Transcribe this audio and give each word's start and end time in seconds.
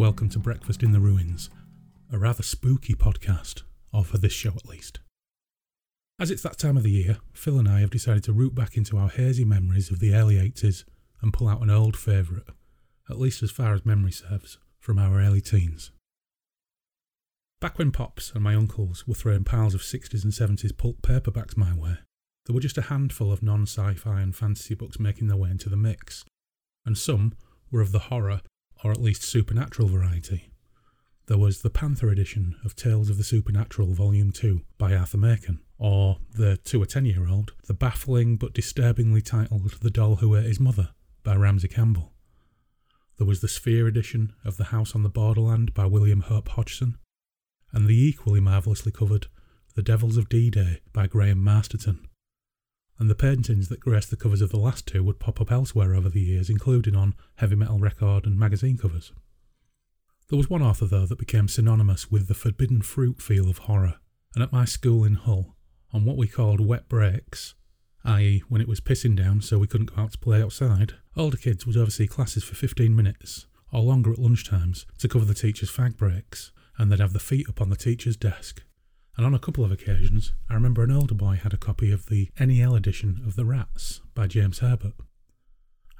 welcome 0.00 0.30
to 0.30 0.38
Breakfast 0.38 0.82
in 0.82 0.92
the 0.92 0.98
Ruins, 0.98 1.50
a 2.10 2.18
rather 2.18 2.42
spooky 2.42 2.94
podcast, 2.94 3.64
or 3.92 4.02
for 4.02 4.16
this 4.16 4.32
show 4.32 4.48
at 4.48 4.66
least. 4.66 4.98
As 6.18 6.30
it's 6.30 6.42
that 6.42 6.56
time 6.56 6.78
of 6.78 6.84
the 6.84 6.90
year, 6.90 7.18
Phil 7.34 7.58
and 7.58 7.68
I 7.68 7.80
have 7.80 7.90
decided 7.90 8.24
to 8.24 8.32
root 8.32 8.54
back 8.54 8.78
into 8.78 8.96
our 8.96 9.10
hazy 9.10 9.44
memories 9.44 9.90
of 9.90 10.00
the 10.00 10.14
early 10.14 10.36
80s 10.36 10.84
and 11.20 11.34
pull 11.34 11.48
out 11.48 11.60
an 11.60 11.68
old 11.68 11.98
favourite, 11.98 12.46
at 13.10 13.18
least 13.18 13.42
as 13.42 13.50
far 13.50 13.74
as 13.74 13.84
memory 13.84 14.10
serves, 14.10 14.56
from 14.78 14.98
our 14.98 15.20
early 15.20 15.42
teens. 15.42 15.90
Back 17.60 17.78
when 17.78 17.92
Pops 17.92 18.32
and 18.32 18.42
my 18.42 18.54
uncles 18.54 19.06
were 19.06 19.12
throwing 19.12 19.44
piles 19.44 19.74
of 19.74 19.82
60s 19.82 20.24
and 20.24 20.32
70s 20.32 20.74
pulp 20.74 21.02
paperbacks 21.02 21.58
my 21.58 21.74
way, 21.74 21.98
there 22.46 22.54
were 22.54 22.60
just 22.60 22.78
a 22.78 22.88
handful 22.88 23.30
of 23.30 23.42
non 23.42 23.64
sci 23.64 23.92
fi 23.96 24.22
and 24.22 24.34
fantasy 24.34 24.74
books 24.74 24.98
making 24.98 25.28
their 25.28 25.36
way 25.36 25.50
into 25.50 25.68
the 25.68 25.76
mix, 25.76 26.24
and 26.86 26.96
some 26.96 27.34
were 27.70 27.82
of 27.82 27.92
the 27.92 27.98
horror 28.08 28.40
or 28.82 28.90
at 28.90 29.00
least 29.00 29.22
supernatural 29.22 29.88
variety. 29.88 30.50
There 31.26 31.38
was 31.38 31.62
the 31.62 31.70
Panther 31.70 32.08
edition 32.08 32.56
of 32.64 32.74
Tales 32.74 33.08
of 33.08 33.16
the 33.16 33.22
Supernatural 33.24 33.94
Volume 33.94 34.32
2 34.32 34.62
by 34.78 34.96
Arthur 34.96 35.18
Machen, 35.18 35.60
or 35.78 36.18
the 36.34 36.56
to 36.56 36.82
a 36.82 36.86
10 36.86 37.04
year 37.04 37.28
old, 37.28 37.52
the 37.66 37.74
baffling 37.74 38.36
but 38.36 38.52
disturbingly 38.52 39.20
titled 39.20 39.70
The 39.80 39.90
Doll 39.90 40.16
Who 40.16 40.34
Ate 40.34 40.46
His 40.46 40.58
Mother 40.58 40.90
by 41.22 41.36
Ramsey 41.36 41.68
Campbell. 41.68 42.12
There 43.16 43.26
was 43.28 43.42
the 43.42 43.48
Sphere 43.48 43.86
edition 43.86 44.32
of 44.44 44.56
The 44.56 44.64
House 44.64 44.94
on 44.94 45.04
the 45.04 45.08
Borderland 45.08 45.72
by 45.72 45.86
William 45.86 46.22
Hope 46.22 46.48
Hodgson, 46.48 46.98
and 47.70 47.86
the 47.86 48.08
equally 48.08 48.40
marvellously 48.40 48.90
covered 48.90 49.28
The 49.76 49.82
Devils 49.82 50.16
of 50.16 50.28
D 50.28 50.50
Day 50.50 50.80
by 50.92 51.06
Graham 51.06 51.44
Masterton. 51.44 52.08
And 53.00 53.08
the 53.08 53.14
paintings 53.14 53.68
that 53.68 53.80
graced 53.80 54.10
the 54.10 54.16
covers 54.16 54.42
of 54.42 54.50
the 54.50 54.58
last 54.58 54.86
two 54.86 55.02
would 55.02 55.18
pop 55.18 55.40
up 55.40 55.50
elsewhere 55.50 55.94
over 55.94 56.10
the 56.10 56.20
years, 56.20 56.50
including 56.50 56.94
on 56.94 57.14
heavy 57.36 57.56
metal 57.56 57.78
record 57.78 58.26
and 58.26 58.38
magazine 58.38 58.76
covers. 58.76 59.12
There 60.28 60.36
was 60.36 60.50
one 60.50 60.62
author, 60.62 60.84
though, 60.84 61.06
that 61.06 61.18
became 61.18 61.48
synonymous 61.48 62.10
with 62.10 62.28
the 62.28 62.34
forbidden 62.34 62.82
fruit 62.82 63.22
feel 63.22 63.48
of 63.48 63.58
horror, 63.58 63.94
and 64.34 64.44
at 64.44 64.52
my 64.52 64.66
school 64.66 65.02
in 65.02 65.14
Hull, 65.14 65.56
on 65.94 66.04
what 66.04 66.18
we 66.18 66.28
called 66.28 66.60
wet 66.60 66.90
breaks, 66.90 67.54
i.e., 68.04 68.42
when 68.50 68.60
it 68.60 68.68
was 68.68 68.80
pissing 68.80 69.16
down 69.16 69.40
so 69.40 69.58
we 69.58 69.66
couldn't 69.66 69.96
go 69.96 70.02
out 70.02 70.12
to 70.12 70.18
play 70.18 70.42
outside, 70.42 70.92
older 71.16 71.38
kids 71.38 71.66
would 71.66 71.78
oversee 71.78 72.06
classes 72.06 72.44
for 72.44 72.54
15 72.54 72.94
minutes, 72.94 73.46
or 73.72 73.80
longer 73.80 74.12
at 74.12 74.18
lunchtimes, 74.18 74.84
to 74.98 75.08
cover 75.08 75.24
the 75.24 75.32
teacher's 75.32 75.70
fag 75.70 75.96
breaks, 75.96 76.52
and 76.76 76.92
they'd 76.92 77.00
have 77.00 77.14
the 77.14 77.18
feet 77.18 77.48
up 77.48 77.62
on 77.62 77.70
the 77.70 77.76
teacher's 77.76 78.16
desk. 78.16 78.62
And 79.20 79.26
on 79.26 79.34
a 79.34 79.38
couple 79.38 79.66
of 79.66 79.70
occasions, 79.70 80.32
I 80.48 80.54
remember 80.54 80.82
an 80.82 80.90
older 80.90 81.14
boy 81.14 81.34
had 81.34 81.52
a 81.52 81.58
copy 81.58 81.92
of 81.92 82.06
the 82.06 82.30
NEL 82.40 82.74
edition 82.74 83.20
of 83.26 83.36
The 83.36 83.44
Rats 83.44 84.00
by 84.14 84.26
James 84.26 84.60
Herbert. 84.60 84.94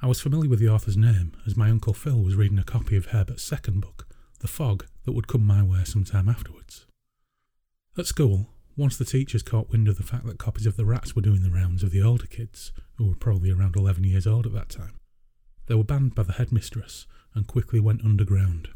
I 0.00 0.06
was 0.06 0.22
familiar 0.22 0.48
with 0.48 0.58
the 0.58 0.70
author's 0.70 0.96
name 0.96 1.36
as 1.46 1.54
my 1.54 1.68
Uncle 1.68 1.92
Phil 1.92 2.18
was 2.22 2.34
reading 2.34 2.58
a 2.58 2.64
copy 2.64 2.96
of 2.96 3.08
Herbert's 3.08 3.42
second 3.42 3.82
book, 3.82 4.06
The 4.38 4.48
Fog, 4.48 4.86
that 5.04 5.12
would 5.12 5.28
come 5.28 5.46
my 5.46 5.62
way 5.62 5.84
some 5.84 6.02
time 6.02 6.30
afterwards. 6.30 6.86
At 7.98 8.06
school, 8.06 8.48
once 8.74 8.96
the 8.96 9.04
teachers 9.04 9.42
caught 9.42 9.68
wind 9.68 9.86
of 9.86 9.98
the 9.98 10.02
fact 10.02 10.24
that 10.24 10.38
copies 10.38 10.64
of 10.64 10.78
The 10.78 10.86
Rats 10.86 11.14
were 11.14 11.20
doing 11.20 11.42
the 11.42 11.50
rounds 11.50 11.82
of 11.82 11.90
the 11.90 12.00
older 12.00 12.26
kids, 12.26 12.72
who 12.94 13.06
were 13.06 13.16
probably 13.16 13.50
around 13.50 13.76
11 13.76 14.02
years 14.02 14.26
old 14.26 14.46
at 14.46 14.54
that 14.54 14.70
time, 14.70 14.98
they 15.66 15.74
were 15.74 15.84
banned 15.84 16.14
by 16.14 16.22
the 16.22 16.32
headmistress 16.32 17.06
and 17.34 17.46
quickly 17.46 17.80
went 17.80 18.02
underground. 18.02 18.70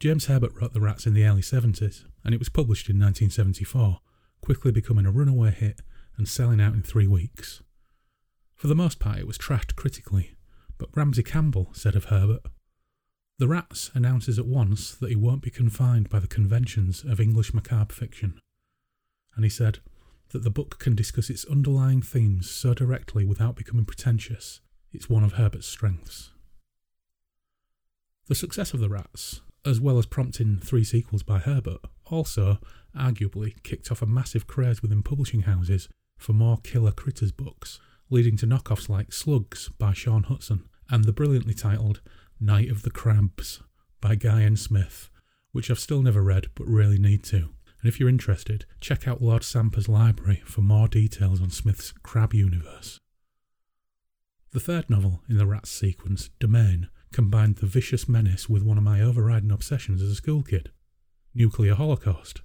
James 0.00 0.26
Herbert 0.26 0.52
wrote 0.54 0.74
The 0.74 0.80
Rats 0.80 1.06
in 1.06 1.14
the 1.14 1.24
early 1.24 1.42
70s, 1.42 2.04
and 2.24 2.32
it 2.32 2.38
was 2.38 2.48
published 2.48 2.88
in 2.88 3.00
1974, 3.00 3.98
quickly 4.40 4.70
becoming 4.70 5.06
a 5.06 5.10
runaway 5.10 5.50
hit 5.50 5.80
and 6.16 6.28
selling 6.28 6.60
out 6.60 6.74
in 6.74 6.82
three 6.82 7.08
weeks. 7.08 7.62
For 8.54 8.68
the 8.68 8.76
most 8.76 9.00
part, 9.00 9.18
it 9.18 9.26
was 9.26 9.36
trashed 9.36 9.74
critically, 9.74 10.36
but 10.78 10.96
Ramsey 10.96 11.24
Campbell 11.24 11.70
said 11.72 11.96
of 11.96 12.06
Herbert, 12.06 12.42
The 13.38 13.48
Rats 13.48 13.90
announces 13.92 14.38
at 14.38 14.46
once 14.46 14.94
that 14.94 15.10
he 15.10 15.16
won't 15.16 15.42
be 15.42 15.50
confined 15.50 16.08
by 16.08 16.20
the 16.20 16.28
conventions 16.28 17.02
of 17.02 17.18
English 17.18 17.52
macabre 17.52 17.92
fiction. 17.92 18.40
And 19.34 19.44
he 19.44 19.50
said 19.50 19.80
that 20.28 20.44
the 20.44 20.50
book 20.50 20.78
can 20.78 20.94
discuss 20.94 21.28
its 21.28 21.44
underlying 21.46 22.02
themes 22.02 22.48
so 22.48 22.72
directly 22.72 23.24
without 23.24 23.56
becoming 23.56 23.84
pretentious. 23.84 24.60
It's 24.92 25.10
one 25.10 25.24
of 25.24 25.32
Herbert's 25.32 25.66
strengths. 25.66 26.30
The 28.28 28.36
success 28.36 28.72
of 28.74 28.78
The 28.78 28.88
Rats 28.88 29.40
as 29.68 29.80
well 29.80 29.98
as 29.98 30.06
prompting 30.06 30.58
three 30.58 30.84
sequels 30.84 31.22
by 31.22 31.38
Herbert, 31.38 31.80
also 32.06 32.58
arguably 32.96 33.62
kicked 33.62 33.92
off 33.92 34.02
a 34.02 34.06
massive 34.06 34.46
craze 34.46 34.80
within 34.82 35.02
publishing 35.02 35.42
houses 35.42 35.88
for 36.16 36.32
more 36.32 36.58
killer 36.64 36.90
critters 36.90 37.32
books, 37.32 37.78
leading 38.10 38.36
to 38.38 38.46
knockoffs 38.46 38.88
like 38.88 39.12
Slugs 39.12 39.68
by 39.78 39.92
Shaun 39.92 40.24
Hutson 40.24 40.64
and 40.90 41.04
the 41.04 41.12
brilliantly 41.12 41.54
titled 41.54 42.00
Night 42.40 42.70
of 42.70 42.82
the 42.82 42.90
Crabs 42.90 43.62
by 44.00 44.14
Guy 44.14 44.42
N. 44.42 44.56
Smith, 44.56 45.10
which 45.52 45.70
I've 45.70 45.78
still 45.78 46.02
never 46.02 46.22
read 46.22 46.46
but 46.54 46.66
really 46.66 46.98
need 46.98 47.22
to. 47.24 47.50
And 47.80 47.88
if 47.88 48.00
you're 48.00 48.08
interested, 48.08 48.64
check 48.80 49.06
out 49.06 49.22
Lord 49.22 49.44
Sampa's 49.44 49.88
library 49.88 50.42
for 50.44 50.62
more 50.62 50.88
details 50.88 51.40
on 51.40 51.50
Smith's 51.50 51.92
crab 52.02 52.34
universe. 52.34 52.98
The 54.52 54.60
third 54.60 54.88
novel 54.88 55.22
in 55.28 55.36
the 55.36 55.46
Rats 55.46 55.70
sequence, 55.70 56.30
Domain, 56.40 56.88
combined 57.12 57.56
the 57.56 57.66
vicious 57.66 58.08
menace 58.08 58.48
with 58.48 58.62
one 58.62 58.78
of 58.78 58.84
my 58.84 59.00
overriding 59.00 59.50
obsessions 59.50 60.02
as 60.02 60.10
a 60.10 60.14
school 60.14 60.42
kid 60.42 60.70
Nuclear 61.34 61.74
Holocaust, 61.74 62.40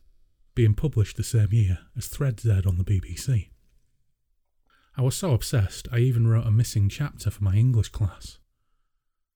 being 0.56 0.74
published 0.74 1.18
the 1.18 1.24
same 1.24 1.52
year 1.52 1.80
as 1.98 2.08
Threads 2.08 2.46
aired 2.46 2.68
on 2.68 2.78
the 2.78 2.84
BBC. 2.84 3.50
I 4.96 5.02
was 5.02 5.16
so 5.16 5.34
obsessed, 5.34 5.88
I 5.92 6.00
even 6.00 6.28
wrote 6.28 6.46
a 6.46 6.52
missing 6.52 6.90
chapter 6.90 7.32
for 7.32 7.44
my 7.44 7.56
English 7.56 7.90
class. 7.90 8.38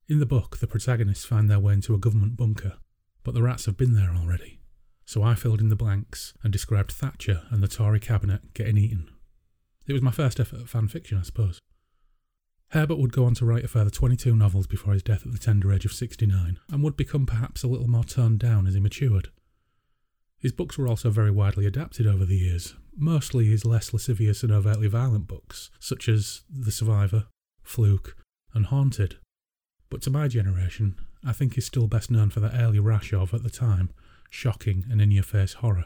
In 0.08 0.20
the 0.20 0.26
book, 0.26 0.58
the 0.58 0.68
protagonists 0.68 1.26
find 1.26 1.50
their 1.50 1.60
way 1.60 1.74
into 1.74 1.96
a 1.96 2.00
government 2.00 2.38
bunker, 2.38 2.78
but 3.24 3.34
the 3.34 3.42
rats 3.42 3.66
have 3.66 3.78
been 3.78 3.94
there 3.94 4.14
already. 4.16 4.60
So 5.06 5.24
I 5.24 5.36
filled 5.36 5.62
in 5.62 5.70
the 5.70 5.76
blanks 5.76 6.34
and 6.44 6.54
described 6.54 6.92
Thatcher 6.92 7.44
and 7.50 7.64
the 7.64 7.68
Tory 7.68 8.00
cabinet 8.00 8.54
getting 8.54 8.78
eaten. 8.78 9.10
It 9.88 9.94
was 9.94 10.02
my 10.02 10.12
first 10.12 10.40
effort 10.40 10.62
at 10.62 10.70
fan 10.70 10.88
fiction, 10.90 11.18
I 11.18 11.24
suppose. 11.24 11.60
Herbert 12.72 12.98
would 12.98 13.14
go 13.14 13.26
on 13.26 13.34
to 13.36 13.46
write 13.46 13.64
a 13.64 13.68
further 13.68 13.90
22 13.90 14.36
novels 14.36 14.68
before 14.68 14.94
his 14.94 15.04
death 15.04 15.26
at 15.26 15.32
the 15.32 15.38
tender 15.38 15.72
age 15.72 15.86
of 15.86 15.94
69, 15.94 16.60
and 16.70 16.84
would 16.84 16.98
become 16.98 17.26
perhaps 17.26 17.64
a 17.64 17.68
little 17.68 17.88
more 17.88 18.04
toned 18.04 18.40
down 18.40 18.68
as 18.68 18.74
he 18.74 18.80
matured. 18.80 19.30
His 20.38 20.52
books 20.52 20.78
were 20.78 20.88
also 20.88 21.10
very 21.10 21.32
widely 21.32 21.66
adapted 21.66 22.06
over 22.06 22.26
the 22.26 22.38
years, 22.38 22.76
mostly 22.96 23.46
his 23.46 23.66
less 23.66 23.94
lascivious 23.94 24.44
and 24.44 24.52
overtly 24.52 24.88
violent 24.88 25.28
books, 25.28 25.72
such 25.80 26.10
as 26.10 26.42
The 26.50 26.72
Survivor, 26.72 27.28
Fluke, 27.64 28.16
and 28.54 28.66
Haunted. 28.66 29.18
But 29.90 30.02
to 30.04 30.10
my 30.10 30.28
generation, 30.28 30.96
I 31.26 31.32
think 31.32 31.56
he's 31.56 31.66
still 31.66 31.88
best 31.88 32.12
known 32.12 32.30
for 32.30 32.42
that 32.42 32.54
early 32.54 32.80
rash 32.80 33.14
of, 33.14 33.34
at 33.34 33.44
the 33.44 33.50
time, 33.50 33.92
shocking 34.30 34.86
and 34.92 35.02
in 35.02 35.12
your 35.12 35.24
face 35.24 35.54
horror. 35.54 35.86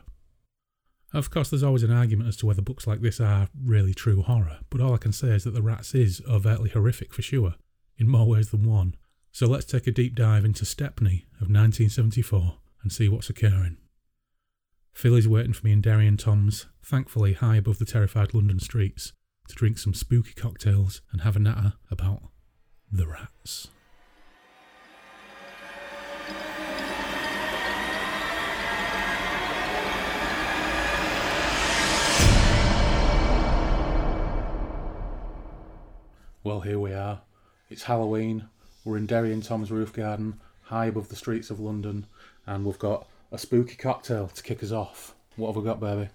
Of 1.14 1.30
course, 1.30 1.50
there's 1.50 1.64
always 1.64 1.84
an 1.84 1.92
argument 1.92 2.30
as 2.30 2.38
to 2.38 2.46
whether 2.46 2.62
books 2.62 2.88
like 2.88 3.02
this 3.02 3.20
are 3.20 3.50
really 3.66 3.94
true 3.94 4.22
horror, 4.22 4.60
but 4.70 4.80
all 4.80 4.94
I 4.94 4.98
can 4.98 5.12
say 5.12 5.30
is 5.30 5.44
that 5.44 5.54
The 5.54 5.62
Rats 5.62 5.94
is 5.94 6.22
overtly 6.28 6.70
horrific 6.70 7.14
for 7.14 7.22
sure, 7.22 7.56
in 7.98 8.08
more 8.08 8.28
ways 8.28 8.52
than 8.52 8.66
one. 8.66 8.96
So 9.34 9.46
let's 9.46 9.66
take 9.66 9.88
a 9.88 9.92
deep 9.92 10.16
dive 10.16 10.46
into 10.46 10.66
Stepney 10.66 11.26
of 11.36 11.50
1974 11.50 12.56
and 12.82 12.92
see 12.92 13.10
what's 13.10 13.30
occurring. 13.30 13.78
Phil 14.94 15.16
is 15.16 15.28
waiting 15.28 15.54
for 15.54 15.66
me 15.66 15.74
in 15.74 15.82
Derry 15.82 16.08
and 16.08 16.20
Tom's, 16.20 16.68
thankfully 16.84 17.34
high 17.34 17.58
above 17.58 17.80
the 17.80 17.86
terrified 17.86 18.34
London 18.34 18.60
streets, 18.60 19.14
to 19.48 19.56
drink 19.56 19.78
some 19.78 19.94
spooky 19.94 20.34
cocktails 20.34 21.02
and 21.12 21.22
have 21.22 21.36
a 21.36 21.40
natter 21.40 21.74
about 21.90 22.24
the 22.92 23.08
rats. 23.08 23.70
Well, 36.44 36.62
here 36.62 36.80
we 36.80 36.92
are. 36.92 37.22
It's 37.70 37.84
Halloween. 37.84 38.48
We're 38.84 38.98
in 38.98 39.06
Derry 39.06 39.32
and 39.32 39.44
Tom's 39.44 39.70
roof 39.70 39.94
garden, 39.94 40.40
high 40.64 40.88
above 40.88 41.10
the 41.10 41.16
streets 41.16 41.52
of 41.52 41.60
London, 41.60 42.08
and 42.48 42.66
we've 42.66 42.80
got 42.80 43.08
a 43.32 43.38
spooky 43.38 43.76
cocktail 43.76 44.28
to 44.28 44.42
kick 44.42 44.64
us 44.64 44.72
off. 44.72 45.14
What 45.36 45.50
have 45.50 45.58
we 45.58 45.64
got, 45.64 45.80
baby? 45.80 46.10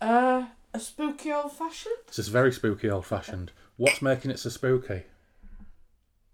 Uh, 0.00 0.46
a 0.72 0.80
spooky 0.80 1.30
old 1.30 1.52
fashioned. 1.52 1.94
This 2.06 2.18
is 2.18 2.28
very 2.28 2.52
spooky, 2.52 2.88
old 2.88 3.04
fashioned. 3.04 3.52
What's 3.76 4.00
making 4.00 4.30
it 4.30 4.38
so 4.38 4.48
spooky? 4.48 5.02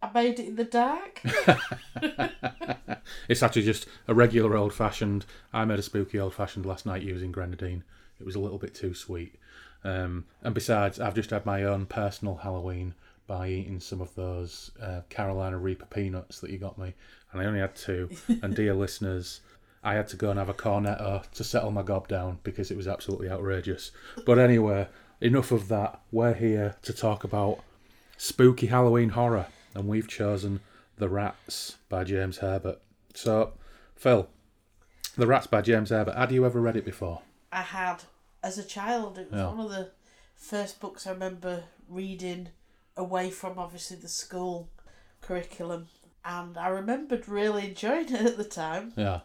I 0.00 0.10
made 0.14 0.38
it 0.38 0.46
in 0.46 0.54
the 0.54 0.62
dark. 0.62 1.20
it's 3.28 3.42
actually 3.42 3.64
just 3.64 3.88
a 4.06 4.14
regular 4.14 4.56
old 4.56 4.72
fashioned. 4.72 5.26
I 5.52 5.64
made 5.64 5.80
a 5.80 5.82
spooky 5.82 6.20
old 6.20 6.34
fashioned 6.34 6.64
last 6.64 6.86
night 6.86 7.02
using 7.02 7.32
grenadine. 7.32 7.82
It 8.20 8.24
was 8.24 8.36
a 8.36 8.40
little 8.40 8.58
bit 8.58 8.72
too 8.72 8.94
sweet. 8.94 9.34
Um, 9.82 10.26
and 10.42 10.54
besides, 10.54 11.00
I've 11.00 11.16
just 11.16 11.30
had 11.30 11.44
my 11.44 11.64
own 11.64 11.86
personal 11.86 12.36
Halloween 12.36 12.94
by 13.26 13.48
eating 13.48 13.80
some 13.80 14.00
of 14.00 14.14
those 14.14 14.70
uh, 14.80 15.00
Carolina 15.08 15.58
Reaper 15.58 15.86
peanuts 15.86 16.40
that 16.40 16.50
you 16.50 16.58
got 16.58 16.78
me, 16.78 16.94
and 17.32 17.40
I 17.40 17.44
only 17.46 17.60
had 17.60 17.74
two. 17.76 18.10
and 18.42 18.54
dear 18.54 18.74
listeners, 18.74 19.40
I 19.82 19.94
had 19.94 20.08
to 20.08 20.16
go 20.16 20.30
and 20.30 20.38
have 20.38 20.48
a 20.48 20.54
cornetto 20.54 21.28
to 21.32 21.44
settle 21.44 21.70
my 21.70 21.82
gob 21.82 22.08
down 22.08 22.38
because 22.42 22.70
it 22.70 22.76
was 22.76 22.88
absolutely 22.88 23.28
outrageous. 23.30 23.90
But 24.24 24.38
anyway, 24.38 24.88
enough 25.20 25.52
of 25.52 25.68
that. 25.68 26.00
We're 26.12 26.34
here 26.34 26.76
to 26.82 26.92
talk 26.92 27.24
about 27.24 27.60
spooky 28.16 28.66
Halloween 28.66 29.10
horror, 29.10 29.46
and 29.74 29.86
we've 29.88 30.08
chosen 30.08 30.60
The 30.96 31.08
Rats 31.08 31.76
by 31.88 32.04
James 32.04 32.38
Herbert. 32.38 32.80
So, 33.14 33.52
Phil, 33.94 34.28
The 35.16 35.26
Rats 35.26 35.46
by 35.46 35.62
James 35.62 35.90
Herbert. 35.90 36.16
Had 36.16 36.32
you 36.32 36.44
ever 36.46 36.60
read 36.60 36.76
it 36.76 36.84
before? 36.84 37.22
I 37.52 37.62
had 37.62 38.04
as 38.42 38.58
a 38.58 38.64
child. 38.64 39.18
It 39.18 39.30
was 39.30 39.40
Yeah. 39.40 39.48
one 39.48 39.60
of 39.60 39.70
the 39.70 39.90
first 40.36 40.80
books 40.80 41.06
I 41.06 41.12
remember 41.12 41.64
reading 41.88 42.48
away 42.96 43.30
from 43.30 43.58
obviously 43.58 43.96
the 43.96 44.08
school 44.08 44.68
curriculum, 45.20 45.88
and 46.24 46.56
I 46.56 46.68
remembered 46.68 47.28
really 47.28 47.68
enjoying 47.68 48.14
it 48.14 48.26
at 48.26 48.36
the 48.36 48.44
time. 48.44 48.92
Yeah. 48.96 49.20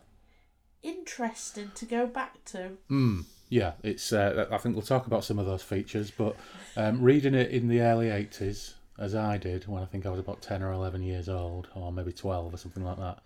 Interesting 0.84 1.72
to 1.76 1.86
go 1.86 2.08
back 2.08 2.44
to. 2.46 2.72
Mm, 2.90 3.26
yeah, 3.50 3.74
it's. 3.84 4.12
Uh, 4.12 4.48
I 4.52 4.58
think 4.58 4.76
we'll 4.76 4.82
talk 4.82 5.06
about 5.06 5.24
some 5.24 5.38
of 5.38 5.46
those 5.46 5.62
features, 5.62 6.10
but 6.10 6.36
um, 6.76 7.02
reading 7.02 7.36
it 7.36 7.52
in 7.52 7.68
the 7.68 7.82
early 7.82 8.10
eighties, 8.10 8.74
as 8.98 9.14
I 9.14 9.38
did 9.38 9.68
when 9.68 9.84
I 9.84 9.86
think 9.86 10.06
I 10.06 10.10
was 10.10 10.20
about 10.20 10.42
ten 10.42 10.64
or 10.64 10.72
eleven 10.72 11.04
years 11.04 11.30
old, 11.30 11.68
or 11.76 11.92
maybe 11.92 12.12
twelve 12.12 12.54
or 12.54 12.58
something 12.58 12.84
like 12.84 12.98
that, 12.98 13.20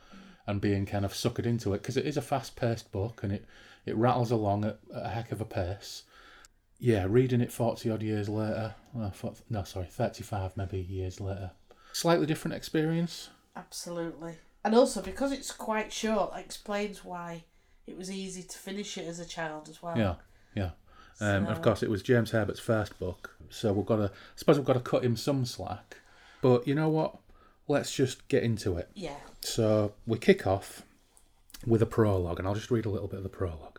and 0.45 0.59
being 0.59 0.85
kind 0.85 1.05
of 1.05 1.13
suckered 1.13 1.45
into 1.45 1.73
it 1.73 1.81
because 1.81 1.95
it 1.95 2.05
is 2.05 2.17
a 2.17 2.21
fast-paced 2.21 2.91
book 2.91 3.23
and 3.23 3.31
it 3.31 3.45
it 3.85 3.95
rattles 3.95 4.31
along 4.31 4.65
at, 4.65 4.79
at 4.93 5.05
a 5.05 5.09
heck 5.09 5.31
of 5.31 5.39
a 5.39 5.45
pace. 5.45 6.03
Yeah, 6.79 7.05
reading 7.09 7.41
it 7.41 7.51
forty 7.51 7.89
odd 7.89 8.03
years 8.03 8.27
later, 8.27 8.75
well, 8.93 9.13
no, 9.49 9.63
sorry, 9.63 9.85
thirty-five 9.85 10.57
maybe 10.57 10.79
years 10.79 11.21
later, 11.21 11.51
slightly 11.93 12.25
different 12.25 12.55
experience. 12.55 13.29
Absolutely. 13.55 14.35
And 14.63 14.75
also 14.75 15.01
because 15.01 15.31
it's 15.31 15.51
quite 15.51 15.93
short, 15.93 16.33
that 16.33 16.43
explains 16.43 17.05
why 17.05 17.45
it 17.87 17.97
was 17.97 18.11
easy 18.11 18.43
to 18.43 18.57
finish 18.57 18.97
it 18.97 19.07
as 19.07 19.19
a 19.19 19.25
child 19.25 19.69
as 19.69 19.81
well. 19.81 19.97
Yeah, 19.97 20.15
yeah. 20.55 20.71
Um, 21.21 21.47
Of 21.47 21.61
course, 21.61 21.81
it 21.81 21.89
was 21.89 22.03
James 22.03 22.31
Herbert's 22.31 22.59
first 22.59 22.99
book, 22.99 23.37
so 23.49 23.71
we've 23.71 23.85
got 23.85 23.97
to. 23.97 24.05
I 24.05 24.09
suppose 24.35 24.57
we've 24.57 24.65
got 24.65 24.73
to 24.73 24.79
cut 24.81 25.05
him 25.05 25.15
some 25.15 25.45
slack. 25.45 25.97
But 26.41 26.67
you 26.67 26.75
know 26.75 26.89
what? 26.89 27.15
Let's 27.67 27.95
just 27.95 28.27
get 28.27 28.43
into 28.43 28.77
it. 28.77 28.89
Yeah. 28.93 29.15
So 29.41 29.93
we 30.05 30.17
kick 30.17 30.45
off 30.45 30.81
with 31.65 31.81
a 31.81 31.85
prologue, 31.85 32.39
and 32.39 32.47
I'll 32.47 32.53
just 32.53 32.69
read 32.69 32.85
a 32.85 32.89
little 32.89 33.07
bit 33.07 33.17
of 33.17 33.23
the 33.23 33.29
prologue. 33.29 33.74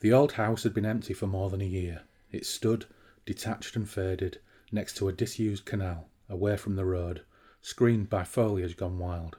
The 0.00 0.12
old 0.12 0.32
house 0.32 0.62
had 0.62 0.74
been 0.74 0.84
empty 0.84 1.14
for 1.14 1.26
more 1.26 1.48
than 1.48 1.62
a 1.62 1.64
year. 1.64 2.02
It 2.30 2.44
stood, 2.44 2.84
detached 3.24 3.76
and 3.76 3.88
faded, 3.88 4.40
next 4.70 4.96
to 4.96 5.08
a 5.08 5.12
disused 5.12 5.64
canal, 5.64 6.08
away 6.28 6.56
from 6.56 6.76
the 6.76 6.84
road, 6.84 7.22
screened 7.62 8.10
by 8.10 8.24
foliage 8.24 8.76
gone 8.76 8.98
wild. 8.98 9.38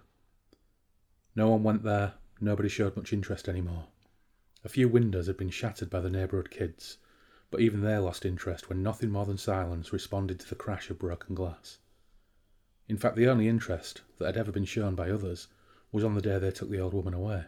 No 1.36 1.50
one 1.50 1.64
went 1.64 1.84
there, 1.84 2.16
nobody 2.42 2.70
showed 2.70 2.96
much 2.96 3.14
interest 3.14 3.48
anymore. 3.48 3.88
A 4.64 4.70
few 4.70 4.90
windows 4.90 5.28
had 5.28 5.38
been 5.38 5.52
shattered 5.52 5.90
by 5.90 6.02
the 6.02 6.10
neighbourhood 6.10 6.50
kids, 6.50 6.98
but 7.52 7.62
even 7.62 7.82
they 7.82 7.98
lost 7.98 8.26
interest 8.26 8.68
when 8.68 8.82
nothing 8.82 9.12
more 9.12 9.26
than 9.26 9.38
silence 9.38 9.94
responded 9.94 10.40
to 10.40 10.50
the 10.50 10.56
crash 10.56 10.90
of 10.90 10.98
broken 11.00 11.36
glass. 11.36 11.78
In 12.88 12.98
fact, 12.98 13.16
the 13.16 13.28
only 13.28 13.48
interest 13.48 14.02
that 14.18 14.26
had 14.26 14.38
ever 14.38 14.52
been 14.52 14.66
shown 14.66 14.96
by 14.96 15.12
others 15.12 15.48
was 15.92 16.04
on 16.04 16.16
the 16.16 16.22
day 16.22 16.40
they 16.40 16.52
took 16.52 16.70
the 16.70 16.80
old 16.80 16.94
woman 16.94 17.14
away. 17.14 17.46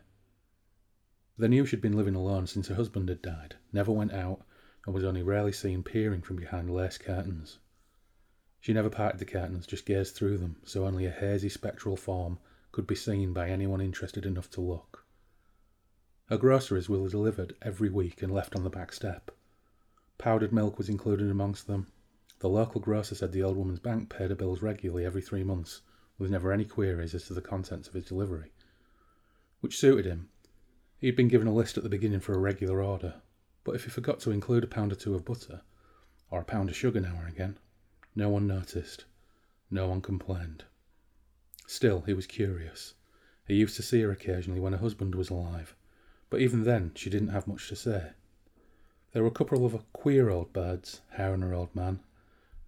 They 1.40 1.48
knew 1.48 1.66
she'd 1.66 1.80
been 1.80 1.96
living 1.96 2.16
alone 2.16 2.48
since 2.48 2.68
her 2.68 2.76
husband 2.76 3.08
had 3.08 3.22
died, 3.22 3.56
never 3.72 3.94
went 3.94 4.12
out, 4.12 4.46
and 4.86 4.94
was 4.94 5.06
only 5.06 5.24
rarely 5.24 5.54
seen 5.54 5.84
peering 5.84 6.22
from 6.22 6.36
behind 6.36 6.70
lace 6.70 6.98
curtains. 6.98 7.60
She 8.60 8.74
never 8.74 8.90
parted 8.90 9.20
the 9.20 9.26
curtains, 9.26 9.66
just 9.66 9.86
gazed 9.86 10.16
through 10.16 10.40
them, 10.40 10.58
so 10.66 10.86
only 10.86 11.06
a 11.06 11.12
hazy 11.12 11.48
spectral 11.48 11.96
form 11.96 12.40
could 12.74 12.86
be 12.86 12.94
seen 12.94 13.32
by 13.32 13.50
anyone 13.50 13.80
interested 13.80 14.26
enough 14.26 14.50
to 14.52 14.60
look. 14.62 15.06
Her 16.26 16.38
groceries 16.38 16.90
were 16.90 17.08
delivered 17.08 17.56
every 17.62 17.90
week 17.90 18.22
and 18.22 18.34
left 18.34 18.54
on 18.54 18.66
the 18.66 18.70
back 18.70 18.92
step. 18.92 19.32
Powdered 20.18 20.52
milk 20.52 20.78
was 20.78 20.90
included 20.90 21.32
amongst 21.32 21.68
them. 21.68 21.88
The 22.40 22.50
local 22.50 22.82
grocer 22.82 23.16
said 23.16 23.32
the 23.32 23.44
old 23.44 23.56
woman's 23.56 23.80
bank 23.80 24.10
paid 24.10 24.30
her 24.30 24.36
bills 24.36 24.62
regularly 24.62 25.06
every 25.06 25.22
three 25.22 25.46
months, 25.46 25.84
with 26.18 26.32
never 26.32 26.52
any 26.52 26.66
queries 26.66 27.16
as 27.16 27.28
to 27.28 27.34
the 27.34 27.42
contents 27.42 27.88
of 27.88 27.94
his 27.94 28.08
delivery. 28.08 28.52
Which 29.62 29.78
suited 29.78 30.06
him. 30.06 30.29
He'd 31.00 31.16
been 31.16 31.30
given 31.30 31.48
a 31.48 31.54
list 31.54 31.78
at 31.78 31.84
the 31.84 31.90
beginning 31.90 32.20
for 32.20 32.34
a 32.34 32.40
regular 32.40 32.82
order, 32.82 33.16
but 33.64 33.74
if 33.74 33.86
he 33.86 33.90
forgot 33.90 34.20
to 34.22 34.32
include 34.32 34.66
a 34.66 34.68
pound 34.68 34.92
or 34.92 34.96
two 34.96 35.16
of 35.16 35.24
butter, 35.24 35.62
or 36.30 36.42
a 36.42 36.46
pound 36.46 36.70
of 36.70 36.76
sugar 36.76 37.00
now 37.00 37.16
and 37.20 37.30
again, 37.30 37.58
no 38.16 38.28
one 38.28 38.46
noticed. 38.46 39.06
No 39.72 39.88
one 39.88 40.02
complained. 40.02 40.66
Still, 41.68 42.02
he 42.02 42.14
was 42.14 42.28
curious. 42.28 42.96
He 43.48 43.56
used 43.56 43.78
to 43.78 43.82
see 43.82 44.02
her 44.02 44.12
occasionally 44.12 44.60
when 44.60 44.74
her 44.74 44.80
husband 44.80 45.16
was 45.16 45.30
alive, 45.30 45.74
but 46.30 46.42
even 46.42 46.64
then 46.64 46.92
she 46.96 47.10
didn't 47.10 47.30
have 47.30 47.48
much 47.48 47.70
to 47.70 47.76
say. 47.76 48.12
There 49.14 49.24
were 49.24 49.30
a 49.30 49.32
couple 49.32 49.66
of 49.66 49.94
queer 49.94 50.30
old 50.30 50.52
birds, 50.52 51.02
her 51.12 51.34
and 51.34 51.44
her 51.44 51.54
old 51.54 51.74
man, 51.74 52.02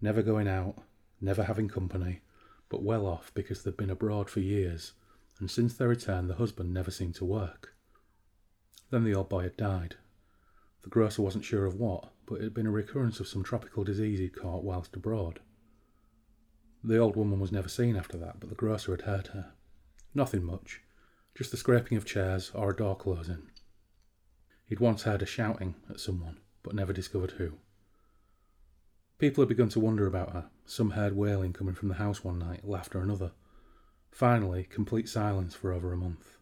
never 0.02 0.22
going 0.22 0.48
out, 0.48 0.82
never 1.20 1.44
having 1.44 1.68
company, 1.68 2.22
but 2.70 2.82
well 2.82 3.06
off 3.06 3.34
because 3.34 3.64
they'd 3.64 3.76
been 3.76 3.90
abroad 3.90 4.30
for 4.30 4.40
years, 4.40 4.94
and 5.40 5.52
since 5.52 5.74
their 5.74 5.90
return 5.90 6.28
the 6.28 6.36
husband 6.36 6.74
never 6.74 6.92
seemed 6.92 7.16
to 7.16 7.26
work. 7.26 7.76
Then 8.92 9.06
the 9.06 9.16
old 9.16 9.30
boy 9.30 9.44
had 9.44 9.58
died. 9.58 9.96
The 10.84 10.90
grocer 10.90 11.22
wasn't 11.22 11.46
sure 11.46 11.66
of 11.66 11.76
what, 11.76 12.12
but 12.26 12.36
it 12.36 12.44
had 12.44 12.54
been 12.54 12.68
a 12.68 12.72
recurrence 12.72 13.20
of 13.20 13.28
some 13.28 13.42
tropical 13.42 13.84
disease 13.84 14.20
he'd 14.20 14.36
caught 14.36 14.64
whilst 14.64 14.96
abroad. 14.96 15.40
The 16.84 16.98
old 16.98 17.16
woman 17.16 17.40
was 17.40 17.52
never 17.52 17.70
seen 17.70 17.96
after 17.96 18.18
that, 18.18 18.40
but 18.40 18.50
the 18.50 18.56
grocer 18.56 18.92
had 18.92 19.04
heard 19.04 19.28
her. 19.28 19.54
Nothing 20.14 20.44
much, 20.44 20.82
just 21.36 21.52
the 21.52 21.58
scraping 21.58 21.98
of 21.98 22.06
chairs 22.06 22.52
or 22.54 22.72
a 22.72 22.76
door 22.76 22.98
closing. 22.98 23.50
He'd 24.66 24.80
once 24.80 25.04
heard 25.04 25.22
her 25.22 25.28
shouting 25.28 25.76
at 25.90 26.00
someone, 26.00 26.40
but 26.64 26.76
never 26.76 26.92
discovered 26.92 27.32
who. 27.32 27.54
People 29.20 29.44
had 29.44 29.50
begun 29.50 29.70
to 29.70 29.80
wonder 29.80 30.08
about 30.08 30.34
her. 30.34 30.50
Some 30.66 30.92
heard 30.92 31.16
wailing 31.16 31.54
coming 31.54 31.76
from 31.76 31.90
the 31.90 31.96
house 31.96 32.24
one 32.24 32.40
night, 32.40 32.68
laughter 32.68 33.00
another. 33.00 33.32
Finally, 34.10 34.66
complete 34.66 35.08
silence 35.08 35.54
for 35.54 35.72
over 35.72 35.94
a 35.94 35.98
month. 35.98 36.38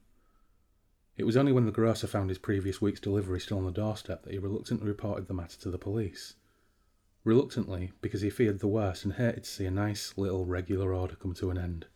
It 1.19 1.25
was 1.25 1.36
only 1.36 1.51
when 1.51 1.66
the 1.66 1.71
grocer 1.74 2.07
found 2.07 2.30
his 2.30 2.38
previous 2.38 2.81
week's 2.81 3.01
delivery 3.01 3.42
still 3.42 3.57
on 3.57 3.66
the 3.66 3.71
doorstep 3.71 4.24
that 4.24 4.31
he 4.31 4.39
reluctantly 4.39 4.88
reported 4.88 5.27
the 5.27 5.33
matter 5.33 5.60
to 5.60 5.69
the 5.69 5.77
police. 5.77 6.36
Reluctantly, 7.25 7.92
because 8.00 8.21
he 8.21 8.30
feared 8.30 8.59
the 8.59 8.69
worst 8.69 9.04
and 9.04 9.16
hated 9.16 9.44
to 9.44 9.49
see 9.49 9.66
a 9.66 9.71
nice 9.71 10.14
little 10.16 10.45
regular 10.45 10.94
order 10.94 11.18
come 11.18 11.33
to 11.33 11.52
an 11.52 11.57
end. 11.57 11.88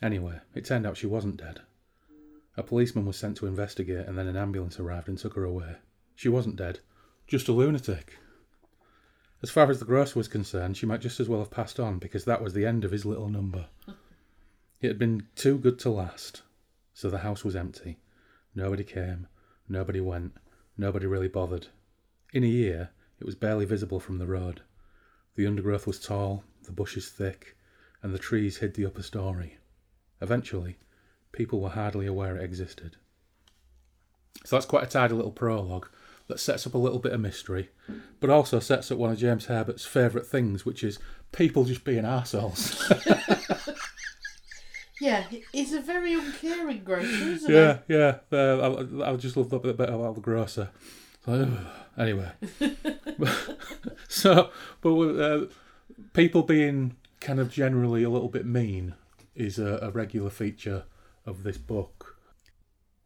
Anyway, 0.00 0.38
it 0.54 0.64
turned 0.64 0.86
out 0.86 0.96
she 0.96 1.08
wasn't 1.08 1.38
dead. 1.38 1.62
A 2.56 2.62
policeman 2.62 3.06
was 3.06 3.16
sent 3.16 3.36
to 3.38 3.48
investigate, 3.48 4.06
and 4.06 4.16
then 4.16 4.28
an 4.28 4.36
ambulance 4.36 4.78
arrived 4.78 5.08
and 5.08 5.18
took 5.18 5.34
her 5.34 5.42
away. 5.42 5.74
She 6.14 6.28
wasn't 6.28 6.54
dead, 6.54 6.78
just 7.26 7.48
a 7.48 7.52
lunatic. 7.52 8.18
As 9.42 9.50
far 9.50 9.68
as 9.68 9.80
the 9.80 9.84
grocer 9.84 10.16
was 10.16 10.28
concerned, 10.28 10.76
she 10.76 10.86
might 10.86 11.00
just 11.00 11.18
as 11.18 11.28
well 11.28 11.40
have 11.40 11.50
passed 11.50 11.80
on 11.80 11.98
because 11.98 12.24
that 12.24 12.40
was 12.40 12.54
the 12.54 12.66
end 12.66 12.84
of 12.84 12.92
his 12.92 13.04
little 13.04 13.28
number. 13.28 13.66
It 14.80 14.86
had 14.86 14.98
been 15.00 15.26
too 15.34 15.58
good 15.58 15.80
to 15.80 15.90
last, 15.90 16.42
so 16.92 17.10
the 17.10 17.18
house 17.18 17.44
was 17.44 17.56
empty. 17.56 17.98
Nobody 18.54 18.84
came, 18.84 19.28
nobody 19.68 20.00
went, 20.00 20.36
nobody 20.76 21.06
really 21.06 21.28
bothered. 21.28 21.68
In 22.32 22.44
a 22.44 22.48
year, 22.48 22.90
it 23.18 23.24
was 23.24 23.34
barely 23.34 23.64
visible 23.64 24.00
from 24.00 24.18
the 24.18 24.26
road. 24.26 24.62
The 25.36 25.46
undergrowth 25.46 25.86
was 25.86 26.00
tall, 26.00 26.44
the 26.64 26.72
bushes 26.72 27.08
thick, 27.08 27.56
and 28.02 28.14
the 28.14 28.18
trees 28.18 28.58
hid 28.58 28.74
the 28.74 28.86
upper 28.86 29.02
story. 29.02 29.58
Eventually, 30.20 30.78
people 31.32 31.60
were 31.60 31.70
hardly 31.70 32.06
aware 32.06 32.36
it 32.36 32.44
existed. 32.44 32.96
So 34.44 34.56
that's 34.56 34.66
quite 34.66 34.84
a 34.84 34.86
tidy 34.86 35.14
little 35.14 35.32
prologue 35.32 35.88
that 36.28 36.40
sets 36.40 36.66
up 36.66 36.74
a 36.74 36.78
little 36.78 36.98
bit 36.98 37.12
of 37.12 37.20
mystery, 37.20 37.70
but 38.20 38.30
also 38.30 38.60
sets 38.60 38.90
up 38.90 38.98
one 38.98 39.10
of 39.10 39.18
James 39.18 39.46
Herbert's 39.46 39.84
favourite 39.84 40.26
things, 40.26 40.64
which 40.64 40.82
is 40.84 40.98
people 41.32 41.64
just 41.64 41.84
being 41.84 42.04
arseholes. 42.04 42.76
Yeah, 45.00 45.24
he's 45.52 45.72
a 45.72 45.80
very 45.80 46.12
uncaring 46.12 46.84
grocer, 46.84 47.06
isn't 47.06 47.50
yeah, 47.50 47.78
yeah. 47.88 48.18
Uh, 48.30 48.84
I, 49.02 49.12
I 49.12 49.16
just 49.16 49.36
love 49.36 49.48
that 49.48 49.62
bit 49.62 49.80
about 49.80 50.14
the 50.14 50.20
grocer. 50.20 50.68
So, 51.24 51.58
anyway, 51.98 52.30
so 54.08 54.50
but 54.82 54.90
uh, 54.90 55.46
people 56.12 56.42
being 56.42 56.96
kind 57.20 57.40
of 57.40 57.50
generally 57.50 58.02
a 58.02 58.10
little 58.10 58.28
bit 58.28 58.44
mean 58.44 58.94
is 59.34 59.58
a, 59.58 59.78
a 59.82 59.90
regular 59.90 60.30
feature 60.30 60.84
of 61.24 61.44
this 61.44 61.56
book. 61.56 62.18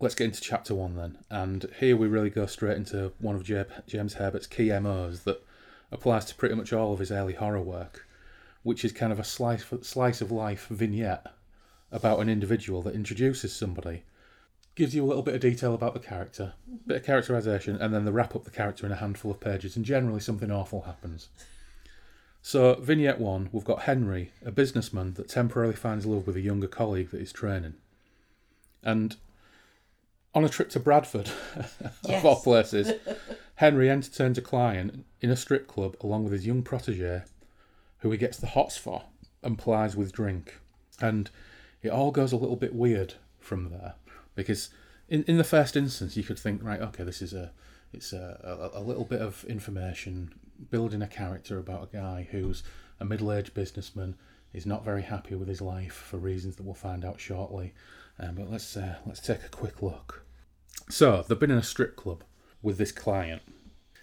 Let's 0.00 0.16
get 0.16 0.24
into 0.24 0.40
chapter 0.40 0.74
one 0.74 0.96
then, 0.96 1.18
and 1.30 1.70
here 1.78 1.96
we 1.96 2.08
really 2.08 2.30
go 2.30 2.46
straight 2.46 2.76
into 2.76 3.12
one 3.20 3.36
of 3.36 3.44
James 3.86 4.14
Herbert's 4.14 4.48
key 4.48 4.76
MOs 4.80 5.20
that 5.20 5.44
applies 5.92 6.24
to 6.26 6.34
pretty 6.34 6.56
much 6.56 6.72
all 6.72 6.92
of 6.92 6.98
his 6.98 7.12
early 7.12 7.34
horror 7.34 7.62
work, 7.62 8.06
which 8.64 8.84
is 8.84 8.90
kind 8.90 9.12
of 9.12 9.20
a 9.20 9.24
slice 9.24 9.64
slice 9.82 10.20
of 10.20 10.32
life 10.32 10.66
vignette 10.66 11.26
about 11.94 12.18
an 12.18 12.28
individual 12.28 12.82
that 12.82 12.94
introduces 12.94 13.54
somebody, 13.54 14.02
gives 14.74 14.94
you 14.96 15.04
a 15.04 15.06
little 15.06 15.22
bit 15.22 15.36
of 15.36 15.40
detail 15.40 15.74
about 15.74 15.94
the 15.94 16.00
character, 16.00 16.52
bit 16.86 16.98
of 16.98 17.06
characterization, 17.06 17.76
and 17.76 17.94
then 17.94 18.04
they 18.04 18.10
wrap 18.10 18.34
up 18.34 18.44
the 18.44 18.50
character 18.50 18.84
in 18.84 18.90
a 18.90 18.96
handful 18.96 19.30
of 19.30 19.38
pages, 19.38 19.76
and 19.76 19.84
generally 19.84 20.18
something 20.18 20.50
awful 20.50 20.82
happens. 20.82 21.28
So, 22.42 22.74
vignette 22.74 23.20
one, 23.20 23.48
we've 23.52 23.64
got 23.64 23.82
Henry, 23.82 24.32
a 24.44 24.50
businessman 24.50 25.14
that 25.14 25.28
temporarily 25.28 25.76
finds 25.76 26.04
love 26.04 26.26
with 26.26 26.36
a 26.36 26.40
younger 26.40 26.66
colleague 26.66 27.10
that 27.10 27.20
he's 27.20 27.32
training. 27.32 27.74
And 28.82 29.16
on 30.34 30.44
a 30.44 30.48
trip 30.48 30.68
to 30.70 30.80
Bradford, 30.80 31.30
of 32.08 32.24
all 32.24 32.42
places, 32.42 32.92
Henry 33.54 33.88
entertains 33.88 34.36
a 34.36 34.42
client 34.42 35.06
in 35.20 35.30
a 35.30 35.36
strip 35.36 35.68
club 35.68 35.96
along 36.00 36.24
with 36.24 36.32
his 36.32 36.44
young 36.44 36.62
protege, 36.62 37.22
who 37.98 38.10
he 38.10 38.18
gets 38.18 38.36
the 38.36 38.48
hots 38.48 38.76
for 38.76 39.04
and 39.44 39.56
plies 39.56 39.94
with 39.94 40.12
drink. 40.12 40.58
And 41.00 41.30
it 41.84 41.90
all 41.90 42.10
goes 42.10 42.32
a 42.32 42.36
little 42.36 42.56
bit 42.56 42.74
weird 42.74 43.14
from 43.38 43.70
there 43.70 43.94
because 44.34 44.70
in, 45.08 45.22
in 45.24 45.36
the 45.36 45.44
first 45.44 45.76
instance 45.76 46.16
you 46.16 46.22
could 46.22 46.38
think 46.38 46.62
right 46.62 46.80
okay 46.80 47.04
this 47.04 47.20
is 47.22 47.32
a 47.32 47.52
it's 47.92 48.12
a, 48.12 48.70
a, 48.74 48.80
a 48.80 48.82
little 48.82 49.04
bit 49.04 49.20
of 49.20 49.44
information 49.44 50.34
building 50.70 51.02
a 51.02 51.06
character 51.06 51.58
about 51.58 51.88
a 51.92 51.96
guy 51.96 52.28
who's 52.30 52.62
a 53.00 53.04
middle-aged 53.04 53.54
businessman 53.54 54.16
is 54.52 54.66
not 54.66 54.84
very 54.84 55.02
happy 55.02 55.34
with 55.34 55.48
his 55.48 55.60
life 55.60 55.92
for 55.92 56.16
reasons 56.16 56.56
that 56.56 56.62
we'll 56.62 56.74
find 56.74 57.04
out 57.04 57.20
shortly. 57.20 57.74
Um, 58.18 58.36
but 58.36 58.50
let's 58.50 58.76
uh, 58.76 58.96
let's 59.04 59.20
take 59.20 59.44
a 59.44 59.48
quick 59.48 59.82
look. 59.82 60.24
So 60.88 61.24
they've 61.26 61.38
been 61.38 61.50
in 61.50 61.58
a 61.58 61.62
strip 61.62 61.96
club 61.96 62.22
with 62.62 62.78
this 62.78 62.92
client 62.92 63.42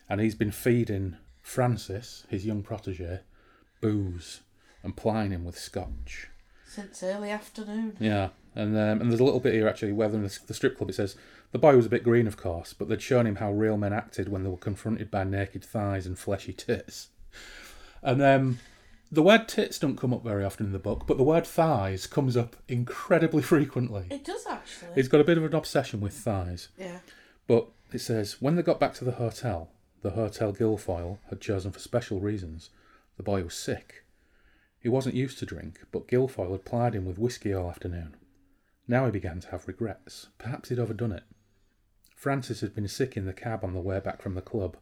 and 0.09 0.19
he's 0.19 0.35
been 0.35 0.51
feeding 0.51 1.17
Francis 1.41 2.25
his 2.29 2.45
young 2.45 2.63
protege 2.63 3.21
booze 3.79 4.41
and 4.83 4.95
plying 4.95 5.31
him 5.31 5.45
with 5.45 5.57
scotch 5.57 6.27
Since 6.71 7.03
early 7.03 7.29
afternoon. 7.31 7.97
yeah, 7.99 8.29
and 8.55 8.77
um, 8.77 9.01
and 9.01 9.11
there's 9.11 9.19
a 9.19 9.25
little 9.25 9.41
bit 9.41 9.53
here 9.53 9.67
actually 9.67 9.91
where 9.91 10.07
in 10.09 10.23
the, 10.23 10.39
the 10.47 10.53
strip 10.53 10.77
club 10.77 10.89
it 10.89 10.93
says 10.93 11.17
the 11.51 11.59
boy 11.59 11.75
was 11.75 11.85
a 11.85 11.89
bit 11.89 12.03
green, 12.03 12.27
of 12.27 12.37
course, 12.37 12.71
but 12.73 12.87
they'd 12.87 13.01
shown 13.01 13.27
him 13.27 13.35
how 13.35 13.51
real 13.51 13.75
men 13.75 13.91
acted 13.91 14.29
when 14.29 14.43
they 14.43 14.49
were 14.49 14.55
confronted 14.55 15.11
by 15.11 15.25
naked 15.25 15.65
thighs 15.65 16.05
and 16.05 16.17
fleshy 16.17 16.53
tits. 16.53 17.09
And 18.01 18.21
um, 18.21 18.59
the 19.11 19.21
word 19.21 19.49
tits 19.49 19.77
don't 19.79 19.97
come 19.97 20.13
up 20.13 20.23
very 20.23 20.45
often 20.45 20.67
in 20.67 20.71
the 20.71 20.79
book, 20.79 21.05
but 21.05 21.17
the 21.17 21.23
word 21.23 21.45
thighs 21.45 22.07
comes 22.07 22.37
up 22.37 22.55
incredibly 22.69 23.41
frequently. 23.53 24.05
It 24.09 24.23
does 24.23 24.45
actually. 24.47 24.93
He's 24.95 25.09
got 25.09 25.19
a 25.19 25.25
bit 25.25 25.37
of 25.37 25.43
an 25.43 25.53
obsession 25.53 25.99
with 25.99 26.13
thighs. 26.13 26.69
yeah. 26.77 26.99
But 27.47 27.67
it 27.91 27.99
says 27.99 28.37
when 28.41 28.55
they 28.55 28.61
got 28.63 28.79
back 28.79 28.93
to 28.93 29.03
the 29.03 29.11
hotel, 29.11 29.71
the 30.03 30.11
Hotel 30.11 30.53
Guilfoyle 30.53 31.17
had 31.29 31.41
chosen 31.41 31.71
for 31.71 31.79
special 31.79 32.21
reasons. 32.21 32.69
The 33.17 33.23
boy 33.23 33.43
was 33.43 33.55
sick. 33.55 34.05
He 34.81 34.89
wasn't 34.89 35.15
used 35.15 35.37
to 35.39 35.45
drink, 35.45 35.85
but 35.91 36.07
Guilfoyle 36.07 36.51
had 36.51 36.65
plied 36.65 36.95
him 36.95 37.05
with 37.05 37.19
whisky 37.19 37.53
all 37.53 37.69
afternoon. 37.69 38.15
Now 38.87 39.05
he 39.05 39.11
began 39.11 39.39
to 39.41 39.51
have 39.51 39.67
regrets. 39.67 40.27
Perhaps 40.39 40.69
he'd 40.69 40.79
overdone 40.79 41.11
it. 41.11 41.23
Francis 42.15 42.61
had 42.61 42.73
been 42.73 42.87
sick 42.87 43.15
in 43.15 43.25
the 43.25 43.33
cab 43.33 43.63
on 43.63 43.73
the 43.73 43.79
way 43.79 43.99
back 43.99 44.21
from 44.21 44.33
the 44.33 44.41
club, 44.41 44.77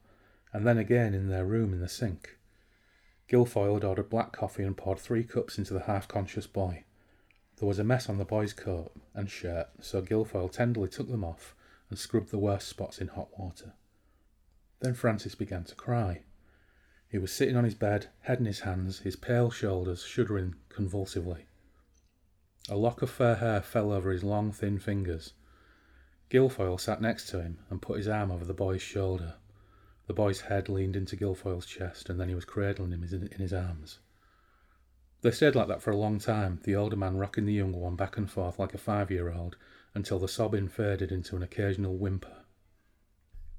and 0.54 0.66
then 0.66 0.78
again 0.78 1.14
in 1.14 1.28
their 1.28 1.46
room 1.46 1.74
in 1.74 1.82
the 1.82 1.90
sink. 1.90 2.38
Guilfoyle 3.30 3.76
had 3.76 3.84
ordered 3.84 4.10
black 4.10 4.32
coffee 4.32 4.64
and 4.64 4.76
poured 4.76 5.00
three 5.00 5.24
cups 5.24 5.58
into 5.58 5.74
the 5.74 5.82
half 5.82 6.08
conscious 6.08 6.48
boy. 6.48 6.86
There 7.58 7.68
was 7.68 7.78
a 7.78 7.84
mess 7.84 8.08
on 8.08 8.18
the 8.18 8.26
boy's 8.26 8.54
coat 8.54 8.94
and 9.14 9.30
shirt, 9.30 9.68
so 9.82 10.02
Guilfoyle 10.02 10.50
tenderly 10.50 10.88
took 10.88 11.10
them 11.10 11.26
off 11.26 11.56
and 11.90 12.00
scrubbed 12.00 12.32
the 12.32 12.40
worst 12.40 12.70
spots 12.70 13.00
in 13.00 13.10
hot 13.10 13.38
water. 13.38 13.74
Then 14.80 14.94
Francis 14.94 15.36
began 15.36 15.66
to 15.66 15.76
cry. 15.76 16.22
He 17.10 17.18
was 17.18 17.32
sitting 17.32 17.56
on 17.56 17.64
his 17.64 17.76
bed, 17.76 18.08
head 18.22 18.40
in 18.40 18.46
his 18.46 18.62
hands, 18.62 19.00
his 19.00 19.16
pale 19.16 19.50
shoulders 19.50 20.04
shuddering 20.04 20.56
convulsively. 20.70 21.48
A 22.70 22.78
lock 22.78 23.02
of 23.02 23.10
fair 23.10 23.36
hair 23.36 23.62
fell 23.62 23.92
over 23.92 24.12
his 24.12 24.24
long, 24.24 24.52
thin 24.52 24.78
fingers. 24.78 25.34
Guilfoyle 26.30 26.80
sat 26.80 27.02
next 27.02 27.28
to 27.30 27.42
him 27.42 27.58
and 27.72 27.82
put 27.82 27.98
his 27.98 28.08
arm 28.08 28.30
over 28.30 28.46
the 28.46 28.54
boy's 28.54 28.84
shoulder. 28.84 29.36
The 30.06 30.14
boy's 30.14 30.42
head 30.42 30.70
leaned 30.70 30.96
into 30.96 31.16
Guilfoyle's 31.16 31.66
chest, 31.66 32.10
and 32.10 32.20
then 32.20 32.30
he 32.30 32.36
was 32.36 32.46
cradling 32.46 32.92
him 32.92 33.04
in 33.04 33.40
his 33.40 33.54
arms. 33.54 33.98
They 35.22 35.32
stayed 35.32 35.56
like 35.56 35.68
that 35.68 35.82
for 35.82 35.90
a 35.90 35.98
long 35.98 36.20
time, 36.20 36.60
the 36.64 36.76
older 36.76 36.96
man 36.96 37.18
rocking 37.18 37.46
the 37.46 37.54
younger 37.54 37.80
one 37.80 37.96
back 37.96 38.18
and 38.18 38.30
forth 38.30 38.60
like 38.60 38.76
a 38.76 38.78
five 38.78 39.10
year 39.10 39.32
old, 39.32 39.58
until 39.96 40.20
the 40.20 40.28
sobbing 40.28 40.68
faded 40.68 41.12
into 41.12 41.36
an 41.36 41.42
occasional 41.42 41.98
whimper. 41.98 42.46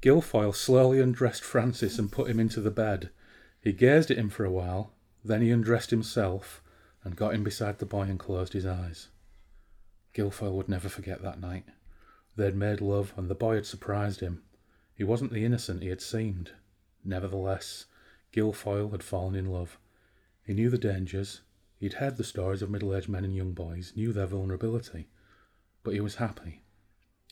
Guilfoyle 0.00 0.54
slowly 0.54 1.00
undressed 1.00 1.42
Francis 1.42 1.99
and 1.99 2.12
put 2.12 2.30
him 2.30 2.38
into 2.38 2.61
the 2.61 2.71
bed. 2.71 3.11
He 3.60 3.72
gazed 3.72 4.10
at 4.10 4.16
him 4.16 4.30
for 4.30 4.44
a 4.44 4.50
while, 4.50 4.92
then 5.24 5.42
he 5.42 5.50
undressed 5.50 5.90
himself 5.90 6.62
and 7.04 7.16
got 7.16 7.34
him 7.34 7.44
beside 7.44 7.78
the 7.78 7.86
boy 7.86 8.02
and 8.02 8.18
closed 8.18 8.54
his 8.54 8.66
eyes. 8.66 9.08
Guilfoyle 10.14 10.56
would 10.56 10.68
never 10.68 10.88
forget 10.88 11.22
that 11.22 11.40
night. 11.40 11.64
They'd 12.36 12.56
made 12.56 12.80
love, 12.80 13.12
and 13.16 13.28
the 13.28 13.34
boy 13.34 13.56
had 13.56 13.66
surprised 13.66 14.20
him. 14.20 14.42
He 14.94 15.04
wasn't 15.04 15.32
the 15.32 15.44
innocent 15.44 15.82
he 15.82 15.88
had 15.88 16.00
seemed. 16.00 16.52
Nevertheless, 17.04 17.86
Guilfoyle 18.32 18.90
had 18.90 19.02
fallen 19.02 19.34
in 19.34 19.46
love. 19.46 19.78
He 20.42 20.54
knew 20.54 20.70
the 20.70 20.78
dangers. 20.78 21.42
He'd 21.78 21.94
heard 21.94 22.16
the 22.16 22.24
stories 22.24 22.62
of 22.62 22.70
middle 22.70 22.94
aged 22.94 23.08
men 23.08 23.24
and 23.24 23.34
young 23.34 23.52
boys, 23.52 23.92
knew 23.94 24.12
their 24.12 24.26
vulnerability. 24.26 25.08
But 25.82 25.94
he 25.94 26.00
was 26.00 26.16
happy. 26.16 26.62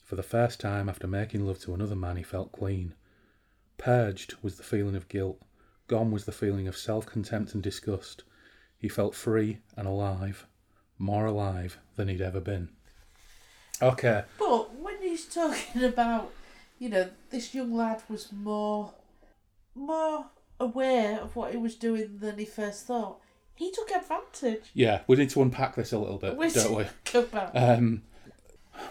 For 0.03 0.15
the 0.15 0.23
first 0.23 0.59
time 0.59 0.89
after 0.89 1.07
making 1.07 1.45
love 1.45 1.59
to 1.59 1.73
another 1.73 1.95
man, 1.95 2.17
he 2.17 2.23
felt 2.23 2.51
clean. 2.51 2.95
Purged 3.77 4.35
was 4.41 4.57
the 4.57 4.63
feeling 4.63 4.95
of 4.95 5.07
guilt. 5.07 5.41
Gone 5.89 6.11
was 6.11 6.23
the 6.23 6.31
feeling 6.31 6.67
of 6.69 6.77
self 6.77 7.05
contempt 7.05 7.53
and 7.53 7.61
disgust. 7.61 8.23
He 8.77 8.87
felt 8.87 9.13
free 9.15 9.57
and 9.75 9.85
alive, 9.87 10.45
more 10.97 11.25
alive 11.25 11.77
than 11.97 12.07
he'd 12.07 12.21
ever 12.21 12.39
been. 12.39 12.69
Okay, 13.81 14.23
But 14.37 14.75
when 14.79 15.01
he's 15.01 15.25
talking 15.25 15.83
about, 15.83 16.31
you 16.79 16.89
know, 16.89 17.09
this 17.31 17.53
young 17.55 17.73
lad 17.73 18.01
was 18.09 18.31
more, 18.31 18.93
more 19.75 20.25
aware 20.59 21.19
of 21.19 21.35
what 21.35 21.51
he 21.51 21.57
was 21.57 21.75
doing 21.75 22.19
than 22.19 22.37
he 22.37 22.45
first 22.45 22.85
thought. 22.85 23.19
He 23.55 23.71
took 23.71 23.89
advantage. 23.91 24.69
yeah, 24.73 25.01
we 25.07 25.15
need 25.17 25.29
to 25.31 25.41
unpack 25.41 25.75
this 25.75 25.91
a 25.91 25.97
little 25.99 26.17
bit, 26.17 26.37
Which- 26.37 26.53
don't 26.53 26.75
we? 27.13 27.21
Back. 27.31 27.51
Um, 27.53 28.03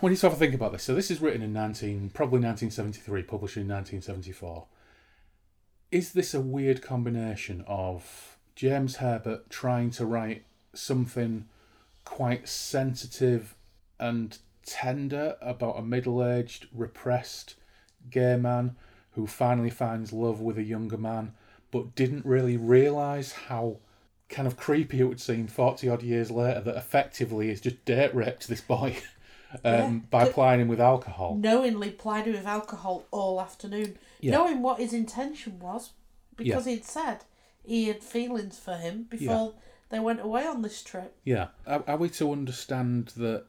we 0.02 0.10
need 0.10 0.16
to 0.16 0.26
have 0.28 0.34
a 0.34 0.38
think 0.38 0.54
about 0.54 0.72
this. 0.72 0.82
So 0.82 0.94
this 0.94 1.10
is 1.10 1.20
written 1.20 1.42
in 1.42 1.52
19, 1.52 2.10
probably 2.10 2.40
1973, 2.40 3.22
published 3.22 3.56
in 3.56 3.68
1974. 3.68 4.66
Is 5.90 6.12
this 6.12 6.34
a 6.34 6.40
weird 6.40 6.82
combination 6.82 7.64
of 7.66 8.36
James 8.54 8.96
Herbert 8.96 9.48
trying 9.48 9.90
to 9.92 10.04
write 10.04 10.44
something 10.74 11.46
quite 12.04 12.46
sensitive 12.46 13.54
and 13.98 14.36
tender 14.66 15.36
about 15.40 15.78
a 15.78 15.82
middle-aged, 15.82 16.68
repressed 16.74 17.54
gay 18.10 18.36
man 18.36 18.76
who 19.12 19.26
finally 19.26 19.70
finds 19.70 20.12
love 20.12 20.42
with 20.42 20.58
a 20.58 20.62
younger 20.62 20.98
man, 20.98 21.32
but 21.70 21.94
didn't 21.94 22.26
really 22.26 22.58
realise 22.58 23.32
how 23.32 23.78
kind 24.28 24.46
of 24.46 24.58
creepy 24.58 25.00
it 25.00 25.04
would 25.04 25.22
seem 25.22 25.46
40 25.46 25.88
odd 25.88 26.02
years 26.02 26.30
later 26.30 26.60
that 26.60 26.76
effectively 26.76 27.48
he's 27.48 27.62
just 27.62 27.82
date 27.86 28.14
raped 28.14 28.46
this 28.46 28.60
boy 28.60 28.98
um, 29.52 29.60
Yeah. 29.64 29.98
by 30.10 30.28
plying 30.28 30.60
him 30.60 30.68
with 30.68 30.80
alcohol. 30.80 31.36
knowingly 31.36 31.90
plied 31.90 32.26
him 32.26 32.34
with 32.34 32.46
alcohol 32.46 33.04
all 33.10 33.40
afternoon, 33.40 33.98
Yeah. 34.20 34.32
knowing 34.32 34.62
what 34.62 34.78
his 34.78 34.92
intention 34.92 35.58
was, 35.58 35.90
because 36.36 36.66
he'd 36.66 36.84
said 36.84 37.24
he 37.62 37.88
had 37.88 38.02
feelings 38.02 38.58
for 38.58 38.74
him 38.76 39.04
before 39.04 39.54
they 39.90 39.98
went 39.98 40.20
away 40.20 40.46
on 40.46 40.62
this 40.62 40.82
trip. 40.82 41.16
Yeah. 41.24 41.48
Are, 41.66 41.82
are 41.86 41.96
we 41.96 42.08
to 42.10 42.30
understand 42.32 43.08
that? 43.16 43.46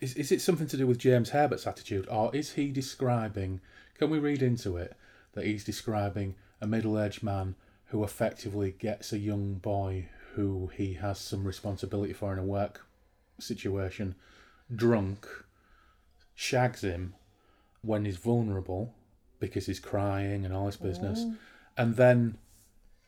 Is, 0.00 0.14
is 0.14 0.32
it 0.32 0.40
something 0.40 0.66
to 0.68 0.76
do 0.76 0.86
with 0.86 0.98
James 0.98 1.30
Herbert's 1.30 1.66
attitude, 1.66 2.06
or 2.08 2.34
is 2.34 2.52
he 2.52 2.70
describing? 2.70 3.60
Can 3.98 4.08
we 4.08 4.18
read 4.18 4.42
into 4.42 4.76
it 4.76 4.96
that 5.32 5.44
he's 5.44 5.62
describing 5.64 6.36
a 6.60 6.66
middle-aged 6.66 7.22
man 7.22 7.54
who 7.86 8.02
effectively 8.04 8.70
gets 8.78 9.12
a 9.12 9.18
young 9.18 9.54
boy 9.54 10.08
who 10.34 10.70
he 10.74 10.94
has 10.94 11.18
some 11.18 11.44
responsibility 11.44 12.12
for 12.12 12.32
in 12.32 12.38
a 12.38 12.44
work 12.44 12.86
situation, 13.38 14.14
drunk, 14.74 15.26
shags 16.34 16.82
him 16.82 17.14
when 17.82 18.04
he's 18.04 18.16
vulnerable 18.16 18.94
because 19.38 19.66
he's 19.66 19.80
crying 19.80 20.44
and 20.44 20.54
all 20.54 20.66
this 20.66 20.76
business, 20.76 21.20
oh. 21.22 21.34
and 21.76 21.96
then 21.96 22.36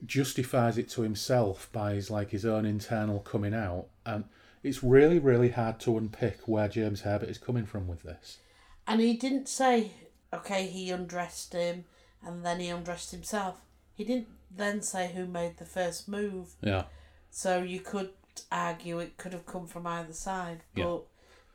justifies 0.04 0.78
it 0.78 0.88
to 0.90 1.02
himself 1.02 1.68
by 1.72 1.94
his 1.94 2.10
like 2.10 2.30
his 2.30 2.44
own 2.44 2.66
internal 2.66 3.20
coming 3.20 3.54
out 3.54 3.86
and 4.04 4.24
it's 4.62 4.82
really 4.82 5.18
really 5.18 5.50
hard 5.50 5.78
to 5.78 5.96
unpick 5.96 6.40
where 6.46 6.68
James 6.68 7.02
Herbert 7.02 7.28
is 7.28 7.38
coming 7.38 7.64
from 7.66 7.86
with 7.86 8.02
this 8.02 8.38
And 8.86 9.00
he 9.00 9.14
didn't 9.16 9.48
say, 9.48 9.92
okay, 10.32 10.66
he 10.66 10.90
undressed 10.90 11.52
him 11.52 11.84
and 12.24 12.44
then 12.44 12.58
he 12.60 12.68
undressed 12.68 13.12
himself. 13.12 13.60
He 13.94 14.04
didn't 14.04 14.28
then 14.50 14.82
say 14.82 15.12
who 15.14 15.26
made 15.26 15.58
the 15.58 15.64
first 15.64 16.08
move. 16.08 16.54
yeah 16.60 16.84
So 17.30 17.62
you 17.62 17.80
could 17.80 18.10
argue 18.50 18.98
it 18.98 19.16
could 19.18 19.32
have 19.32 19.46
come 19.46 19.66
from 19.66 19.86
either 19.86 20.12
side. 20.12 20.64
But 20.74 20.82
Yeah. 20.82 20.98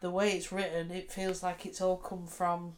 The 0.01 0.09
way 0.09 0.31
it's 0.31 0.51
written, 0.51 0.91
it 0.91 1.11
feels 1.11 1.41
like 1.43 1.65
it's 1.65 1.81
all 1.81 1.97
come 1.97 2.27
from 2.27 2.73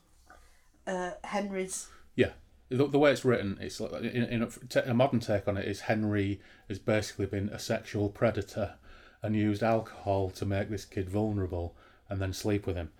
uh, 0.88 1.12
Henry's. 1.24 1.88
yeah. 2.16 2.32
The, 2.72 2.86
the 2.88 3.00
way 3.00 3.12
it's 3.12 3.26
written 3.26 3.58
it's 3.60 3.80
like 3.80 3.94
in, 3.94 4.24
in 4.26 4.44
a, 4.44 4.48
t- 4.48 4.80
a 4.82 4.94
modern 4.94 5.20
take 5.20 5.48
on 5.48 5.58
it 5.58 5.68
is 5.68 5.82
Henry 5.82 6.40
has 6.68 6.78
basically 6.78 7.26
been 7.26 7.50
a 7.50 7.58
sexual 7.58 8.10
predator 8.10 8.76
and 9.24 9.36
used 9.36 9.64
alcohol 9.64 10.30
to 10.30 10.46
make 10.46 10.70
this 10.70 10.86
kid 10.86 11.10
vulnerable 11.10 11.76
and 12.10 12.22
then 12.22 12.32
sleep 12.32 12.68
with 12.68 12.76
him. 12.76 12.92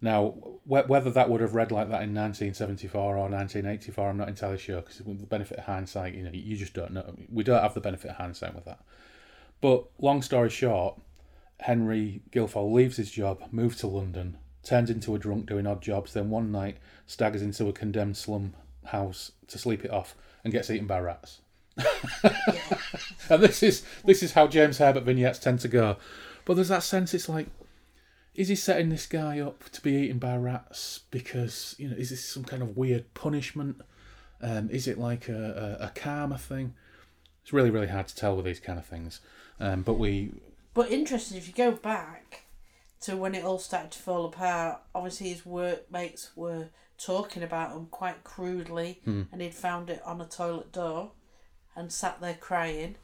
Now 0.00 0.30
wh- 0.66 0.88
whether 0.88 1.10
that 1.10 1.28
would 1.28 1.42
have 1.42 1.54
read 1.54 1.70
like 1.70 1.88
that 1.88 2.02
in 2.02 2.14
1974 2.14 3.00
or 3.18 3.28
1984 3.28 4.08
I'm 4.08 4.16
not 4.16 4.28
entirely 4.28 4.56
sure 4.56 4.80
because 4.80 4.96
the 4.96 5.26
benefit 5.26 5.58
of 5.58 5.64
hindsight 5.64 6.14
you 6.14 6.22
know 6.24 6.30
you 6.32 6.56
just 6.56 6.72
don't 6.72 6.92
know. 6.92 7.14
We 7.30 7.44
don't 7.44 7.62
have 7.62 7.74
the 7.74 7.82
benefit 7.82 8.12
of 8.12 8.16
hindsight 8.16 8.54
with 8.54 8.64
that. 8.64 8.80
But 9.60 9.84
long 9.98 10.22
story 10.22 10.48
short, 10.48 10.98
Henry 11.60 12.22
Guilfoyle 12.30 12.72
leaves 12.72 12.96
his 12.96 13.10
job, 13.10 13.42
moves 13.50 13.76
to 13.78 13.86
London, 13.86 14.38
turns 14.62 14.90
into 14.90 15.14
a 15.14 15.18
drunk 15.18 15.46
doing 15.46 15.66
odd 15.66 15.82
jobs, 15.82 16.12
then 16.12 16.30
one 16.30 16.52
night 16.52 16.78
staggers 17.06 17.42
into 17.42 17.68
a 17.68 17.72
condemned 17.72 18.16
slum 18.16 18.54
house 18.86 19.32
to 19.48 19.58
sleep 19.58 19.84
it 19.84 19.90
off 19.90 20.14
and 20.44 20.52
gets 20.52 20.70
eaten 20.70 20.86
by 20.86 21.00
rats. 21.00 21.40
and 23.30 23.42
this 23.42 23.62
is 23.62 23.84
this 24.04 24.22
is 24.22 24.32
how 24.32 24.46
James 24.46 24.78
Herbert 24.78 25.04
vignettes 25.04 25.38
tend 25.38 25.60
to 25.60 25.68
go. 25.68 25.96
But 26.44 26.54
there's 26.54 26.68
that 26.68 26.82
sense. 26.82 27.14
It's 27.14 27.28
like, 27.28 27.46
is 28.34 28.48
he 28.48 28.56
setting 28.56 28.88
this 28.88 29.06
guy 29.06 29.38
up 29.38 29.64
to 29.70 29.80
be 29.80 29.92
eaten 29.92 30.18
by 30.18 30.36
rats 30.36 31.00
because 31.10 31.76
you 31.78 31.88
know? 31.88 31.96
Is 31.96 32.10
this 32.10 32.24
some 32.24 32.44
kind 32.44 32.62
of 32.62 32.76
weird 32.76 33.12
punishment? 33.14 33.80
Um, 34.40 34.70
is 34.70 34.88
it 34.88 34.98
like 34.98 35.28
a, 35.28 35.78
a, 35.80 35.86
a 35.86 35.92
karma 35.94 36.38
thing? 36.38 36.74
It's 37.42 37.52
really 37.52 37.70
really 37.70 37.88
hard 37.88 38.08
to 38.08 38.16
tell 38.16 38.36
with 38.36 38.44
these 38.44 38.60
kind 38.60 38.78
of 38.78 38.86
things. 38.86 39.20
Um, 39.60 39.82
but 39.82 39.94
we 39.94 40.32
But 40.78 40.92
interesting, 40.92 41.36
if 41.36 41.48
you 41.48 41.54
go 41.54 41.72
back 41.72 42.44
to 43.00 43.16
when 43.16 43.34
it 43.34 43.44
all 43.44 43.58
started 43.58 43.90
to 43.90 43.98
fall 43.98 44.26
apart, 44.26 44.80
obviously 44.94 45.30
his 45.30 45.44
workmates 45.44 46.30
were 46.36 46.68
talking 46.96 47.42
about 47.42 47.72
him 47.72 47.86
quite 47.86 48.22
crudely, 48.22 49.00
hmm. 49.04 49.22
and 49.32 49.42
he'd 49.42 49.56
found 49.56 49.90
it 49.90 50.00
on 50.04 50.20
a 50.20 50.24
toilet 50.24 50.70
door 50.70 51.10
and 51.74 51.90
sat 51.90 52.20
there 52.20 52.38
crying. 52.40 52.94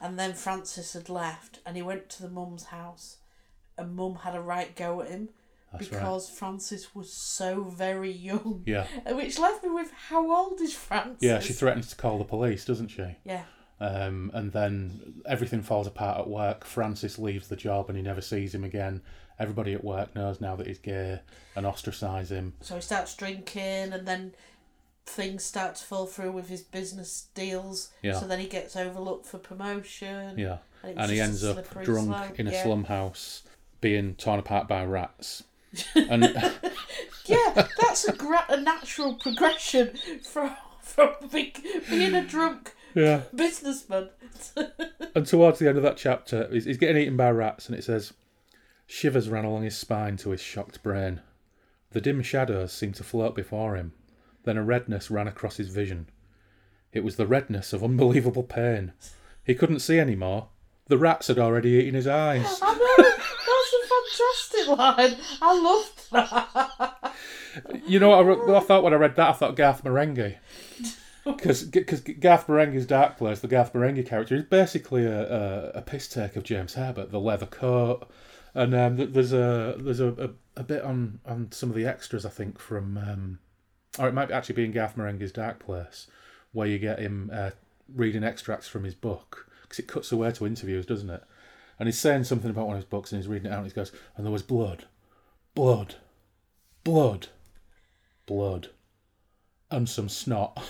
And 0.00 0.18
then 0.18 0.34
Francis 0.34 0.94
had 0.94 1.08
left, 1.08 1.60
and 1.64 1.76
he 1.76 1.82
went 1.82 2.10
to 2.10 2.22
the 2.22 2.28
mum's 2.28 2.64
house, 2.64 3.18
and 3.78 3.94
mum 3.94 4.16
had 4.24 4.34
a 4.34 4.40
right 4.40 4.74
go 4.74 5.00
at 5.00 5.10
him 5.10 5.28
That's 5.70 5.92
right. 5.92 6.00
because 6.00 6.28
Francis 6.28 6.92
was 6.92 7.12
so 7.12 7.62
very 7.62 8.10
young. 8.10 8.64
yeah 8.66 8.88
Which 9.12 9.38
left 9.38 9.62
me 9.62 9.70
with 9.70 9.92
how 10.08 10.28
old 10.28 10.60
is 10.60 10.74
Francis? 10.74 11.22
yeah 11.22 11.38
she 11.38 11.52
threatens 11.52 11.90
to 11.90 11.94
call 11.94 12.18
the 12.18 12.24
police, 12.24 12.64
doesn't 12.64 12.88
she? 12.88 13.14
Yeah. 13.22 13.44
Um, 13.80 14.30
and 14.34 14.52
then 14.52 15.22
everything 15.26 15.62
falls 15.62 15.86
apart 15.86 16.18
at 16.20 16.28
work. 16.28 16.64
Francis 16.64 17.18
leaves 17.18 17.48
the 17.48 17.56
job 17.56 17.88
and 17.88 17.96
he 17.96 18.02
never 18.02 18.20
sees 18.20 18.54
him 18.54 18.62
again. 18.64 19.00
Everybody 19.38 19.72
at 19.72 19.82
work 19.82 20.14
knows 20.14 20.40
now 20.40 20.54
that 20.56 20.66
he's 20.66 20.78
gay 20.78 21.20
and 21.56 21.64
ostracise 21.64 22.28
him. 22.30 22.52
So 22.60 22.74
he 22.74 22.82
starts 22.82 23.14
drinking, 23.16 23.92
and 23.94 24.06
then 24.06 24.32
things 25.06 25.44
start 25.44 25.76
to 25.76 25.84
fall 25.84 26.06
through 26.06 26.32
with 26.32 26.48
his 26.50 26.60
business 26.60 27.28
deals. 27.34 27.88
Yeah. 28.02 28.20
So 28.20 28.26
then 28.26 28.38
he 28.38 28.46
gets 28.46 28.76
overlooked 28.76 29.24
for 29.24 29.38
promotion. 29.38 30.38
Yeah. 30.38 30.58
And, 30.82 30.98
And 30.98 31.10
he 31.10 31.20
ends 31.20 31.42
up 31.42 31.56
drunk 31.82 32.08
slope. 32.08 32.38
in 32.38 32.48
a 32.48 32.52
yeah. 32.52 32.62
slum 32.62 32.84
house 32.84 33.42
being 33.80 34.14
torn 34.14 34.38
apart 34.38 34.68
by 34.68 34.84
rats. 34.84 35.42
And 35.94 36.24
Yeah, 37.26 37.66
that's 37.80 38.06
a, 38.08 38.12
gra- 38.12 38.44
a 38.48 38.60
natural 38.60 39.14
progression 39.14 39.96
from 40.28 40.56
from 40.82 41.10
being 41.30 42.14
a 42.14 42.24
drunk 42.24 42.74
yeah. 42.94 43.22
businessman. 43.34 44.10
And 45.12 45.26
towards 45.26 45.58
the 45.58 45.68
end 45.68 45.76
of 45.76 45.82
that 45.82 45.96
chapter, 45.96 46.48
he's, 46.52 46.66
he's 46.66 46.76
getting 46.76 46.96
eaten 47.02 47.16
by 47.16 47.30
rats, 47.32 47.68
and 47.68 47.76
it 47.76 47.82
says, 47.82 48.12
Shivers 48.86 49.28
ran 49.28 49.44
along 49.44 49.64
his 49.64 49.76
spine 49.76 50.16
to 50.18 50.30
his 50.30 50.40
shocked 50.40 50.84
brain. 50.84 51.20
The 51.90 52.00
dim 52.00 52.22
shadows 52.22 52.72
seemed 52.72 52.94
to 52.94 53.04
float 53.04 53.34
before 53.34 53.74
him. 53.74 53.92
Then 54.44 54.56
a 54.56 54.62
redness 54.62 55.10
ran 55.10 55.26
across 55.26 55.56
his 55.56 55.68
vision. 55.68 56.08
It 56.92 57.02
was 57.02 57.16
the 57.16 57.26
redness 57.26 57.72
of 57.72 57.82
unbelievable 57.82 58.44
pain. 58.44 58.92
He 59.44 59.54
couldn't 59.56 59.80
see 59.80 59.98
any 59.98 60.14
more. 60.14 60.48
The 60.86 60.98
rats 60.98 61.26
had 61.28 61.38
already 61.38 61.70
eaten 61.70 61.94
his 61.94 62.06
eyes. 62.06 62.60
I 62.62 62.74
know, 62.74 63.04
that's 63.08 63.74
a 63.74 64.76
fantastic 64.76 64.78
line. 64.78 65.24
I 65.42 65.60
loved 65.60 66.12
that. 66.12 67.14
You 67.86 67.98
know 67.98 68.10
what 68.10 68.18
I, 68.18 68.22
wrote- 68.22 68.56
I 68.56 68.60
thought 68.60 68.84
when 68.84 68.92
I 68.92 68.96
read 68.96 69.16
that? 69.16 69.30
I 69.30 69.32
thought 69.32 69.56
Garth 69.56 69.82
Marenghi. 69.82 70.36
Because 71.36 71.64
because 71.64 72.00
Garth 72.00 72.46
Marenghi's 72.46 72.86
Dark 72.86 73.18
Place, 73.18 73.40
the 73.40 73.48
Garth 73.48 73.72
Marenghi 73.72 74.06
character, 74.06 74.34
is 74.34 74.44
basically 74.44 75.04
a, 75.04 75.22
a, 75.22 75.70
a 75.78 75.82
piss 75.82 76.08
take 76.08 76.36
of 76.36 76.44
James 76.44 76.74
Herbert, 76.74 77.10
the 77.10 77.20
leather 77.20 77.46
coat. 77.46 78.08
And 78.54 78.74
um, 78.74 78.96
there's 79.12 79.32
a 79.32 79.76
there's 79.78 80.00
a, 80.00 80.08
a, 80.56 80.60
a 80.60 80.62
bit 80.62 80.82
on, 80.82 81.20
on 81.24 81.52
some 81.52 81.68
of 81.68 81.76
the 81.76 81.86
extras, 81.86 82.26
I 82.26 82.30
think, 82.30 82.58
from. 82.58 82.96
Um, 82.96 83.38
or 83.98 84.08
it 84.08 84.14
might 84.14 84.30
actually 84.30 84.54
be 84.54 84.64
in 84.64 84.72
Garth 84.72 84.96
Marenghi's 84.96 85.32
Dark 85.32 85.58
Place, 85.58 86.06
where 86.52 86.66
you 86.66 86.78
get 86.78 87.00
him 87.00 87.30
uh, 87.32 87.50
reading 87.94 88.24
extracts 88.24 88.68
from 88.68 88.84
his 88.84 88.94
book. 88.94 89.46
Because 89.62 89.78
it 89.78 89.88
cuts 89.88 90.12
away 90.12 90.32
to 90.32 90.46
interviews, 90.46 90.86
doesn't 90.86 91.10
it? 91.10 91.22
And 91.78 91.86
he's 91.86 91.98
saying 91.98 92.24
something 92.24 92.50
about 92.50 92.66
one 92.66 92.76
of 92.76 92.82
his 92.82 92.90
books 92.90 93.10
and 93.10 93.20
he's 93.20 93.28
reading 93.28 93.50
it 93.50 93.54
out 93.54 93.60
and 93.60 93.66
he 93.66 93.72
goes, 93.72 93.90
and 94.14 94.26
there 94.26 94.32
was 94.32 94.42
blood, 94.42 94.84
blood, 95.54 95.94
blood, 96.84 97.28
blood, 98.26 98.68
and 99.70 99.88
some 99.88 100.08
snot. 100.08 100.62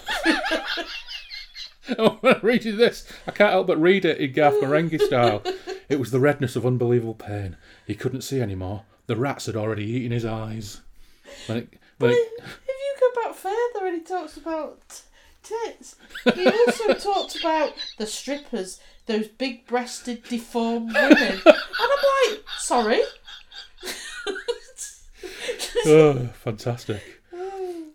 oh, 1.99 2.11
when 2.21 2.35
I 2.35 2.41
read 2.41 2.65
you 2.65 2.77
this, 2.77 3.11
I 3.27 3.31
can't 3.31 3.53
help 3.53 3.67
but 3.67 3.81
read 3.81 4.05
it 4.05 4.19
in 4.19 4.33
Garth 4.33 4.61
Marenghi 4.61 5.01
style. 5.01 5.43
It 5.89 5.99
was 5.99 6.11
the 6.11 6.21
redness 6.21 6.57
of 6.57 6.67
unbelievable 6.67 7.15
pain. 7.15 7.57
He 7.87 7.95
couldn't 7.95 8.23
see 8.23 8.41
anymore. 8.41 8.85
The 9.07 9.17
rats 9.17 9.47
had 9.47 9.57
already 9.57 9.85
eaten 9.85 10.13
his 10.13 10.25
eyes. 10.25 10.81
When 11.47 11.59
it, 11.59 11.69
when 11.99 11.99
But 11.99 12.11
it, 12.13 12.29
if 12.39 12.69
you 12.69 12.95
go 13.01 13.23
back 13.23 13.35
further 13.35 13.87
and 13.87 13.97
he 13.97 14.03
talks 14.03 14.37
about 14.37 15.03
tits, 15.43 15.97
he 16.35 16.47
also 16.47 16.95
talked 16.95 17.37
about 17.37 17.75
the 17.99 18.07
strippers, 18.07 18.81
those 19.07 19.29
big 19.29 19.67
breasted, 19.67 20.23
deformed 20.25 20.95
women. 20.95 21.41
And 21.45 21.57
I'm 21.81 22.31
like, 22.31 22.41
sorry? 22.59 23.01
oh, 25.87 26.29
fantastic. 26.35 27.20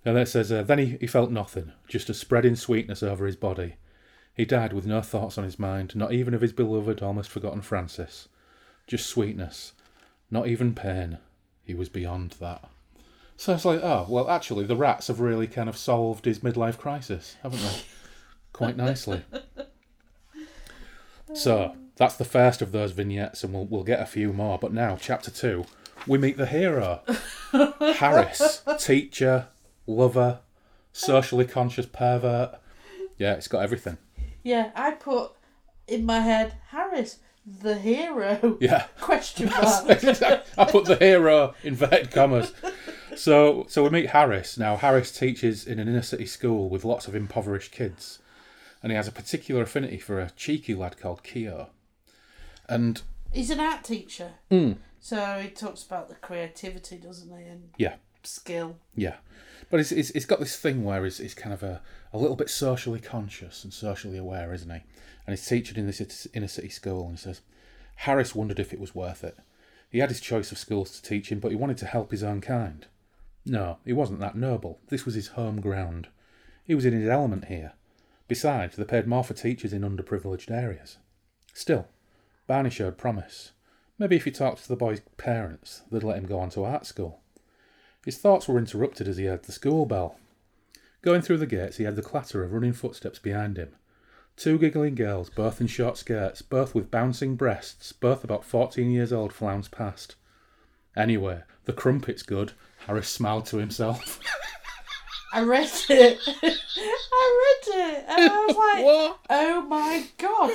And 0.06 0.16
then 0.16 0.24
it 0.24 0.28
says, 0.28 0.52
uh, 0.52 0.62
then 0.62 0.78
he, 0.78 0.98
he 1.02 1.08
felt 1.08 1.32
nothing, 1.32 1.72
just 1.88 2.10
a 2.10 2.14
spreading 2.14 2.56
sweetness 2.56 3.02
over 3.02 3.26
his 3.26 3.36
body. 3.36 3.76
He 4.36 4.46
died 4.46 4.72
with 4.72 4.86
no 4.86 5.02
thoughts 5.02 5.38
on 5.38 5.44
his 5.44 5.58
mind, 5.58 5.96
not 5.96 6.14
even 6.14 6.36
of 6.36 6.42
his 6.42 6.54
beloved, 6.54 7.02
almost 7.02 7.32
forgotten 7.32 7.62
Francis. 7.62 8.28
Just 8.86 9.08
sweetness, 9.08 9.74
not 10.30 10.48
even 10.48 10.76
pain. 10.76 11.18
He 11.64 11.74
was 11.74 11.90
beyond 11.90 12.36
that. 12.40 12.70
So 13.38 13.54
it's 13.54 13.66
like, 13.66 13.82
oh, 13.82 14.06
well, 14.08 14.30
actually, 14.30 14.66
the 14.66 14.76
rats 14.76 15.08
have 15.08 15.20
really 15.20 15.48
kind 15.48 15.68
of 15.68 15.76
solved 15.76 16.26
his 16.26 16.40
midlife 16.40 16.78
crisis, 16.78 17.36
haven't 17.42 17.62
they? 17.62 17.82
Quite 18.54 18.78
nicely. 18.78 19.24
So 21.34 21.76
that's 21.96 22.16
the 22.16 22.24
first 22.26 22.62
of 22.62 22.72
those 22.72 22.92
vignettes, 22.92 23.44
and 23.44 23.54
we'll, 23.54 23.66
we'll 23.66 23.84
get 23.84 24.00
a 24.00 24.06
few 24.06 24.32
more. 24.32 24.58
But 24.58 24.72
now, 24.72 24.98
chapter 25.00 25.32
two, 25.32 25.66
we 26.08 26.18
meet 26.18 26.38
the 26.38 26.46
hero. 26.46 27.02
Harris, 27.96 28.62
teacher, 28.80 29.48
lover, 29.88 30.40
socially 30.94 31.46
conscious 31.46 31.86
pervert. 31.86 32.60
Yeah, 33.18 33.34
it's 33.34 33.48
got 33.48 33.64
everything. 33.64 33.98
Yeah, 34.44 34.72
I 34.76 34.92
put 34.92 35.32
in 35.88 36.06
my 36.06 36.20
head, 36.20 36.56
Harris, 36.70 37.20
the 37.46 37.78
hero? 37.78 38.58
Yeah. 38.60 38.88
Question 39.00 39.50
mark. 39.62 39.86
I 40.58 40.66
put 40.66 40.86
the 40.86 40.98
hero 41.00 41.54
in 41.64 41.70
inverted 41.70 42.12
commas. 42.12 42.54
So, 43.16 43.66
so 43.70 43.84
we 43.84 43.90
meet 43.90 44.10
Harris. 44.10 44.58
Now, 44.58 44.76
Harris 44.76 45.12
teaches 45.12 45.66
in 45.66 45.80
an 45.80 45.88
inner 45.88 46.02
city 46.02 46.26
school 46.26 46.70
with 46.70 46.84
lots 46.84 47.08
of 47.08 47.16
impoverished 47.16 47.72
kids, 47.72 48.20
and 48.82 48.92
he 48.92 48.96
has 48.96 49.08
a 49.08 49.12
particular 49.12 49.62
affinity 49.62 50.00
for 50.00 50.20
a 50.20 50.32
cheeky 50.32 50.74
lad 50.74 51.00
called 51.00 51.24
Keogh. 51.24 51.70
And 52.68 53.02
He's 53.32 53.52
an 53.52 53.60
art 53.60 53.84
teacher. 53.84 54.32
Mm. 54.50 54.78
So 55.00 55.40
he 55.42 55.50
talks 55.50 55.84
about 55.84 56.10
the 56.10 56.16
creativity, 56.16 56.98
doesn't 56.98 57.30
he? 57.30 57.46
And 57.46 57.70
yeah, 57.78 57.96
skill. 58.24 58.78
Yeah, 58.96 59.16
but 59.70 59.80
it's, 59.80 59.92
it's, 59.92 60.10
it's 60.12 60.26
got 60.26 60.40
this 60.40 60.58
thing 60.58 60.84
where 60.84 61.04
he's, 61.04 61.18
he's 61.18 61.34
kind 61.34 61.54
of 61.54 61.64
a, 61.64 61.82
a 62.14 62.18
little 62.18 62.36
bit 62.36 62.50
socially 62.50 63.00
conscious 63.00 63.64
and 63.64 63.74
socially 63.74 64.18
aware, 64.18 64.54
isn't 64.54 64.70
he? 64.70 64.82
And 65.26 65.36
he's 65.36 65.48
teaching 65.48 65.78
in 65.78 65.88
this 65.88 66.28
inner 66.34 66.48
city 66.48 66.70
school, 66.70 67.04
and 67.08 67.18
he 67.18 67.18
says, 67.18 67.42
Harris 67.98 68.36
wondered 68.36 68.60
if 68.60 68.74
it 68.74 68.80
was 68.80 68.94
worth 68.94 69.24
it. 69.24 69.38
He 69.90 70.00
had 70.00 70.10
his 70.10 70.20
choice 70.20 70.52
of 70.52 70.58
schools 70.58 70.92
to 70.92 71.02
teach 71.02 71.32
in, 71.32 71.40
but 71.40 71.52
he 71.52 71.58
wanted 71.58 71.78
to 71.78 71.86
help 71.86 72.12
his 72.12 72.24
own 72.24 72.42
kind. 72.42 72.86
No, 73.46 73.78
he 73.86 73.94
wasn't 73.94 74.20
that 74.20 74.36
noble. 74.36 74.80
This 74.90 75.06
was 75.06 75.16
his 75.16 75.30
home 75.30 75.62
ground. 75.62 76.10
He 76.64 76.76
was 76.76 76.86
in 76.86 76.94
his 76.94 77.08
element 77.08 77.46
here. 77.46 77.74
Besides, 78.28 78.76
they 78.76 78.84
paid 78.84 79.08
more 79.08 79.24
for 79.24 79.36
teachers 79.36 79.72
in 79.72 79.84
underprivileged 79.84 80.50
areas. 80.50 80.98
Still, 81.54 81.88
Barney 82.48 82.72
showed 82.72 82.98
promise. 82.98 83.52
Maybe 83.98 84.16
if 84.16 84.26
he 84.26 84.32
talked 84.32 84.64
to 84.64 84.68
the 84.68 84.76
boy's 84.76 85.02
parents, 85.18 85.84
they'd 85.92 86.04
let 86.04 86.18
him 86.18 86.26
go 86.26 86.40
on 86.40 86.50
to 86.52 86.66
art 86.66 86.86
school. 86.86 87.22
His 88.06 88.20
thoughts 88.20 88.48
were 88.48 88.60
interrupted 88.60 89.08
as 89.08 89.18
he 89.18 89.26
heard 89.26 89.44
the 89.44 89.52
school 89.52 89.88
bell. 89.88 90.20
Going 91.02 91.24
through 91.24 91.40
the 91.40 91.48
gates, 91.48 91.78
he 91.78 91.86
heard 91.86 91.96
the 91.96 92.04
clatter 92.04 92.44
of 92.44 92.54
running 92.54 92.72
footsteps 92.72 93.18
behind 93.18 93.58
him. 93.58 93.70
Two 94.38 94.60
giggling 94.60 94.94
girls, 94.94 95.32
both 95.32 95.60
in 95.60 95.66
short 95.66 95.98
skirts, 95.98 96.44
both 96.44 96.76
with 96.76 96.92
bouncing 96.92 97.36
breasts, 97.36 97.92
both 97.94 98.24
about 98.24 98.46
fourteen 98.46 98.92
years 98.92 99.12
old, 99.12 99.34
flounced 99.34 99.72
past. 99.72 100.16
Anyway, 100.96 101.42
the 101.64 101.74
crumpet's 101.74 102.22
good, 102.22 102.54
Harris 102.86 103.10
smiled 103.10 103.48
to 103.48 103.58
himself. 103.58 104.20
I 105.34 105.42
read 105.42 105.70
it. 105.90 106.20
I 106.44 107.64
read 107.66 107.76
it. 107.76 108.06
And 108.08 108.32
I 108.32 108.46
was 108.46 108.56
like, 108.76 108.86
what? 108.86 109.20
oh 109.32 109.62
my 109.64 110.06
god. 110.18 110.52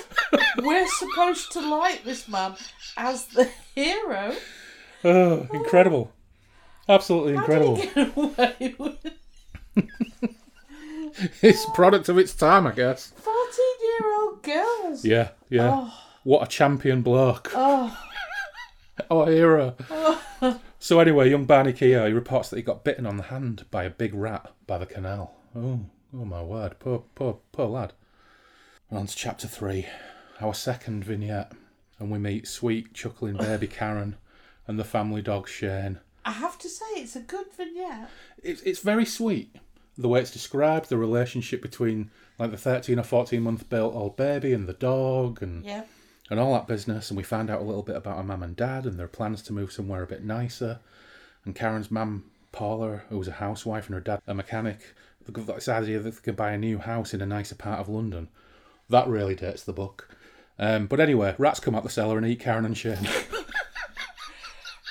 We're 0.59 0.87
supposed 0.87 1.51
to 1.53 1.61
like 1.61 2.05
this 2.05 2.29
man 2.29 2.55
as 2.97 3.27
the 3.27 3.51
hero. 3.75 4.35
Oh, 5.03 5.49
incredible. 5.55 6.13
Absolutely 6.91 7.35
How 7.35 7.41
incredible. 7.41 7.77
did 7.77 7.89
he 7.89 7.95
get 7.95 8.17
away 8.17 8.75
with 8.79 8.97
It's 11.43 11.67
product 11.75 12.09
of 12.09 12.19
its 12.19 12.35
time, 12.35 12.67
I 12.67 12.73
guess. 12.73 13.13
14 13.17 13.65
year 13.83 14.15
old 14.21 14.43
girls? 14.43 15.05
Yeah, 15.05 15.29
yeah. 15.49 15.71
Oh, 15.75 15.95
What 16.25 16.43
a 16.43 16.47
champion 16.47 17.03
bloke. 17.03 17.53
oh, 17.55 17.97
Oh, 19.11 19.25
hero. 19.27 19.77
so 20.79 21.01
anyway, 21.01 21.31
young 21.31 21.45
Barney 21.47 21.73
Keogh, 21.73 22.07
he 22.07 22.13
reports 22.13 22.51
that 22.51 22.57
he 22.57 22.63
got 22.63 22.85
bitten 22.85 23.07
on 23.07 23.17
the 23.17 23.25
hand 23.25 23.65
by 23.71 23.85
a 23.85 23.91
big 23.91 24.15
rat 24.15 24.53
by 24.67 24.79
the 24.79 24.87
canal. 24.87 25.35
Oh, 25.57 25.81
oh 26.15 26.25
my 26.25 26.43
word. 26.43 26.79
Poor, 26.79 27.05
poor, 27.15 27.39
poor 27.53 27.67
lad. 27.67 27.93
And 28.91 28.99
on 28.99 29.07
to 29.07 29.17
chapter 29.17 29.49
three, 29.49 29.87
our 30.41 30.53
second 30.55 31.05
vignette. 31.05 31.53
and 31.99 32.11
we 32.11 32.19
meet 32.19 32.47
sweet, 32.47 32.93
chuckling 32.95 33.37
baby 33.37 33.67
Karen 33.69 34.17
and 34.67 34.79
the 34.79 34.85
family 34.85 35.23
dog 35.23 35.49
Shane. 35.49 36.01
I 36.25 36.33
have 36.33 36.59
to 36.59 36.69
say, 36.69 36.85
it's 36.97 37.17
a 37.17 37.21
good 37.21 37.47
vignette. 37.57 38.11
It's 38.43 38.63
it's 38.63 38.81
very 38.81 39.05
sweet 39.07 39.55
the 39.97 40.09
way 40.09 40.21
it's 40.21 40.31
described, 40.31 40.89
the 40.89 40.97
relationship 40.97 41.61
between 41.63 42.11
like 42.39 42.51
the 42.51 42.57
thirteen 42.57 42.99
or 42.99 43.03
fourteen 43.03 43.43
month 43.43 43.69
built 43.69 43.95
old 43.95 44.17
baby 44.17 44.53
and 44.53 44.67
the 44.69 44.73
dog, 44.75 45.43
and 45.43 45.65
Yeah. 45.65 45.85
and 46.31 46.39
all 46.41 46.53
that 46.55 46.67
business. 46.67 47.11
And 47.11 47.17
we 47.17 47.23
find 47.23 47.51
out 47.51 47.61
a 47.61 47.65
little 47.65 47.83
bit 47.83 47.97
about 47.97 48.17
her 48.19 48.23
mum 48.23 48.43
and 48.43 48.57
dad 48.57 48.87
and 48.87 48.99
their 48.99 49.09
plans 49.09 49.43
to 49.43 49.53
move 49.53 49.73
somewhere 49.73 50.03
a 50.03 50.07
bit 50.07 50.25
nicer. 50.25 50.79
And 51.45 51.55
Karen's 51.55 51.91
mum, 51.91 52.25
Paula, 52.53 53.03
who 53.09 53.19
was 53.19 53.29
a 53.29 53.33
housewife, 53.33 53.87
and 53.87 53.95
her 53.95 54.01
dad, 54.01 54.21
a 54.27 54.35
mechanic, 54.35 54.81
they've 55.27 55.47
got 55.47 55.55
this 55.57 55.69
idea 55.69 55.99
that 56.01 56.15
they 56.15 56.21
can 56.23 56.35
buy 56.35 56.53
a 56.53 56.59
new 56.59 56.79
house 56.79 57.13
in 57.15 57.21
a 57.23 57.27
nicer 57.27 57.55
part 57.55 57.81
of 57.81 57.89
London. 57.89 58.29
That 58.91 59.09
really 59.09 59.35
dates 59.35 59.65
the 59.65 59.73
book. 59.73 60.09
Um, 60.59 60.87
but 60.87 61.01
anyway, 61.01 61.35
rats 61.39 61.61
come 61.61 61.75
out 61.75 61.83
the 61.85 61.89
cellar 61.91 62.19
and 62.19 62.27
eat 62.27 62.41
Karen 62.41 62.67
and 62.67 62.77
Shane. 62.77 63.09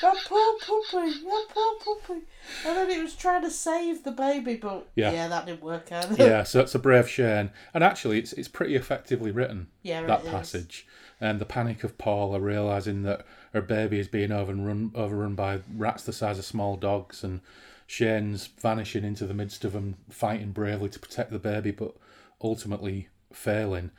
That 0.02 0.16
poor 0.26 0.58
puppy, 0.60 1.12
that 1.24 1.46
poor 1.54 1.76
puppy. 1.98 2.22
And 2.66 2.78
then 2.78 2.90
it 2.90 3.02
was 3.02 3.16
trying 3.16 3.42
to 3.44 3.50
save 3.52 4.04
the 4.04 4.12
baby, 4.12 4.56
but 4.56 4.88
Yeah. 4.96 5.12
yeah, 5.12 5.28
that 5.28 5.46
didn't 5.46 5.62
work 5.62 5.92
either. 5.92 6.16
yeah, 6.24 6.44
so 6.52 6.62
it's 6.62 6.76
a 6.76 6.80
brave 6.80 7.10
Shane. 7.10 7.52
And 7.74 7.84
actually, 7.84 8.20
it's, 8.20 8.34
it's 8.34 8.48
pretty 8.48 8.76
effectively 8.76 9.32
written. 9.32 9.68
Yeah, 9.84 10.02
that 10.04 10.26
passage 10.26 10.88
and 11.22 11.40
the 11.40 11.46
panic 11.46 11.84
of 11.84 11.98
Paula 11.98 12.40
realizing 12.40 13.04
that 13.04 13.26
her 13.54 13.62
baby 13.62 14.00
is 14.00 14.08
being 14.08 14.32
overrun 14.32 14.92
overrun 14.96 15.36
by 15.36 15.60
rats 15.76 16.04
the 16.04 16.14
size 16.14 16.40
of 16.40 16.46
small 16.46 16.78
dogs 16.78 17.24
and 17.26 17.42
Shane's 17.88 18.48
vanishing 18.48 19.04
into 19.04 19.26
the 19.26 19.34
midst 19.34 19.66
of 19.66 19.74
them 19.74 19.98
fighting 20.10 20.52
bravely 20.52 20.88
to 20.90 21.00
protect 21.00 21.32
the 21.32 21.40
baby 21.40 21.72
but 21.72 21.94
ultimately 22.42 23.10
failing 23.34 23.92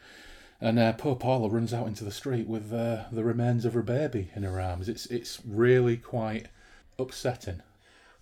and 0.61 0.79
uh, 0.79 0.93
poor 0.93 1.17
Paula 1.17 1.49
runs 1.49 1.73
out 1.73 1.87
into 1.87 2.05
the 2.05 2.11
street 2.11 2.47
with 2.47 2.73
uh, 2.73 3.05
the 3.11 3.25
remains 3.25 3.65
of 3.65 3.75
her 3.75 3.83
baby 3.83 4.31
in 4.35 4.43
her 4.43 4.61
arms 4.61 4.89
it's 4.89 5.07
it's 5.07 5.41
really 5.47 5.97
quite 5.97 6.47
upsetting 6.99 7.63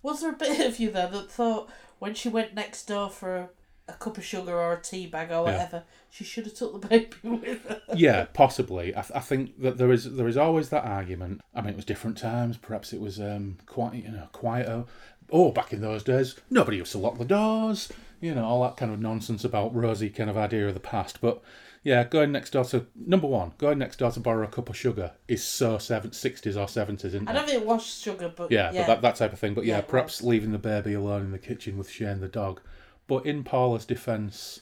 Was 0.01 0.21
there 0.21 0.31
a 0.31 0.37
bit 0.37 0.65
of 0.65 0.79
you 0.79 0.91
there 0.91 1.07
that 1.07 1.31
thought 1.31 1.69
when 1.99 2.13
she 2.13 2.29
went 2.29 2.53
next 2.55 2.85
door 2.85 3.09
for 3.09 3.49
a, 3.87 3.93
cup 3.93 4.17
of 4.17 4.23
sugar 4.23 4.53
or 4.53 4.73
a 4.73 4.81
tea 4.81 5.07
bag 5.07 5.31
or 5.31 5.43
whatever, 5.43 5.83
she 6.09 6.23
should 6.23 6.45
have 6.45 6.53
took 6.53 6.79
the 6.81 6.87
baby 6.87 7.15
with 7.23 7.67
her? 7.67 7.81
yeah, 7.95 8.25
possibly. 8.33 8.95
I, 8.95 9.01
th- 9.01 9.11
I 9.15 9.19
think 9.19 9.59
that 9.61 9.77
there 9.77 9.91
is 9.91 10.15
there 10.15 10.27
is 10.27 10.37
always 10.37 10.69
that 10.69 10.85
argument. 10.85 11.41
I 11.53 11.61
mean, 11.61 11.71
it 11.71 11.75
was 11.75 11.85
different 11.85 12.17
times. 12.17 12.57
Perhaps 12.57 12.93
it 12.93 13.01
was 13.01 13.19
um, 13.19 13.57
quite 13.65 13.95
you 13.95 14.11
know 14.11 14.29
quieter. 14.31 14.85
Oh, 15.31 15.51
back 15.51 15.73
in 15.73 15.81
those 15.81 16.03
days, 16.03 16.35
nobody 16.49 16.77
used 16.77 16.91
to 16.93 16.97
lock 16.99 17.17
the 17.17 17.25
doors. 17.25 17.91
You 18.21 18.35
know 18.35 18.45
all 18.45 18.63
that 18.63 18.77
kind 18.77 18.91
of 18.91 18.99
nonsense 18.99 19.43
about 19.43 19.75
rosy 19.75 20.09
kind 20.09 20.29
of 20.29 20.37
idea 20.37 20.67
of 20.67 20.73
the 20.73 20.79
past. 20.79 21.19
But 21.19 21.41
yeah, 21.83 22.03
going 22.03 22.31
next 22.31 22.51
door 22.51 22.65
to 22.65 22.85
number 22.95 23.27
one, 23.27 23.53
going 23.57 23.77
next 23.77 23.97
door 23.99 24.11
to 24.11 24.19
borrow 24.19 24.45
a 24.45 24.49
cup 24.49 24.69
of 24.69 24.77
sugar 24.77 25.13
is 25.27 25.43
so 25.43 25.77
seven, 25.77 26.11
60s 26.11 26.59
or 26.59 26.67
seventies, 26.67 27.13
isn't 27.13 27.27
I 27.27 27.33
don't 27.33 27.47
think 27.47 27.61
it 27.61 27.67
was 27.67 27.85
sugar, 27.85 28.31
but 28.35 28.51
Yeah, 28.51 28.71
yeah, 28.71 28.81
but 28.85 28.95
that, 28.95 29.01
that 29.01 29.15
type 29.15 29.33
of 29.33 29.39
thing. 29.39 29.53
But 29.53 29.65
yeah, 29.65 29.77
Yeah, 29.77 29.81
perhaps 29.81 30.21
leaving 30.21 30.51
the 30.51 30.57
baby 30.57 30.93
alone 30.93 31.23
in 31.23 31.31
the 31.31 31.39
kitchen 31.39 31.77
with 31.77 31.89
Shane 31.89 32.19
the 32.19 32.27
dog. 32.27 32.61
But 33.07 33.25
in 33.25 33.43
Paula's 33.43 33.85
defence, 33.85 34.61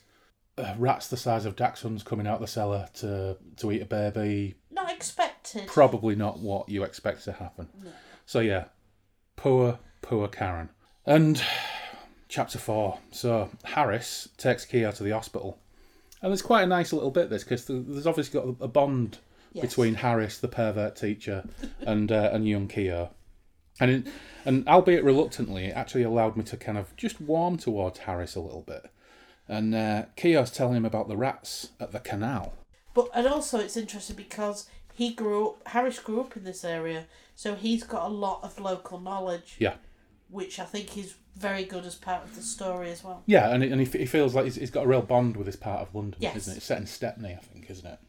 uh, 0.58 0.74
rats 0.78 1.08
the 1.08 1.18
size 1.18 1.46
of 1.46 1.56
dachshunds 1.56 2.04
coming 2.06 2.26
out 2.28 2.40
the 2.40 2.48
cellar 2.48 2.88
to 2.96 3.38
to 3.58 3.72
eat 3.72 3.82
a 3.82 3.86
baby. 3.86 4.56
not 4.72 4.92
expected. 4.92 5.68
Probably 5.68 6.16
not 6.16 6.40
what 6.40 6.70
you 6.70 6.84
expect 6.84 7.24
to 7.26 7.32
happen. 7.34 7.68
So 8.26 8.40
yeah, 8.40 8.66
poor 9.36 9.80
poor 10.02 10.28
Karen. 10.28 10.70
And 11.06 11.42
chapter 12.30 12.58
four. 12.58 13.00
So 13.12 13.50
Harris 13.64 14.30
takes 14.38 14.66
Keogh 14.66 14.92
to 14.94 15.04
the 15.04 15.12
hospital, 15.12 15.60
and 16.22 16.32
there's 16.32 16.42
quite 16.42 16.64
a 16.64 16.68
nice 16.68 16.94
little 16.94 17.12
bit 17.12 17.30
this 17.30 17.44
because 17.44 17.66
there's 17.66 18.08
obviously 18.08 18.40
got 18.40 18.56
a 18.60 18.68
bond 18.68 19.20
Yes. 19.54 19.68
between 19.68 19.96
Harris, 19.96 20.38
the 20.38 20.48
pervert 20.50 20.96
teacher, 20.96 21.44
and 21.82 22.12
uh, 22.12 22.30
and 22.34 22.48
young 22.48 22.68
Keogh. 22.68 23.10
And 23.80 23.92
in, 23.92 24.12
and 24.46 24.68
albeit 24.68 25.04
reluctantly, 25.04 25.66
it 25.68 25.74
actually 25.76 26.04
allowed 26.04 26.36
me 26.36 26.44
to 26.46 26.58
kind 26.58 26.78
of 26.78 26.96
just 26.96 27.22
warm 27.22 27.58
towards 27.58 28.00
Harris 28.00 28.36
a 28.36 28.40
little 28.42 28.64
bit. 28.64 28.92
And 29.48 29.74
uh, 29.74 30.06
Keogh's 30.16 30.52
telling 30.52 30.76
him 30.78 30.86
about 30.86 31.08
the 31.08 31.16
rats 31.18 31.70
at 31.80 31.92
the 31.92 32.00
canal. 32.00 32.54
But 32.94 33.10
and 33.14 33.26
also 33.28 33.60
it's 33.60 33.78
interesting 33.78 34.16
because 34.16 34.68
he 34.94 35.14
grew 35.14 35.50
up. 35.50 35.68
Harris 35.70 36.00
grew 36.00 36.20
up 36.22 36.36
in 36.36 36.44
this 36.44 36.66
area, 36.66 37.06
so 37.36 37.56
he's 37.56 37.84
got 37.84 38.06
a 38.06 38.14
lot 38.14 38.42
of 38.44 38.60
local 38.60 39.00
knowledge. 39.00 39.56
Yeah. 39.60 39.76
Which 40.30 40.60
I 40.60 40.66
think 40.66 40.98
is 40.98 41.16
very 41.38 41.64
good 41.64 41.86
as 41.86 41.96
part 41.96 42.24
of 42.24 42.36
the 42.36 42.42
story 42.42 42.92
as 42.92 43.04
well. 43.04 43.24
Yeah, 43.26 43.50
and, 43.52 43.64
and 43.64 43.80
he, 43.80 44.00
he 44.00 44.06
feels 44.06 44.36
like 44.36 44.46
he's, 44.46 44.56
he's 44.56 44.72
got 44.72 44.86
a 44.86 44.88
real 44.88 45.02
bond 45.02 45.38
with 45.38 45.46
this 45.46 45.56
part 45.56 45.82
of 45.82 45.94
London, 45.94 46.18
Yes. 46.20 46.36
isn't 46.36 46.54
it? 46.54 46.58
It's 46.58 46.66
set 46.66 46.80
in 46.80 46.88
Stepney, 46.88 47.34
I 47.34 47.44
think, 47.44 47.70
isn't 47.70 47.86
it? 47.86 48.00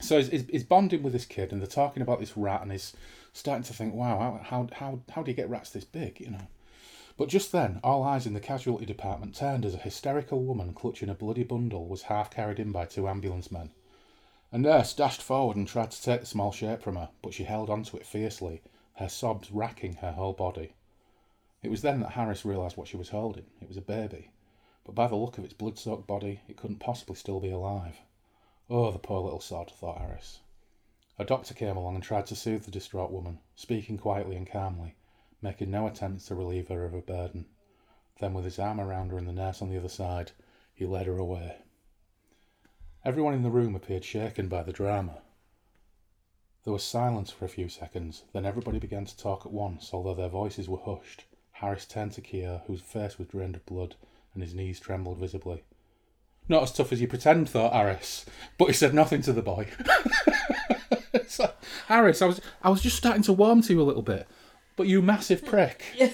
So 0.00 0.18
he's, 0.18 0.28
he's, 0.28 0.46
he's 0.48 0.64
bonding 0.64 1.02
with 1.02 1.12
this 1.12 1.24
kid, 1.24 1.52
and 1.52 1.60
they're 1.60 1.66
talking 1.66 2.02
about 2.02 2.20
this 2.20 2.36
rat, 2.36 2.62
and 2.62 2.70
he's 2.70 2.94
starting 3.32 3.64
to 3.64 3.72
think, 3.72 3.94
wow, 3.94 4.40
how, 4.44 4.68
how, 4.72 5.00
how, 5.10 5.22
do 5.22 5.30
you 5.30 5.36
get 5.36 5.48
rats 5.48 5.70
this 5.70 5.84
big, 5.84 6.20
you 6.20 6.30
know? 6.30 6.46
But 7.16 7.30
just 7.30 7.50
then, 7.50 7.80
all 7.82 8.02
eyes 8.02 8.26
in 8.26 8.34
the 8.34 8.40
casualty 8.40 8.84
department 8.84 9.34
turned 9.34 9.64
as 9.64 9.74
a 9.74 9.78
hysterical 9.78 10.42
woman 10.42 10.74
clutching 10.74 11.08
a 11.08 11.14
bloody 11.14 11.44
bundle 11.44 11.86
was 11.86 12.02
half 12.02 12.30
carried 12.30 12.58
in 12.58 12.72
by 12.72 12.84
two 12.84 13.08
ambulance 13.08 13.50
men. 13.50 13.70
A 14.52 14.58
nurse 14.58 14.92
dashed 14.92 15.22
forward 15.22 15.56
and 15.56 15.66
tried 15.66 15.90
to 15.92 16.02
take 16.02 16.20
the 16.20 16.26
small 16.26 16.52
shape 16.52 16.82
from 16.82 16.96
her, 16.96 17.08
but 17.22 17.32
she 17.32 17.44
held 17.44 17.70
onto 17.70 17.96
it 17.96 18.06
fiercely, 18.06 18.60
her 18.94 19.08
sobs 19.08 19.50
racking 19.50 19.94
her 19.94 20.12
whole 20.12 20.34
body. 20.34 20.72
It 21.66 21.70
was 21.70 21.82
then 21.82 21.98
that 21.98 22.12
Harris 22.12 22.44
realised 22.44 22.76
what 22.76 22.86
she 22.86 22.96
was 22.96 23.08
holding. 23.08 23.46
It 23.60 23.66
was 23.66 23.76
a 23.76 23.80
baby, 23.80 24.30
but 24.84 24.94
by 24.94 25.08
the 25.08 25.16
look 25.16 25.36
of 25.36 25.44
its 25.44 25.52
blood 25.52 25.80
soaked 25.80 26.06
body, 26.06 26.40
it 26.46 26.56
couldn't 26.56 26.78
possibly 26.78 27.16
still 27.16 27.40
be 27.40 27.50
alive. 27.50 27.96
Oh, 28.70 28.92
the 28.92 29.00
poor 29.00 29.20
little 29.20 29.40
sod, 29.40 29.72
thought 29.72 29.98
Harris. 29.98 30.42
A 31.18 31.24
doctor 31.24 31.54
came 31.54 31.76
along 31.76 31.96
and 31.96 32.04
tried 32.04 32.26
to 32.26 32.36
soothe 32.36 32.66
the 32.66 32.70
distraught 32.70 33.10
woman, 33.10 33.40
speaking 33.56 33.98
quietly 33.98 34.36
and 34.36 34.48
calmly, 34.48 34.94
making 35.42 35.72
no 35.72 35.88
attempts 35.88 36.26
to 36.26 36.36
relieve 36.36 36.68
her 36.68 36.84
of 36.84 36.92
her 36.92 37.00
burden. 37.00 37.46
Then, 38.20 38.32
with 38.32 38.44
his 38.44 38.60
arm 38.60 38.80
around 38.80 39.10
her 39.10 39.18
and 39.18 39.26
the 39.26 39.32
nurse 39.32 39.60
on 39.60 39.68
the 39.68 39.76
other 39.76 39.88
side, 39.88 40.30
he 40.72 40.86
led 40.86 41.06
her 41.06 41.18
away. 41.18 41.62
Everyone 43.04 43.34
in 43.34 43.42
the 43.42 43.50
room 43.50 43.74
appeared 43.74 44.04
shaken 44.04 44.46
by 44.46 44.62
the 44.62 44.72
drama. 44.72 45.18
There 46.62 46.72
was 46.72 46.84
silence 46.84 47.32
for 47.32 47.44
a 47.44 47.48
few 47.48 47.68
seconds, 47.68 48.22
then 48.32 48.46
everybody 48.46 48.78
began 48.78 49.04
to 49.04 49.16
talk 49.16 49.44
at 49.44 49.52
once, 49.52 49.92
although 49.92 50.14
their 50.14 50.28
voices 50.28 50.68
were 50.68 50.78
hushed. 50.78 51.24
Harris 51.60 51.84
turned 51.86 52.12
to 52.12 52.20
Keogh, 52.20 52.62
whose 52.66 52.80
face 52.80 53.18
was 53.18 53.28
drained 53.28 53.56
of 53.56 53.64
blood, 53.66 53.94
and 54.34 54.42
his 54.42 54.54
knees 54.54 54.78
trembled 54.80 55.18
visibly. 55.18 55.62
Not 56.48 56.62
as 56.62 56.72
tough 56.72 56.92
as 56.92 57.00
you 57.00 57.08
pretend, 57.08 57.48
thought 57.48 57.72
Harris, 57.72 58.24
but 58.58 58.66
he 58.66 58.72
said 58.72 58.94
nothing 58.94 59.22
to 59.22 59.32
the 59.32 59.42
boy. 59.42 59.68
Like, 61.38 61.56
Harris, 61.88 62.22
I 62.22 62.26
was 62.26 62.40
I 62.62 62.70
was 62.70 62.80
just 62.80 62.96
starting 62.96 63.22
to 63.24 63.32
warm 63.32 63.60
to 63.62 63.72
you 63.72 63.80
a 63.80 63.84
little 63.84 64.00
bit, 64.02 64.26
but 64.76 64.86
you 64.86 65.02
massive 65.02 65.44
prick. 65.44 65.82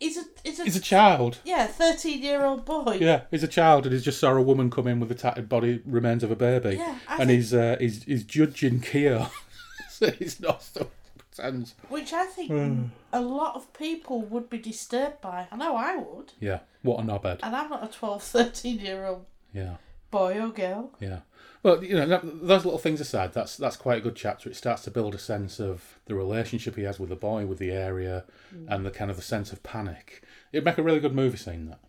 He's 0.00 0.18
a 0.18 0.22
he's 0.42 0.60
a, 0.60 0.64
He's 0.64 0.76
a 0.76 0.80
child. 0.80 1.38
yeah 1.44 1.66
thirteen 1.66 2.22
year 2.22 2.44
old 2.44 2.64
boy. 2.64 2.98
Yeah, 3.00 3.22
he's 3.30 3.42
a 3.42 3.48
child, 3.48 3.86
and 3.86 3.92
he's 3.92 4.04
just 4.04 4.20
saw 4.20 4.32
a 4.34 4.42
woman 4.42 4.70
come 4.70 4.86
in 4.86 5.00
with 5.00 5.08
the 5.08 5.14
tattered 5.14 5.48
body 5.48 5.80
remains 5.86 6.22
of 6.22 6.30
a 6.30 6.36
baby, 6.36 6.76
Yeah, 6.76 6.98
I 7.08 7.16
and 7.16 7.28
think- 7.28 7.30
he's 7.30 7.54
uh, 7.54 7.76
he's 7.80 8.02
he's 8.04 8.22
judging 8.24 8.80
Keogh. 8.80 9.30
so 9.88 10.10
he's 10.10 10.40
not 10.40 10.62
so 10.62 10.88
pretends. 11.34 11.74
Which 11.88 12.12
I 12.12 12.26
think 12.26 12.50
Hmm. 12.50 12.84
a 13.12 13.20
lot 13.20 13.56
of 13.56 13.72
people 13.72 14.22
would 14.22 14.48
be 14.48 14.58
disturbed 14.58 15.20
by. 15.20 15.46
I 15.50 15.56
know 15.56 15.76
I 15.76 15.96
would. 15.96 16.32
Yeah, 16.40 16.60
what 16.82 17.00
a 17.00 17.02
knobhead. 17.02 17.40
And 17.42 17.54
I'm 17.54 17.70
not 17.70 17.84
a 17.84 17.88
12, 17.88 18.22
13 18.32 18.78
year 18.78 19.06
old 19.06 19.26
Yeah. 19.52 19.76
boy 20.10 20.40
or 20.40 20.48
girl. 20.48 20.92
Yeah. 21.00 21.20
Well, 21.62 21.82
you 21.82 21.94
know, 21.96 22.06
that, 22.06 22.20
those 22.46 22.64
little 22.64 22.78
things 22.78 23.00
aside, 23.00 23.32
that's 23.32 23.56
that's 23.56 23.76
quite 23.76 23.98
a 23.98 24.00
good 24.02 24.16
chapter. 24.16 24.50
It 24.50 24.56
starts 24.56 24.82
to 24.84 24.90
build 24.90 25.14
a 25.14 25.18
sense 25.18 25.58
of 25.60 25.98
the 26.04 26.14
relationship 26.14 26.76
he 26.76 26.82
has 26.82 27.00
with 27.00 27.08
the 27.08 27.16
boy, 27.16 27.46
with 27.46 27.58
the 27.58 27.70
area, 27.72 28.24
and 28.68 28.84
the 28.84 28.90
kind 28.90 29.10
of 29.10 29.16
the 29.16 29.22
sense 29.22 29.50
of 29.52 29.62
panic. 29.62 30.22
It'd 30.52 30.64
make 30.64 30.78
a 30.78 30.82
really 30.82 31.00
good 31.00 31.14
movie 31.14 31.38
scene. 31.38 31.66
That 31.70 31.80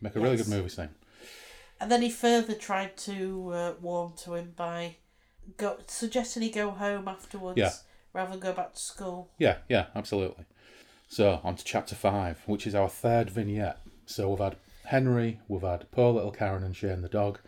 make 0.00 0.16
a 0.16 0.20
really 0.20 0.36
Yes. 0.36 0.48
good 0.48 0.56
movie 0.56 0.70
scene. 0.70 0.88
And 1.78 1.90
then 1.92 2.02
he 2.02 2.10
further 2.10 2.54
tried 2.54 2.96
to 2.98 3.50
uh, 3.52 3.72
warm 3.80 4.12
to 4.24 4.34
him 4.34 4.52
by 4.56 4.96
go 5.58 5.78
suggesting 5.86 6.42
he 6.42 6.50
go 6.50 6.70
home 6.70 7.06
afterwards 7.08 7.58
Yeah. 7.58 7.72
Rather 8.12 8.30
than 8.32 8.40
go 8.40 8.52
back 8.52 8.74
to 8.74 8.80
school. 8.80 9.30
Yeah, 9.38 9.58
yeah, 9.68 9.86
absolutely. 9.94 10.44
So 11.08 11.40
on 11.42 11.56
to 11.56 11.64
chapter 11.64 11.94
five, 11.94 12.40
which 12.46 12.66
is 12.66 12.74
our 12.74 12.88
third 12.88 13.30
vignette. 13.30 13.80
So 14.06 14.30
we've 14.30 14.38
had 14.38 14.56
Henry, 14.86 15.40
we've 15.48 15.62
had 15.62 15.90
poor 15.90 16.12
little 16.12 16.30
Karen 16.32 16.62
and 16.64 16.76
Shane 16.76 17.02
the 17.02 17.08
dog, 17.08 17.38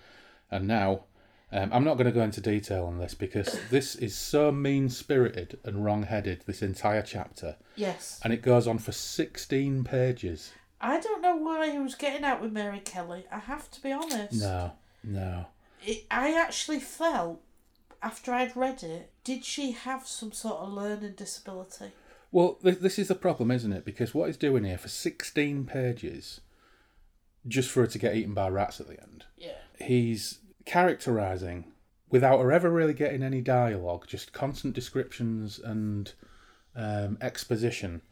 and 0.51 0.66
now 0.66 1.05
um, 1.53 1.70
I'm 1.72 1.85
not 1.85 1.94
going 1.94 2.07
to 2.07 2.12
go 2.12 2.22
into 2.22 2.40
detail 2.40 2.87
on 2.87 2.98
this 2.98 3.14
because 3.14 3.59
this 3.70 3.94
is 3.94 4.16
so 4.16 4.51
mean 4.51 4.88
spirited 4.88 5.59
and 5.64 5.85
wrong 5.85 6.05
headed. 6.05 6.42
This 6.46 6.62
entire 6.62 7.03
chapter. 7.03 7.57
Yes. 7.77 8.20
and 8.25 8.33
it 8.33 8.42
goes 8.42 8.66
on 8.66 8.79
for 8.79 8.92
16 8.92 9.85
pages. 9.85 10.53
I 10.81 10.98
don't 10.98 11.22
know 11.22 11.37
why 11.37 11.70
he 11.70 11.79
was 11.79 11.94
getting 11.94 12.25
out 12.25 12.42
with 12.42 12.53
Mary 12.53 12.81
Kelly. 12.81 13.25
I 13.31 13.38
have 13.38 13.70
to 13.70 13.81
be 13.83 13.92
honest. 13.92 14.40
No, 14.40 14.72
no. 15.05 15.46
It, 15.85 16.05
I 16.11 16.35
actually 16.35 16.81
felt, 16.81 17.40
after 18.03 18.33
I'd 18.33 18.57
read 18.57 18.83
it, 18.83 19.11
did 19.25 19.45
she 19.45 19.73
have 19.73 20.07
some 20.07 20.33
sort 20.33 20.57
of 20.61 20.73
learning 20.73 21.15
disability? 21.17 21.93
Well, 22.31 22.55
th- 22.62 22.79
this 22.79 22.99
is 22.99 23.09
the 23.09 23.15
problem, 23.15 23.51
isn't 23.51 23.73
it? 23.73 23.85
Because 23.85 24.15
what 24.15 24.27
he's 24.27 24.37
doing 24.37 24.65
here 24.65 24.79
for 24.79 24.88
16 24.88 25.65
pages, 25.67 26.41
just 27.47 27.71
for 27.71 27.81
her 27.83 27.87
to 27.87 27.99
get 27.99 28.15
eaten 28.17 28.35
by 28.35 28.49
rats 28.49 28.81
at 28.81 28.88
the 28.88 29.01
end, 29.01 29.25
Yeah. 29.37 29.59
he's 29.79 30.38
characterising 30.65 31.73
without 32.11 32.41
her 32.41 32.53
ever 32.53 32.71
really 32.71 32.95
getting 32.95 33.23
any 33.23 33.41
dialogue, 33.41 34.07
just 34.07 34.33
constant 34.33 34.75
descriptions 34.75 35.59
and 35.59 36.12
um, 36.75 37.19
exposition 37.21 38.03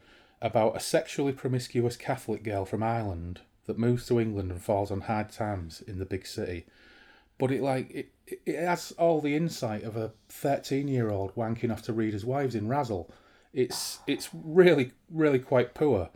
about 0.42 0.76
a 0.76 0.80
sexually 0.80 1.32
promiscuous 1.32 1.96
Catholic 1.96 2.42
girl 2.42 2.64
from 2.64 2.82
Ireland 2.82 3.40
that 3.66 3.78
moves 3.78 4.06
to 4.06 4.18
England 4.20 4.50
and 4.50 4.60
falls 4.62 4.90
on 4.90 5.02
hard 5.02 5.30
times 5.30 5.80
in 5.82 5.98
the 5.98 6.06
big 6.06 6.26
city. 6.26 6.66
But 7.38 7.52
it 7.52 7.62
like 7.62 7.90
it, 7.90 8.12
it 8.46 8.58
has 8.58 8.92
all 8.92 9.20
the 9.20 9.34
insight 9.36 9.82
of 9.82 9.96
a 9.96 10.12
thirteen 10.28 10.88
year 10.88 11.10
old 11.10 11.34
wanking 11.34 11.72
off 11.72 11.82
to 11.82 11.92
readers' 11.92 12.24
wives 12.24 12.54
in 12.54 12.68
Razzle. 12.68 13.10
It's 13.52 13.98
it's 14.06 14.28
really 14.32 14.92
really 15.10 15.38
quite 15.38 15.74
poor, 15.74 16.10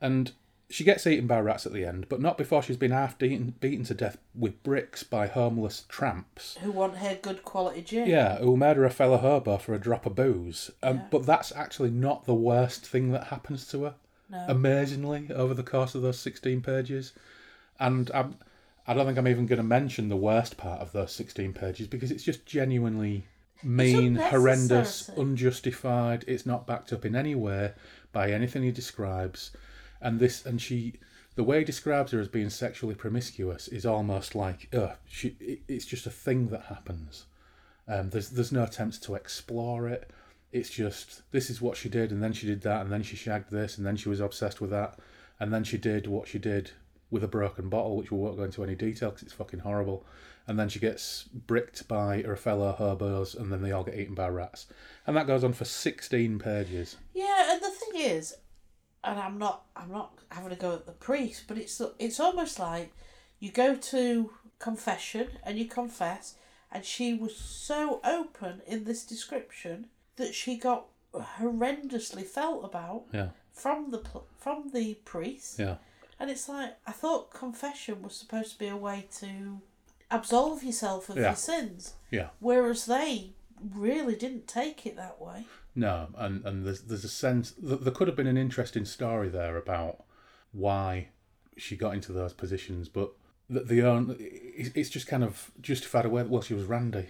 and 0.00 0.32
she 0.68 0.84
gets 0.84 1.06
eaten 1.06 1.26
by 1.26 1.38
rats 1.38 1.66
at 1.66 1.72
the 1.74 1.84
end, 1.84 2.08
but 2.08 2.20
not 2.20 2.38
before 2.38 2.62
she's 2.62 2.78
been 2.78 2.92
half 2.92 3.18
beaten, 3.18 3.54
beaten 3.60 3.84
to 3.84 3.92
death 3.94 4.16
with 4.34 4.62
bricks 4.62 5.02
by 5.02 5.26
homeless 5.26 5.84
tramps. 5.86 6.56
Who 6.62 6.72
want 6.72 6.96
her 6.96 7.14
good 7.20 7.44
quality 7.44 7.82
gin? 7.82 8.08
Yeah, 8.08 8.38
who 8.38 8.56
murder 8.56 8.86
a 8.86 8.90
fellow 8.90 9.18
hobo 9.18 9.58
for 9.58 9.74
a 9.74 9.78
drop 9.78 10.06
of 10.06 10.14
booze. 10.14 10.70
Um, 10.82 10.96
Yeah. 10.96 11.02
But 11.10 11.26
that's 11.26 11.52
actually 11.52 11.90
not 11.90 12.24
the 12.24 12.34
worst 12.34 12.86
thing 12.86 13.12
that 13.12 13.24
happens 13.24 13.68
to 13.68 13.84
her. 13.84 13.94
No. 14.30 14.46
Amazingly, 14.48 15.28
over 15.30 15.52
the 15.52 15.62
course 15.62 15.94
of 15.94 16.00
those 16.00 16.18
sixteen 16.18 16.62
pages, 16.62 17.12
and 17.78 18.10
I'm, 18.14 18.36
I 18.86 18.94
don't 18.94 19.06
think 19.06 19.18
I'm 19.18 19.28
even 19.28 19.46
going 19.46 19.58
to 19.58 19.62
mention 19.62 20.08
the 20.08 20.16
worst 20.16 20.56
part 20.56 20.80
of 20.80 20.92
those 20.92 21.12
sixteen 21.12 21.52
pages 21.52 21.86
because 21.86 22.10
it's 22.10 22.24
just 22.24 22.46
genuinely 22.46 23.24
mean, 23.62 24.16
horrendous, 24.16 25.08
unjustified. 25.08 26.24
It's 26.26 26.46
not 26.46 26.66
backed 26.66 26.92
up 26.92 27.04
in 27.04 27.14
any 27.14 27.34
way 27.34 27.72
by 28.12 28.30
anything 28.30 28.62
he 28.62 28.72
describes, 28.72 29.52
and 30.00 30.18
this 30.18 30.44
and 30.44 30.60
she. 30.60 30.94
The 31.34 31.44
way 31.44 31.60
he 31.60 31.64
describes 31.64 32.12
her 32.12 32.20
as 32.20 32.28
being 32.28 32.50
sexually 32.50 32.94
promiscuous 32.94 33.66
is 33.66 33.86
almost 33.86 34.34
like, 34.34 34.68
ugh, 34.74 34.90
she, 35.08 35.34
it, 35.40 35.60
it's 35.66 35.86
just 35.86 36.06
a 36.06 36.10
thing 36.10 36.48
that 36.48 36.64
happens. 36.64 37.24
Um, 37.88 38.10
there's 38.10 38.30
there's 38.30 38.52
no 38.52 38.64
attempts 38.64 38.98
to 38.98 39.14
explore 39.14 39.88
it. 39.88 40.10
It's 40.52 40.68
just 40.68 41.22
this 41.30 41.48
is 41.48 41.62
what 41.62 41.76
she 41.76 41.88
did, 41.88 42.10
and 42.10 42.22
then 42.22 42.32
she 42.32 42.46
did 42.46 42.62
that, 42.62 42.82
and 42.82 42.92
then 42.92 43.02
she 43.02 43.16
shagged 43.16 43.50
this, 43.50 43.78
and 43.78 43.86
then 43.86 43.96
she 43.96 44.08
was 44.08 44.20
obsessed 44.20 44.60
with 44.60 44.70
that, 44.70 44.98
and 45.40 45.54
then 45.54 45.64
she 45.64 45.78
did 45.78 46.06
what 46.06 46.28
she 46.28 46.38
did 46.38 46.72
with 47.12 47.22
a 47.22 47.28
broken 47.28 47.68
bottle, 47.68 47.96
which 47.96 48.10
we 48.10 48.18
won't 48.18 48.36
go 48.36 48.42
into 48.42 48.64
any 48.64 48.74
detail 48.74 49.10
because 49.10 49.22
it's 49.22 49.32
fucking 49.32 49.60
horrible. 49.60 50.04
And 50.48 50.58
then 50.58 50.68
she 50.68 50.80
gets 50.80 51.24
bricked 51.32 51.86
by 51.86 52.22
her 52.22 52.34
fellow 52.34 52.72
hobos, 52.72 53.36
and 53.36 53.52
then 53.52 53.62
they 53.62 53.70
all 53.70 53.84
get 53.84 53.96
eaten 53.96 54.16
by 54.16 54.28
rats, 54.28 54.66
and 55.06 55.16
that 55.16 55.28
goes 55.28 55.44
on 55.44 55.52
for 55.52 55.64
sixteen 55.64 56.40
pages. 56.40 56.96
Yeah, 57.14 57.52
and 57.52 57.62
the 57.62 57.70
thing 57.70 58.00
is, 58.00 58.34
and 59.04 59.20
I'm 59.20 59.38
not, 59.38 59.66
I'm 59.76 59.92
not 59.92 60.18
having 60.32 60.50
a 60.50 60.56
go 60.56 60.72
at 60.72 60.86
the 60.86 60.92
priest, 60.92 61.44
but 61.46 61.58
it's 61.58 61.80
it's 62.00 62.18
almost 62.18 62.58
like 62.58 62.92
you 63.38 63.52
go 63.52 63.76
to 63.76 64.30
confession 64.58 65.28
and 65.44 65.58
you 65.58 65.66
confess, 65.66 66.34
and 66.72 66.84
she 66.84 67.14
was 67.14 67.36
so 67.36 68.00
open 68.02 68.62
in 68.66 68.82
this 68.82 69.04
description 69.04 69.86
that 70.16 70.34
she 70.34 70.56
got 70.56 70.86
horrendously 71.14 72.24
felt 72.24 72.64
about 72.64 73.04
Yeah, 73.12 73.28
from 73.52 73.90
the 73.92 74.02
from 74.38 74.70
the 74.72 74.94
priest, 75.04 75.60
yeah, 75.60 75.76
and 76.20 76.30
it's 76.30 76.48
like 76.48 76.76
I 76.86 76.92
thought 76.92 77.32
confession 77.32 78.02
was 78.02 78.14
supposed 78.14 78.52
to 78.52 78.58
be 78.58 78.68
a 78.68 78.76
way 78.76 79.06
to 79.20 79.60
absolve 80.10 80.62
yourself 80.62 81.08
of 81.08 81.16
Yeah. 81.16 81.22
your 81.22 81.34
sins, 81.36 81.94
yeah. 82.10 82.28
whereas 82.40 82.86
they 82.86 83.32
really 83.74 84.14
didn't 84.16 84.46
take 84.48 84.84
it 84.86 84.96
that 84.96 85.20
way. 85.20 85.46
No, 85.74 86.08
and 86.16 86.44
and 86.44 86.64
there's 86.66 86.82
there's 86.82 87.04
a 87.04 87.08
sense 87.08 87.52
that 87.52 87.82
there 87.84 87.92
could 87.92 88.08
have 88.08 88.16
been 88.16 88.26
an 88.26 88.36
interesting 88.36 88.84
story 88.84 89.28
there 89.28 89.56
about 89.56 90.04
why 90.52 91.08
she 91.56 91.76
got 91.76 91.94
into 91.94 92.12
those 92.12 92.32
positions, 92.34 92.88
but 92.88 93.12
the, 93.48 93.60
the 93.60 93.82
own 93.82 94.16
it's 94.18 94.90
just 94.90 95.06
kind 95.06 95.24
of 95.24 95.50
justified 95.60 96.04
away. 96.04 96.22
Well, 96.24 96.42
she 96.42 96.54
was 96.54 96.64
Randy. 96.64 97.08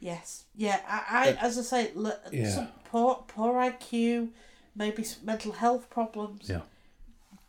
Yes. 0.00 0.44
Yeah. 0.56 0.80
I, 0.88 1.30
I 1.30 1.44
as 1.44 1.58
I 1.58 1.62
say, 1.62 1.90
l- 1.96 2.20
Yeah. 2.32 2.48
some 2.50 2.68
poor 2.84 3.24
poor 3.28 3.54
IQ, 3.54 4.30
maybe 4.74 5.04
mental 5.24 5.52
health 5.52 5.88
problems. 5.90 6.48
Yeah. 6.48 6.62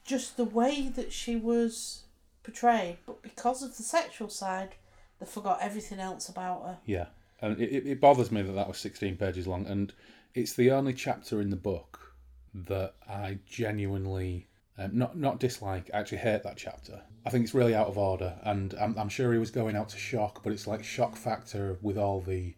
Just 0.09 0.37
the 0.37 0.43
way 0.43 0.89
that 0.95 1.11
she 1.13 1.35
was 1.35 2.03
portrayed, 2.41 2.97
but 3.05 3.21
because 3.21 3.61
of 3.61 3.77
the 3.77 3.83
sexual 3.83 4.27
side, 4.29 4.69
they 5.19 5.25
forgot 5.27 5.59
everything 5.61 5.99
else 5.99 6.27
about 6.29 6.63
her. 6.63 6.77
Yeah, 6.85 7.05
and 7.41 7.61
it, 7.61 7.85
it- 7.85 8.01
bothers 8.01 8.31
me 8.31 8.41
that 8.41 8.53
that 8.53 8.67
was 8.67 8.79
16 8.79 9.17
pages 9.17 9.45
long, 9.45 9.67
and 9.67 9.93
it's 10.33 10.53
the 10.55 10.71
only 10.71 10.93
chapter 10.93 11.39
in 11.41 11.51
the 11.51 11.55
book 11.55 12.15
that 12.55 12.95
I 13.07 13.37
genuinely 13.45 14.47
um, 14.79 14.97
not 14.97 15.15
not 15.15 15.39
dislike. 15.39 15.91
I 15.93 15.99
actually 15.99 16.19
hate 16.19 16.41
that 16.41 16.57
chapter. 16.57 17.03
I 17.23 17.29
think 17.29 17.43
it's 17.43 17.53
really 17.53 17.75
out 17.75 17.87
of 17.87 17.97
order, 17.99 18.33
and 18.43 18.73
I'm, 18.81 18.97
I'm 18.97 19.09
sure 19.09 19.31
he 19.31 19.37
was 19.37 19.51
going 19.51 19.75
out 19.75 19.89
to 19.89 19.97
shock, 19.97 20.41
but 20.43 20.51
it's 20.53 20.65
like 20.65 20.83
shock 20.83 21.15
factor 21.17 21.77
with 21.83 21.99
all 21.99 22.19
the 22.21 22.55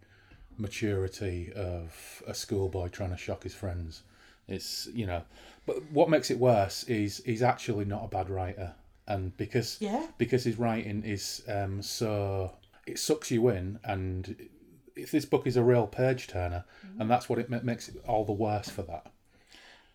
maturity 0.58 1.52
of 1.54 2.24
a 2.28 2.34
schoolboy 2.34 2.88
trying 2.88 3.10
to 3.10 3.18
shock 3.18 3.44
his 3.44 3.56
friends. 3.56 4.04
It's 4.52 4.88
you 4.94 5.06
know, 5.06 5.24
but 5.66 5.82
what 5.92 6.10
makes 6.10 6.30
it 6.30 6.38
worse 6.40 6.84
is 6.84 7.22
he's 7.26 7.42
actually 7.42 7.86
not 7.86 8.04
a 8.04 8.08
bad 8.08 8.30
writer, 8.30 8.74
and 9.08 9.36
because 9.38 9.78
Yeah. 9.80 10.06
because 10.18 10.44
his 10.44 10.58
writing 10.60 11.04
is 11.04 11.44
um, 11.48 11.82
so 11.82 12.52
it 12.86 13.00
sucks 13.00 13.32
you 13.32 13.48
in, 13.50 13.80
and 13.84 14.50
if 14.96 15.12
this 15.12 15.26
book 15.26 15.48
is 15.48 15.56
a 15.58 15.64
real 15.64 15.88
page 15.88 16.28
turner, 16.28 16.66
and 17.00 17.10
that's 17.10 17.30
what 17.30 17.40
it 17.40 17.50
makes 17.64 17.88
it 17.90 17.96
all 18.08 18.26
the 18.26 18.34
worse 18.34 18.70
for 18.70 18.82
that. 18.84 19.12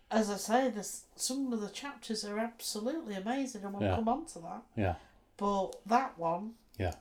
As 0.09 0.29
I 0.29 0.37
say, 0.37 0.69
this 0.69 1.03
some 1.15 1.51
of 1.53 1.61
the 1.61 1.69
chapters 1.69 2.23
are 2.25 2.39
absolutely 2.39 3.15
amazing, 3.15 3.63
and 3.63 3.73
we'll 3.73 3.83
Yeah. 3.83 3.95
come 3.95 4.07
on 4.09 4.25
to 4.27 4.39
that. 4.39 4.63
Yeah, 4.75 4.95
But 5.37 5.75
that 5.85 6.17
one, 6.17 6.53
yeah, 6.79 6.95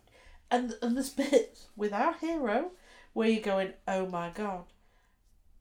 and 0.51 0.75
and 0.83 0.97
this 0.97 1.09
bit 1.11 1.59
with 1.77 1.93
our 1.93 2.15
hero, 2.15 2.73
where 3.15 3.29
you're 3.31 3.43
going, 3.43 3.73
oh 3.89 4.07
my 4.07 4.29
god, 4.31 4.65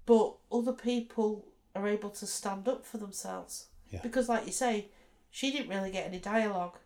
but 0.06 0.36
other 0.52 0.74
people 0.74 1.46
are 1.76 1.88
able 1.88 2.10
to 2.10 2.26
stand 2.26 2.68
up 2.68 2.86
for 2.86 2.98
themselves 2.98 3.68
Yeah. 3.92 4.00
because, 4.02 4.30
like 4.30 4.46
you 4.46 4.52
say, 4.54 4.88
she 5.30 5.52
didn't 5.52 5.70
really 5.70 5.92
get 5.92 6.08
any 6.08 6.20
dialogue, 6.20 6.78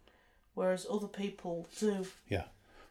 whereas 0.56 0.86
other 0.92 1.08
people 1.08 1.68
do. 1.80 2.06
yeah. 2.28 2.46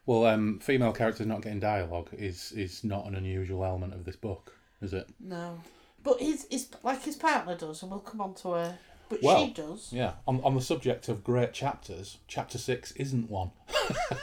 Well, 0.05 0.25
um, 0.25 0.59
female 0.59 0.91
characters 0.93 1.27
not 1.27 1.41
getting 1.43 1.59
dialogue 1.59 2.09
is 2.13 2.51
is 2.53 2.83
not 2.83 3.05
an 3.05 3.13
unusual 3.15 3.63
element 3.63 3.93
of 3.93 4.05
this 4.05 4.15
book, 4.15 4.55
is 4.81 4.91
it? 4.93 5.07
No, 5.19 5.59
but 6.01 6.19
his 6.19 6.47
his 6.49 6.69
like 6.81 7.03
his 7.03 7.15
partner 7.15 7.55
does, 7.55 7.83
and 7.83 7.91
we'll 7.91 7.99
come 7.99 8.19
on 8.21 8.33
to 8.35 8.53
her. 8.53 8.79
But 9.09 9.21
Well, 9.21 9.45
she 9.45 9.53
does. 9.53 9.89
Yeah. 9.93 10.13
On 10.27 10.41
on 10.43 10.55
the 10.55 10.61
subject 10.61 11.09
of 11.09 11.23
great 11.23 11.53
chapters, 11.53 12.17
chapter 12.27 12.57
six 12.57 12.91
isn't 12.93 13.29
one. 13.29 13.51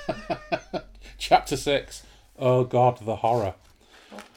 chapter 1.18 1.56
six, 1.56 2.02
oh 2.38 2.64
god, 2.64 2.98
the 3.04 3.16
horror. 3.16 3.54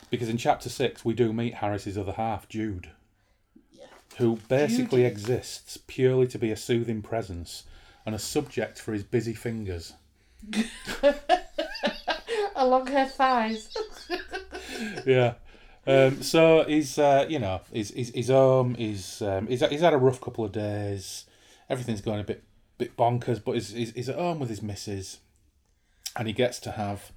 Because 0.09 0.29
in 0.29 0.37
chapter 0.37 0.69
six 0.69 1.03
we 1.05 1.13
do 1.13 1.33
meet 1.33 1.55
Harris's 1.55 1.97
other 1.97 2.13
half, 2.13 2.47
Jude. 2.49 2.89
Who 4.19 4.37
basically 4.47 5.05
exists 5.05 5.77
purely 5.87 6.27
to 6.27 6.37
be 6.37 6.51
a 6.51 6.55
soothing 6.55 7.01
presence 7.01 7.63
and 8.05 8.13
a 8.13 8.19
subject 8.19 8.79
for 8.79 8.93
his 8.93 9.03
busy 9.03 9.33
fingers. 9.33 9.93
Along 12.55 12.87
her 12.87 13.05
thighs. 13.05 13.75
Yeah. 15.05 15.33
Um, 15.85 16.21
so 16.21 16.63
he's, 16.65 16.97
uh, 16.97 17.25
you 17.27 17.39
know, 17.39 17.61
he's, 17.71 17.89
he's, 17.89 18.09
he's 18.11 18.29
home. 18.29 18.75
He's, 18.75 19.21
um, 19.21 19.47
he's, 19.47 19.67
he's 19.67 19.81
had 19.81 19.93
a 19.93 19.97
rough 19.97 20.21
couple 20.21 20.45
of 20.45 20.51
days. 20.51 21.25
Everything's 21.69 22.01
going 22.01 22.19
a 22.19 22.23
bit, 22.23 22.43
bit 22.77 22.95
bonkers, 22.95 23.43
but 23.43 23.53
he's, 23.53 23.71
he's, 23.71 23.91
he's 23.93 24.09
at 24.09 24.15
home 24.15 24.39
with 24.39 24.49
his 24.49 24.61
missus, 24.61 25.19
and 26.15 26.27
he 26.27 26.33
gets 26.33 26.59
to 26.59 26.71
have 26.71 27.11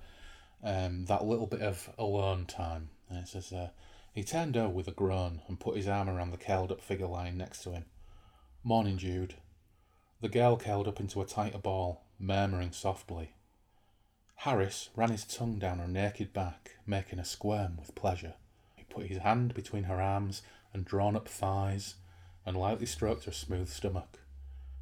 um, 0.64 1.04
that 1.06 1.24
little 1.24 1.46
bit 1.46 1.60
of 1.60 1.90
alone 1.98 2.46
time. 2.46 2.90
And 3.08 3.18
it 3.18 3.28
says, 3.28 3.52
uh, 3.52 3.68
he 4.12 4.22
turned 4.22 4.56
over 4.56 4.68
with 4.68 4.86
a 4.86 4.92
groan 4.92 5.40
and 5.48 5.58
put 5.58 5.76
his 5.76 5.88
arm 5.88 6.08
around 6.08 6.30
the 6.30 6.36
curled 6.36 6.70
up 6.70 6.80
figure 6.80 7.06
lying 7.06 7.36
next 7.36 7.62
to 7.62 7.72
him. 7.72 7.86
Morning, 8.62 8.98
Jude. 8.98 9.34
The 10.20 10.28
girl 10.28 10.56
curled 10.56 10.86
up 10.86 11.00
into 11.00 11.22
a 11.22 11.26
tighter 11.26 11.58
ball, 11.58 12.04
murmuring 12.18 12.72
softly. 12.72 13.34
Harris 14.36 14.90
ran 14.94 15.10
his 15.10 15.24
tongue 15.24 15.58
down 15.58 15.78
her 15.78 15.88
naked 15.88 16.32
back, 16.32 16.72
making 16.86 17.18
her 17.18 17.24
squirm 17.24 17.76
with 17.78 17.94
pleasure. 17.94 18.34
He 18.76 18.84
put 18.84 19.06
his 19.06 19.18
hand 19.18 19.54
between 19.54 19.84
her 19.84 20.00
arms 20.00 20.42
and 20.72 20.84
drawn 20.84 21.16
up 21.16 21.26
thighs, 21.26 21.94
and 22.44 22.56
lightly 22.56 22.86
stroked 22.86 23.24
her 23.24 23.32
smooth 23.32 23.68
stomach. 23.68 24.18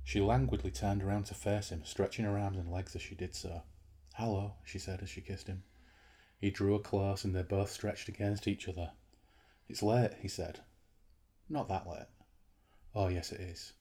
She 0.03 0.21
languidly 0.21 0.71
turned 0.71 1.03
around 1.03 1.27
to 1.27 1.35
face 1.35 1.71
him, 1.71 1.83
stretching 1.85 2.25
her 2.25 2.38
arms 2.38 2.59
and 2.59 2.73
legs 2.73 2.97
as 2.97 3.03
she 3.03 3.14
did 3.14 3.35
so. 3.35 3.62
Hello, 4.14 4.55
she 4.64 4.79
said 4.79 5.03
as 5.03 5.09
she 5.09 5.21
kissed 5.21 5.47
him. 5.47 5.62
He 6.38 6.51
drew 6.51 6.73
her 6.73 6.83
close, 6.83 7.23
and 7.23 7.35
they 7.35 7.43
both 7.43 7.71
stretched 7.71 8.09
against 8.09 8.49
each 8.49 8.66
other. 8.66 8.90
It's 9.70 9.85
late, 9.85 10.11
he 10.20 10.26
said. 10.26 10.59
Not 11.48 11.68
that 11.68 11.87
late. 11.87 12.09
Oh, 12.92 13.06
yes, 13.06 13.30
it 13.30 13.40
is. 13.40 13.72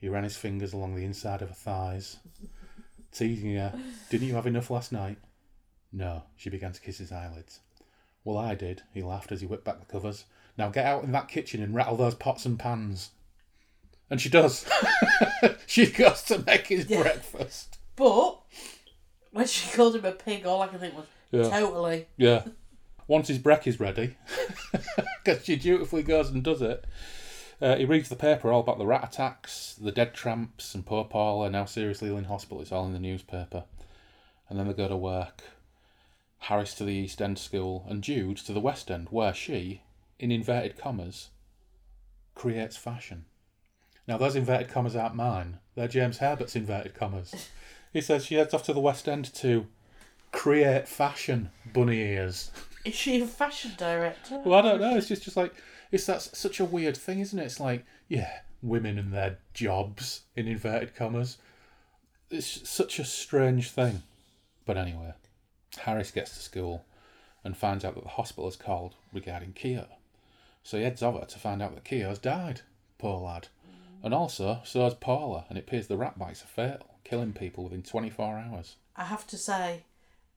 He 0.00 0.08
ran 0.08 0.24
his 0.24 0.36
fingers 0.36 0.72
along 0.72 0.94
the 0.94 1.04
inside 1.04 1.42
of 1.42 1.50
her 1.50 1.54
thighs, 1.54 2.16
teasing 3.12 3.54
her. 3.54 3.78
Didn't 4.08 4.28
you 4.28 4.34
have 4.34 4.46
enough 4.46 4.70
last 4.70 4.92
night? 4.92 5.18
No, 5.92 6.22
she 6.36 6.48
began 6.48 6.72
to 6.72 6.80
kiss 6.80 6.96
his 6.96 7.12
eyelids. 7.12 7.60
Well, 8.24 8.38
I 8.38 8.54
did, 8.54 8.80
he 8.94 9.02
laughed 9.02 9.30
as 9.30 9.42
he 9.42 9.46
whipped 9.46 9.64
back 9.64 9.78
the 9.78 9.92
covers. 9.92 10.24
Now 10.56 10.70
get 10.70 10.86
out 10.86 11.04
in 11.04 11.12
that 11.12 11.28
kitchen 11.28 11.62
and 11.62 11.74
rattle 11.74 11.96
those 11.98 12.14
pots 12.14 12.46
and 12.46 12.58
pans. 12.58 13.10
And 14.08 14.22
she 14.22 14.30
does. 14.30 14.66
she 15.66 15.86
goes 15.90 16.22
to 16.24 16.38
make 16.46 16.68
his 16.68 16.86
breakfast. 16.86 17.78
But 17.94 18.40
when 19.32 19.46
she 19.46 19.70
called 19.76 19.96
him 19.96 20.06
a 20.06 20.12
pig, 20.12 20.46
all 20.46 20.62
I 20.62 20.68
can 20.68 20.78
think 20.78 20.96
was, 20.96 21.06
Yeah. 21.30 21.50
Totally. 21.50 22.06
Yeah. 22.16 22.44
Once 23.06 23.28
his 23.28 23.38
break 23.38 23.66
is 23.66 23.80
ready, 23.80 24.16
because 25.24 25.44
she 25.44 25.56
dutifully 25.56 26.02
goes 26.02 26.30
and 26.30 26.42
does 26.42 26.62
it, 26.62 26.84
uh, 27.60 27.76
he 27.76 27.84
reads 27.84 28.08
the 28.08 28.16
paper 28.16 28.52
all 28.52 28.60
about 28.60 28.78
the 28.78 28.86
rat 28.86 29.08
attacks, 29.12 29.74
the 29.74 29.92
dead 29.92 30.14
tramps, 30.14 30.74
and 30.74 30.86
poor 30.86 31.04
Paula 31.04 31.50
now 31.50 31.64
seriously 31.64 32.08
ill 32.08 32.16
in 32.16 32.24
hospital. 32.24 32.60
It's 32.60 32.72
all 32.72 32.86
in 32.86 32.92
the 32.92 32.98
newspaper. 32.98 33.64
And 34.48 34.58
then 34.58 34.66
they 34.66 34.74
go 34.74 34.88
to 34.88 34.96
work. 34.96 35.42
Harris 36.38 36.74
to 36.74 36.84
the 36.84 36.92
East 36.92 37.22
End 37.22 37.38
school, 37.38 37.86
and 37.88 38.02
Jude 38.02 38.36
to 38.38 38.52
the 38.52 38.60
West 38.60 38.90
End, 38.90 39.08
where 39.10 39.32
she, 39.32 39.80
in 40.18 40.30
inverted 40.30 40.76
commas, 40.76 41.30
creates 42.34 42.76
fashion. 42.76 43.24
Now, 44.06 44.18
those 44.18 44.36
inverted 44.36 44.68
commas 44.68 44.94
aren't 44.94 45.14
mine. 45.14 45.58
They're 45.74 45.88
James 45.88 46.18
Herbert's 46.18 46.56
inverted 46.56 46.94
commas. 46.94 47.48
He 47.92 48.02
says 48.02 48.26
she 48.26 48.34
heads 48.34 48.52
off 48.52 48.64
to 48.64 48.74
the 48.74 48.80
West 48.80 49.08
End 49.08 49.32
to 49.36 49.66
create 50.32 50.86
fashion, 50.86 51.50
bunny 51.72 52.00
ears. 52.00 52.50
Is 52.84 52.94
she 52.94 53.20
a 53.20 53.26
fashion 53.26 53.72
director? 53.76 54.40
Well, 54.44 54.58
I 54.58 54.62
don't 54.62 54.80
know. 54.80 54.96
It's 54.96 55.08
just, 55.08 55.22
just 55.24 55.36
like 55.36 55.54
it's 55.90 56.06
that's 56.06 56.36
such 56.36 56.60
a 56.60 56.64
weird 56.64 56.96
thing, 56.96 57.20
isn't 57.20 57.38
it? 57.38 57.44
It's 57.44 57.60
like 57.60 57.84
yeah, 58.08 58.40
women 58.62 58.98
and 58.98 59.12
their 59.12 59.38
jobs 59.52 60.22
in 60.36 60.48
inverted 60.48 60.94
commas. 60.94 61.38
It's 62.30 62.68
such 62.68 62.98
a 62.98 63.04
strange 63.04 63.70
thing. 63.70 64.02
But 64.66 64.76
anyway, 64.76 65.12
Harris 65.78 66.10
gets 66.10 66.32
to 66.32 66.40
school 66.40 66.84
and 67.44 67.56
finds 67.56 67.84
out 67.84 67.94
that 67.94 68.04
the 68.04 68.10
hospital 68.10 68.48
is 68.48 68.56
called 68.56 68.94
regarding 69.12 69.52
Keogh. 69.52 69.86
So 70.62 70.78
he 70.78 70.84
heads 70.84 71.02
over 71.02 71.24
to 71.24 71.38
find 71.38 71.62
out 71.62 71.74
that 71.74 71.84
Keogh's 71.84 72.18
died. 72.18 72.62
Poor 72.98 73.20
lad. 73.20 73.48
And 74.02 74.12
also, 74.12 74.60
so 74.64 74.84
has 74.84 74.94
Paula, 74.94 75.46
and 75.48 75.56
it 75.56 75.62
appears 75.62 75.86
the 75.86 75.96
rat 75.96 76.18
bites 76.18 76.42
are 76.42 76.46
fatal, 76.46 76.96
killing 77.04 77.32
people 77.32 77.64
within 77.64 77.82
24 77.82 78.38
hours. 78.38 78.76
I 78.96 79.04
have 79.04 79.26
to 79.28 79.38
say, 79.38 79.84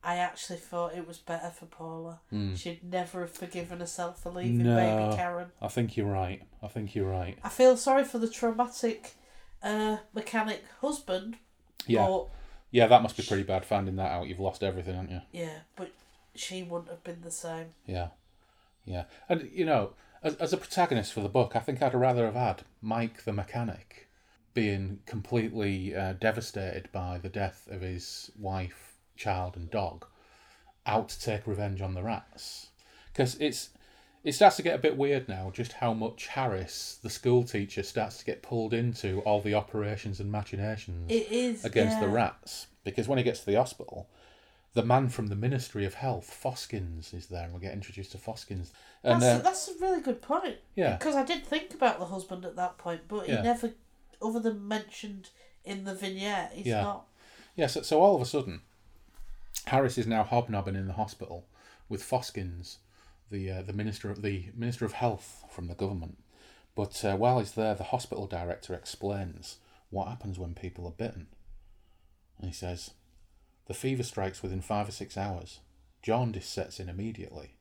I 0.07 0.15
actually 0.17 0.59
thought 0.59 0.95
it 0.95 1.05
was 1.05 1.17
better 1.17 1.49
for 1.49 1.65
Paula. 1.65 2.21
She'd 2.55 2.79
never 2.83 3.21
have 3.21 3.31
forgiven 3.31 3.81
herself 3.81 4.23
for 4.23 4.29
leaving 4.31 4.59
No. 4.63 4.75
baby 4.75 5.15
Karen. 5.17 5.51
I 5.61 5.67
think 5.67 5.97
you're 5.97 6.07
right. 6.07 6.41
I 6.63 6.67
think 6.67 6.95
you're 6.95 7.09
right. 7.09 7.37
I 7.43 7.49
feel 7.49 7.75
sorry 7.75 8.05
for 8.05 8.17
the 8.17 8.29
traumatic 8.29 9.15
uh, 9.61 9.97
mechanic 10.13 10.63
husband. 10.79 11.35
Yeah. 11.85 12.19
Yeah, 12.71 12.87
that 12.87 13.01
must 13.01 13.17
be 13.17 13.23
pretty 13.23 13.43
bad 13.43 13.65
finding 13.65 13.97
that 13.97 14.11
out. 14.11 14.27
You've 14.27 14.39
lost 14.39 14.63
everything, 14.63 14.95
haven't 14.95 15.11
you? 15.11 15.21
yeah, 15.33 15.59
but 15.75 15.91
she 16.35 16.63
wouldn't 16.63 16.89
have 16.89 17.03
been 17.03 17.21
the 17.21 17.31
same. 17.31 17.67
Yeah, 17.85 18.09
yeah, 18.85 19.03
and 19.27 19.49
you 19.53 19.65
know, 19.65 19.93
as, 20.23 20.35
as 20.35 20.53
a 20.53 20.57
protagonist 20.57 21.11
for 21.13 21.21
the 21.21 21.29
book, 21.29 21.55
I 21.55 21.59
think 21.59 21.81
I'd 21.81 21.93
rather 21.93 22.25
have 22.25 22.35
had 22.35 22.63
Mike 22.81 23.23
the 23.23 23.33
mechanic 23.33 24.07
being 24.53 24.99
completely 25.05 25.95
uh, 25.95 26.13
devastated 26.13 26.89
by 26.91 27.19
the 27.21 27.29
death 27.29 27.67
of 27.69 27.81
his 27.81 28.31
wife, 28.37 28.86
child, 29.17 29.55
and 29.55 29.69
dog, 29.69 30.05
out 30.85 31.09
to 31.09 31.19
take 31.19 31.47
revenge 31.47 31.81
on 31.81 31.93
the 31.93 32.03
rats, 32.03 32.67
because 33.11 33.35
it's 33.39 33.69
it 34.23 34.33
starts 34.33 34.57
to 34.57 34.63
get 34.63 34.75
a 34.75 34.79
bit 34.79 34.97
weird 34.97 35.29
now. 35.29 35.51
Just 35.53 35.73
how 35.73 35.93
much 35.93 36.27
Harris, 36.27 36.99
the 37.01 37.09
school 37.09 37.43
teacher, 37.43 37.83
starts 37.83 38.17
to 38.17 38.25
get 38.25 38.41
pulled 38.41 38.73
into 38.73 39.19
all 39.21 39.41
the 39.41 39.53
operations 39.53 40.19
and 40.19 40.31
machinations 40.31 41.09
is 41.09 41.63
against 41.63 41.99
the 41.99 42.07
rats, 42.09 42.67
because 42.83 43.07
when 43.07 43.17
he 43.17 43.23
gets 43.23 43.39
to 43.41 43.45
the 43.45 43.55
hospital. 43.55 44.07
The 44.73 44.83
man 44.83 45.09
from 45.09 45.25
the 45.27 45.35
Ministry 45.35 45.85
of 45.85 45.95
Health, 45.95 46.29
Foskins, 46.29 47.11
is 47.11 47.27
there, 47.27 47.45
and 47.45 47.53
we 47.53 47.59
get 47.59 47.73
introduced 47.73 48.11
to 48.11 48.19
Foskins. 48.19 48.69
And 49.03 49.19
That's, 49.19 49.39
uh, 49.39 49.43
that's 49.43 49.67
a 49.69 49.73
really 49.81 50.01
good 50.01 50.21
point. 50.21 50.57
Yeah. 50.75 50.97
Because 50.97 51.15
I 51.15 51.23
did 51.23 51.47
think 51.47 51.73
about 51.73 51.97
the 51.97 52.05
husband 52.05 52.45
at 52.45 52.55
that 52.57 52.77
point, 52.77 53.01
but 53.07 53.27
Yeah. 53.27 53.37
he 53.37 53.41
never, 53.43 53.71
other 54.21 54.39
than 54.39 54.67
mentioned 54.67 55.29
in 55.65 55.85
the 55.85 55.95
vignette, 55.95 56.51
he's 56.53 56.67
Yeah. 56.67 56.81
not. 56.83 57.07
yeah, 57.55 57.65
so, 57.65 57.81
so 57.81 57.99
all 58.03 58.13
of 58.15 58.21
a 58.21 58.25
sudden, 58.25 58.61
Harris 59.67 59.97
is 59.97 60.07
now 60.07 60.23
hobnobbing 60.23 60.75
in 60.75 60.87
the 60.87 60.93
hospital 60.93 61.45
with 61.89 62.01
Foskins, 62.01 62.77
the 63.29 63.51
uh, 63.51 63.61
the 63.61 63.73
minister 63.73 64.09
of 64.09 64.21
the 64.21 64.45
minister 64.55 64.85
of 64.85 64.93
health 64.93 65.43
from 65.49 65.67
the 65.67 65.75
government. 65.75 66.17
But 66.73 67.03
uh, 67.03 67.17
while 67.17 67.39
he's 67.39 67.51
there, 67.51 67.75
the 67.75 67.85
hospital 67.85 68.27
director 68.27 68.73
explains 68.73 69.57
what 69.89 70.07
happens 70.07 70.39
when 70.39 70.53
people 70.53 70.85
are 70.87 70.91
bitten. 70.91 71.27
And 72.39 72.47
he 72.47 72.53
says, 72.53 72.91
the 73.65 73.73
fever 73.73 74.03
strikes 74.03 74.41
within 74.41 74.61
five 74.61 74.87
or 74.87 74.91
six 74.93 75.17
hours. 75.17 75.59
Jaundice 76.01 76.47
sets 76.47 76.79
in 76.79 76.87
immediately. 76.87 77.55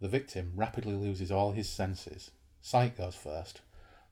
The 0.00 0.08
victim 0.08 0.52
rapidly 0.56 0.94
loses 0.94 1.30
all 1.30 1.52
his 1.52 1.68
senses. 1.68 2.30
Sight 2.62 2.96
goes 2.96 3.14
first. 3.14 3.60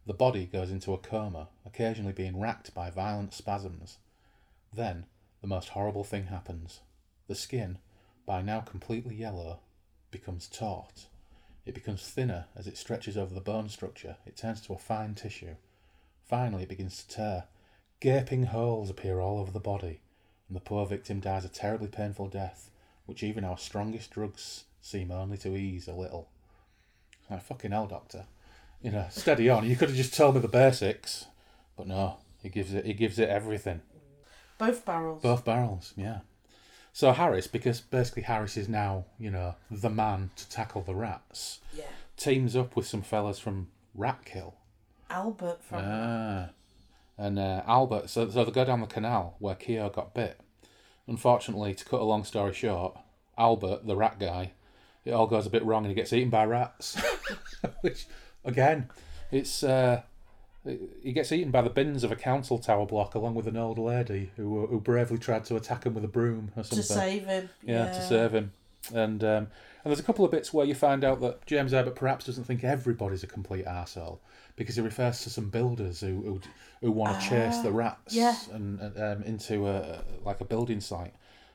The 0.06 0.12
body 0.12 0.44
goes 0.44 0.70
into 0.70 0.92
a 0.92 0.98
coma, 0.98 1.48
occasionally 1.64 2.12
being 2.12 2.38
racked 2.38 2.74
by 2.74 2.90
violent 2.90 3.32
spasms. 3.32 3.96
Then, 4.74 5.06
the 5.40 5.46
most 5.46 5.70
horrible 5.70 6.04
thing 6.04 6.26
happens. 6.26 6.80
The 7.30 7.36
skin, 7.36 7.78
by 8.26 8.42
now 8.42 8.58
completely 8.58 9.14
yellow, 9.14 9.60
becomes 10.10 10.48
taut. 10.48 11.06
It 11.64 11.76
becomes 11.76 12.02
thinner 12.02 12.46
as 12.56 12.66
it 12.66 12.76
stretches 12.76 13.16
over 13.16 13.32
the 13.32 13.40
bone 13.40 13.68
structure. 13.68 14.16
It 14.26 14.36
turns 14.36 14.60
to 14.62 14.72
a 14.72 14.76
fine 14.76 15.14
tissue. 15.14 15.54
Finally, 16.26 16.64
it 16.64 16.68
begins 16.68 17.04
to 17.04 17.08
tear. 17.08 17.44
Gaping 18.00 18.46
holes 18.46 18.90
appear 18.90 19.20
all 19.20 19.38
over 19.38 19.52
the 19.52 19.60
body, 19.60 20.00
and 20.48 20.56
the 20.56 20.60
poor 20.60 20.84
victim 20.86 21.20
dies 21.20 21.44
a 21.44 21.48
terribly 21.48 21.86
painful 21.86 22.26
death, 22.26 22.68
which 23.06 23.22
even 23.22 23.44
our 23.44 23.58
strongest 23.58 24.10
drugs 24.10 24.64
seem 24.80 25.12
only 25.12 25.38
to 25.38 25.54
ease 25.54 25.86
a 25.86 25.94
little. 25.94 26.30
Like, 27.30 27.44
fucking 27.44 27.70
hell, 27.70 27.86
Doctor. 27.86 28.24
You 28.82 28.90
know, 28.90 29.06
steady 29.08 29.48
on. 29.48 29.68
You 29.68 29.76
could 29.76 29.90
have 29.90 29.96
just 29.96 30.16
told 30.16 30.34
me 30.34 30.40
the 30.40 30.48
basics. 30.48 31.26
But 31.76 31.86
no, 31.86 32.16
he 32.42 32.48
gives 32.48 32.74
it, 32.74 32.86
he 32.86 32.92
gives 32.92 33.20
it 33.20 33.28
everything. 33.28 33.82
Both 34.58 34.84
barrels. 34.84 35.22
Both 35.22 35.44
barrels, 35.44 35.94
yeah. 35.96 36.22
So 36.92 37.12
Harris, 37.12 37.46
because 37.46 37.80
basically 37.80 38.22
Harris 38.22 38.56
is 38.56 38.68
now, 38.68 39.04
you 39.18 39.30
know, 39.30 39.54
the 39.70 39.90
man 39.90 40.30
to 40.36 40.48
tackle 40.48 40.82
the 40.82 40.94
rats, 40.94 41.60
yeah. 41.72 41.84
teams 42.16 42.56
up 42.56 42.76
with 42.76 42.86
some 42.86 43.02
fellas 43.02 43.38
from 43.38 43.68
Ratkill. 43.96 44.54
Albert 45.08 45.62
from. 45.62 45.82
Ah. 45.84 46.50
And 47.16 47.38
uh, 47.38 47.62
Albert, 47.66 48.08
so, 48.10 48.28
so 48.28 48.44
they 48.44 48.50
go 48.50 48.64
down 48.64 48.80
the 48.80 48.86
canal 48.86 49.36
where 49.38 49.54
Keogh 49.54 49.90
got 49.90 50.14
bit. 50.14 50.40
Unfortunately, 51.06 51.74
to 51.74 51.84
cut 51.84 52.00
a 52.00 52.04
long 52.04 52.24
story 52.24 52.54
short, 52.54 52.96
Albert, 53.36 53.86
the 53.86 53.96
rat 53.96 54.18
guy, 54.18 54.52
it 55.04 55.12
all 55.12 55.26
goes 55.26 55.46
a 55.46 55.50
bit 55.50 55.64
wrong 55.64 55.84
and 55.84 55.90
he 55.90 55.94
gets 55.94 56.12
eaten 56.12 56.30
by 56.30 56.44
rats. 56.44 57.00
Which, 57.82 58.06
again, 58.44 58.88
it's. 59.30 59.62
Uh, 59.62 60.02
he 60.64 61.12
gets 61.12 61.32
eaten 61.32 61.50
by 61.50 61.62
the 61.62 61.70
bins 61.70 62.04
of 62.04 62.12
a 62.12 62.16
council 62.16 62.58
tower 62.58 62.84
block 62.84 63.14
along 63.14 63.34
with 63.34 63.46
an 63.46 63.56
old 63.56 63.78
lady 63.78 64.30
who 64.36 64.66
who 64.66 64.80
bravely 64.80 65.18
tried 65.18 65.44
to 65.46 65.56
attack 65.56 65.84
him 65.84 65.94
with 65.94 66.04
a 66.04 66.08
broom 66.08 66.52
or 66.56 66.62
something. 66.62 66.78
to 66.78 66.82
save 66.82 67.24
him. 67.26 67.48
Yeah, 67.62 67.86
to 67.86 68.02
save 68.02 68.32
him. 68.32 68.52
And 68.92 69.22
um, 69.24 69.48
and 69.82 69.90
there's 69.90 70.00
a 70.00 70.04
couple 70.04 70.24
of 70.24 70.30
bits 70.30 70.52
where 70.52 70.66
you 70.66 70.74
find 70.74 71.04
out 71.04 71.20
that 71.22 71.46
James 71.46 71.72
Herbert 71.72 71.94
perhaps 71.94 72.26
doesn't 72.26 72.44
think 72.44 72.64
everybody's 72.64 73.22
a 73.22 73.26
complete 73.26 73.64
arsehole 73.64 74.18
because 74.56 74.76
he 74.76 74.82
refers 74.82 75.22
to 75.22 75.30
some 75.30 75.48
builders 75.48 76.00
who 76.00 76.20
who, 76.22 76.40
who 76.82 76.90
want 76.90 77.20
to 77.20 77.28
chase 77.28 77.58
the 77.58 77.72
rats 77.72 78.14
yeah. 78.14 78.36
and 78.52 78.80
and, 78.80 78.98
um, 78.98 79.22
into 79.22 79.66
a 79.66 80.04
like 80.24 80.40
a 80.40 80.44
building 80.44 80.80
site, 80.80 81.14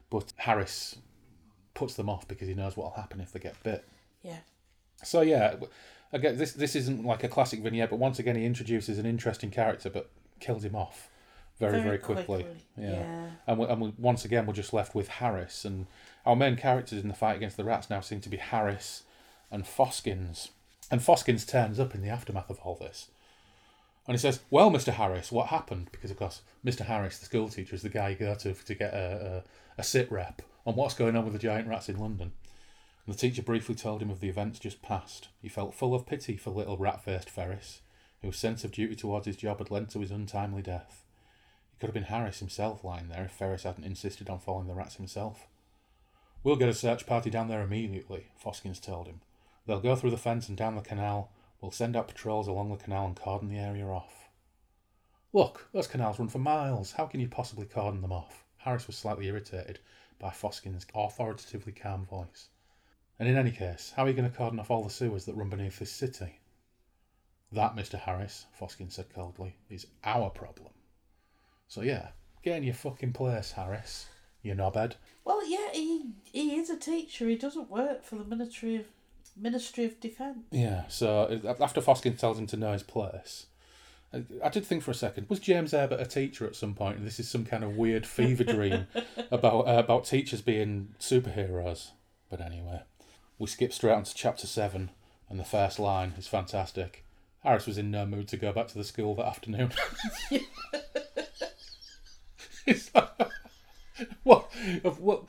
but 0.10 0.34
Harris 0.38 0.98
puts 1.76 1.94
them 1.94 2.10
off 2.10 2.28
because 2.28 2.48
he 2.48 2.56
knows 2.56 2.76
what 2.76 2.86
will 2.86 3.02
happen 3.02 3.22
if 3.22 3.32
they 3.32 3.40
get 3.40 3.62
bit. 3.62 3.86
Yeah. 4.24 4.40
So 5.04 5.22
yeah, 5.22 5.56
again, 6.14 6.38
this 6.38 6.54
this 6.54 6.76
isn't 6.76 7.06
like 7.06 7.24
a 7.24 7.28
classic 7.28 7.62
vignette, 7.62 7.90
but 7.90 8.00
once 8.00 8.20
again 8.20 8.36
he 8.36 8.46
introduces 8.46 8.98
an 8.98 9.06
interesting 9.06 9.52
character, 9.52 9.90
but 9.90 10.10
kills 10.40 10.64
him 10.64 10.76
off 10.76 11.10
very 11.60 11.82
very, 11.82 11.98
quickly. 11.98 12.46
Yeah, 12.78 12.90
Yeah. 12.92 13.30
and 13.48 13.58
we, 13.60 13.66
and 13.68 13.82
we, 13.82 13.94
once 13.98 14.26
again 14.26 14.46
we're 14.46 14.54
just 14.54 14.74
left 14.74 14.94
with 14.94 15.08
Harris, 15.08 15.64
and 15.66 15.88
our 16.26 16.36
main 16.36 16.56
characters 16.58 17.02
in 17.02 17.08
the 17.08 17.14
fight 17.14 17.38
against 17.38 17.58
the 17.58 17.64
rats 17.64 17.90
now 17.90 18.02
seem 18.02 18.20
to 18.22 18.30
be 18.30 18.38
Harris 18.38 19.04
and 19.52 19.66
Foskins, 19.66 20.50
and 20.92 21.02
Foskins 21.02 21.46
turns 21.46 21.80
up 21.80 21.96
in 21.96 22.02
the 22.02 22.10
aftermath 22.10 22.50
of 22.50 22.60
all 22.60 22.76
this. 22.76 23.08
And 24.08 24.14
he 24.16 24.20
says, 24.20 24.42
"Well, 24.52 24.70
Mister 24.70 24.92
Harris, 24.92 25.32
what 25.32 25.48
happened?" 25.48 25.90
Because 25.92 26.12
of 26.12 26.18
course, 26.18 26.42
Mister 26.64 26.84
Harris, 26.84 27.18
the 27.20 27.26
school 27.26 27.50
teacher, 27.50 27.74
is 27.74 27.82
the 27.82 27.90
guy 27.90 28.10
you 28.10 28.16
go 28.16 28.36
to 28.36 28.54
to 28.54 28.76
get 28.76 28.94
a, 28.94 29.44
a, 29.78 29.82
a 29.82 29.84
sit 29.84 30.12
rep 30.12 30.42
on 30.66 30.76
what's 30.76 30.94
going 30.94 31.16
on 31.16 31.24
with 31.24 31.34
the 31.34 31.40
giant 31.40 31.68
rats 31.68 31.90
in 31.90 31.98
London. 32.00 32.34
And 33.06 33.14
the 33.14 33.20
teacher 33.20 33.42
briefly 33.44 33.76
told 33.76 34.02
him 34.02 34.10
of 34.10 34.20
the 34.20 34.30
events 34.30 34.60
just 34.60 34.82
past. 34.82 35.30
He 35.42 35.48
felt 35.48 35.76
full 35.76 35.94
of 35.94 36.08
pity 36.08 36.38
for 36.38 36.50
little 36.50 36.78
rat-faced 36.78 37.30
Ferris, 37.30 37.82
whose 38.22 38.38
sense 38.38 38.64
of 38.64 38.72
duty 38.72 38.96
towards 38.96 39.28
his 39.28 39.38
job 39.38 39.60
had 39.60 39.70
led 39.70 39.90
to 39.90 40.00
his 40.00 40.12
untimely 40.12 40.62
death. 40.62 41.04
It 41.72 41.80
could 41.80 41.88
have 41.88 41.94
been 41.94 42.04
Harris 42.04 42.40
himself 42.40 42.84
lying 42.84 43.10
there 43.10 43.26
if 43.26 43.32
Ferris 43.32 43.64
hadn't 43.64 43.84
insisted 43.84 44.30
on 44.30 44.40
following 44.40 44.68
the 44.68 44.74
rats 44.74 44.96
himself. 44.96 45.48
We'll 46.44 46.56
get 46.56 46.70
a 46.70 46.74
search 46.74 47.06
party 47.06 47.30
down 47.30 47.48
there 47.48 47.62
immediately, 47.62 48.28
Foskins 48.38 48.80
told 48.80 49.08
him. 49.08 49.22
They'll 49.66 49.80
go 49.80 49.96
through 49.96 50.12
the 50.12 50.18
fence 50.18 50.48
and 50.48 50.58
down 50.58 50.76
the 50.76 50.82
canal. 50.82 51.32
We'll 51.60 51.72
send 51.72 51.96
out 51.96 52.08
patrols 52.08 52.48
along 52.48 52.70
the 52.70 52.84
canal 52.84 53.08
and 53.08 53.16
cordon 53.16 53.50
the 53.50 53.58
area 53.58 53.88
off. 53.88 54.30
Look, 55.34 55.68
those 55.74 55.88
canals 55.88 56.18
run 56.18 56.30
for 56.30 56.40
miles. 56.40 56.94
How 56.94 57.08
can 57.08 57.20
you 57.20 57.28
possibly 57.28 57.66
cordon 57.66 58.02
them 58.02 58.12
off? 58.12 58.46
Harris 58.58 58.88
was 58.88 58.96
slightly 58.96 59.28
irritated 59.28 59.80
by 60.18 60.30
Foskins' 60.30 60.86
authoritatively 60.96 61.74
calm 61.74 62.06
voice. 62.06 62.50
And 63.20 63.30
in 63.30 63.38
any 63.38 63.52
case, 63.52 63.94
how 63.96 64.04
are 64.04 64.10
you 64.10 64.14
going 64.14 64.30
to 64.30 64.36
cordon 64.36 64.60
off 64.60 64.72
all 64.72 64.84
the 64.84 64.90
sewers 64.90 65.26
that 65.26 65.36
run 65.36 65.50
beneath 65.50 65.80
this 65.80 65.92
city? 65.92 66.40
That, 67.52 67.76
Mr. 67.76 67.98
Harris, 68.00 68.46
Foskin 68.60 68.92
said 68.92 69.14
coldly, 69.14 69.56
is 69.70 69.88
our 70.04 70.30
problem. 70.30 70.72
So 71.68 71.82
yeah, 71.82 72.10
get 72.44 72.58
in 72.58 72.64
your 72.64 72.74
fucking 72.74 73.14
place, 73.14 73.52
Harris. 73.52 74.08
you 74.42 74.54
knobhead. 74.54 74.94
Well, 75.24 75.48
yeah, 75.48 75.72
he 75.74 76.12
he 76.24 76.56
is 76.58 76.70
a 76.70 76.78
teacher. 76.78 77.28
He 77.28 77.36
doesn't 77.36 77.70
work 77.72 78.04
for 78.04 78.16
the 78.16 78.26
Ministry 78.26 78.76
of 78.76 78.86
Ministry 79.38 79.86
of 79.86 80.00
Defence. 80.00 80.46
Yeah, 80.52 80.84
so 80.88 81.42
after 81.60 81.82
Foskin 81.82 82.18
tells 82.18 82.38
him 82.38 82.48
to 82.48 82.58
know 82.58 82.74
his 82.74 82.84
place, 82.84 83.48
I, 84.14 84.24
I 84.44 84.50
did 84.50 84.66
think 84.66 84.84
for 84.84 84.92
a 84.92 84.96
second, 84.96 85.28
was 85.30 85.40
James 85.40 85.72
Herbert 85.72 86.00
a 86.00 86.06
teacher 86.06 86.46
at 86.46 86.56
some 86.56 86.74
point? 86.74 86.98
And 86.98 87.08
this 87.08 87.20
is 87.20 87.30
some 87.30 87.46
kind 87.46 87.64
of 87.64 87.76
weird 87.76 88.06
fever 88.06 88.44
dream 88.44 88.88
about 89.32 89.68
uh, 89.68 89.80
about 89.80 90.06
teachers 90.06 90.42
being 90.42 90.94
superheroes. 91.00 91.92
But 92.30 92.42
anyway, 92.42 92.82
we 93.40 93.48
skip 93.48 93.74
straight 93.74 93.94
on 93.94 94.04
to 94.04 94.14
chapter 94.14 94.48
7, 94.48 94.90
and 95.30 95.40
the 95.40 95.44
first 95.44 95.80
line 95.80 96.14
is 96.18 96.28
fantastic. 96.28 97.04
Harris 97.44 97.68
was 97.68 97.78
in 97.78 97.92
no 97.92 98.06
mood 98.06 98.28
to 98.30 98.38
go 98.38 98.52
back 98.52 98.68
to 98.70 98.78
the 98.78 98.84
school 98.84 99.14
that 99.16 99.26
afternoon. 99.28 99.72
It's 102.66 102.94
like, 102.96 103.10
what, 104.24 104.52
what, 104.84 105.24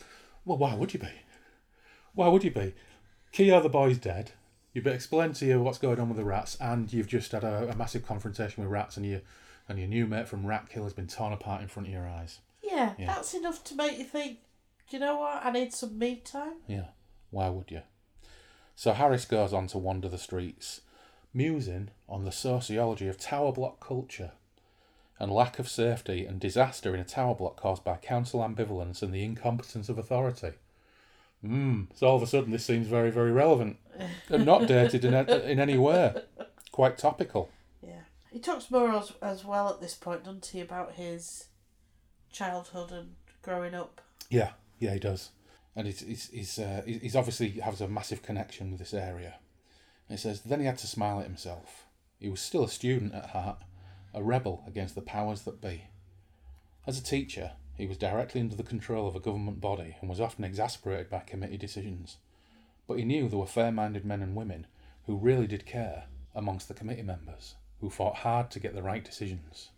well, 0.44 0.58
why 0.58 0.74
would 0.74 0.94
you 0.94 1.00
be? 1.00 1.08
Why 2.14 2.28
would 2.28 2.44
you 2.44 2.50
be? 2.50 2.74
Keogh 3.32 3.60
the 3.60 3.68
boy's 3.68 3.98
dead. 3.98 4.32
You've 4.72 4.84
been 4.84 4.94
explained 4.94 5.34
to 5.36 5.46
you 5.46 5.60
what's 5.60 5.78
going 5.78 6.00
on 6.00 6.08
with 6.08 6.16
the 6.18 6.24
rats, 6.24 6.56
and 6.60 6.90
you've 6.92 7.08
just 7.08 7.32
had 7.32 7.44
a, 7.44 7.70
a 7.70 7.76
massive 7.76 8.06
confrontation 8.06 8.62
with 8.62 8.72
rats, 8.72 8.96
and 8.96 9.04
you 9.06 9.20
and 9.68 9.78
your 9.78 9.88
new 9.88 10.06
mate 10.06 10.28
from 10.28 10.46
Rat 10.46 10.68
Kill 10.70 10.84
has 10.84 10.92
been 10.92 11.08
torn 11.08 11.32
apart 11.32 11.60
in 11.60 11.66
front 11.68 11.88
of 11.88 11.92
your 11.94 12.06
eyes. 12.08 12.38
Yeah, 12.62 12.94
Yeah. 12.98 13.06
that's 13.06 13.34
enough 13.34 13.64
to 13.64 13.74
make 13.74 13.98
you 13.98 14.04
think. 14.04 14.38
Do 14.88 14.96
you 14.96 15.00
know 15.00 15.16
what? 15.18 15.44
I 15.44 15.50
need 15.50 15.72
some 15.74 15.98
me 15.98 16.16
time. 16.24 16.54
Yeah, 16.68 16.86
why 17.30 17.48
would 17.48 17.70
you? 17.70 17.82
So 18.76 18.92
Harris 18.92 19.24
goes 19.24 19.52
on 19.52 19.66
to 19.68 19.78
wander 19.78 20.08
the 20.08 20.18
streets, 20.18 20.82
musing 21.32 21.88
on 22.08 22.24
the 22.24 22.30
sociology 22.32 23.08
of 23.08 23.18
tower 23.18 23.50
block 23.50 23.80
culture 23.84 24.32
and 25.18 25.32
lack 25.32 25.58
of 25.58 25.66
safety 25.68 26.26
and 26.26 26.38
disaster 26.38 26.94
in 26.94 27.00
a 27.00 27.04
tower 27.04 27.34
block 27.34 27.56
caused 27.56 27.82
by 27.82 27.96
council 27.96 28.40
ambivalence 28.40 29.02
and 29.02 29.12
the 29.14 29.24
incompetence 29.24 29.88
of 29.88 29.98
authority. 29.98 30.52
Hmm, 31.40 31.84
so 31.94 32.06
all 32.06 32.16
of 32.16 32.22
a 32.22 32.26
sudden 32.26 32.50
this 32.50 32.64
seems 32.66 32.86
very, 32.86 33.10
very 33.10 33.32
relevant 33.32 33.78
and 34.28 34.44
not 34.44 34.66
dated 34.66 35.04
in, 35.06 35.14
a- 35.14 35.38
in 35.50 35.58
any 35.58 35.78
way. 35.78 36.14
Quite 36.70 36.98
topical. 36.98 37.50
Yeah, 37.82 38.00
he 38.30 38.38
talks 38.40 38.70
more 38.70 38.90
as, 38.94 39.12
as 39.22 39.42
well 39.44 39.70
at 39.70 39.80
this 39.80 39.94
point, 39.94 40.24
doesn't 40.24 40.44
he, 40.46 40.60
about 40.60 40.92
his 40.92 41.46
childhood 42.30 42.92
and 42.92 43.14
growing 43.40 43.74
up. 43.74 44.02
Yeah, 44.28 44.50
yeah, 44.78 44.92
he 44.94 44.98
does, 45.00 45.30
and 45.76 45.86
he's 45.86 46.00
he's 46.00 46.30
he's, 46.30 46.58
uh, 46.58 46.82
he's 46.86 47.14
obviously 47.14 47.50
has 47.50 47.80
a 47.80 47.88
massive 47.88 48.22
connection 48.22 48.70
with 48.70 48.80
this 48.80 48.94
area. 48.94 49.34
And 50.08 50.18
it 50.18 50.22
says 50.22 50.40
then 50.40 50.60
he 50.60 50.66
had 50.66 50.78
to 50.78 50.86
smile 50.86 51.20
at 51.20 51.26
himself. 51.26 51.84
He 52.18 52.30
was 52.30 52.40
still 52.40 52.64
a 52.64 52.68
student 52.68 53.14
at 53.14 53.30
heart, 53.30 53.58
a 54.14 54.22
rebel 54.22 54.64
against 54.66 54.94
the 54.94 55.02
powers 55.02 55.42
that 55.42 55.60
be. 55.60 55.84
As 56.86 56.98
a 56.98 57.04
teacher, 57.04 57.52
he 57.76 57.86
was 57.86 57.98
directly 57.98 58.40
under 58.40 58.56
the 58.56 58.62
control 58.62 59.06
of 59.06 59.14
a 59.14 59.20
government 59.20 59.60
body 59.60 59.96
and 60.00 60.08
was 60.08 60.20
often 60.20 60.44
exasperated 60.44 61.10
by 61.10 61.18
committee 61.18 61.58
decisions. 61.58 62.16
But 62.86 62.98
he 62.98 63.04
knew 63.04 63.28
there 63.28 63.38
were 63.38 63.46
fair-minded 63.46 64.04
men 64.04 64.22
and 64.22 64.34
women 64.34 64.66
who 65.06 65.16
really 65.16 65.46
did 65.46 65.66
care 65.66 66.04
amongst 66.34 66.68
the 66.68 66.74
committee 66.74 67.02
members, 67.02 67.56
who 67.80 67.90
fought 67.90 68.16
hard 68.16 68.50
to 68.52 68.60
get 68.60 68.74
the 68.74 68.82
right 68.82 69.04
decisions. 69.04 69.70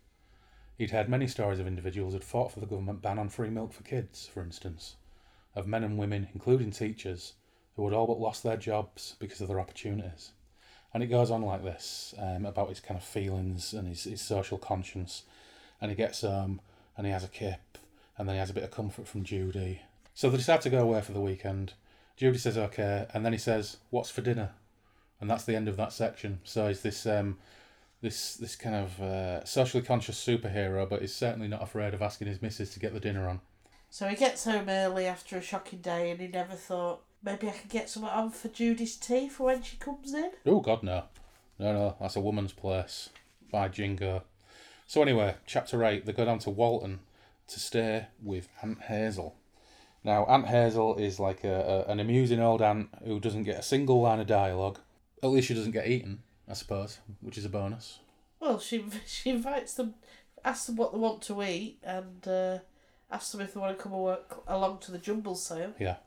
He'd 0.77 0.91
heard 0.91 1.09
many 1.09 1.27
stories 1.27 1.59
of 1.59 1.67
individuals 1.67 2.13
who'd 2.13 2.23
fought 2.23 2.53
for 2.53 2.61
the 2.61 2.65
government 2.65 3.01
ban 3.01 3.19
on 3.19 3.27
free 3.29 3.49
milk 3.49 3.73
for 3.73 3.83
kids, 3.83 4.29
for 4.33 4.41
instance, 4.41 4.95
of 5.55 5.67
men 5.67 5.83
and 5.83 5.97
women, 5.97 6.27
including 6.33 6.71
teachers, 6.71 7.33
who 7.75 7.85
had 7.85 7.93
all 7.93 8.07
but 8.07 8.19
lost 8.19 8.43
their 8.43 8.57
jobs 8.57 9.15
because 9.19 9.41
of 9.41 9.47
their 9.47 9.59
opportunities. 9.59 10.31
And 10.93 11.03
it 11.03 11.07
goes 11.07 11.31
on 11.31 11.41
like 11.41 11.63
this 11.63 12.13
um, 12.17 12.45
about 12.45 12.69
his 12.69 12.79
kind 12.79 12.97
of 12.97 13.03
feelings 13.03 13.73
and 13.73 13.87
his, 13.87 14.03
his 14.03 14.21
social 14.21 14.57
conscience. 14.57 15.23
And 15.79 15.91
he 15.91 15.95
gets 15.95 16.21
home 16.21 16.61
and 16.97 17.05
he 17.05 17.13
has 17.13 17.23
a 17.23 17.29
kip, 17.29 17.77
and 18.17 18.27
then 18.27 18.35
he 18.35 18.39
has 18.39 18.49
a 18.49 18.53
bit 18.53 18.65
of 18.65 18.71
comfort 18.71 19.07
from 19.07 19.23
Judy. 19.23 19.81
So 20.13 20.29
they 20.29 20.37
decide 20.37 20.61
to 20.61 20.69
go 20.69 20.81
away 20.81 20.99
for 21.01 21.13
the 21.13 21.21
weekend. 21.21 21.73
Judy 22.17 22.37
says 22.37 22.57
okay, 22.57 23.07
and 23.13 23.25
then 23.25 23.31
he 23.31 23.39
says, 23.39 23.77
"What's 23.89 24.09
for 24.09 24.19
dinner?" 24.19 24.51
And 25.21 25.29
that's 25.29 25.45
the 25.45 25.55
end 25.55 25.69
of 25.69 25.77
that 25.77 25.93
section. 25.93 26.39
So 26.43 26.67
he's 26.67 26.81
this 26.81 27.05
um, 27.05 27.37
this 28.01 28.35
this 28.35 28.57
kind 28.57 28.75
of 28.75 29.01
uh, 29.01 29.45
socially 29.45 29.81
conscious 29.81 30.21
superhero, 30.21 30.89
but 30.89 30.99
he's 30.99 31.15
certainly 31.15 31.47
not 31.47 31.63
afraid 31.63 31.93
of 31.93 32.01
asking 32.01 32.27
his 32.27 32.41
missus 32.41 32.73
to 32.73 32.79
get 32.79 32.93
the 32.93 32.99
dinner 32.99 33.29
on. 33.29 33.39
So 33.89 34.07
he 34.07 34.15
gets 34.15 34.45
home 34.45 34.69
early 34.69 35.05
after 35.05 35.37
a 35.37 35.41
shocking 35.41 35.79
day 35.79 36.11
and 36.11 36.19
he 36.19 36.27
never 36.27 36.53
thought, 36.53 37.01
maybe 37.23 37.47
I 37.47 37.51
could 37.51 37.69
get 37.69 37.89
something 37.89 38.11
on 38.11 38.29
for 38.29 38.47
Judy's 38.47 38.95
tea 38.95 39.29
for 39.29 39.45
when 39.45 39.63
she 39.63 39.77
comes 39.77 40.13
in. 40.13 40.31
Oh 40.45 40.59
God, 40.59 40.83
no, 40.83 41.03
no, 41.57 41.73
no, 41.73 41.95
that's 41.99 42.15
a 42.15 42.21
woman's 42.21 42.53
place. 42.53 43.09
By 43.51 43.67
Jingo. 43.67 44.23
So 44.85 45.01
anyway, 45.01 45.35
chapter 45.47 45.83
eight, 45.83 46.05
they 46.05 46.13
go 46.13 46.25
down 46.25 46.39
to 46.39 46.51
Walton 46.51 46.99
to 47.47 47.59
stay 47.59 48.07
with 48.21 48.47
Aunt 48.61 48.81
Hazel. 48.83 49.35
Now, 50.03 50.25
Aunt 50.25 50.47
Hazel 50.47 50.95
is 50.95 51.19
like 51.19 51.43
a, 51.43 51.85
a 51.87 51.91
an 51.91 51.99
amusing 51.99 52.39
old 52.39 52.61
aunt 52.61 52.89
who 53.03 53.19
doesn't 53.19 53.43
get 53.43 53.59
a 53.59 53.63
single 53.63 54.01
line 54.01 54.19
of 54.19 54.27
dialogue. 54.27 54.79
At 55.21 55.29
least 55.29 55.47
she 55.47 55.53
doesn't 55.53 55.71
get 55.71 55.87
eaten, 55.87 56.19
I 56.47 56.53
suppose, 56.53 56.99
which 57.21 57.37
is 57.37 57.45
a 57.45 57.49
bonus. 57.49 57.99
Well, 58.39 58.59
she 58.59 58.85
she 59.05 59.31
invites 59.31 59.73
them, 59.73 59.95
asks 60.45 60.67
them 60.67 60.75
what 60.75 60.93
they 60.93 60.99
want 60.99 61.23
to 61.23 61.43
eat, 61.43 61.79
and 61.83 62.27
uh, 62.27 62.59
asks 63.11 63.31
them 63.31 63.41
if 63.41 63.53
they 63.53 63.59
want 63.59 63.77
to 63.77 63.81
come 63.83 63.93
and 63.93 64.01
work 64.03 64.43
along 64.47 64.79
to 64.79 64.91
the 64.91 64.97
jumble 64.97 65.35
sale. 65.35 65.73
Yeah. 65.79 65.97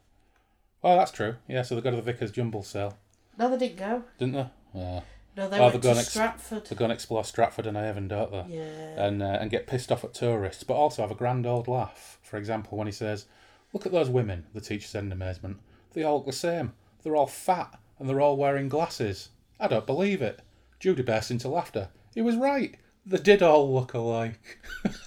Well, 0.83 0.97
that's 0.99 1.11
true. 1.13 1.37
Yeah, 1.49 1.63
so 1.63 1.75
they 1.75 1.81
go 1.81 1.91
to 1.91 1.97
the 2.01 2.03
Vicar's 2.13 2.33
Jumble 2.33 2.65
sale, 2.65 2.99
No, 3.39 3.49
they 3.49 3.57
didn't 3.69 3.79
go. 3.79 4.03
didn't 4.19 4.35
they? 4.35 4.47
Yeah. 4.75 5.01
No, 5.37 5.49
they 5.49 5.59
Oh, 5.59 5.69
went 5.71 5.81
they're 5.81 5.95
to 5.95 6.01
ex- 6.01 6.11
Stratford. 6.11 6.67
They 6.67 6.75
go 6.77 6.85
and 6.85 6.93
explore 6.93 7.23
Stratford 7.25 7.67
and 7.67 7.77
Avon, 7.77 8.09
don't 8.09 8.31
they? 8.33 8.57
Yeah. 8.57 9.05
and 9.07 9.23
uh, 9.23 9.39
and 9.41 9.51
get 9.51 9.67
pissed 9.69 9.91
off 9.93 10.03
at 10.05 10.13
tourists, 10.13 10.65
but 10.65 10.75
also 10.75 11.03
have 11.03 11.11
a 11.11 11.15
grand 11.15 11.47
old 11.47 11.69
laugh. 11.69 12.19
For 12.23 12.37
example, 12.37 12.77
when 12.77 12.87
he 12.89 12.93
says, 12.93 13.27
"Look 13.73 13.87
at 13.87 13.93
those 13.93 14.11
women," 14.11 14.47
the 14.53 14.61
teacher 14.61 14.89
said 14.89 15.05
in 15.05 15.13
amazement. 15.13 15.59
They 15.95 16.03
all 16.03 16.17
look 16.17 16.27
the 16.27 16.33
same. 16.33 16.73
They're 17.03 17.17
all 17.17 17.27
fat 17.29 17.79
and 17.99 18.09
they're 18.09 18.21
all 18.21 18.37
wearing 18.37 18.69
glasses. 18.69 19.29
I 19.61 19.69
don't 19.69 19.87
believe 19.87 20.21
it. 20.21 20.41
Judy 20.81 21.03
burst 21.03 21.31
into 21.31 21.49
laughter. 21.49 21.89
He 22.15 22.21
was 22.23 22.37
right. 22.37 22.75
They 23.07 23.19
did 23.19 23.43
all 23.43 23.73
look 23.73 23.95
alike. 23.95 24.59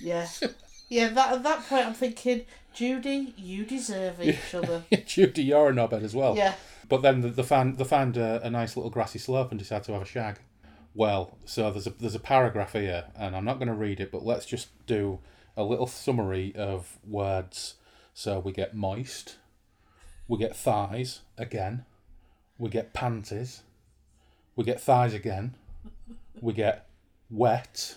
Yeah. 0.00 0.26
Yeah, 0.88 1.08
that, 1.08 1.32
at 1.32 1.42
that 1.42 1.66
point 1.68 1.86
I'm 1.86 1.94
thinking, 1.94 2.44
Judy, 2.72 3.34
you 3.36 3.64
deserve 3.64 4.20
each 4.20 4.54
other. 4.54 4.84
Judy, 5.06 5.44
you're 5.44 5.70
a 5.70 5.72
knobhead 5.72 6.02
as 6.02 6.14
well. 6.14 6.36
Yeah. 6.36 6.54
But 6.88 7.02
then 7.02 7.20
the, 7.22 7.30
they 7.30 7.42
find 7.42 7.78
they 7.78 7.84
find 7.84 8.16
a, 8.16 8.42
uh, 8.42 8.46
a 8.46 8.50
nice 8.50 8.76
little 8.76 8.90
grassy 8.90 9.18
slope 9.18 9.50
and 9.50 9.58
decide 9.58 9.84
to 9.84 9.92
have 9.92 10.02
a 10.02 10.06
shag. 10.06 10.38
Well, 10.94 11.38
so 11.44 11.70
there's 11.70 11.86
a 11.86 11.90
there's 11.90 12.14
a 12.14 12.20
paragraph 12.20 12.72
here, 12.72 13.06
and 13.16 13.34
I'm 13.34 13.44
not 13.44 13.58
going 13.58 13.68
to 13.68 13.74
read 13.74 14.00
it, 14.00 14.12
but 14.12 14.24
let's 14.24 14.46
just 14.46 14.68
do 14.86 15.20
a 15.56 15.64
little 15.64 15.86
summary 15.86 16.54
of 16.54 16.98
words. 17.06 17.74
So 18.12 18.38
we 18.38 18.52
get 18.52 18.74
moist, 18.74 19.36
we 20.28 20.38
get 20.38 20.54
thighs 20.54 21.22
again, 21.36 21.84
we 22.58 22.70
get 22.70 22.92
panties, 22.92 23.62
we 24.54 24.64
get 24.64 24.80
thighs 24.80 25.14
again, 25.14 25.56
we 26.40 26.52
get 26.52 26.86
wet, 27.28 27.96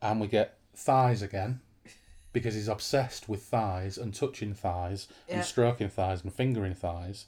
and 0.00 0.20
we 0.20 0.26
get 0.26 0.58
thighs 0.74 1.20
again, 1.20 1.60
because 2.32 2.54
he's 2.54 2.68
obsessed 2.68 3.28
with 3.28 3.42
thighs 3.42 3.98
and 3.98 4.14
touching 4.14 4.54
thighs 4.54 5.08
Yeah. 5.28 5.36
and 5.36 5.44
stroking 5.44 5.88
thighs 5.88 6.22
and 6.22 6.32
fingering 6.32 6.74
thighs. 6.74 7.26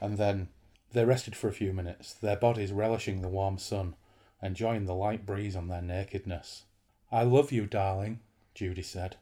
And 0.00 0.18
then 0.18 0.48
they 0.92 1.04
rested 1.04 1.34
for 1.34 1.48
a 1.48 1.52
few 1.52 1.72
minutes, 1.72 2.12
their 2.14 2.36
bodies 2.36 2.72
relishing 2.72 3.22
the 3.22 3.28
warm 3.28 3.58
sun, 3.58 3.96
enjoying 4.42 4.84
the 4.84 4.94
light 4.94 5.24
breeze 5.24 5.56
on 5.56 5.68
their 5.68 5.82
nakedness. 5.82 6.64
I 7.10 7.22
love 7.22 7.50
you, 7.52 7.66
darling, 7.66 8.20
Judy 8.54 8.82
said. 8.82 9.16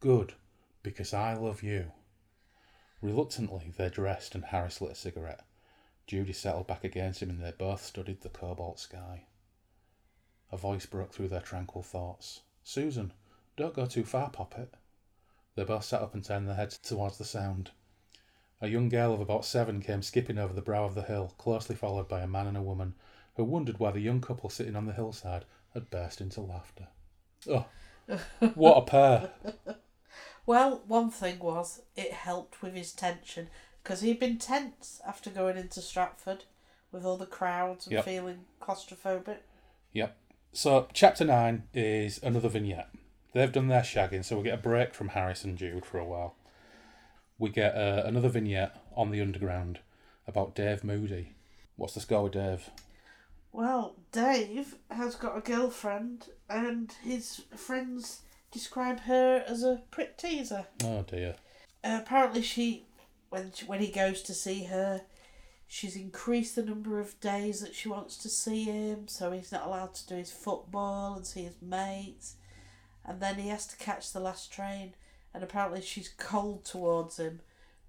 Good, 0.00 0.34
because 0.82 1.14
I 1.14 1.34
love 1.34 1.62
you. 1.62 1.92
Reluctantly, 3.00 3.72
they 3.76 3.88
dressed 3.88 4.34
and 4.34 4.46
Harris 4.46 4.80
lit 4.80 4.92
a 4.92 4.94
cigarette. 4.94 5.44
Judy 6.06 6.32
settled 6.32 6.66
back 6.66 6.84
against 6.84 7.22
him 7.22 7.30
and 7.30 7.42
they 7.42 7.52
both 7.52 7.84
studied 7.84 8.20
the 8.22 8.28
cobalt 8.28 8.78
sky. 8.80 9.24
A 10.52 10.56
voice 10.56 10.86
broke 10.86 11.12
through 11.12 11.28
their 11.28 11.40
tranquil 11.40 11.82
thoughts. 11.82 12.40
Susan, 12.62 13.12
don't 13.56 13.74
go 13.74 13.86
too 13.86 14.04
far, 14.04 14.30
Poppet. 14.30 14.74
They 15.54 15.64
both 15.64 15.84
sat 15.84 16.02
up 16.02 16.14
and 16.14 16.24
turned 16.24 16.48
their 16.48 16.54
heads 16.56 16.78
towards 16.78 17.18
the 17.18 17.24
sound. 17.24 17.70
A 18.60 18.68
young 18.68 18.88
girl 18.88 19.12
of 19.12 19.20
about 19.20 19.44
seven 19.44 19.80
came 19.80 20.02
skipping 20.02 20.38
over 20.38 20.52
the 20.52 20.62
brow 20.62 20.84
of 20.84 20.94
the 20.94 21.02
hill, 21.02 21.34
closely 21.38 21.74
followed 21.76 22.08
by 22.08 22.20
a 22.20 22.26
man 22.26 22.46
and 22.46 22.56
a 22.56 22.62
woman, 22.62 22.94
who 23.36 23.44
wondered 23.44 23.78
why 23.78 23.90
the 23.90 24.00
young 24.00 24.20
couple 24.20 24.48
sitting 24.50 24.76
on 24.76 24.86
the 24.86 24.92
hillside 24.92 25.44
had 25.74 25.90
burst 25.90 26.20
into 26.20 26.40
laughter. 26.40 26.88
Oh, 27.48 27.66
what 28.54 28.78
a 28.78 28.82
pair! 28.82 29.30
Well, 30.46 30.82
one 30.86 31.10
thing 31.10 31.40
was, 31.40 31.82
it 31.96 32.12
helped 32.12 32.62
with 32.62 32.74
his 32.74 32.92
tension, 32.92 33.48
because 33.82 34.00
he'd 34.00 34.20
been 34.20 34.38
tense 34.38 35.00
after 35.04 35.28
going 35.28 35.56
into 35.56 35.82
Stratford 35.82 36.44
with 36.92 37.04
all 37.04 37.16
the 37.16 37.26
crowds 37.26 37.86
and 37.86 37.94
Yep. 37.94 38.04
feeling 38.04 38.44
claustrophobic. 38.62 39.38
Yep. 39.92 40.16
So, 40.52 40.86
chapter 40.92 41.24
9 41.24 41.64
is 41.74 42.22
another 42.22 42.48
vignette. 42.48 42.90
They've 43.36 43.52
done 43.52 43.68
their 43.68 43.82
shagging, 43.82 44.24
so 44.24 44.38
we 44.38 44.44
get 44.44 44.54
a 44.54 44.62
break 44.62 44.94
from 44.94 45.08
Harris 45.08 45.44
and 45.44 45.58
Jude 45.58 45.84
for 45.84 45.98
a 45.98 46.06
while. 46.06 46.36
We 47.36 47.50
get 47.50 47.74
uh, 47.76 48.00
another 48.06 48.30
vignette 48.30 48.82
on 48.96 49.10
the 49.10 49.20
underground 49.20 49.80
about 50.26 50.54
Dave 50.54 50.82
Moody. 50.82 51.34
What's 51.76 51.92
the 51.92 52.00
score 52.00 52.22
with 52.22 52.32
Dave? 52.32 52.70
Well, 53.52 53.96
Dave 54.10 54.76
has 54.90 55.16
got 55.16 55.36
a 55.36 55.42
girlfriend, 55.42 56.30
and 56.48 56.90
his 57.04 57.42
friends 57.54 58.22
describe 58.50 59.00
her 59.00 59.44
as 59.46 59.62
a 59.62 59.82
prick 59.90 60.16
teaser. 60.16 60.66
Oh 60.82 61.02
dear. 61.02 61.36
Uh, 61.84 61.98
apparently, 62.00 62.40
she 62.40 62.86
when 63.28 63.52
she, 63.52 63.66
when 63.66 63.80
he 63.80 63.92
goes 63.92 64.22
to 64.22 64.32
see 64.32 64.64
her, 64.64 65.02
she's 65.66 65.94
increased 65.94 66.56
the 66.56 66.62
number 66.62 66.98
of 67.00 67.20
days 67.20 67.60
that 67.60 67.74
she 67.74 67.90
wants 67.90 68.16
to 68.16 68.30
see 68.30 68.64
him, 68.64 69.08
so 69.08 69.30
he's 69.30 69.52
not 69.52 69.66
allowed 69.66 69.92
to 69.92 70.06
do 70.06 70.14
his 70.14 70.32
football 70.32 71.16
and 71.16 71.26
see 71.26 71.42
his 71.42 71.60
mates, 71.60 72.36
and 73.06 73.20
then 73.20 73.36
he 73.36 73.48
has 73.48 73.66
to 73.68 73.76
catch 73.76 74.12
the 74.12 74.20
last 74.20 74.52
train, 74.52 74.94
and 75.32 75.42
apparently 75.42 75.80
she's 75.80 76.08
cold 76.18 76.64
towards 76.64 77.18
him, 77.18 77.40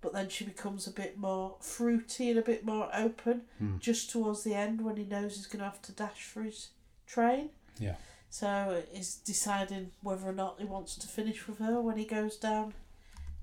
but 0.01 0.13
then 0.13 0.30
she 0.30 0.45
becomes 0.45 0.86
a 0.88 0.91
bit 0.91 1.18
more 1.18 1.55
fruity 1.59 2.30
and 2.30 2.38
a 2.39 2.43
bit 2.43 2.63
more 2.65 2.89
open 2.93 3.41
Hmm. 3.57 3.78
just 3.80 4.09
towards 4.11 4.43
the 4.43 4.53
end 4.53 4.82
when 4.82 4.95
he 4.97 5.03
knows 5.03 5.36
he's 5.36 5.47
going 5.47 5.59
to 5.59 5.65
have 5.65 5.82
to 5.84 5.91
dash 5.91 6.24
for 6.24 6.43
his 6.43 6.70
train. 7.07 7.49
Yeah. 7.80 7.95
So 8.30 8.84
he's 8.91 9.15
deciding 9.15 9.91
whether 10.01 10.28
or 10.28 10.34
not 10.34 10.59
he 10.59 10.65
wants 10.65 10.95
to 10.97 11.07
finish 11.07 11.47
with 11.47 11.59
her 11.59 11.82
when 11.82 11.97
he 11.97 12.05
goes 12.05 12.38
down 12.38 12.74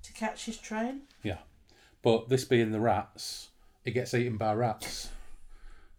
to 0.02 0.12
catch 0.12 0.44
his 0.44 0.58
train. 0.58 1.02
Yeah. 1.22 1.38
But 2.02 2.28
this 2.28 2.44
being 2.44 2.70
the 2.70 2.80
rats, 2.80 3.48
it 3.84 3.92
gets 3.92 4.12
eaten 4.14 4.36
by 4.36 4.52
rats, 4.54 5.08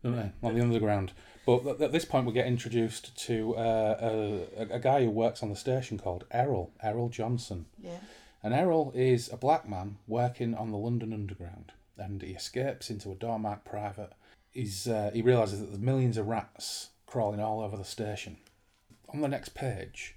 don't 0.04 0.16
they? 0.16 0.32
On 0.48 0.54
the 0.54 0.62
underground. 0.62 1.14
But 1.46 1.80
at- 1.82 1.92
this 1.92 2.06
point, 2.06 2.26
we 2.26 2.34
get 2.34 2.48
introduced 2.48 3.16
to 3.26 3.56
uh, 3.56 4.46
a, 4.60 4.74
a 4.76 4.80
guy 4.80 5.04
who 5.04 5.12
works 5.12 5.44
on 5.44 5.50
the 5.50 5.56
station 5.56 5.98
called 6.00 6.26
Errol, 6.32 6.72
Errol 6.82 7.10
Johnson. 7.10 7.66
Yeah. 7.80 8.00
And 8.42 8.54
Errol 8.54 8.92
is 8.96 9.32
a 9.32 9.38
black 9.38 9.68
man 9.68 9.98
working 10.08 10.54
on 10.56 10.72
the 10.72 10.78
London 10.78 11.14
Underground, 11.14 11.72
and 11.98 12.22
he 12.22 12.32
escapes 12.34 12.90
into 12.90 13.12
a 13.12 13.16
Dormark 13.16 13.64
private. 13.66 14.12
He's 14.52 14.88
uh, 14.88 15.12
he 15.14 15.22
realizes 15.22 15.60
that 15.60 15.66
there's 15.68 15.80
millions 15.80 16.18
of 16.18 16.28
rats 16.28 16.90
crawling 17.08 17.40
all 17.40 17.62
over 17.62 17.76
the 17.78 17.84
station. 17.84 18.38
On 19.14 19.22
the 19.22 19.28
next 19.28 19.50
page, 19.56 20.16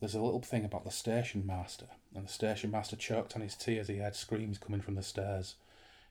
there's 0.00 0.14
a 0.14 0.20
little 0.22 0.42
thing 0.42 0.64
about 0.64 0.84
the 0.84 0.90
station 0.90 1.44
master, 1.46 1.86
and 2.14 2.24
the 2.26 2.32
station 2.32 2.70
master 2.70 2.96
choked 2.96 3.34
on 3.36 3.42
his 3.42 3.54
tea 3.54 3.78
as 3.78 3.88
he 3.88 3.98
heard 3.98 4.16
screams 4.16 4.58
coming 4.58 4.80
from 4.80 4.94
the 4.94 5.02
stairs. 5.02 5.54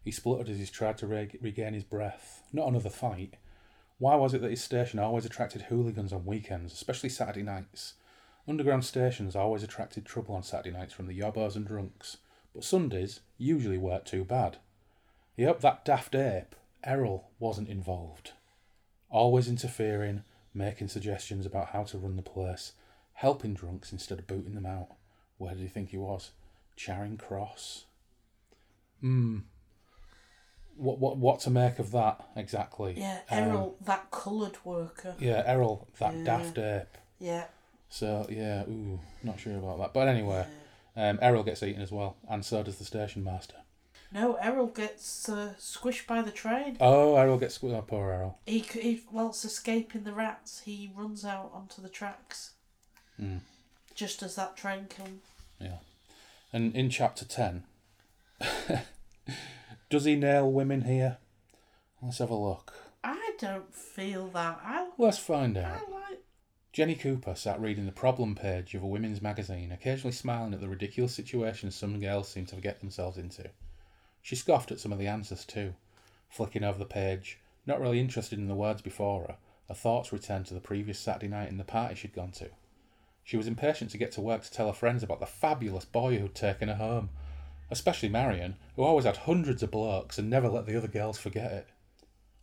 He 0.04 0.12
spluttered 0.12 0.50
as 0.50 0.60
he 0.60 0.66
tried 0.66 0.98
to 1.00 1.08
reg- 1.08 1.40
regain 1.42 1.74
his 1.74 1.84
breath. 1.84 2.44
Not 2.54 2.68
another 2.70 2.90
fight. 2.90 3.36
Why 3.98 4.16
was 4.16 4.34
it 4.34 4.42
that 4.42 4.52
his 4.52 4.64
station 4.64 5.00
always 5.00 5.26
attracted 5.26 5.64
hooligans 5.64 6.12
on 6.12 6.26
weekends, 6.26 6.74
especially 6.74 7.10
Saturday 7.10 7.44
nights? 7.44 7.94
Underground 8.48 8.86
stations 8.86 9.36
always 9.36 9.64
attracted 9.64 10.06
trouble 10.06 10.36
on 10.36 10.44
Saturday 10.44 10.76
nights 10.78 10.94
from 10.94 11.08
the 11.08 11.18
yobbos 11.18 11.56
and 11.56 11.66
drunks, 11.66 12.18
but 12.54 12.64
Sundays 12.64 13.22
usually 13.38 13.78
weren't 13.78 14.06
too 14.06 14.24
bad. 14.24 14.58
He 15.36 15.44
hoped 15.44 15.62
that 15.62 15.86
daft 15.86 16.14
ape, 16.14 16.56
Errol, 16.84 17.32
wasn't 17.40 17.70
involved. 17.70 18.34
Always 19.10 19.48
interfering, 19.48 20.24
making 20.54 20.90
suggestions 20.90 21.46
about 21.46 21.70
how 21.70 21.84
to 21.86 21.98
run 21.98 22.18
the 22.18 22.22
place, 22.22 22.74
helping 23.14 23.54
drunks 23.54 23.92
instead 23.92 24.20
of 24.20 24.28
booting 24.28 24.56
them 24.56 24.66
out. 24.66 24.90
Where 25.38 25.54
did 25.54 25.62
he 25.62 25.68
think 25.68 25.90
he 25.90 25.98
was? 25.98 26.32
Charing 26.76 27.18
Cross? 27.18 27.86
Hmm. 29.02 29.40
What, 30.76 31.00
what, 31.00 31.18
what 31.18 31.40
to 31.42 31.50
make 31.50 31.80
of 31.80 31.92
that 31.92 32.28
exactly? 32.36 32.96
Yeah, 32.98 33.20
Um, 33.32 33.38
Errol, 33.40 33.78
that 33.86 34.12
coloured 34.12 34.58
worker. 34.66 35.16
yeah, 35.20 35.44
Errol, 35.46 35.88
that 36.00 36.14
Yeah. 36.16 36.24
daft 36.24 36.58
ape. 36.58 36.98
Yeah. 37.20 37.46
So 37.90 38.28
yeah, 38.30 38.64
ooh, 38.64 39.00
not 39.24 39.40
sure 39.40 39.58
about 39.58 39.78
that. 39.80 39.94
But 39.94 40.08
anyway, 40.10 40.46
um, 40.98 41.18
Errol 41.22 41.44
gets 41.44 41.64
eaten 41.64 41.82
as 41.82 41.92
well, 41.92 42.18
and 42.30 42.44
so 42.46 42.62
does 42.64 42.78
the 42.78 42.84
station 42.86 43.24
master. 43.24 43.56
No, 44.12 44.36
Errol 44.36 44.68
gets 44.68 45.28
uh, 45.30 45.54
squished 45.60 46.08
by 46.08 46.22
the 46.22 46.32
train. 46.32 46.78
Oh, 46.80 47.16
Errol 47.16 47.38
gets 47.38 47.58
squished. 47.58 47.74
oh, 47.78 47.82
poor 47.82 48.12
Errol. 48.12 48.40
He, 48.46 48.60
he 48.60 49.04
whilst 49.12 49.44
escaping 49.46 50.04
the 50.04 50.14
rats, 50.14 50.62
he 50.66 50.92
runs 50.96 51.24
out 51.26 51.52
onto 51.54 51.82
the 51.82 51.90
tracks 51.90 52.52
Mm, 53.22 53.40
just 53.94 54.22
as 54.24 54.36
that 54.36 54.58
train 54.58 54.88
comes. 54.90 55.22
yeah, 55.60 55.78
and 56.52 56.76
in 56.76 56.90
chapter 56.90 57.24
ten, 57.24 57.64
does 59.90 60.06
he 60.06 60.16
nail 60.16 60.52
women 60.52 60.82
here? 60.82 61.18
Let's 62.02 62.18
have 62.20 62.30
a 62.30 62.36
look. 62.36 62.74
I 63.04 63.32
don't 63.40 63.74
feel 63.74 64.28
that. 64.30 64.60
I, 64.64 64.90
Let's 64.98 65.18
find 65.20 65.58
I 65.58 65.64
out. 65.64 65.92
like. 65.92 66.22
Jenny 66.74 66.96
Cooper 66.96 67.36
sat 67.36 67.62
reading 67.62 67.86
the 67.86 67.92
problem 67.92 68.36
page 68.36 68.76
of 68.76 68.84
a 68.84 68.88
women's 68.88 69.22
magazine, 69.22 69.72
occasionally 69.72 70.12
smiling 70.12 70.54
at 70.54 70.60
the 70.60 70.68
ridiculous 70.68 71.14
situations 71.14 71.74
some 71.76 72.00
girls 72.02 72.28
seem 72.28 72.46
to 72.48 72.56
get 72.58 72.80
themselves 72.82 73.18
into. 73.18 73.50
She 74.22 74.36
scoffed 74.36 74.72
at 74.72 74.80
some 74.80 74.92
of 74.92 75.00
the 75.00 75.08
answers 75.08 75.46
too, 75.46 75.76
flicking 76.30 76.64
over 76.64 76.78
the 76.78 76.86
page, 76.86 77.40
not 77.66 77.80
really 77.80 78.00
interested 78.00 78.40
in 78.40 78.48
the 78.48 78.56
words 78.56 78.82
before 78.82 79.22
her. 79.28 79.38
Her 79.70 79.74
thoughts 79.74 80.12
returned 80.12 80.48
to 80.48 80.54
the 80.54 80.60
previous 80.60 81.00
Saturday 81.00 81.28
night 81.30 81.50
in 81.50 81.58
the 81.58 81.64
party 81.64 81.96
she'd 81.96 82.14
gone 82.14 82.32
to. 82.34 82.50
She 83.24 83.38
was 83.38 83.48
impatient 83.48 83.92
to 83.92 83.98
get 83.98 84.12
to 84.14 84.22
work 84.22 84.44
to 84.44 84.52
tell 84.52 84.68
her 84.68 84.74
friends 84.74 85.02
about 85.02 85.20
the 85.20 85.26
fabulous 85.26 85.86
boy 85.86 86.18
who'd 86.18 86.36
taken 86.36 86.68
her 86.68 86.76
home, 86.76 87.10
especially 87.72 88.10
Marion, 88.10 88.56
who 88.76 88.84
always 88.84 89.06
had 89.06 89.18
hundreds 89.18 89.64
of 89.64 89.72
blokes 89.72 90.18
and 90.18 90.30
never 90.30 90.48
let 90.48 90.66
the 90.66 90.78
other 90.78 90.88
girls 90.88 91.18
forget 91.18 91.52
it. 91.52 91.68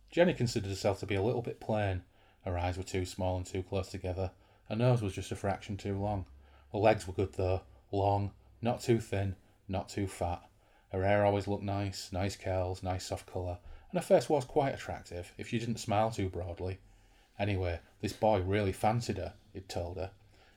Jenny 0.09 0.33
considered 0.33 0.69
herself 0.69 0.99
to 0.99 1.05
be 1.05 1.15
a 1.15 1.21
little 1.23 1.41
bit 1.41 1.59
plain. 1.59 2.03
Her 2.45 2.57
eyes 2.57 2.77
were 2.77 2.83
too 2.83 3.05
small 3.05 3.37
and 3.37 3.45
too 3.45 3.63
close 3.63 3.89
together. 3.89 4.31
Her 4.69 4.75
nose 4.75 5.01
was 5.01 5.13
just 5.13 5.31
a 5.31 5.35
fraction 5.35 5.77
too 5.77 5.97
long. 5.97 6.25
Her 6.71 6.79
legs 6.79 7.07
were 7.07 7.13
good 7.13 7.33
though, 7.33 7.61
long, 7.91 8.31
not 8.61 8.81
too 8.81 8.99
thin, 8.99 9.35
not 9.67 9.89
too 9.89 10.07
fat. 10.07 10.41
Her 10.91 11.03
hair 11.03 11.25
always 11.25 11.47
looked 11.47 11.63
nice, 11.63 12.11
nice 12.11 12.35
curls, 12.35 12.83
nice 12.83 13.05
soft 13.05 13.25
colour, 13.25 13.57
and 13.91 13.99
her 13.99 14.05
face 14.05 14.29
was 14.29 14.45
quite 14.45 14.73
attractive 14.73 15.33
if 15.37 15.47
she 15.47 15.59
didn't 15.59 15.77
smile 15.77 16.11
too 16.11 16.29
broadly. 16.29 16.79
Anyway, 17.39 17.79
this 18.01 18.13
boy 18.13 18.39
really 18.41 18.71
fancied 18.71 19.17
her, 19.17 19.33
it 19.53 19.67
told 19.67 19.97
her. 19.97 20.11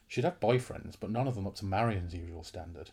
She'd 0.07 0.23
had 0.23 0.39
boyfriends, 0.39 0.95
but 0.99 1.09
none 1.09 1.27
of 1.27 1.35
them 1.35 1.47
up 1.47 1.55
to 1.55 1.65
Marion's 1.65 2.13
usual 2.13 2.43
standard. 2.43 2.91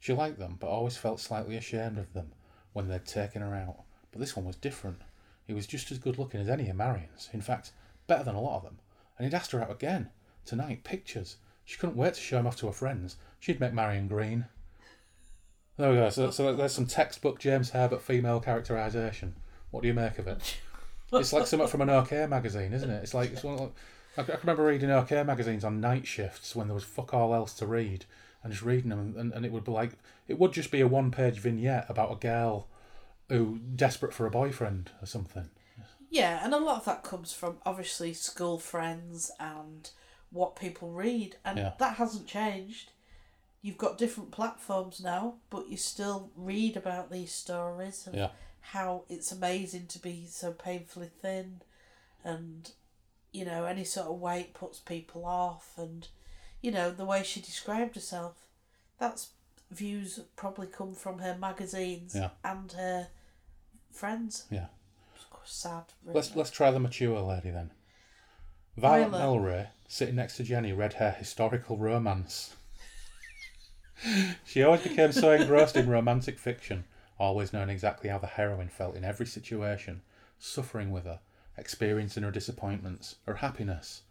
She 0.00 0.12
liked 0.12 0.38
them, 0.38 0.56
but 0.60 0.68
always 0.68 0.96
felt 0.96 1.20
slightly 1.20 1.56
ashamed 1.56 1.98
of 1.98 2.12
them 2.12 2.32
when 2.72 2.88
they'd 2.88 3.04
taken 3.04 3.42
her 3.42 3.54
out. 3.54 3.82
But 4.12 4.20
this 4.20 4.36
one 4.36 4.46
was 4.46 4.56
different. 4.56 5.00
He 5.46 5.54
was 5.54 5.66
just 5.66 5.90
as 5.90 5.98
good 5.98 6.18
looking 6.18 6.40
as 6.40 6.48
any 6.48 6.68
of 6.68 6.76
Marion's. 6.76 7.28
In 7.32 7.40
fact, 7.40 7.72
better 8.06 8.24
than 8.24 8.34
a 8.34 8.40
lot 8.40 8.56
of 8.56 8.62
them. 8.62 8.78
And 9.16 9.26
he'd 9.26 9.34
asked 9.34 9.52
her 9.52 9.62
out 9.62 9.70
again. 9.70 10.10
Tonight, 10.44 10.84
pictures. 10.84 11.36
She 11.64 11.78
couldn't 11.78 11.96
wait 11.96 12.14
to 12.14 12.20
show 12.20 12.38
him 12.38 12.46
off 12.46 12.56
to 12.58 12.66
her 12.66 12.72
friends. 12.72 13.16
She'd 13.40 13.60
make 13.60 13.72
Marion 13.72 14.08
green. 14.08 14.46
There 15.76 15.90
we 15.90 15.96
go. 15.96 16.08
So, 16.10 16.30
so 16.30 16.54
there's 16.54 16.72
some 16.72 16.86
textbook 16.86 17.38
James 17.38 17.70
Herbert 17.70 18.02
female 18.02 18.40
characterisation. 18.40 19.34
What 19.70 19.82
do 19.82 19.88
you 19.88 19.94
make 19.94 20.18
of 20.18 20.26
it? 20.26 20.56
It's 21.12 21.32
like 21.32 21.46
something 21.46 21.68
from 21.68 21.82
an 21.82 21.90
OK 21.90 22.26
magazine, 22.26 22.72
isn't 22.72 22.90
it? 22.90 23.02
It's 23.02 23.14
like 23.14 23.32
it's 23.32 23.44
one. 23.44 23.70
I 24.16 24.22
I 24.22 24.24
can 24.24 24.38
remember 24.42 24.64
reading 24.64 24.90
OK 24.90 25.22
magazines 25.22 25.64
on 25.64 25.80
night 25.80 26.06
shifts 26.06 26.56
when 26.56 26.66
there 26.66 26.74
was 26.74 26.84
fuck 26.84 27.12
all 27.14 27.34
else 27.34 27.52
to 27.54 27.66
read, 27.66 28.06
and 28.46 28.52
just 28.52 28.64
reading 28.64 28.90
them, 28.90 29.14
and, 29.18 29.32
and 29.32 29.44
it 29.44 29.52
would 29.52 29.64
be 29.64 29.72
like 29.72 29.92
it 30.28 30.38
would 30.38 30.52
just 30.52 30.70
be 30.70 30.80
a 30.80 30.86
one-page 30.86 31.38
vignette 31.38 31.86
about 31.88 32.12
a 32.12 32.16
girl 32.16 32.68
who 33.28 33.58
desperate 33.74 34.14
for 34.14 34.24
a 34.24 34.30
boyfriend 34.30 34.90
or 35.02 35.06
something. 35.06 35.50
Yeah, 36.10 36.40
and 36.44 36.54
a 36.54 36.58
lot 36.58 36.78
of 36.78 36.84
that 36.84 37.02
comes 37.02 37.32
from 37.32 37.58
obviously 37.66 38.14
school 38.14 38.58
friends 38.58 39.32
and 39.40 39.90
what 40.30 40.54
people 40.56 40.90
read, 40.92 41.36
and 41.44 41.58
Yeah. 41.58 41.72
that 41.78 41.96
hasn't 41.96 42.28
changed. 42.28 42.92
You've 43.62 43.78
got 43.78 43.98
different 43.98 44.30
platforms 44.30 45.00
now, 45.00 45.34
but 45.50 45.68
you 45.68 45.76
still 45.76 46.30
read 46.36 46.76
about 46.76 47.10
these 47.10 47.32
stories 47.32 48.06
and 48.06 48.14
Yeah. 48.14 48.30
how 48.60 49.02
it's 49.08 49.32
amazing 49.32 49.88
to 49.88 49.98
be 49.98 50.26
so 50.28 50.52
painfully 50.52 51.10
thin, 51.20 51.62
and 52.22 52.70
you 53.32 53.44
know 53.44 53.64
any 53.64 53.84
sort 53.84 54.06
of 54.06 54.20
weight 54.20 54.54
puts 54.54 54.78
people 54.78 55.24
off, 55.24 55.76
and 55.76 56.06
you 56.66 56.72
know 56.72 56.90
the 56.90 57.04
way 57.04 57.22
she 57.22 57.40
described 57.40 57.94
herself. 57.94 58.34
That's 58.98 59.28
views 59.70 60.18
probably 60.34 60.66
come 60.66 60.94
from 60.94 61.20
her 61.20 61.36
magazines 61.38 62.12
Yeah. 62.16 62.30
and 62.42 62.70
her 62.72 63.08
friends. 63.92 64.46
Yeah. 64.50 64.66
Sad. 65.44 65.84
Really. 66.02 66.16
Let's 66.16 66.34
let's 66.34 66.50
try 66.50 66.72
the 66.72 66.80
mature 66.80 67.20
lady 67.20 67.50
then. 67.50 67.70
Violet 68.76 69.10
Violet. 69.10 69.40
Melray, 69.40 69.68
sitting 69.86 70.16
next 70.16 70.36
to 70.38 70.42
Jenny, 70.42 70.72
read 70.72 70.94
her 70.94 71.12
historical 71.12 71.76
romance. 71.76 72.56
she 74.44 74.64
always 74.64 74.82
became 74.82 75.12
so 75.12 75.30
engrossed 75.30 75.76
in 75.76 75.88
romantic 75.88 76.36
fiction, 76.40 76.82
always 77.16 77.52
knowing 77.52 77.70
exactly 77.70 78.10
how 78.10 78.18
the 78.18 78.26
heroine 78.26 78.68
felt 78.68 78.96
in 78.96 79.04
every 79.04 79.24
situation, 79.24 80.02
suffering 80.40 80.90
with 80.90 81.04
her, 81.04 81.20
experiencing 81.56 82.24
her 82.24 82.32
disappointments, 82.32 83.14
her 83.24 83.34
happiness. 83.36 84.02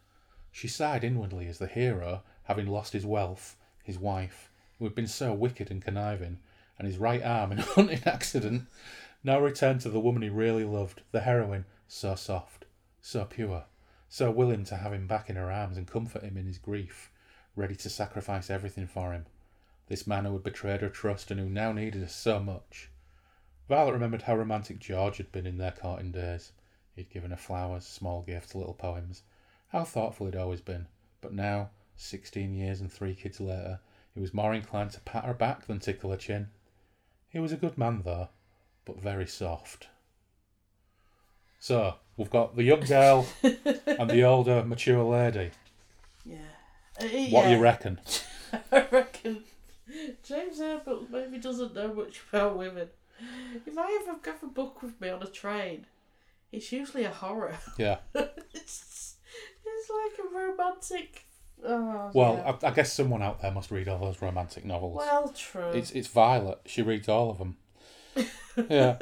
She 0.54 0.70
sighed 0.70 1.04
inwardly 1.04 1.48
as 1.48 1.58
the 1.58 1.68
hero, 1.68 2.24
having 2.46 2.68
lost 2.68 2.94
his 2.94 3.06
wealth, 3.06 3.56
his 3.84 4.00
wife, 4.00 4.50
who 4.80 4.86
had 4.86 4.96
been 4.96 5.08
so 5.08 5.34
wicked 5.34 5.70
and 5.70 5.84
conniving, 5.84 6.40
and 6.78 6.88
his 6.88 6.98
right 6.98 7.24
arm 7.24 7.52
in 7.52 7.60
a 7.60 7.62
hunting 7.76 8.02
accident, 8.06 8.68
now 9.24 9.40
returned 9.40 9.82
to 9.82 9.90
the 9.90 10.00
woman 10.00 10.22
he 10.22 10.30
really 10.30 10.64
loved, 10.64 11.02
the 11.12 11.22
heroine, 11.22 11.66
so 11.88 12.16
soft, 12.16 12.66
so 13.02 13.26
pure, 13.26 13.66
so 14.10 14.32
willing 14.32 14.64
to 14.64 14.78
have 14.78 14.94
him 14.94 15.08
back 15.08 15.30
in 15.30 15.36
her 15.36 15.52
arms 15.52 15.78
and 15.78 15.88
comfort 15.88 16.24
him 16.24 16.38
in 16.38 16.46
his 16.46 16.58
grief, 16.58 17.12
ready 17.56 17.76
to 17.76 17.90
sacrifice 17.90 18.50
everything 18.50 18.88
for 18.88 19.14
him. 19.14 19.26
This 19.88 20.08
man 20.08 20.26
who 20.26 20.34
had 20.34 20.44
betrayed 20.44 20.82
her 20.82 20.90
trust 20.90 21.32
and 21.32 21.40
who 21.40 21.50
now 21.50 21.72
needed 21.72 22.02
her 22.02 22.08
so 22.08 22.40
much. 22.40 22.90
Violet 23.68 23.94
remembered 23.94 24.24
how 24.24 24.36
romantic 24.36 24.80
George 24.80 25.18
had 25.18 25.32
been 25.32 25.48
in 25.48 25.58
their 25.58 25.72
courting 25.72 26.12
days. 26.12 26.52
He'd 26.96 27.10
given 27.10 27.32
her 27.32 27.38
flowers, 27.38 27.86
small 27.86 28.22
gifts, 28.22 28.56
little 28.56 28.74
poems. 28.74 29.24
How 29.70 29.84
thoughtful 29.84 30.28
he'd 30.28 30.36
always 30.36 30.62
been. 30.62 30.88
But 31.22 31.34
now, 31.34 31.72
Sixteen 31.98 32.54
years 32.54 32.82
and 32.82 32.92
three 32.92 33.16
kids 33.16 33.40
later, 33.40 33.80
he 34.14 34.20
was 34.20 34.34
more 34.34 34.54
inclined 34.54 34.92
to 34.92 35.00
pat 35.02 35.26
her 35.26 35.34
back 35.34 35.66
than 35.68 35.80
tickle 35.80 36.12
her 36.12 36.18
chin. 36.18 36.48
He 37.30 37.40
was 37.40 37.52
a 37.52 37.58
good 37.58 37.78
man, 37.78 38.02
though, 38.04 38.30
but 38.86 39.02
very 39.02 39.28
soft. 39.28 39.88
So, 41.60 41.96
we've 42.16 42.30
got 42.30 42.56
the 42.56 42.64
young 42.64 42.82
girl 42.82 43.28
and 43.44 44.10
the 44.10 44.24
older, 44.24 44.64
mature 44.64 45.04
lady. 45.04 45.52
Yeah. 46.26 46.38
Uh, 47.00 47.04
What 47.06 47.44
yeah. 47.44 47.50
do 47.50 47.56
you 47.56 47.60
reckon? 47.62 48.00
I 48.72 48.86
reckon 48.92 49.44
James 50.24 50.60
Herbert 50.60 51.10
maybe 51.10 51.38
doesn't 51.40 51.74
know 51.76 51.94
much 51.94 52.22
about 52.30 52.58
women. 52.58 52.90
If 53.66 53.78
I 53.78 54.00
ever 54.02 54.18
have 54.26 54.44
a 54.44 54.48
book 54.48 54.82
with 54.82 55.00
me 55.02 55.10
on 55.10 55.24
a 55.24 55.28
train, 55.28 55.86
it's 56.52 56.72
usually 56.72 57.04
a 57.04 57.10
horror. 57.12 57.58
Yeah. 57.78 57.98
it's, 58.14 59.16
it's 59.66 59.90
like 59.90 60.26
a 60.26 60.34
romantic. 60.38 61.26
Oh, 61.64 62.12
Well, 62.14 62.36
yeah. 62.46 62.56
I, 62.64 62.72
I 62.72 62.74
guess 62.74 62.92
someone 62.94 63.22
out 63.22 63.42
there 63.42 63.52
must 63.52 63.72
read 63.72 63.88
all 63.88 64.00
those 64.00 64.22
romantic 64.22 64.66
novels. 64.66 64.98
well, 64.98 65.30
true. 65.30 65.72
It's 65.72 65.92
it's 65.92 66.08
Violet. 66.08 66.60
She 66.66 66.82
reads 66.82 67.08
all 67.10 67.30
of 67.32 67.38
them. 67.38 67.58
yeah. 68.70 68.98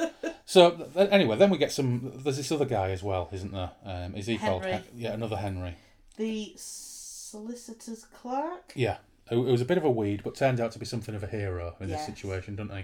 So 0.45 0.71
th- 0.71 1.09
anyway, 1.11 1.37
then 1.37 1.49
we 1.49 1.57
get 1.57 1.71
some. 1.71 2.11
There's 2.23 2.37
this 2.37 2.51
other 2.51 2.65
guy 2.65 2.91
as 2.91 3.03
well, 3.03 3.29
isn't 3.31 3.51
there? 3.51 3.71
Um, 3.85 4.15
is 4.15 4.27
he 4.27 4.37
called? 4.37 4.63
Henry. 4.63 4.71
Hen- 4.77 4.83
yeah, 4.95 5.13
another 5.13 5.37
Henry. 5.37 5.75
the 6.17 6.53
solicitor's 6.57 8.05
clerk. 8.05 8.71
Yeah. 8.75 8.97
It 9.31 9.35
was 9.37 9.61
a 9.61 9.65
bit 9.65 9.77
of 9.77 9.85
a 9.85 9.89
weed, 9.89 10.21
but 10.23 10.35
turned 10.35 10.59
out 10.59 10.71
to 10.73 10.79
be 10.79 10.85
something 10.85 11.15
of 11.15 11.23
a 11.23 11.27
hero 11.27 11.75
in 11.79 11.89
this 11.89 12.05
situation, 12.05 12.55
doesn't 12.57 12.75
he? 12.75 12.83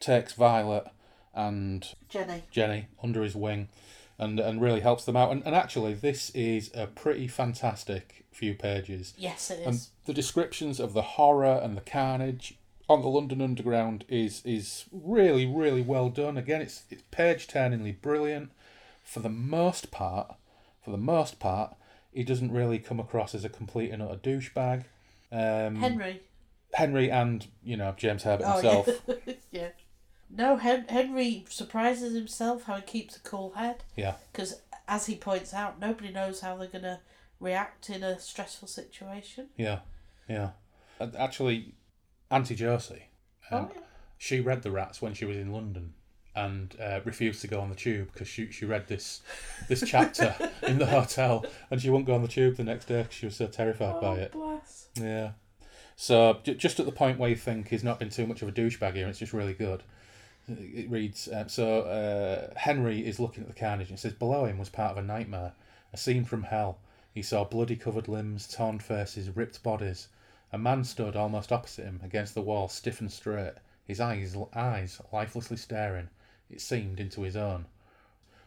Takes 0.00 0.32
Violet 0.32 0.86
and 1.34 1.86
Jenny. 2.08 2.42
Jenny 2.50 2.86
under 3.02 3.22
his 3.22 3.36
wing, 3.36 3.68
and 4.18 4.38
and 4.40 4.60
really 4.60 4.80
helps 4.80 5.04
them 5.04 5.16
out. 5.16 5.30
And, 5.32 5.44
and 5.44 5.54
actually, 5.54 5.94
this 5.94 6.30
is 6.30 6.70
a 6.74 6.86
pretty 6.86 7.28
fantastic 7.28 8.24
few 8.32 8.54
pages. 8.54 9.14
Yes, 9.16 9.50
it 9.50 9.60
is. 9.60 9.66
And 9.66 9.80
the 10.06 10.14
descriptions 10.14 10.80
of 10.80 10.92
the 10.92 11.02
horror 11.02 11.60
and 11.62 11.76
the 11.76 11.80
carnage 11.82 12.54
on 12.88 13.00
the 13.02 13.08
London 13.08 13.40
Underground 13.40 14.04
is 14.08 14.42
is 14.44 14.84
really 14.92 15.46
really 15.46 15.82
well 15.82 16.08
done. 16.08 16.36
Again, 16.36 16.60
it's 16.62 16.84
it's 16.90 17.02
page 17.10 17.46
turningly 17.46 17.92
brilliant. 17.92 18.50
For 19.02 19.20
the 19.20 19.28
most 19.28 19.90
part, 19.90 20.34
for 20.84 20.90
the 20.90 20.96
most 20.96 21.38
part, 21.38 21.74
he 22.12 22.24
doesn't 22.24 22.52
really 22.52 22.78
come 22.78 22.98
across 22.98 23.34
as 23.34 23.44
a 23.44 23.48
complete 23.50 23.90
and 23.90 24.02
utter 24.02 24.16
douchebag. 24.16 24.84
Um, 25.30 25.76
Henry. 25.76 26.22
Henry 26.74 27.10
and 27.10 27.46
you 27.62 27.76
know 27.76 27.94
James 27.96 28.22
Herbert 28.24 28.44
Oh, 28.46 28.52
himself. 28.54 28.88
yeah. 29.26 29.34
yeah. 29.50 29.68
No, 30.36 30.56
Hen- 30.56 30.86
Henry 30.88 31.44
surprises 31.48 32.14
himself 32.14 32.64
how 32.64 32.76
he 32.76 32.82
keeps 32.82 33.16
a 33.16 33.20
cool 33.20 33.52
head. 33.52 33.84
Yeah. 33.96 34.14
Because, 34.32 34.60
as 34.88 35.06
he 35.06 35.14
points 35.16 35.54
out, 35.54 35.78
nobody 35.80 36.10
knows 36.12 36.40
how 36.40 36.56
they're 36.56 36.68
going 36.68 36.82
to 36.82 36.98
react 37.40 37.88
in 37.88 38.02
a 38.02 38.18
stressful 38.18 38.66
situation. 38.68 39.48
Yeah, 39.56 39.80
yeah. 40.28 40.50
Actually, 41.18 41.74
Auntie 42.30 42.54
Josie, 42.54 43.04
um, 43.50 43.66
oh, 43.66 43.72
yeah. 43.74 43.80
she 44.18 44.40
read 44.40 44.62
the 44.62 44.70
rats 44.70 45.00
when 45.02 45.14
she 45.14 45.24
was 45.24 45.36
in 45.36 45.52
London 45.52 45.94
and 46.36 46.74
uh, 46.80 47.00
refused 47.04 47.40
to 47.42 47.46
go 47.46 47.60
on 47.60 47.68
the 47.68 47.74
tube 47.76 48.08
because 48.12 48.26
she, 48.26 48.50
she 48.50 48.64
read 48.64 48.88
this 48.88 49.20
this 49.68 49.84
chapter 49.86 50.34
in 50.66 50.78
the 50.78 50.86
hotel 50.86 51.44
and 51.70 51.80
she 51.80 51.90
wouldn't 51.90 52.06
go 52.06 52.14
on 52.14 52.22
the 52.22 52.28
tube 52.28 52.56
the 52.56 52.64
next 52.64 52.86
day 52.86 53.02
because 53.02 53.14
she 53.14 53.26
was 53.26 53.36
so 53.36 53.46
terrified 53.46 54.00
by 54.00 54.06
Oh, 54.08 54.14
it. 54.14 54.32
bless. 54.32 54.88
Yeah. 55.00 55.32
So 55.94 56.38
j- 56.42 56.54
just 56.54 56.80
at 56.80 56.86
the 56.86 56.92
point 56.92 57.18
where 57.20 57.30
you 57.30 57.36
think 57.36 57.68
he's 57.68 57.84
not 57.84 58.00
been 58.00 58.10
too 58.10 58.26
much 58.26 58.42
of 58.42 58.48
a 58.48 58.52
douchebag 58.52 58.94
here, 58.96 59.06
it's 59.06 59.20
just 59.20 59.32
really 59.32 59.54
good. 59.54 59.84
It 60.46 60.90
reads 60.90 61.28
uh, 61.28 61.46
so 61.48 61.82
uh, 61.82 62.52
Henry 62.58 63.06
is 63.06 63.18
looking 63.18 63.44
at 63.44 63.48
the 63.48 63.58
carnage 63.58 63.90
and 63.90 63.98
says 63.98 64.12
below 64.12 64.44
him 64.44 64.58
was 64.58 64.68
part 64.68 64.92
of 64.92 64.98
a 64.98 65.06
nightmare, 65.06 65.52
a 65.92 65.96
scene 65.96 66.24
from 66.24 66.44
hell. 66.44 66.78
He 67.12 67.22
saw 67.22 67.44
bloody 67.44 67.76
covered 67.76 68.08
limbs, 68.08 68.46
torn 68.48 68.80
faces, 68.80 69.34
ripped 69.34 69.62
bodies. 69.62 70.08
A 70.52 70.58
man 70.58 70.84
stood 70.84 71.16
almost 71.16 71.52
opposite 71.52 71.84
him 71.84 72.00
against 72.04 72.34
the 72.34 72.42
wall, 72.42 72.68
stiff 72.68 73.00
and 73.00 73.10
straight, 73.10 73.54
his 73.84 74.00
eyes 74.00 74.36
eyes 74.54 75.00
lifelessly 75.12 75.56
staring. 75.56 76.10
It 76.50 76.60
seemed 76.60 77.00
into 77.00 77.22
his 77.22 77.36
own, 77.36 77.66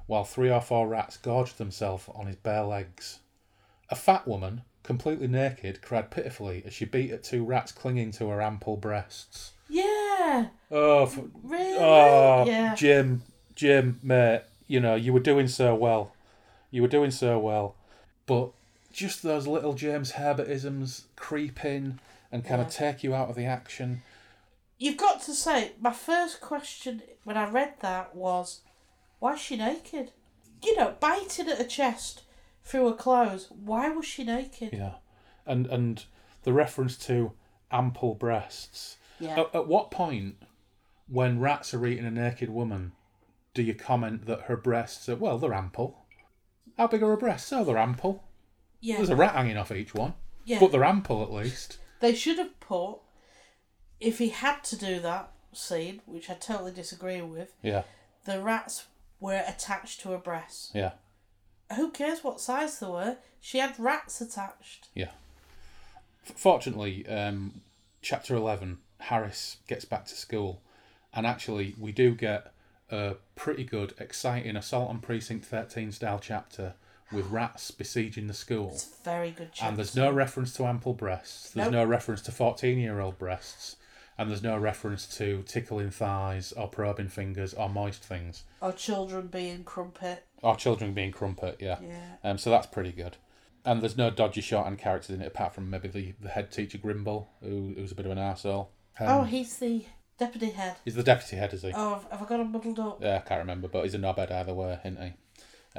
while 0.05 0.23
three 0.23 0.51
or 0.51 0.61
four 0.61 0.87
rats 0.87 1.17
gorged 1.17 1.57
themselves 1.57 2.07
on 2.13 2.27
his 2.27 2.35
bare 2.35 2.63
legs. 2.63 3.19
A 3.89 3.95
fat 3.95 4.27
woman, 4.27 4.61
completely 4.83 5.27
naked, 5.27 5.81
cried 5.81 6.11
pitifully 6.11 6.63
as 6.65 6.73
she 6.73 6.85
beat 6.85 7.11
at 7.11 7.23
two 7.23 7.43
rats 7.43 7.71
clinging 7.71 8.11
to 8.13 8.29
her 8.29 8.41
ample 8.41 8.77
breasts. 8.77 9.53
Yeah. 9.67 10.47
Oh, 10.70 11.03
f 11.03 11.20
Really? 11.43 11.78
oh, 11.80 12.45
yeah. 12.45 12.76
Jim, 12.76 13.24
Jim, 13.55 13.99
mate, 14.03 14.41
you 14.68 14.80
know 14.80 14.95
you 14.95 15.13
were 15.13 15.20
doing 15.20 15.47
so 15.47 15.74
well, 15.76 16.13
you 16.72 16.82
were 16.82 16.88
doing 16.88 17.11
so 17.11 17.39
well, 17.39 17.76
but 18.26 18.51
just 18.91 19.24
those 19.24 19.47
little 19.47 19.74
James 19.74 20.13
Herbertisms 20.13 21.03
creep 21.15 21.63
in 21.63 21.99
and 22.32 22.43
kind 22.43 22.61
of 22.61 22.70
take 22.70 23.03
you 23.03 23.15
out 23.15 23.30
of 23.30 23.36
the 23.36 23.45
action. 23.45 24.01
You've 24.78 24.97
got 24.97 25.22
to 25.24 25.34
say, 25.34 25.72
my 25.80 25.93
first 25.93 26.41
question 26.41 27.01
when 27.24 27.38
I 27.38 27.49
read 27.49 27.76
that 27.80 28.15
was, 28.15 28.61
why 29.20 29.34
is 29.34 29.39
she 29.39 29.55
naked? 29.55 30.11
You 30.63 30.76
know, 30.76 30.95
biting 30.99 31.47
at 31.49 31.57
her 31.57 31.63
chest 31.63 32.24
through 32.63 32.88
her 32.88 32.95
clothes. 32.95 33.47
Why 33.63 33.89
was 33.89 34.05
she 34.05 34.24
naked? 34.24 34.74
Yeah, 34.74 34.95
and 35.45 35.65
and 35.68 36.03
the 36.43 36.53
reference 36.53 36.97
to 37.05 37.32
ample 37.72 38.15
breasts. 38.15 38.97
Yeah. 39.20 39.39
At, 39.41 39.55
at 39.55 39.68
what 39.68 39.89
point, 39.91 40.36
when 41.08 41.39
rats 41.39 41.74
are 41.74 41.86
eating 41.86 42.05
a 42.05 42.12
naked 42.12 42.49
woman, 42.49 42.91
do 43.53 43.62
you 43.64 43.74
comment 43.74 44.26
that 44.26 44.41
her 44.43 44.58
breasts 44.58 45.08
are 45.10 45.16
well, 45.16 45.38
they're 45.38 45.53
ample? 45.53 46.05
How 46.78 46.88
big 46.88 47.01
are 47.03 47.08
her 47.10 47.18
breasts? 47.18 47.51
Oh, 47.53 47.64
they're 47.64 47.78
ample. 47.78 48.24
yeah. 48.82 48.97
There's 48.97 49.10
a 49.10 49.16
rat 49.16 49.34
hanging 49.36 49.58
off 49.58 49.72
each 49.72 49.93
one, 49.95 50.14
yeah. 50.45 50.60
but 50.60 50.72
they're 50.72 50.84
ample 50.84 51.24
at 51.24 51.32
least. 51.32 51.80
They 51.99 52.14
should 52.14 52.38
have 52.38 52.60
put, 52.60 52.97
if 53.99 54.20
he 54.20 54.30
had 54.30 54.64
to 54.66 54.76
do 54.78 54.99
that 54.99 55.32
scene, 55.53 56.01
which 56.05 56.30
I 56.30 56.36
totally 56.36 56.72
disagree 56.72 57.22
with, 57.22 57.53
Yeah, 57.64 57.84
the 58.26 58.41
rats 58.41 58.86
were 59.20 59.43
attached 59.47 60.01
to 60.01 60.10
her 60.10 60.18
breasts. 60.20 60.72
yeah, 60.76 60.91
Who 61.76 61.89
cares 61.89 62.24
what 62.24 62.39
size 62.39 62.80
they 62.80 62.88
were? 62.88 63.18
She 63.41 63.58
had 63.58 63.80
rats 63.80 64.22
attached. 64.22 64.89
yeah. 64.93 65.12
F- 66.28 66.34
Fortunately, 66.38 67.08
um, 67.08 67.62
chapter 68.03 68.36
eleven, 68.36 68.78
Harris 68.99 69.58
gets 69.68 69.86
back 69.86 70.05
to 70.08 70.16
school, 70.16 70.62
and 71.14 71.26
actually 71.26 71.76
we 71.80 71.91
do 71.91 72.14
get 72.16 72.51
a 72.89 73.16
pretty 73.36 73.64
good, 73.64 73.93
exciting 73.99 74.55
assault 74.55 74.89
on 74.89 74.99
precinct 74.99 75.45
thirteen 75.45 75.91
style 75.91 76.20
chapter 76.20 76.76
with 77.12 77.26
rats 77.32 77.72
besieging 77.72 78.28
the 78.28 78.34
school. 78.34 78.72
It's 78.74 78.99
a 78.99 79.03
very 79.03 79.32
good 79.32 79.49
chapter. 79.53 79.70
And 79.70 79.78
there's 79.78 79.95
no 79.95 80.12
reference 80.12 80.53
to 80.55 80.66
ample 80.66 80.93
breasts. 80.93 81.51
There's 81.51 81.68
Nope. 81.68 81.74
no 81.74 81.86
reference 81.86 82.22
to 82.24 82.32
14 82.32 82.78
year 82.78 82.99
old 82.99 83.18
breasts. 83.18 83.78
And 84.18 84.30
there's 84.30 84.43
no 84.43 84.58
reference 84.58 85.05
to 85.18 85.43
tickling 85.47 85.91
thighs 85.91 86.51
or 86.51 86.68
probing 86.68 87.08
fingers 87.08 87.53
or 87.53 87.70
moist 87.70 88.03
things. 88.03 88.43
Or 88.62 88.74
children 88.74 89.28
being 89.28 89.64
crumpet. 89.64 90.26
Or 90.41 90.55
children 90.55 90.93
being 90.93 91.12
crumpet, 91.12 91.58
yeah. 91.60 91.78
Yeah. 91.82 92.16
Um, 92.24 92.38
so 92.39 92.49
that's 92.49 92.68
pretty 92.68 92.91
good. 92.91 93.18
And 93.64 93.82
there's 93.82 93.95
no 93.95 94.10
dodgy 94.10 94.41
shorthand 94.41 94.80
characters 94.80 95.16
in 95.16 95.22
it 95.22 95.28
apart 95.28 95.53
from 95.53 95.70
maybe 95.70 95.88
the, 95.88 96.14
the 96.20 96.30
head 96.30 96.51
teacher 96.51 96.78
Grimble, 96.80 97.28
who, 97.41 97.74
who's 97.78 97.91
a 97.91 97.95
bit 97.95 98.05
of 98.05 98.12
an 98.12 98.18
arsehole. 98.18 98.68
Um, 98.99 99.08
oh, 99.08 99.24
he's 99.24 99.58
the 99.58 99.86
deputy 100.18 100.49
head. 100.51 100.76
He's 100.86 100.95
the 100.95 101.03
deputy 101.03 101.36
head, 101.38 101.53
is 101.53 101.61
he? 101.61 101.72
Oh, 101.74 101.95
have, 101.95 102.11
have 102.11 102.22
I 102.24 102.26
got 102.26 102.39
him 102.39 102.51
muddled 102.51 102.80
up? 102.80 103.01
Yeah, 103.01 103.18
I 103.18 103.28
can't 103.28 103.39
remember, 103.39 103.68
but 103.68 103.84
he's 103.84 103.93
a 103.93 103.99
knobhead 103.99 104.32
either 104.32 104.53
way, 104.53 104.80
isn't 104.84 105.01
he? 105.01 105.13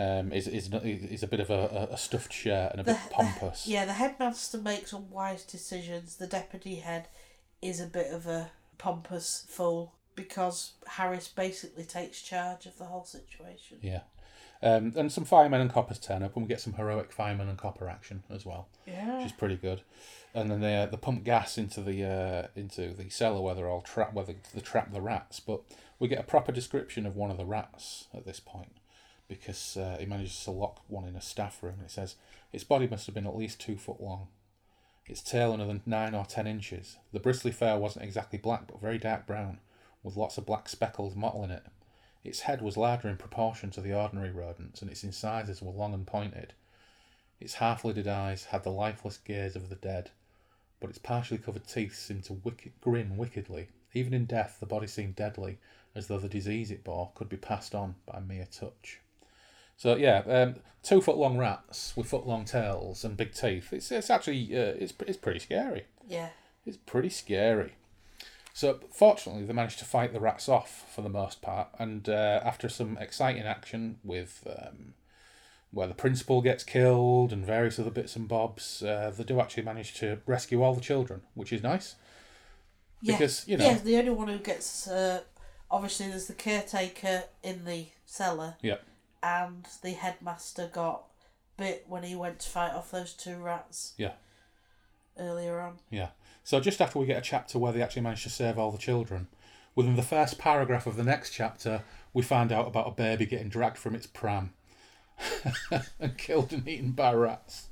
Um, 0.00 0.30
he's, 0.30 0.46
he's, 0.46 0.70
not- 0.70 0.84
he's 0.84 1.22
a 1.24 1.26
bit 1.26 1.40
of 1.40 1.50
a, 1.50 1.88
a, 1.92 1.96
stuffed 1.98 2.32
shirt 2.32 2.70
and 2.72 2.80
a 2.80 2.84
bit 2.84 2.96
The- 3.08 3.14
pompous. 3.14 3.66
Yeah, 3.66 3.84
the 3.84 3.94
headmaster 3.94 4.58
makes 4.58 4.92
unwise 4.92 5.42
decisions. 5.44 6.16
The 6.16 6.26
deputy 6.28 6.76
head 6.76 7.08
is 7.60 7.80
a 7.80 7.86
bit 7.86 8.12
of 8.12 8.26
a 8.26 8.50
pompous 8.78 9.44
fool 9.48 9.94
because 10.14 10.72
Harris 10.86 11.26
basically 11.28 11.84
takes 11.84 12.22
charge 12.22 12.66
of 12.66 12.78
the 12.78 12.84
whole 12.84 13.04
situation. 13.04 13.78
Yeah. 13.82 14.00
Um, 14.62 14.92
and 14.96 15.10
some 15.12 15.24
firemen 15.24 15.60
and 15.60 15.72
coppers 15.72 15.98
turn 16.00 16.22
up, 16.24 16.34
and 16.36 16.44
we 16.44 16.48
get 16.48 16.60
some 16.60 16.72
heroic 16.72 17.12
firemen 17.12 17.48
and 17.48 17.56
copper 17.58 17.88
action 17.88 18.24
as 18.30 18.44
well, 18.44 18.68
Yeah. 18.86 19.16
which 19.18 19.26
is 19.26 19.32
pretty 19.32 19.54
good. 19.56 19.82
And 20.38 20.50
then 20.50 20.60
they 20.60 20.76
uh, 20.76 20.86
they 20.86 20.96
pump 20.96 21.24
gas 21.24 21.58
into 21.58 21.82
the 21.82 22.04
uh, 22.04 22.46
into 22.54 22.94
the 22.94 23.10
cellar 23.10 23.40
where 23.40 23.54
they're 23.56 23.68
all 23.68 23.80
trapped, 23.80 24.14
where 24.14 24.24
they, 24.24 24.36
they 24.54 24.60
trap 24.60 24.92
the 24.92 25.00
rats. 25.00 25.40
But 25.40 25.62
we 25.98 26.06
get 26.06 26.20
a 26.20 26.22
proper 26.22 26.52
description 26.52 27.06
of 27.06 27.16
one 27.16 27.32
of 27.32 27.38
the 27.38 27.44
rats 27.44 28.06
at 28.14 28.24
this 28.24 28.38
point, 28.38 28.76
because 29.26 29.76
uh, 29.76 29.96
he 29.98 30.06
manages 30.06 30.44
to 30.44 30.52
lock 30.52 30.82
one 30.86 31.08
in 31.08 31.16
a 31.16 31.20
staff 31.20 31.60
room. 31.62 31.80
It 31.84 31.90
says 31.90 32.14
its 32.52 32.62
body 32.62 32.86
must 32.86 33.06
have 33.06 33.14
been 33.16 33.26
at 33.26 33.36
least 33.36 33.60
two 33.60 33.76
foot 33.76 34.00
long, 34.00 34.28
its 35.06 35.22
tail 35.22 35.52
another 35.52 35.80
nine 35.84 36.14
or 36.14 36.24
ten 36.24 36.46
inches. 36.46 36.98
The 37.12 37.20
bristly 37.20 37.50
fur 37.50 37.76
wasn't 37.76 38.04
exactly 38.04 38.38
black, 38.38 38.68
but 38.68 38.80
very 38.80 38.98
dark 38.98 39.26
brown, 39.26 39.58
with 40.04 40.16
lots 40.16 40.38
of 40.38 40.46
black 40.46 40.68
speckles 40.68 41.16
mottling 41.16 41.50
it. 41.50 41.64
Its 42.22 42.40
head 42.40 42.62
was 42.62 42.76
larger 42.76 43.08
in 43.08 43.16
proportion 43.16 43.70
to 43.72 43.80
the 43.80 43.94
ordinary 43.94 44.30
rodents, 44.30 44.82
and 44.82 44.90
its 44.90 45.02
incisors 45.02 45.60
were 45.60 45.72
long 45.72 45.94
and 45.94 46.06
pointed. 46.06 46.52
Its 47.40 47.54
half 47.54 47.84
lidded 47.84 48.06
eyes 48.06 48.44
had 48.46 48.62
the 48.62 48.70
lifeless 48.70 49.16
gaze 49.16 49.56
of 49.56 49.68
the 49.68 49.76
dead, 49.76 50.10
but 50.80 50.90
its 50.90 50.98
partially 50.98 51.38
covered 51.38 51.66
teeth 51.66 51.96
seemed 51.96 52.24
to 52.24 52.34
wicked, 52.34 52.72
grin 52.80 53.16
wickedly. 53.16 53.68
Even 53.94 54.14
in 54.14 54.26
death, 54.26 54.58
the 54.60 54.66
body 54.66 54.86
seemed 54.86 55.16
deadly, 55.16 55.58
as 55.94 56.06
though 56.06 56.18
the 56.18 56.28
disease 56.28 56.70
it 56.70 56.84
bore 56.84 57.10
could 57.14 57.28
be 57.28 57.36
passed 57.36 57.74
on 57.74 57.96
by 58.06 58.20
mere 58.20 58.46
touch. 58.50 59.00
So 59.76 59.96
yeah, 59.96 60.22
um, 60.26 60.56
two 60.82 61.00
foot 61.00 61.16
long 61.16 61.38
rats 61.38 61.96
with 61.96 62.08
foot 62.08 62.26
long 62.26 62.44
tails 62.44 63.04
and 63.04 63.16
big 63.16 63.32
teeth. 63.32 63.72
It's 63.72 63.90
it's 63.92 64.10
actually 64.10 64.56
uh, 64.56 64.74
it's 64.78 64.92
it's 65.06 65.16
pretty 65.16 65.38
scary. 65.38 65.84
Yeah. 66.06 66.30
It's 66.66 66.76
pretty 66.76 67.10
scary. 67.10 67.74
So 68.52 68.80
fortunately, 68.90 69.44
they 69.44 69.52
managed 69.52 69.78
to 69.78 69.84
fight 69.84 70.12
the 70.12 70.20
rats 70.20 70.48
off 70.48 70.92
for 70.92 71.02
the 71.02 71.08
most 71.08 71.40
part, 71.40 71.68
and 71.78 72.08
uh, 72.08 72.40
after 72.44 72.68
some 72.68 72.98
exciting 72.98 73.44
action 73.44 73.98
with 74.02 74.46
um, 74.48 74.94
where 75.70 75.86
the 75.86 75.94
principal 75.94 76.40
gets 76.40 76.64
killed 76.64 77.32
and 77.32 77.44
various 77.44 77.78
other 77.78 77.90
bits 77.90 78.16
and 78.16 78.26
bobs, 78.26 78.82
uh, 78.82 79.12
they 79.16 79.24
do 79.24 79.40
actually 79.40 79.62
manage 79.62 79.94
to 79.94 80.18
rescue 80.26 80.62
all 80.62 80.74
the 80.74 80.80
children, 80.80 81.22
which 81.34 81.52
is 81.52 81.62
nice. 81.62 81.96
Yeah. 83.02 83.14
Because, 83.14 83.46
you 83.46 83.56
know- 83.56 83.64
Yeah, 83.66 83.78
the 83.78 83.96
only 83.98 84.10
one 84.10 84.28
who 84.28 84.38
gets. 84.38 84.88
Uh, 84.88 85.22
obviously, 85.70 86.08
there's 86.08 86.26
the 86.26 86.32
caretaker 86.34 87.24
in 87.42 87.64
the 87.64 87.86
cellar. 88.06 88.56
Yeah. 88.62 88.78
And 89.22 89.66
the 89.82 89.90
headmaster 89.92 90.68
got 90.72 91.04
bit 91.56 91.84
when 91.88 92.02
he 92.04 92.14
went 92.14 92.38
to 92.40 92.48
fight 92.48 92.72
off 92.72 92.90
those 92.90 93.12
two 93.14 93.36
rats. 93.36 93.94
Yeah. 93.98 94.12
Earlier 95.18 95.60
on. 95.60 95.78
Yeah. 95.90 96.10
So 96.44 96.60
just 96.60 96.80
after 96.80 96.98
we 96.98 97.06
get 97.06 97.18
a 97.18 97.20
chapter 97.22 97.58
where 97.58 97.72
they 97.72 97.82
actually 97.82 98.02
manage 98.02 98.22
to 98.22 98.30
save 98.30 98.58
all 98.58 98.70
the 98.70 98.78
children, 98.78 99.26
within 99.74 99.96
the 99.96 100.02
first 100.02 100.38
paragraph 100.38 100.86
of 100.86 100.96
the 100.96 101.02
next 101.04 101.30
chapter, 101.32 101.82
we 102.14 102.22
find 102.22 102.52
out 102.52 102.66
about 102.68 102.86
a 102.88 102.92
baby 102.92 103.26
getting 103.26 103.48
dragged 103.48 103.76
from 103.76 103.94
its 103.94 104.06
pram 104.06 104.54
and 106.00 106.16
killed 106.18 106.52
and 106.52 106.66
eaten 106.68 106.92
by 106.92 107.12
rats. 107.12 107.68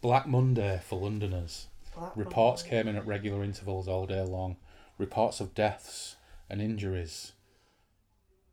Black 0.00 0.26
Monday 0.26 0.80
for 0.84 1.00
Londoners. 1.00 1.66
Black 1.94 2.16
Reports 2.16 2.62
Monday. 2.62 2.76
came 2.76 2.88
in 2.88 2.96
at 2.96 3.06
regular 3.06 3.42
intervals 3.42 3.88
all 3.88 4.06
day 4.06 4.22
long. 4.22 4.56
Reports 4.98 5.40
of 5.40 5.54
deaths 5.54 6.16
and 6.50 6.60
injuries. 6.60 7.32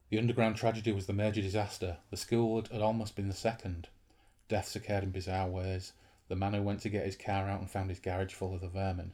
The 0.10 0.20
underground 0.20 0.56
tragedy 0.56 0.92
was 0.92 1.08
the 1.08 1.14
major 1.14 1.42
disaster. 1.42 1.98
The 2.12 2.18
school 2.18 2.56
had, 2.56 2.68
had 2.70 2.82
almost 2.82 3.16
been 3.16 3.28
the 3.28 3.34
second. 3.34 3.88
Deaths 4.48 4.76
occurred 4.76 5.04
in 5.04 5.12
bizarre 5.12 5.50
ways. 5.50 5.94
The 6.28 6.36
man 6.36 6.54
who 6.54 6.62
went 6.62 6.82
to 6.82 6.90
get 6.90 7.06
his 7.06 7.16
car 7.16 7.50
out 7.50 7.60
and 7.60 7.70
found 7.70 7.90
his 7.90 8.00
garage 8.00 8.34
full 8.34 8.54
of 8.54 8.62
the 8.62 8.68
vermin. 8.68 9.12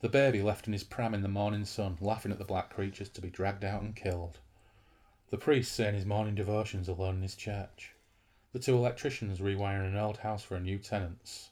The 0.00 0.08
baby 0.08 0.42
left 0.42 0.66
in 0.66 0.72
his 0.72 0.84
pram 0.84 1.14
in 1.14 1.22
the 1.22 1.28
morning 1.28 1.64
sun, 1.64 1.96
laughing 2.00 2.30
at 2.30 2.38
the 2.38 2.44
black 2.44 2.68
creatures 2.68 3.08
to 3.08 3.22
be 3.22 3.30
dragged 3.30 3.64
out 3.64 3.80
and 3.80 3.96
killed. 3.96 4.38
The 5.30 5.38
priest 5.38 5.72
saying 5.72 5.94
his 5.94 6.04
morning 6.04 6.34
devotions 6.34 6.88
alone 6.88 7.16
in 7.16 7.22
his 7.22 7.34
church. 7.34 7.93
The 8.54 8.60
two 8.60 8.76
electricians 8.76 9.40
rewiring 9.40 9.88
an 9.88 9.96
old 9.96 10.18
house 10.18 10.44
for 10.44 10.54
a 10.54 10.60
new 10.60 10.78
tenants. 10.78 11.50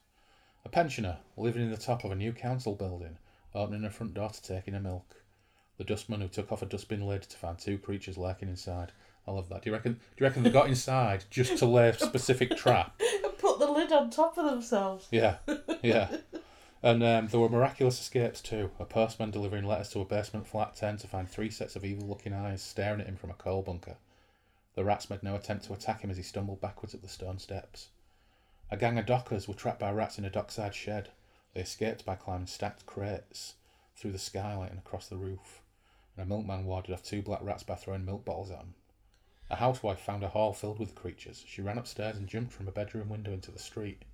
A 0.64 0.68
pensioner 0.68 1.18
living 1.36 1.62
in 1.62 1.72
the 1.72 1.76
top 1.76 2.04
of 2.04 2.12
a 2.12 2.14
new 2.14 2.32
council 2.32 2.76
building, 2.76 3.18
opening 3.56 3.82
her 3.82 3.90
front 3.90 4.14
door 4.14 4.30
to 4.30 4.40
take 4.40 4.68
in 4.68 4.74
her 4.74 4.80
milk. 4.80 5.16
The 5.78 5.84
dustman 5.84 6.20
who 6.20 6.28
took 6.28 6.52
off 6.52 6.62
a 6.62 6.66
dustbin 6.66 7.04
lid 7.04 7.22
to 7.22 7.36
find 7.36 7.58
two 7.58 7.76
creatures 7.76 8.16
lurking 8.16 8.48
inside. 8.48 8.92
I 9.26 9.32
love 9.32 9.48
that. 9.48 9.62
Do 9.62 9.70
you 9.70 9.74
reckon? 9.74 9.94
Do 9.94 9.98
you 10.18 10.26
reckon 10.28 10.44
they 10.44 10.50
got 10.50 10.68
inside 10.68 11.24
just 11.28 11.58
to 11.58 11.66
lay 11.66 11.88
a 11.88 11.98
specific 11.98 12.56
trap? 12.56 12.94
And 13.24 13.36
put 13.36 13.58
the 13.58 13.66
lid 13.66 13.90
on 13.90 14.08
top 14.10 14.38
of 14.38 14.44
themselves. 14.44 15.08
Yeah, 15.10 15.38
yeah. 15.82 16.18
And 16.84 17.02
um, 17.04 17.28
there 17.28 17.38
were 17.38 17.48
miraculous 17.48 18.00
escapes 18.00 18.40
too. 18.40 18.70
A 18.80 18.84
postman 18.84 19.30
delivering 19.30 19.64
letters 19.64 19.88
to 19.90 20.00
a 20.00 20.04
basement 20.04 20.48
flat 20.48 20.74
10 20.74 20.98
to 20.98 21.06
find 21.06 21.28
three 21.28 21.48
sets 21.48 21.76
of 21.76 21.84
evil 21.84 22.08
looking 22.08 22.32
eyes 22.32 22.60
staring 22.60 23.00
at 23.00 23.06
him 23.06 23.16
from 23.16 23.30
a 23.30 23.34
coal 23.34 23.62
bunker. 23.62 23.96
The 24.74 24.84
rats 24.84 25.10
made 25.10 25.22
no 25.22 25.34
attempt 25.34 25.66
to 25.66 25.74
attack 25.74 26.00
him 26.00 26.10
as 26.10 26.16
he 26.16 26.22
stumbled 26.22 26.60
backwards 26.60 26.94
up 26.94 27.02
the 27.02 27.08
stone 27.08 27.38
steps. 27.38 27.88
A 28.70 28.76
gang 28.76 28.98
of 28.98 29.04
dockers 29.04 29.46
were 29.46 29.54
trapped 29.54 29.80
by 29.80 29.92
rats 29.92 30.18
in 30.18 30.24
a 30.24 30.30
dockside 30.30 30.74
shed. 30.74 31.10
They 31.52 31.60
escaped 31.60 32.06
by 32.06 32.14
climbing 32.14 32.46
stacked 32.46 32.86
crates 32.86 33.56
through 33.94 34.12
the 34.12 34.18
skylight 34.18 34.70
and 34.70 34.78
across 34.78 35.08
the 35.08 35.18
roof. 35.18 35.60
And 36.16 36.24
a 36.24 36.26
milkman 36.26 36.64
warded 36.64 36.94
off 36.94 37.02
two 37.02 37.20
black 37.20 37.42
rats 37.42 37.62
by 37.62 37.74
throwing 37.74 38.06
milk 38.06 38.24
bottles 38.24 38.50
at 38.50 38.58
them. 38.58 38.74
A 39.50 39.56
housewife 39.56 40.00
found 40.00 40.22
a 40.22 40.30
hall 40.30 40.54
filled 40.54 40.78
with 40.78 40.94
creatures. 40.94 41.44
She 41.46 41.60
ran 41.60 41.76
upstairs 41.76 42.16
and 42.16 42.26
jumped 42.26 42.54
from 42.54 42.66
a 42.66 42.72
bedroom 42.72 43.10
window 43.10 43.32
into 43.32 43.50
the 43.50 43.58
street. 43.58 44.06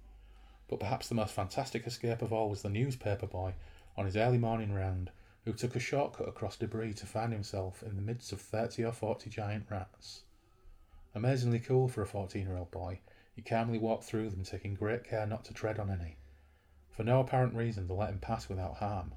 But 0.67 0.81
perhaps 0.81 1.09
the 1.09 1.15
most 1.15 1.33
fantastic 1.33 1.87
escape 1.87 2.21
of 2.21 2.33
all 2.33 2.51
was 2.51 2.63
the 2.63 2.69
newspaper 2.69 3.29
boy 3.29 3.55
on 3.97 4.07
his 4.07 4.17
early 4.17 4.39
morning 4.39 4.75
round, 4.75 5.13
who 5.45 5.53
took 5.53 5.77
a 5.77 5.81
shortcut 5.81 6.29
across 6.29 6.57
debris 6.57 6.95
to 6.95 7.07
find 7.07 7.33
himself 7.33 7.85
in 7.85 7.95
the 7.95 8.03
midst 8.03 8.33
of 8.33 8.41
30 8.41 8.85
or 8.85 8.93
40 8.93 9.31
giant 9.31 9.67
rats. 9.71 10.23
Amazingly 11.15 11.59
cool 11.61 11.89
for 11.89 12.03
a 12.03 12.07
14 12.07 12.47
year 12.47 12.57
old 12.57 12.71
boy, 12.71 13.01
he 13.35 13.43
calmly 13.43 13.79
walked 13.79 14.05
through 14.05 14.31
them, 14.31 14.45
taking 14.45 14.75
great 14.75 15.05
care 15.05 15.27
not 15.27 15.45
to 15.47 15.55
tread 15.55 15.79
on 15.79 15.91
any. 15.91 16.17
For 16.91 17.05
no 17.05 17.21
apparent 17.21 17.55
reason, 17.55 17.87
they 17.87 17.95
let 17.95 18.11
him 18.11 18.19
pass 18.19 18.49
without 18.49 18.77
harm. 18.77 19.15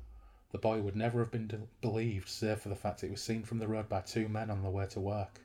The 0.51 0.57
boy 0.57 0.81
would 0.81 0.95
never 0.95 1.19
have 1.19 1.31
been 1.31 1.47
de- 1.47 1.59
believed, 1.81 2.29
save 2.29 2.59
for 2.59 2.69
the 2.69 2.75
fact 2.75 3.03
it 3.03 3.11
was 3.11 3.23
seen 3.23 3.43
from 3.43 3.59
the 3.59 3.67
road 3.67 3.89
by 3.89 4.01
two 4.01 4.27
men 4.27 4.49
on 4.49 4.61
their 4.61 4.71
way 4.71 4.85
to 4.87 4.99
work. 4.99 5.41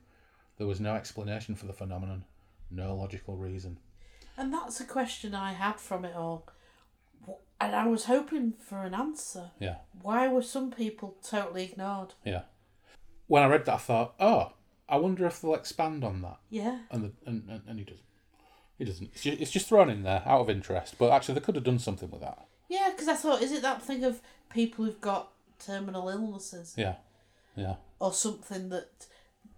There 0.59 0.66
was 0.66 0.80
no 0.80 0.94
explanation 0.94 1.55
for 1.55 1.66
the 1.66 1.72
phenomenon, 1.72 2.24
no 2.70 2.94
logical 2.94 3.36
reason. 3.36 3.78
And 4.36 4.53
that's 4.53 4.80
a 4.80 4.84
question 4.84 5.34
I 5.34 5.53
had 5.53 5.80
from 5.80 6.05
it 6.05 6.14
all. 6.14 6.47
And 7.59 7.74
I 7.74 7.86
was 7.86 8.05
hoping 8.05 8.53
for 8.59 8.82
an 8.82 8.94
answer. 8.94 9.53
Yeah. 9.59 9.76
Why 10.03 10.28
were 10.28 10.42
some 10.42 10.70
people 10.70 11.16
totally 11.22 11.64
ignored? 11.64 12.14
Yeah. 12.24 12.42
When 13.28 13.42
I 13.42 13.47
read 13.47 13.64
that, 13.64 13.74
I 13.74 13.78
thought, 13.78 14.14
oh, 14.20 14.53
I 14.89 14.97
wonder 14.97 15.26
if 15.26 15.41
they'll 15.41 15.55
expand 15.55 16.05
on 16.05 16.22
that. 16.22 16.39
Yeah. 16.51 16.78
And 16.91 17.05
the, 17.05 17.12
and, 17.26 17.43
and, 17.49 17.62
and 17.66 17.78
he 17.78 17.84
doesn't. 17.84 18.01
He 18.78 18.84
doesn't. 18.84 19.11
It's 19.12 19.22
just, 19.22 19.41
it's 19.41 19.51
just 19.51 19.68
thrown 19.68 19.91
in 19.91 20.03
there 20.03 20.22
out 20.26 20.43
of 20.43 20.51
interest. 20.51 20.97
But 20.99 21.11
actually, 21.11 21.34
they 21.34 21.41
could 21.41 21.55
have 21.57 21.64
done 21.64 21.78
something 21.78 22.11
with 22.11 22.20
that. 22.20 22.47
Yeah, 22.68 22.91
because 22.91 23.09
I 23.09 23.14
thought, 23.14 23.43
is 23.43 23.53
it 23.53 23.62
that 23.62 23.82
thing 23.82 24.05
of 24.05 24.20
people 24.51 24.84
who've 24.84 25.01
got 25.01 25.30
terminal 25.64 26.09
illnesses 26.09 26.74
Yeah. 26.76 26.97
Yeah. 27.55 27.76
or 27.99 28.12
something 28.12 28.68
that 28.68 29.07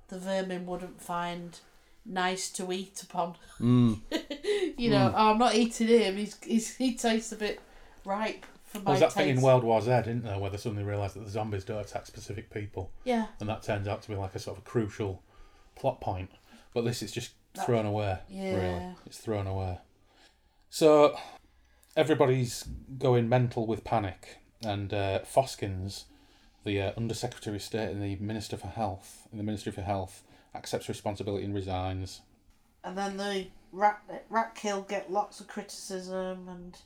the 0.08 0.18
vermin 0.18 0.66
wouldn't 0.66 1.00
find 1.00 1.58
nice 2.06 2.48
to 2.52 2.72
eat 2.72 3.02
upon? 3.02 3.34
Mm. 3.60 4.00
you 4.78 4.90
know, 4.90 5.12
oh, 5.16 5.30
I'm 5.32 5.38
not 5.38 5.54
eating 5.54 5.88
him. 5.88 6.16
He's, 6.16 6.36
he's 6.42 6.76
he 6.76 6.94
tastes 6.94 7.32
a 7.32 7.36
bit 7.36 7.60
ripe 8.04 8.46
Well, 8.74 8.84
was 8.84 9.00
that 9.00 9.12
thing 9.12 9.28
in 9.30 9.40
World 9.40 9.64
War 9.64 9.80
Z, 9.80 9.90
didn't 9.90 10.24
there, 10.24 10.38
where 10.38 10.50
they 10.50 10.56
suddenly 10.58 10.84
realised 10.84 11.16
that 11.16 11.24
the 11.24 11.30
zombies 11.30 11.64
don't 11.64 11.80
attack 11.80 12.06
specific 12.06 12.50
people, 12.50 12.92
Yeah, 13.04 13.26
and 13.40 13.48
that 13.48 13.62
turns 13.62 13.88
out 13.88 14.02
to 14.02 14.08
be 14.08 14.14
like 14.14 14.34
a 14.34 14.38
sort 14.38 14.58
of 14.58 14.62
a 14.64 14.66
crucial 14.68 15.22
plot 15.74 16.00
point. 16.00 16.30
But 16.74 16.84
this 16.84 17.02
is 17.02 17.10
just 17.12 17.32
That- 17.54 17.66
thrown 17.66 17.86
away. 17.86 18.18
Yeah. 18.28 18.54
Really, 18.54 18.94
it's 19.06 19.18
thrown 19.18 19.46
away. 19.46 19.78
So 20.70 21.16
everybody's 21.96 22.64
going 22.98 23.28
mental 23.28 23.66
with 23.66 23.84
panic, 23.84 24.38
and 24.62 24.92
uh, 24.92 25.20
Foskins, 25.20 26.04
the 26.64 26.80
uh, 26.82 26.92
Under 26.96 27.14
Secretary 27.14 27.56
of 27.56 27.62
State 27.62 27.90
and 27.90 28.02
the 28.02 28.16
Minister 28.16 28.56
for 28.56 28.66
Health 28.68 29.26
in 29.32 29.38
the 29.38 29.44
Ministry 29.44 29.72
for 29.72 29.82
Health, 29.82 30.22
accepts 30.54 30.88
responsibility 30.88 31.44
and 31.44 31.54
resigns. 31.54 32.20
and 32.84 32.96
then 32.98 33.16
the 33.16 33.46
rat 33.72 34.00
rat 34.28 34.54
kill 34.54 34.82
get 34.82 35.10
lots 35.10 35.40
of 35.40 35.48
criticism, 35.48 36.48
and 36.48 36.76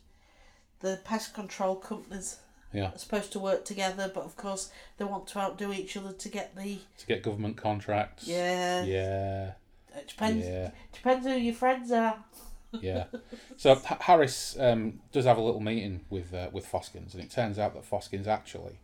the 0.83 0.99
pest 1.03 1.33
control 1.33 1.75
companies 1.75 2.37
Yeah, 2.71 2.91
are 2.93 2.97
supposed 2.97 3.31
to 3.31 3.39
work 3.39 3.65
together, 3.65 4.11
but 4.13 4.23
of 4.23 4.35
course 4.37 4.69
they 4.97 5.05
want 5.05 5.25
to 5.29 5.39
outdo 5.39 5.73
each 5.73 5.97
other 5.97 6.13
to 6.13 6.29
get 6.29 6.55
the 6.55 6.77
to 6.99 7.05
get 7.07 7.23
government 7.23 7.57
contracts. 7.57 8.27
yeah. 8.27 8.83
Yeah. 8.83 9.51
It 9.95 10.07
depends. 10.09 10.45
Yeah. 10.45 10.71
Depends 10.91 11.25
who 11.25 11.33
your 11.33 11.55
friends 11.55 11.91
are. 11.91 12.17
Yeah. 12.81 13.05
So 13.55 13.73
H- 13.73 13.97
Harris 13.99 14.57
um, 14.59 14.99
does 15.11 15.25
have 15.25 15.37
a 15.37 15.41
little 15.41 15.59
meeting 15.59 16.05
with 16.09 16.33
uh, 16.33 16.49
with 16.51 16.65
Foskins, 16.65 17.13
and 17.13 17.23
it 17.23 17.29
turns 17.29 17.59
out 17.59 17.75
that 17.75 17.85
Foskins 17.85 18.25
actually 18.27 18.79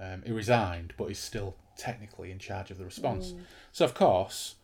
um, 0.00 0.22
he 0.24 0.32
resigned, 0.32 0.94
but 0.96 1.08
he's 1.08 1.18
still 1.18 1.54
technically 1.76 2.30
in 2.30 2.38
charge 2.38 2.70
of 2.70 2.78
the 2.78 2.86
response. 2.86 3.34
So 3.70 3.84
of 3.84 3.92
course, 3.92 4.54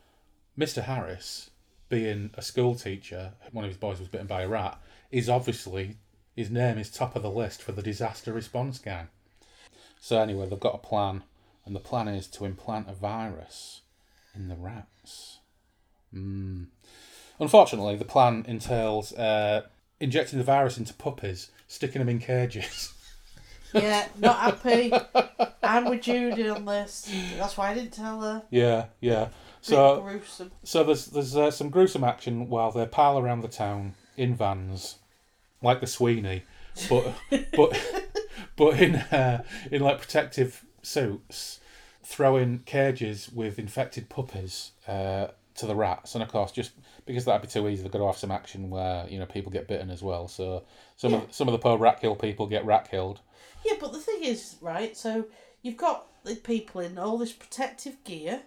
Mr. 0.59 0.83
Harris, 0.85 1.51
being 1.91 2.31
a 2.35 2.41
school 2.43 2.75
teacher, 2.75 3.33
one 3.53 3.67
of 3.67 3.71
his 3.71 3.77
boys 3.77 3.99
was 3.99 4.09
bitten 4.09 4.27
by 4.27 4.41
a 4.41 4.49
rat, 4.49 4.81
is 5.11 5.29
obviously 5.29 5.99
his 6.35 6.51
name 6.51 6.79
is 6.79 6.91
top 6.91 7.17
of 7.17 7.23
the 7.23 7.31
list 7.31 7.63
for 7.63 7.73
the 7.73 7.83
disaster 7.83 8.33
response 8.33 8.79
gang. 8.79 9.09
So 10.01 10.21
anyway, 10.21 10.49
they've 10.49 10.61
got 10.61 10.75
a 10.75 10.79
plan, 10.79 11.23
and 11.65 11.75
the 11.75 11.81
plan 11.81 12.09
is 12.09 12.27
to 12.29 12.45
implant 12.45 12.89
a 12.89 12.93
virus 12.95 13.83
in 14.35 14.49
the 14.49 14.57
rats. 14.57 15.39
Mm. 16.15 16.67
Unfortunately, 17.41 17.97
the 17.97 18.05
plan 18.05 18.45
entails 18.47 19.13
uh, 19.15 19.63
injecting 20.01 20.39
the 20.39 20.45
virus 20.45 20.79
into 20.79 20.95
puppies, 20.95 21.51
sticking 21.67 22.01
them 22.01 22.09
in 22.09 22.19
cages. 22.19 22.93
Yeah, 23.75 24.07
not 24.21 24.37
happy. 24.37 24.93
I'm 25.61 25.87
with 25.87 26.03
Judy 26.03 26.49
on 26.49 26.65
this. 26.65 27.13
That's 27.37 27.57
why 27.57 27.73
I 27.73 27.75
didn't 27.75 27.93
tell 27.93 28.21
her. 28.21 28.43
yeah, 28.49 28.85
yeah. 29.01 29.31
So, 29.63 30.01
gruesome. 30.01 30.53
so 30.63 30.85
there's 30.85 31.07
there's 31.07 31.37
uh, 31.37 31.51
some 31.51 31.71
gruesome 31.71 32.05
action 32.05 32.49
while 32.49 32.71
they 32.71 32.87
pile 32.87 33.19
around 33.19 33.41
the 33.41 33.49
town 33.49 33.95
in 34.17 34.37
vans, 34.37 34.99
like 35.65 35.81
the 35.81 35.87
Sweeney, 35.87 36.45
but 36.89 37.15
but 37.57 38.03
but 38.57 38.81
in 38.81 38.95
uh, 38.97 39.43
in 39.71 39.83
like 39.83 40.01
protective 40.01 40.65
suits, 40.83 41.61
throwing 42.03 42.61
cages 42.61 43.31
with 43.33 43.59
infected 43.59 44.09
puppies 44.09 44.73
uh, 44.87 45.29
to 45.57 45.67
the 45.67 45.75
rats, 45.75 46.15
and 46.15 46.23
of 46.23 46.29
course, 46.29 46.53
just 46.53 46.73
because 47.07 47.25
that'd 47.25 47.43
be 47.43 47.49
too 47.49 47.69
easy, 47.69 47.83
they've 47.83 47.91
got 47.93 47.99
to 47.99 48.07
have 48.07 48.17
some 48.17 48.31
action 48.31 48.71
where 48.71 49.07
you 49.09 49.19
know 49.19 49.27
people 49.27 49.51
get 49.51 49.67
bitten 49.69 49.91
as 49.91 50.03
well. 50.03 50.29
So 50.29 50.65
some 50.97 51.13
Yeah. 51.13 51.23
of 51.23 51.33
some 51.35 51.49
of 51.49 51.53
the 51.53 51.59
poor 51.59 51.77
rat 51.79 52.01
kill 52.01 52.15
people 52.17 52.47
get 52.47 52.65
rat 52.65 52.91
killed. 52.91 53.21
Yeah, 53.65 53.75
but 53.81 53.93
the 53.93 53.99
thing 54.01 54.23
is, 54.25 54.57
right? 54.61 54.97
So 54.97 55.27
you've 55.63 55.77
got 55.79 56.07
the 56.25 56.37
people 56.37 56.81
in 56.83 56.99
all 56.99 57.17
this 57.19 57.33
protective 57.33 58.03
gear, 58.05 58.43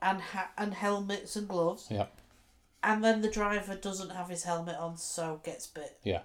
and 0.00 0.20
ha- 0.20 0.50
and 0.58 0.74
helmets 0.74 1.36
and 1.36 1.46
gloves. 1.48 1.86
Yeah. 1.90 2.06
And 2.84 3.04
then 3.04 3.22
the 3.22 3.30
driver 3.30 3.76
doesn't 3.76 4.10
have 4.10 4.28
his 4.28 4.42
helmet 4.42 4.74
on, 4.76 4.96
so 4.96 5.40
gets 5.44 5.68
bit. 5.68 5.98
Yeah. 6.02 6.22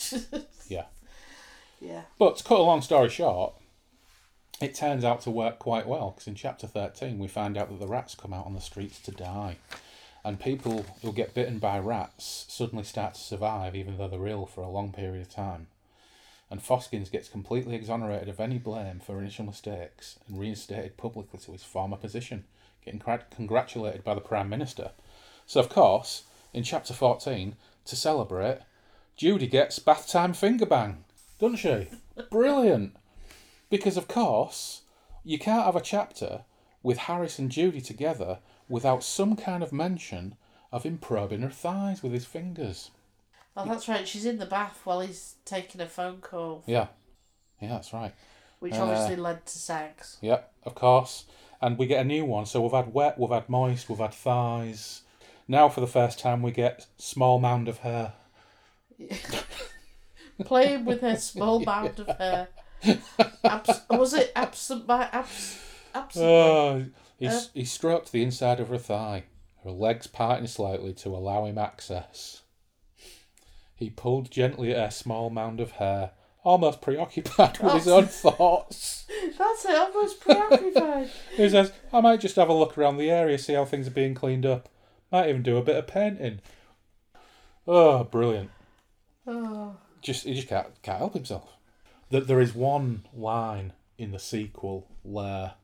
Yeah. 0.68 0.84
Yeah. 1.80 2.02
But 2.18 2.36
to 2.36 2.44
cut 2.44 2.60
a 2.60 2.62
long 2.62 2.80
story 2.80 3.08
short, 3.08 3.54
it 4.60 4.74
turns 4.74 5.04
out 5.04 5.22
to 5.22 5.30
work 5.30 5.58
quite 5.58 5.86
well 5.86 6.10
because 6.10 6.28
in 6.28 6.34
chapter 6.34 6.66
13 6.66 7.18
we 7.18 7.26
find 7.26 7.56
out 7.56 7.70
that 7.70 7.80
the 7.80 7.88
rats 7.88 8.14
come 8.14 8.32
out 8.32 8.46
on 8.46 8.54
the 8.54 8.60
streets 8.60 9.00
to 9.00 9.10
die. 9.10 9.56
And 10.22 10.38
people 10.38 10.84
who 11.02 11.12
get 11.12 11.34
bitten 11.34 11.58
by 11.58 11.78
rats 11.78 12.44
suddenly 12.48 12.84
start 12.84 13.14
to 13.14 13.20
survive 13.20 13.74
even 13.74 13.96
though 13.96 14.06
they're 14.06 14.26
ill 14.26 14.46
for 14.46 14.60
a 14.60 14.68
long 14.68 14.92
period 14.92 15.22
of 15.22 15.30
time. 15.30 15.68
And 16.50 16.62
Foskins 16.62 17.10
gets 17.10 17.28
completely 17.28 17.74
exonerated 17.74 18.28
of 18.28 18.40
any 18.40 18.58
blame 18.58 19.00
for 19.00 19.18
initial 19.18 19.46
mistakes 19.46 20.18
and 20.28 20.38
reinstated 20.38 20.96
publicly 20.96 21.38
to 21.40 21.52
his 21.52 21.62
former 21.62 21.96
position, 21.96 22.44
getting 22.84 23.02
congratulated 23.30 24.04
by 24.04 24.14
the 24.14 24.20
Prime 24.20 24.48
Minister. 24.48 24.90
So, 25.46 25.60
of 25.60 25.68
course, 25.68 26.24
in 26.52 26.64
chapter 26.64 26.92
14, 26.92 27.54
to 27.86 27.96
celebrate, 27.96 28.58
Judy 29.20 29.48
gets 29.48 29.78
bath 29.78 30.08
time 30.08 30.32
finger 30.32 30.64
bang, 30.64 31.04
doesn't 31.38 31.58
she? 31.58 31.88
Brilliant. 32.30 32.96
Because, 33.68 33.98
of 33.98 34.08
course, 34.08 34.80
you 35.22 35.38
can't 35.38 35.66
have 35.66 35.76
a 35.76 35.82
chapter 35.82 36.44
with 36.82 36.96
Harris 36.96 37.38
and 37.38 37.50
Judy 37.50 37.82
together 37.82 38.38
without 38.66 39.04
some 39.04 39.36
kind 39.36 39.62
of 39.62 39.74
mention 39.74 40.36
of 40.72 40.84
him 40.84 40.96
probing 40.96 41.42
her 41.42 41.50
thighs 41.50 42.02
with 42.02 42.12
his 42.12 42.24
fingers. 42.24 42.92
Oh, 43.54 43.66
that's 43.66 43.88
right. 43.88 44.08
She's 44.08 44.24
in 44.24 44.38
the 44.38 44.46
bath 44.46 44.80
while 44.84 45.00
he's 45.00 45.34
taking 45.44 45.82
a 45.82 45.86
phone 45.86 46.22
call, 46.22 46.64
Yeah. 46.66 46.86
Yeah, 47.60 47.68
that's 47.68 47.92
right. 47.92 48.14
which 48.60 48.72
Uh, 48.72 48.84
obviously 48.84 49.16
led 49.16 49.44
to 49.44 49.58
sex. 49.58 50.16
Yep, 50.22 50.50
of 50.64 50.74
course. 50.74 51.26
And 51.60 51.76
we 51.76 51.84
get 51.84 52.00
a 52.00 52.08
new 52.08 52.24
one. 52.24 52.46
So 52.46 52.62
we've 52.62 52.72
had 52.72 52.94
wet, 52.94 53.18
we've 53.18 53.28
had 53.28 53.50
moist, 53.50 53.90
we've 53.90 53.98
had 53.98 54.14
thighs. 54.14 55.02
Now, 55.46 55.68
for 55.68 55.82
the 55.82 55.86
first 55.86 56.18
time, 56.18 56.40
we 56.40 56.52
get 56.52 56.86
small 56.96 57.38
mound 57.38 57.68
of 57.68 57.80
hair. 57.80 58.14
Playing 60.44 60.84
with 60.84 61.00
her 61.02 61.16
small 61.16 61.60
mound 61.64 61.98
of 62.00 62.08
hair. 62.18 62.48
Abs- 63.44 63.82
was 63.90 64.14
it 64.14 64.32
absent 64.34 64.86
by 64.86 65.08
abs- 65.12 65.58
absent? 65.94 66.24
Oh, 66.24 66.86
he, 67.18 67.26
Uh. 67.28 67.40
he 67.52 67.64
stroked 67.64 68.10
the 68.12 68.22
inside 68.22 68.58
of 68.60 68.68
her 68.68 68.78
thigh, 68.78 69.24
her 69.64 69.70
legs 69.70 70.06
parting 70.06 70.46
slightly 70.46 70.92
to 70.94 71.10
allow 71.10 71.44
him 71.44 71.58
access. 71.58 72.42
He 73.74 73.90
pulled 73.90 74.30
gently 74.30 74.72
at 74.72 74.78
her 74.78 74.90
small 74.90 75.28
mound 75.30 75.60
of 75.60 75.72
hair, 75.72 76.12
almost 76.42 76.80
preoccupied 76.80 77.58
with 77.58 77.72
his 77.74 77.88
own 77.88 78.06
thoughts. 78.08 79.06
That's 79.38 79.64
it. 79.66 79.74
Almost 79.74 80.20
preoccupied. 80.20 81.10
He 81.36 81.48
says, 81.50 81.72
I 81.92 82.00
might 82.00 82.20
just 82.20 82.36
have 82.36 82.48
a 82.48 82.54
look 82.54 82.76
around 82.78 82.96
the 82.96 83.10
area, 83.10 83.36
see 83.38 83.52
how 83.54 83.64
things 83.66 83.86
are 83.88 83.90
being 83.92 84.14
cleaned 84.14 84.46
up. 84.46 84.68
Might 85.12 85.28
even 85.28 85.42
do 85.42 85.56
a 85.58 85.62
bit 85.62 85.76
of 85.76 85.86
painting. 85.86 86.40
Oh, 87.66 88.04
brilliant. 88.04 88.50
Oh. 89.30 89.76
Just 90.02 90.24
He 90.24 90.34
just 90.34 90.48
can't, 90.48 90.68
can't 90.82 90.98
help 90.98 91.14
himself. 91.14 91.56
That 92.10 92.26
there 92.26 92.40
is 92.40 92.54
one 92.54 93.06
line 93.14 93.72
in 93.98 94.10
the 94.10 94.18
sequel, 94.18 94.88
Lair, 95.04 95.54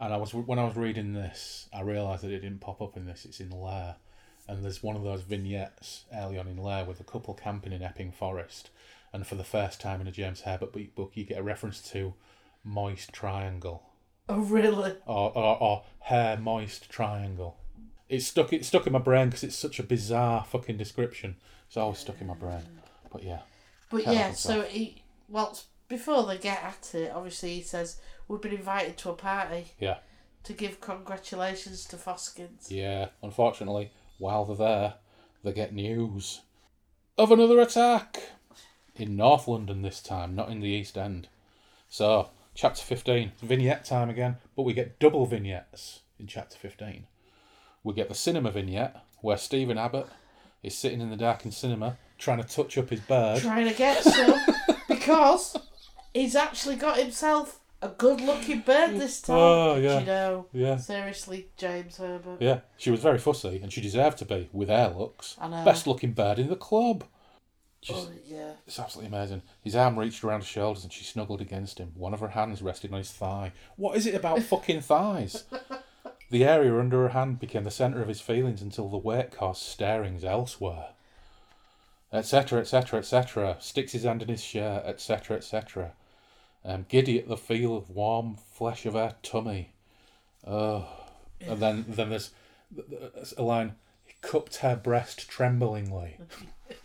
and 0.00 0.14
I 0.14 0.16
was 0.16 0.32
when 0.32 0.58
I 0.58 0.64
was 0.64 0.76
reading 0.76 1.12
this, 1.12 1.66
I 1.72 1.80
realised 1.82 2.22
that 2.22 2.30
it 2.30 2.40
didn't 2.40 2.60
pop 2.60 2.80
up 2.80 2.96
in 2.96 3.06
this, 3.06 3.24
it's 3.24 3.40
in 3.40 3.50
Lair. 3.50 3.96
And 4.46 4.64
there's 4.64 4.82
one 4.82 4.96
of 4.96 5.02
those 5.02 5.22
vignettes 5.22 6.04
early 6.14 6.38
on 6.38 6.46
in 6.48 6.56
Lair 6.56 6.84
with 6.84 7.00
a 7.00 7.04
couple 7.04 7.34
camping 7.34 7.72
in 7.72 7.82
Epping 7.82 8.12
Forest. 8.12 8.70
And 9.12 9.26
for 9.26 9.34
the 9.34 9.44
first 9.44 9.80
time 9.80 10.00
in 10.00 10.06
a 10.06 10.12
James 10.12 10.42
Herbert 10.42 10.72
book, 10.94 11.12
you 11.14 11.24
get 11.24 11.38
a 11.38 11.42
reference 11.42 11.82
to 11.90 12.14
Moist 12.64 13.12
Triangle. 13.12 13.82
Oh, 14.28 14.40
really? 14.40 14.94
or, 15.06 15.32
or, 15.36 15.62
or 15.62 15.84
hair 16.00 16.36
moist 16.36 16.90
triangle. 16.90 17.56
It's 18.08 18.26
stuck. 18.26 18.52
It's 18.52 18.68
stuck 18.68 18.86
in 18.86 18.92
my 18.92 18.98
brain 18.98 19.28
because 19.28 19.44
it's 19.44 19.56
such 19.56 19.78
a 19.78 19.82
bizarre 19.82 20.44
fucking 20.44 20.76
description. 20.76 21.36
It's 21.66 21.76
always 21.76 21.98
stuck 21.98 22.20
in 22.20 22.26
my 22.26 22.34
brain. 22.34 22.62
But 23.10 23.22
yeah, 23.22 23.40
But 23.90 24.06
yeah, 24.06 24.32
so 24.32 24.62
he, 24.62 25.02
well, 25.28 25.58
before 25.88 26.26
they 26.26 26.38
get 26.38 26.62
at 26.62 26.94
it, 26.94 27.12
obviously 27.14 27.54
he 27.54 27.62
says, 27.62 27.96
We've 28.28 28.40
been 28.40 28.52
invited 28.52 28.98
to 28.98 29.10
a 29.10 29.14
party 29.14 29.72
yeah, 29.80 29.98
to 30.44 30.52
give 30.52 30.80
congratulations 30.82 31.84
to 31.86 31.96
Foskins. 31.96 32.70
yeah. 32.70 33.08
Unfortunately, 33.22 33.90
while 34.18 34.44
they're 34.44 34.56
there, 34.56 34.94
they 35.42 35.52
get 35.52 35.72
news 35.72 36.42
of 37.16 37.32
another 37.32 37.58
attack 37.60 38.20
in 38.96 39.16
North 39.16 39.48
London 39.48 39.80
this 39.82 40.02
time, 40.02 40.34
not 40.34 40.50
in 40.50 40.60
the 40.60 40.68
East 40.68 40.98
End. 40.98 41.28
So, 41.88 42.28
chapter 42.54 42.82
fifteen, 42.82 43.32
vignette 43.42 43.84
time 43.86 44.10
again, 44.10 44.36
but 44.54 44.64
we 44.64 44.74
get 44.74 44.98
double 44.98 45.24
vignettes 45.24 46.00
in 46.18 46.26
chapter 46.26 46.58
fifteen. 46.58 47.06
We 47.82 47.94
get 47.94 48.08
the 48.10 48.14
cinema 48.14 48.50
vignette 48.50 48.96
where 49.22 49.38
Stephen 49.38 49.78
Abbott 49.78 50.08
is 50.62 50.76
sitting 50.76 51.00
in 51.00 51.08
the 51.10 51.16
darkened 51.16 51.54
cinema 51.54 51.96
trying 52.18 52.42
to 52.42 52.48
touch 52.48 52.76
up 52.78 52.90
his 52.90 53.00
bird. 53.00 53.40
Trying 53.40 53.68
to 53.68 53.74
get 53.74 54.02
some 54.04 54.34
because 54.88 55.56
he's 56.12 56.34
actually 56.36 56.76
got 56.76 56.98
himself 56.98 57.60
a 57.80 57.88
good 57.88 58.20
looking 58.20 58.60
bird 58.60 58.98
this 58.98 59.22
oh, 59.28 59.32
time. 59.32 59.36
Oh, 59.38 59.76
yeah. 59.76 60.00
You 60.00 60.06
know, 60.06 60.46
Yeah. 60.52 60.76
seriously, 60.78 61.48
James 61.56 61.96
Herbert. 61.98 62.38
Yeah, 62.40 62.60
she 62.76 62.90
was 62.90 63.00
very 63.00 63.18
fussy, 63.18 63.60
and 63.62 63.72
she 63.72 63.80
deserved 63.80 64.18
to 64.18 64.24
be 64.24 64.48
with 64.52 64.68
her 64.68 64.92
looks. 64.96 65.36
I 65.40 65.48
know. 65.48 65.64
Best 65.64 65.86
looking 65.86 66.12
bird 66.12 66.38
in 66.38 66.48
the 66.48 66.56
club. 66.56 67.04
Just, 67.80 68.08
Oh, 68.08 68.12
yeah. 68.26 68.52
it's 68.66 68.80
absolutely 68.80 69.16
amazing. 69.16 69.42
His 69.62 69.76
arm 69.76 69.96
reached 69.96 70.24
around 70.24 70.40
her 70.40 70.46
shoulders, 70.46 70.82
and 70.82 70.92
she 70.92 71.04
snuggled 71.04 71.40
against 71.40 71.78
him. 71.78 71.92
One 71.94 72.12
of 72.12 72.18
her 72.18 72.28
hands 72.28 72.60
rested 72.60 72.92
on 72.92 72.98
his 72.98 73.12
thigh. 73.12 73.52
What 73.76 73.96
is 73.96 74.06
it 74.06 74.16
about 74.16 74.42
fucking 74.42 74.80
thighs? 74.80 75.44
The 76.30 76.44
area 76.44 76.76
under 76.78 77.02
her 77.02 77.10
hand 77.10 77.38
became 77.38 77.62
the 77.62 77.70
centre 77.70 78.02
of 78.02 78.08
his 78.08 78.20
feelings 78.20 78.60
until 78.60 78.88
the 78.88 78.98
weight 78.98 79.30
caused 79.30 79.62
starings 79.62 80.24
elsewhere. 80.24 80.88
Etc., 82.12 82.60
etc., 82.60 83.00
etc. 83.00 83.56
Sticks 83.60 83.92
his 83.92 84.04
hand 84.04 84.22
in 84.22 84.28
his 84.28 84.42
shirt, 84.42 84.84
etc., 84.86 85.36
etc. 85.36 85.92
Um, 86.64 86.86
giddy 86.88 87.18
at 87.18 87.28
the 87.28 87.36
feel 87.36 87.76
of 87.76 87.90
warm 87.90 88.36
flesh 88.36 88.86
of 88.86 88.94
her 88.94 89.14
tummy. 89.22 89.72
Oh. 90.46 90.88
And 91.40 91.60
then, 91.60 91.84
then 91.88 92.10
there's 92.10 92.30
there's 92.70 93.34
a 93.36 93.42
line. 93.42 93.74
He 94.04 94.14
cupped 94.20 94.56
her 94.56 94.76
breast 94.76 95.28
tremblingly. 95.30 96.18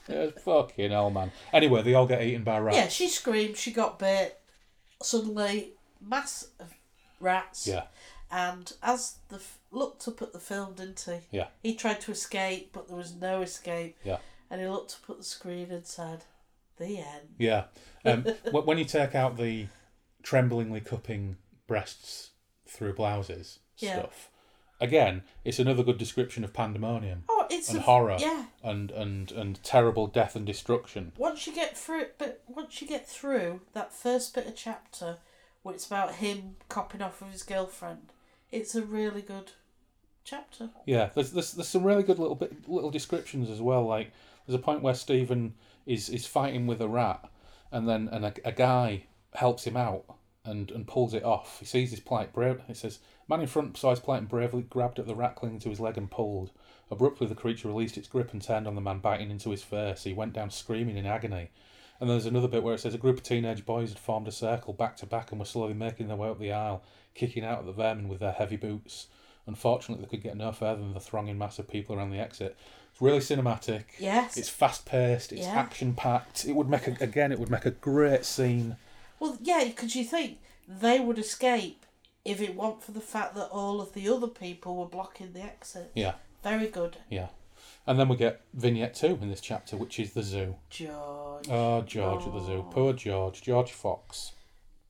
fucking 0.43 0.91
hell, 0.91 1.09
man. 1.09 1.31
Anyway, 1.51 1.81
they 1.81 1.93
all 1.93 2.05
get 2.05 2.21
eaten 2.21 2.43
by 2.43 2.59
rats. 2.59 2.77
Yeah, 2.77 2.87
she 2.87 3.07
screamed, 3.07 3.57
she 3.57 3.71
got 3.71 3.99
bit. 3.99 4.39
Suddenly, 5.01 5.73
mass 6.01 6.47
of 6.59 6.73
rats. 7.19 7.67
Yeah. 7.67 7.83
And 8.31 8.71
as 8.81 9.17
the 9.29 9.35
f- 9.35 9.59
looked 9.71 10.07
up 10.07 10.21
at 10.21 10.33
the 10.33 10.39
film, 10.39 10.73
didn't 10.73 11.05
he? 11.05 11.37
Yeah. 11.37 11.47
He 11.61 11.75
tried 11.75 12.01
to 12.01 12.11
escape, 12.11 12.71
but 12.73 12.87
there 12.87 12.97
was 12.97 13.13
no 13.13 13.41
escape. 13.41 13.97
Yeah. 14.03 14.17
And 14.53 14.61
he 14.61 14.67
looked 14.67 14.97
up 15.03 15.09
at 15.09 15.17
the 15.17 15.23
screen 15.23 15.71
and 15.71 15.83
said, 15.83 16.25
"The 16.77 16.99
end." 16.99 17.35
Yeah. 17.39 17.63
Um, 18.05 18.23
when 18.51 18.77
you 18.77 18.83
take 18.85 19.15
out 19.15 19.37
the 19.37 19.67
tremblingly 20.23 20.81
cupping 20.81 21.37
breasts 21.67 22.31
through 22.67 22.93
blouses 22.95 23.59
Yeah. 23.77 23.93
stuff, 23.99 24.29
again, 24.81 25.23
it's 25.45 25.57
another 25.57 25.83
good 25.83 25.97
description 25.97 26.43
of 26.43 26.51
pandemonium 26.53 27.23
Oh, 27.29 27.47
it's 27.49 27.69
and 27.69 27.79
a, 27.79 27.81
horror 27.81 28.17
Yeah. 28.19 28.47
and, 28.61 28.91
and, 28.91 29.31
and 29.31 29.63
terrible 29.63 30.05
death 30.07 30.35
and 30.35 30.45
destruction. 30.45 31.13
Once 31.17 31.47
you 31.47 31.53
get 31.55 31.77
through, 31.77 32.07
but 32.17 32.43
once 32.45 32.81
you 32.81 32.87
get 32.89 33.07
through 33.07 33.61
that 33.71 33.93
first 33.93 34.35
bit 34.35 34.45
of 34.47 34.55
chapter, 34.57 35.17
where 35.61 35.73
it's 35.73 35.87
about 35.87 36.15
him 36.15 36.57
copping 36.67 37.01
off 37.01 37.21
with 37.21 37.31
his 37.31 37.43
girlfriend, 37.43 38.11
it's 38.51 38.75
a 38.75 38.83
really 38.83 39.21
good 39.21 39.53
chapter. 40.25 40.69
Yeah, 40.85 41.09
there's, 41.15 41.31
there's 41.31 41.53
there's 41.53 41.69
some 41.69 41.85
really 41.85 42.03
good 42.03 42.19
little 42.19 42.35
bit 42.35 42.67
little 42.69 42.91
descriptions 42.91 43.49
as 43.49 43.61
well. 43.61 43.85
Like 43.85 44.11
there's 44.45 44.59
a 44.59 44.63
point 44.63 44.81
where 44.81 44.93
Stephen 44.93 45.55
is 45.85 46.09
is 46.09 46.25
fighting 46.25 46.67
with 46.67 46.81
a 46.81 46.87
rat, 46.87 47.29
and 47.71 47.87
then 47.87 48.09
and 48.11 48.25
a, 48.25 48.33
a 48.45 48.51
guy 48.51 49.03
helps 49.33 49.65
him 49.65 49.77
out 49.77 50.05
and, 50.45 50.71
and 50.71 50.87
pulls 50.87 51.13
it 51.13 51.23
off. 51.23 51.59
He 51.59 51.65
sees 51.65 51.91
his 51.91 51.99
plight. 51.99 52.33
Brave. 52.33 52.61
It 52.67 52.77
says, 52.77 52.99
"Man 53.27 53.41
in 53.41 53.47
front 53.47 53.77
saw 53.77 53.91
his 53.91 53.99
plight 53.99 54.19
and 54.19 54.29
bravely 54.29 54.63
grabbed 54.63 54.99
at 54.99 55.07
the 55.07 55.15
rat 55.15 55.35
clinging 55.35 55.59
to 55.59 55.69
his 55.69 55.79
leg 55.79 55.97
and 55.97 56.11
pulled. 56.11 56.51
Abruptly, 56.91 57.27
the 57.27 57.35
creature 57.35 57.67
released 57.67 57.97
its 57.97 58.07
grip 58.07 58.33
and 58.33 58.41
turned 58.41 58.67
on 58.67 58.75
the 58.75 58.81
man, 58.81 58.99
biting 58.99 59.31
into 59.31 59.49
his 59.49 59.63
face. 59.63 60.03
He 60.03 60.13
went 60.13 60.33
down 60.33 60.49
screaming 60.49 60.97
in 60.97 61.05
agony." 61.05 61.49
And 61.99 62.09
there's 62.09 62.25
another 62.25 62.49
bit 62.49 62.63
where 62.63 62.73
it 62.73 62.79
says 62.79 62.93
a 62.93 62.97
group 62.97 63.17
of 63.17 63.23
teenage 63.23 63.65
boys 63.65 63.89
had 63.89 63.99
formed 63.99 64.27
a 64.27 64.31
circle 64.31 64.73
back 64.73 64.97
to 64.97 65.05
back 65.05 65.31
and 65.31 65.39
were 65.39 65.45
slowly 65.45 65.73
making 65.73 66.07
their 66.07 66.17
way 66.17 66.27
up 66.27 66.37
the 66.37 66.51
aisle, 66.51 66.83
kicking 67.13 67.45
out 67.45 67.59
at 67.59 67.65
the 67.65 67.71
vermin 67.71 68.09
with 68.09 68.19
their 68.19 68.33
heavy 68.33 68.57
boots. 68.57 69.07
Unfortunately, 69.45 70.03
they 70.03 70.09
could 70.09 70.23
get 70.23 70.35
no 70.35 70.51
further 70.51 70.81
than 70.81 70.93
the 70.93 70.99
thronging 70.99 71.37
mass 71.37 71.59
of 71.59 71.67
people 71.69 71.95
around 71.95 72.09
the 72.09 72.19
exit. 72.19 72.57
It's 72.93 73.01
really 73.01 73.19
cinematic. 73.19 73.85
Yes. 73.97 74.37
It's 74.37 74.49
fast 74.49 74.85
paced. 74.85 75.31
It's 75.33 75.47
Yeah. 75.47 75.55
action 75.55 75.95
packed. 75.95 76.45
It 76.45 76.53
would 76.55 76.69
make 76.69 76.87
a, 76.87 76.95
again. 77.03 77.31
It 77.31 77.39
would 77.39 77.49
make 77.49 77.65
a 77.65 77.71
great 77.71 78.23
scene. 78.23 78.77
Well, 79.19 79.37
yeah, 79.41 79.63
because 79.65 79.95
you 79.95 80.03
think 80.03 80.37
they 80.67 80.99
would 80.99 81.17
escape 81.17 81.85
if 82.23 82.39
it 82.39 82.55
weren't 82.55 82.83
for 82.83 82.91
the 82.91 83.01
fact 83.01 83.33
that 83.33 83.47
all 83.47 83.81
of 83.81 83.93
the 83.93 84.07
other 84.07 84.27
people 84.27 84.75
were 84.75 84.85
blocking 84.85 85.33
the 85.33 85.41
exit. 85.41 85.91
Yeah, 85.95 86.13
Very 86.43 86.67
good, 86.67 86.97
yeah. 87.09 87.29
And 87.87 87.99
then 87.99 88.07
we 88.09 88.15
get 88.15 88.41
vignette 88.53 88.93
two 88.95 89.17
in 89.21 89.29
this 89.29 89.41
chapter, 89.41 89.75
which 89.75 89.99
is 89.99 90.13
the 90.13 90.21
zoo. 90.23 90.55
George. 90.69 91.49
Oh, 91.49 91.81
George 91.81 92.25
at 92.27 92.33
the 92.33 92.45
zoo. 92.45 92.65
Poor 92.69 92.93
George. 92.93 93.41
George 93.41 93.71
Fox 93.71 94.33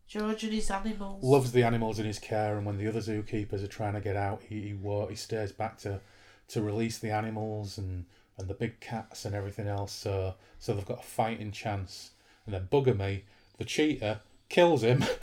George 0.07 0.43
and 0.43 0.53
his 0.53 0.69
animals. 0.69 1.23
loves 1.23 1.53
the 1.53 1.63
animals 1.63 1.97
in 1.99 2.05
his 2.05 2.19
care, 2.19 2.55
and 2.57 2.65
when 2.65 2.77
the 2.77 2.87
other 2.87 2.99
zookeepers 2.99 3.63
are 3.63 3.67
trying 3.67 3.93
to 3.93 4.01
get 4.01 4.15
out, 4.15 4.43
he 4.49 4.61
he, 4.61 5.05
he 5.09 5.15
stays 5.15 5.51
back 5.51 5.77
to 5.79 6.01
to 6.49 6.61
release 6.61 6.97
the 6.99 7.11
animals 7.11 7.77
and, 7.77 8.05
and 8.37 8.47
the 8.47 8.53
big 8.53 8.79
cats 8.79 9.25
and 9.25 9.33
everything 9.35 9.67
else. 9.67 9.91
So 9.91 10.35
so 10.59 10.73
they've 10.73 10.85
got 10.85 10.99
a 10.99 11.03
fighting 11.07 11.51
chance. 11.51 12.11
And 12.45 12.53
then 12.53 12.67
bugger 12.71 12.97
me, 12.97 13.23
the 13.57 13.65
cheetah 13.65 14.21
kills 14.49 14.83
him. 14.83 15.03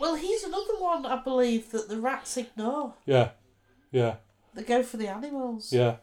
Well, 0.00 0.14
he's 0.14 0.44
another 0.44 0.78
one, 0.78 1.04
I 1.06 1.20
believe, 1.24 1.72
that 1.72 1.88
the 1.88 1.98
rats 1.98 2.36
ignore. 2.36 2.94
yeah, 3.04 3.30
yeah, 3.90 4.14
They 4.54 4.62
go 4.62 4.84
for 4.84 4.96
the 4.96 5.08
animals. 5.08 5.72
yeah. 5.72 5.96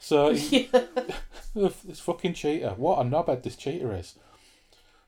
So 0.00 0.30
Yeah. 0.50 0.68
this 1.54 2.00
fucking 2.00 2.32
cheetah. 2.32 2.76
What 2.78 2.98
a 2.98 3.02
knobhead 3.04 3.42
this 3.42 3.56
cheetah 3.56 3.90
is. 3.90 4.14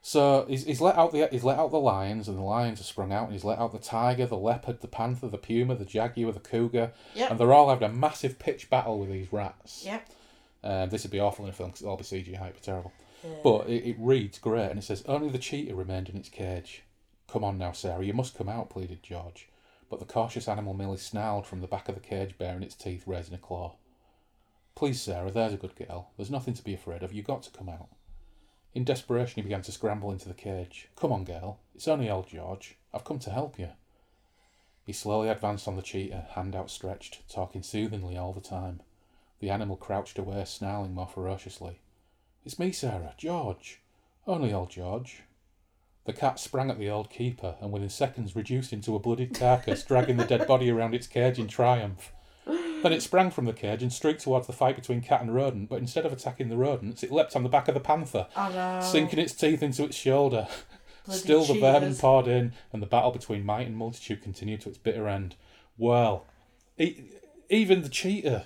So 0.06 0.44
he's, 0.46 0.64
he's 0.64 0.82
let 0.82 0.96
out 0.98 1.12
the 1.12 1.28
he's 1.32 1.44
let 1.44 1.58
out 1.58 1.70
the 1.70 1.80
lions 1.80 2.28
and 2.28 2.36
the 2.36 2.42
lions 2.42 2.78
have 2.78 2.86
sprung 2.86 3.10
out 3.10 3.24
and 3.24 3.32
he's 3.32 3.42
let 3.42 3.58
out 3.58 3.72
the 3.72 3.78
tiger, 3.78 4.26
the 4.26 4.36
leopard, 4.36 4.82
the 4.82 4.86
panther, 4.86 5.28
the 5.28 5.38
puma, 5.38 5.76
the 5.76 5.86
jaguar, 5.86 6.30
the 6.30 6.40
cougar, 6.40 6.92
Yep. 7.14 7.30
and 7.30 7.40
they're 7.40 7.54
all 7.54 7.70
having 7.70 7.88
a 7.88 7.92
massive 7.92 8.38
pitch 8.38 8.68
battle 8.68 8.98
with 8.98 9.08
these 9.10 9.32
rats. 9.32 9.82
Yep. 9.82 10.06
Um, 10.62 10.90
this 10.90 11.04
would 11.04 11.10
be 11.10 11.20
awful 11.20 11.46
in 11.46 11.50
a 11.50 11.54
film 11.54 11.70
because 11.70 11.80
it'll 11.80 11.92
all 11.92 11.96
be 11.96 12.04
CGI, 12.04 12.42
it'd 12.42 12.54
be 12.56 12.60
terrible. 12.60 12.92
Yeah. 13.24 13.30
But 13.42 13.66
it, 13.70 13.82
it 13.88 13.96
reads 13.98 14.38
great 14.38 14.68
and 14.68 14.78
it 14.78 14.82
says 14.82 15.02
only 15.06 15.30
the 15.30 15.38
cheetah 15.38 15.74
remained 15.74 16.10
in 16.10 16.18
its 16.18 16.28
cage. 16.28 16.82
Come 17.26 17.42
on 17.42 17.56
now, 17.56 17.72
Sarah, 17.72 18.04
you 18.04 18.12
must 18.12 18.36
come 18.36 18.50
out, 18.50 18.68
pleaded 18.68 19.02
George. 19.02 19.48
But 19.88 20.00
the 20.00 20.04
cautious 20.04 20.48
animal 20.48 20.74
merely 20.74 20.98
snarled 20.98 21.46
from 21.46 21.62
the 21.62 21.66
back 21.66 21.88
of 21.88 21.94
the 21.94 22.00
cage, 22.02 22.36
baring 22.36 22.62
its 22.62 22.74
teeth, 22.74 23.04
raising 23.06 23.34
a 23.34 23.38
claw. 23.38 23.76
Please, 24.74 25.00
Sarah, 25.00 25.30
there's 25.30 25.54
a 25.54 25.56
good 25.56 25.76
girl. 25.76 26.10
There's 26.18 26.30
nothing 26.30 26.52
to 26.52 26.62
be 26.64 26.74
afraid 26.74 27.02
of. 27.02 27.14
You've 27.14 27.24
got 27.26 27.42
to 27.44 27.50
come 27.50 27.70
out. 27.70 27.88
In 28.74 28.84
desperation, 28.84 29.36
he 29.36 29.42
began 29.42 29.62
to 29.62 29.72
scramble 29.72 30.10
into 30.10 30.28
the 30.28 30.34
cage. 30.34 30.88
Come 30.96 31.12
on, 31.12 31.24
girl. 31.24 31.60
It's 31.76 31.86
only 31.86 32.10
old 32.10 32.26
George. 32.26 32.76
I've 32.92 33.04
come 33.04 33.20
to 33.20 33.30
help 33.30 33.58
you. 33.58 33.68
He 34.84 34.92
slowly 34.92 35.28
advanced 35.28 35.68
on 35.68 35.76
the 35.76 35.82
cheetah, 35.82 36.26
hand 36.32 36.56
outstretched, 36.56 37.28
talking 37.32 37.62
soothingly 37.62 38.16
all 38.16 38.32
the 38.32 38.40
time. 38.40 38.80
The 39.38 39.50
animal 39.50 39.76
crouched 39.76 40.18
away, 40.18 40.44
snarling 40.44 40.92
more 40.92 41.06
ferociously. 41.06 41.78
It's 42.44 42.58
me, 42.58 42.72
Sarah, 42.72 43.14
George. 43.16 43.80
Only 44.26 44.52
old 44.52 44.70
George. 44.70 45.22
The 46.04 46.12
cat 46.12 46.38
sprang 46.38 46.70
at 46.70 46.78
the 46.78 46.90
old 46.90 47.08
keeper 47.08 47.54
and 47.60 47.72
within 47.72 47.88
seconds 47.88 48.36
reduced 48.36 48.72
him 48.72 48.82
to 48.82 48.96
a 48.96 48.98
bloodied 48.98 49.34
carcass, 49.34 49.84
dragging 49.84 50.16
the 50.18 50.24
dead 50.24 50.46
body 50.46 50.70
around 50.70 50.94
its 50.94 51.06
cage 51.06 51.38
in 51.38 51.46
triumph. 51.46 52.12
Then 52.84 52.92
it 52.92 53.00
sprang 53.02 53.30
from 53.30 53.46
the 53.46 53.54
cage 53.54 53.82
and 53.82 53.90
streaked 53.90 54.20
towards 54.20 54.46
the 54.46 54.52
fight 54.52 54.76
between 54.76 55.00
cat 55.00 55.22
and 55.22 55.34
rodent, 55.34 55.70
but 55.70 55.78
instead 55.78 56.04
of 56.04 56.12
attacking 56.12 56.50
the 56.50 56.58
rodents, 56.58 57.02
it 57.02 57.10
leapt 57.10 57.34
on 57.34 57.42
the 57.42 57.48
back 57.48 57.66
of 57.66 57.72
the 57.72 57.80
panther, 57.80 58.26
oh, 58.36 58.40
I 58.40 58.52
know. 58.52 58.80
sinking 58.86 59.18
its 59.18 59.32
teeth 59.32 59.62
into 59.62 59.84
its 59.84 59.96
shoulder. 59.96 60.46
Bloody 61.06 61.20
Still, 61.22 61.44
the 61.46 61.58
vermin 61.58 61.94
poured 61.96 62.28
in, 62.28 62.52
and 62.74 62.82
the 62.82 62.86
battle 62.86 63.10
between 63.10 63.42
might 63.46 63.66
and 63.66 63.74
multitude 63.74 64.20
continued 64.22 64.60
to 64.60 64.68
its 64.68 64.76
bitter 64.76 65.08
end. 65.08 65.34
Well, 65.78 66.26
e- 66.78 67.04
even 67.48 67.80
the 67.80 67.88
cheetah 67.88 68.44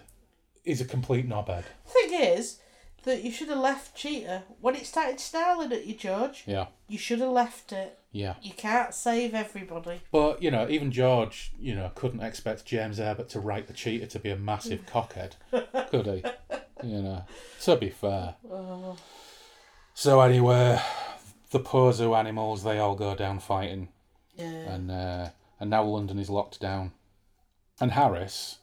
is 0.64 0.80
a 0.80 0.84
complete 0.84 1.28
knobhead. 1.28 1.64
Thing 1.84 2.14
is, 2.14 2.60
that 3.02 3.24
you 3.24 3.32
should 3.32 3.48
have 3.48 3.58
left 3.58 3.96
Cheetah 3.96 4.44
when 4.60 4.76
it 4.76 4.86
started 4.86 5.18
snarling 5.18 5.72
at 5.72 5.84
you, 5.84 5.94
George. 5.94 6.44
Yeah, 6.46 6.66
You 6.86 6.98
should 6.98 7.18
have 7.18 7.30
left 7.32 7.72
it. 7.72 7.97
Yeah. 8.10 8.34
You 8.42 8.52
can't 8.52 8.94
save 8.94 9.34
everybody. 9.34 10.00
But, 10.10 10.42
you 10.42 10.50
know, 10.50 10.66
even 10.68 10.90
George, 10.90 11.52
you 11.60 11.74
know, 11.74 11.90
couldn't 11.94 12.20
expect 12.22 12.64
James 12.64 12.98
Herbert 12.98 13.28
to 13.30 13.40
write 13.40 13.66
the 13.66 13.72
Cheetah 13.74 14.06
to 14.08 14.18
be 14.18 14.30
a 14.30 14.36
massive 14.36 14.86
cockhead, 14.86 15.32
could 15.90 16.06
he? 16.06 16.24
You 16.84 17.02
know, 17.02 17.24
to 17.62 17.76
be 17.76 17.90
fair. 17.90 18.36
Oh, 18.48 18.96
So, 19.94 20.20
anyway, 20.20 20.80
the 21.50 21.58
poor 21.58 21.92
zoo 21.92 22.14
animals, 22.14 22.62
they 22.62 22.78
all 22.78 22.94
go 22.94 23.16
down 23.16 23.40
fighting. 23.40 23.88
yeah. 24.36 24.46
and 24.46 24.88
uh, 24.88 25.28
and 25.58 25.70
now 25.70 25.82
London 25.82 26.20
is 26.20 26.30
locked 26.30 26.60
down. 26.60 26.92
And 27.80 27.90
Harris, 27.90 28.58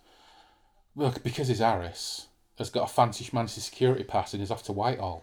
look, 0.96 1.24
because 1.24 1.50
he's 1.50 1.60
Harris, 1.60 2.28
has 2.58 2.70
got 2.70 2.90
a 2.90 2.94
fancy 2.94 3.26
schmancy 3.26 3.60
security 3.60 4.06
pass 4.06 4.34
and 4.34 4.42
is 4.42 4.50
off 4.50 4.64
to 4.64 4.72
Whitehall, 4.72 5.22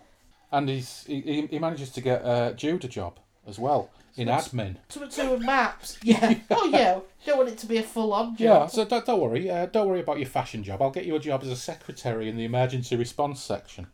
and 0.53 0.68
he's 0.68 1.05
he, 1.07 1.23
he- 1.23 1.47
he 1.47 1.59
manages 1.59 1.89
to 1.93 2.03
get 2.03 2.23
uh, 2.23 2.53
Jude 2.53 2.85
a 2.85 2.89
job 2.89 3.18
as 3.47 3.59
well 3.59 3.89
in 4.17 4.29
admin. 4.29 4.77
To 4.91 5.07
to 5.07 5.31
with 5.31 5.43
maps. 5.43 5.99
Yeah. 6.05 6.35
Oh 6.51 6.67
yeah. 6.67 7.01
Don't 7.25 7.39
want 7.39 7.49
it 7.51 7.59
to 7.59 7.67
be 7.67 7.79
a 7.79 7.83
full 7.83 8.13
on 8.13 8.37
job. 8.37 8.39
Yeah, 8.39 8.67
so 8.67 8.85
don't, 8.85 9.07
don't 9.07 9.21
worry, 9.21 9.49
uh, 9.49 9.67
don't 9.67 9.89
worry 9.89 10.01
about 10.01 10.19
your 10.19 10.29
fashion 10.29 10.65
job. 10.65 10.83
I'll 10.83 10.91
get 10.91 11.05
you 11.07 11.15
a 11.15 11.21
job 11.21 11.43
as 11.43 11.49
a 11.49 11.57
secretary 11.57 12.29
in 12.29 12.37
the 12.37 12.45
emergency 12.45 12.97
response 12.97 13.41
section. 13.41 13.87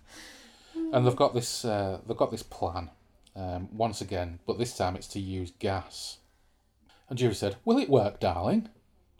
And 0.74 1.06
they've 1.06 1.14
got 1.16 1.34
this 1.34 1.64
uh, 1.64 2.00
they've 2.06 2.16
got 2.16 2.30
this 2.30 2.42
plan 2.42 2.90
um, 3.36 3.68
once 3.72 4.00
again, 4.00 4.38
but 4.46 4.58
this 4.58 4.76
time 4.76 4.96
it's 4.96 5.08
to 5.08 5.20
use 5.20 5.52
gas. 5.58 6.18
And 7.08 7.18
Judy 7.18 7.34
said, 7.34 7.56
"Will 7.64 7.78
it 7.78 7.90
work, 7.90 8.20
darling?" 8.20 8.68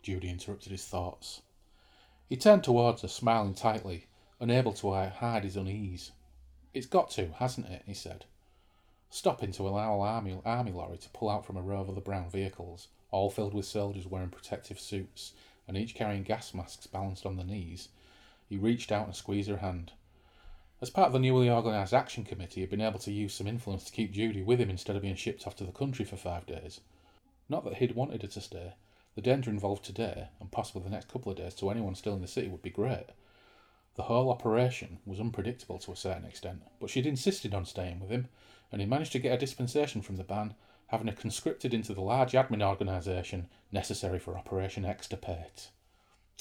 Judy 0.01 0.29
interrupted 0.29 0.71
his 0.71 0.85
thoughts. 0.85 1.41
He 2.27 2.37
turned 2.37 2.63
towards 2.63 3.01
her, 3.01 3.07
smiling 3.07 3.53
tightly, 3.53 4.07
unable 4.39 4.73
to 4.73 4.93
hide 4.93 5.43
his 5.43 5.55
unease. 5.55 6.11
"It's 6.73 6.87
got 6.87 7.11
to, 7.11 7.29
hasn't 7.37 7.67
it?" 7.67 7.83
he 7.85 7.93
said, 7.93 8.25
stopping 9.09 9.51
to 9.51 9.67
allow 9.67 9.95
an 9.95 10.07
army 10.07 10.41
army 10.45 10.71
lorry 10.71 10.97
to 10.97 11.09
pull 11.09 11.29
out 11.29 11.45
from 11.45 11.57
a 11.57 11.61
row 11.61 11.81
of 11.81 11.89
other 11.89 12.01
brown 12.01 12.29
vehicles, 12.29 12.87
all 13.11 13.29
filled 13.29 13.53
with 13.53 13.65
soldiers 13.65 14.05
wearing 14.05 14.29
protective 14.29 14.79
suits 14.79 15.33
and 15.67 15.77
each 15.77 15.95
carrying 15.95 16.23
gas 16.23 16.53
masks 16.53 16.87
balanced 16.87 17.25
on 17.25 17.35
their 17.35 17.45
knees. 17.45 17.89
He 18.47 18.57
reached 18.57 18.91
out 18.91 19.05
and 19.05 19.15
squeezed 19.15 19.49
her 19.49 19.57
hand. 19.57 19.91
As 20.81 20.89
part 20.89 21.07
of 21.07 21.13
the 21.13 21.19
newly 21.19 21.49
organised 21.49 21.93
action 21.93 22.23
committee, 22.23 22.61
he'd 22.61 22.69
been 22.69 22.81
able 22.81 22.99
to 22.99 23.11
use 23.11 23.33
some 23.33 23.47
influence 23.47 23.83
to 23.83 23.91
keep 23.91 24.11
Judy 24.11 24.41
with 24.41 24.59
him 24.59 24.69
instead 24.69 24.95
of 24.95 25.01
being 25.01 25.15
shipped 25.15 25.45
off 25.45 25.55
to 25.57 25.65
the 25.65 25.71
country 25.71 26.05
for 26.05 26.15
five 26.15 26.45
days. 26.45 26.79
Not 27.49 27.65
that 27.65 27.75
he'd 27.75 27.95
wanted 27.95 28.21
her 28.21 28.27
to 28.29 28.41
stay. 28.41 28.73
The 29.15 29.21
danger 29.21 29.49
involved 29.49 29.83
today, 29.83 30.29
and 30.39 30.51
possibly 30.51 30.83
the 30.83 30.89
next 30.89 31.09
couple 31.09 31.31
of 31.31 31.37
days 31.37 31.53
to 31.55 31.69
anyone 31.69 31.95
still 31.95 32.13
in 32.13 32.21
the 32.21 32.27
city, 32.27 32.47
would 32.47 32.61
be 32.61 32.69
great. 32.69 33.07
The 33.95 34.03
whole 34.03 34.29
operation 34.29 34.99
was 35.05 35.19
unpredictable 35.19 35.79
to 35.79 35.91
a 35.91 35.97
certain 35.97 36.25
extent, 36.25 36.61
but 36.79 36.89
she'd 36.89 37.05
insisted 37.05 37.53
on 37.53 37.65
staying 37.65 37.99
with 37.99 38.09
him, 38.09 38.29
and 38.71 38.81
he 38.81 38.87
managed 38.87 39.11
to 39.13 39.19
get 39.19 39.33
a 39.33 39.37
dispensation 39.37 40.01
from 40.01 40.17
the 40.17 40.23
ban, 40.23 40.53
having 40.87 41.07
her 41.07 41.13
conscripted 41.13 41.73
into 41.73 41.93
the 41.93 42.01
large 42.01 42.33
admin 42.33 42.61
organisation 42.61 43.47
necessary 43.71 44.19
for 44.19 44.37
Operation 44.37 44.85
Extirpate. 44.85 45.69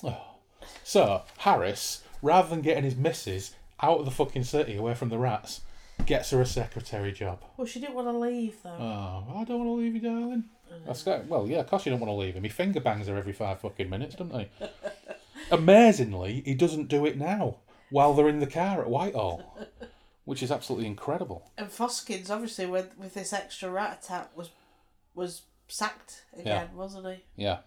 Oh. 0.03 0.37
So, 0.85 1.23
Harris, 1.39 2.03
rather 2.23 2.49
than 2.49 2.63
getting 2.63 2.85
his 2.85 2.97
missus 2.97 3.55
out 3.81 4.01
of 4.01 4.05
the 4.05 4.11
fucking 4.11 4.45
city 4.45 4.77
away 4.77 4.95
from 4.95 5.09
the 5.09 5.19
rats, 5.19 5.63
gets 6.07 6.31
her 6.31 6.41
a 6.41 6.47
secretary 6.47 7.13
job. 7.13 7.43
Well, 7.57 7.67
she 7.67 7.81
didn't 7.81 7.95
want 7.95 8.09
to 8.09 8.19
leave 8.19 8.57
though. 8.63 8.71
Oh, 8.71 9.25
I 9.37 9.45
don't 9.45 9.59
want 9.59 9.69
to 9.69 9.83
leave 9.83 9.95
you, 9.95 10.01
darling. 10.01 10.45
That's 10.87 11.03
good. 11.03 11.29
Well, 11.29 11.47
yeah, 11.47 11.59
of 11.59 11.67
course 11.67 11.87
you 11.87 11.91
don't 11.91 12.01
want 12.01 12.11
to 12.11 12.15
leave 12.15 12.35
him. 12.35 12.45
He 12.45 12.49
finger 12.49 12.81
bangs 12.81 13.09
her 13.09 13.17
every 13.17 13.33
five 13.33 13.61
fucking 13.61 13.89
minutes, 13.89 14.15
doesn't 14.15 14.39
he? 14.39 14.49
Amazingly, 15.51 16.43
he 16.45 16.55
doesn't 16.55 16.89
do 16.89 17.07
it 17.07 17.17
now 17.17 17.57
while 17.91 18.15
they're 18.15 18.29
in 18.29 18.41
the 18.41 18.47
car 18.47 18.81
at 18.81 18.91
Whitehall, 18.91 19.59
which 20.29 20.43
is 20.43 20.53
absolutely 20.53 20.87
incredible. 20.87 21.51
And 21.57 21.71
Foskins, 21.71 22.29
obviously, 22.29 22.67
with 22.67 22.99
with 22.99 23.15
this 23.15 23.33
extra 23.33 23.71
rat 23.71 24.01
attack, 24.03 24.37
was 24.37 24.51
was 25.15 25.43
sacked 25.69 26.25
again, 26.39 26.69
wasn't 26.75 27.07
he? 27.07 27.25
Yeah. 27.35 27.61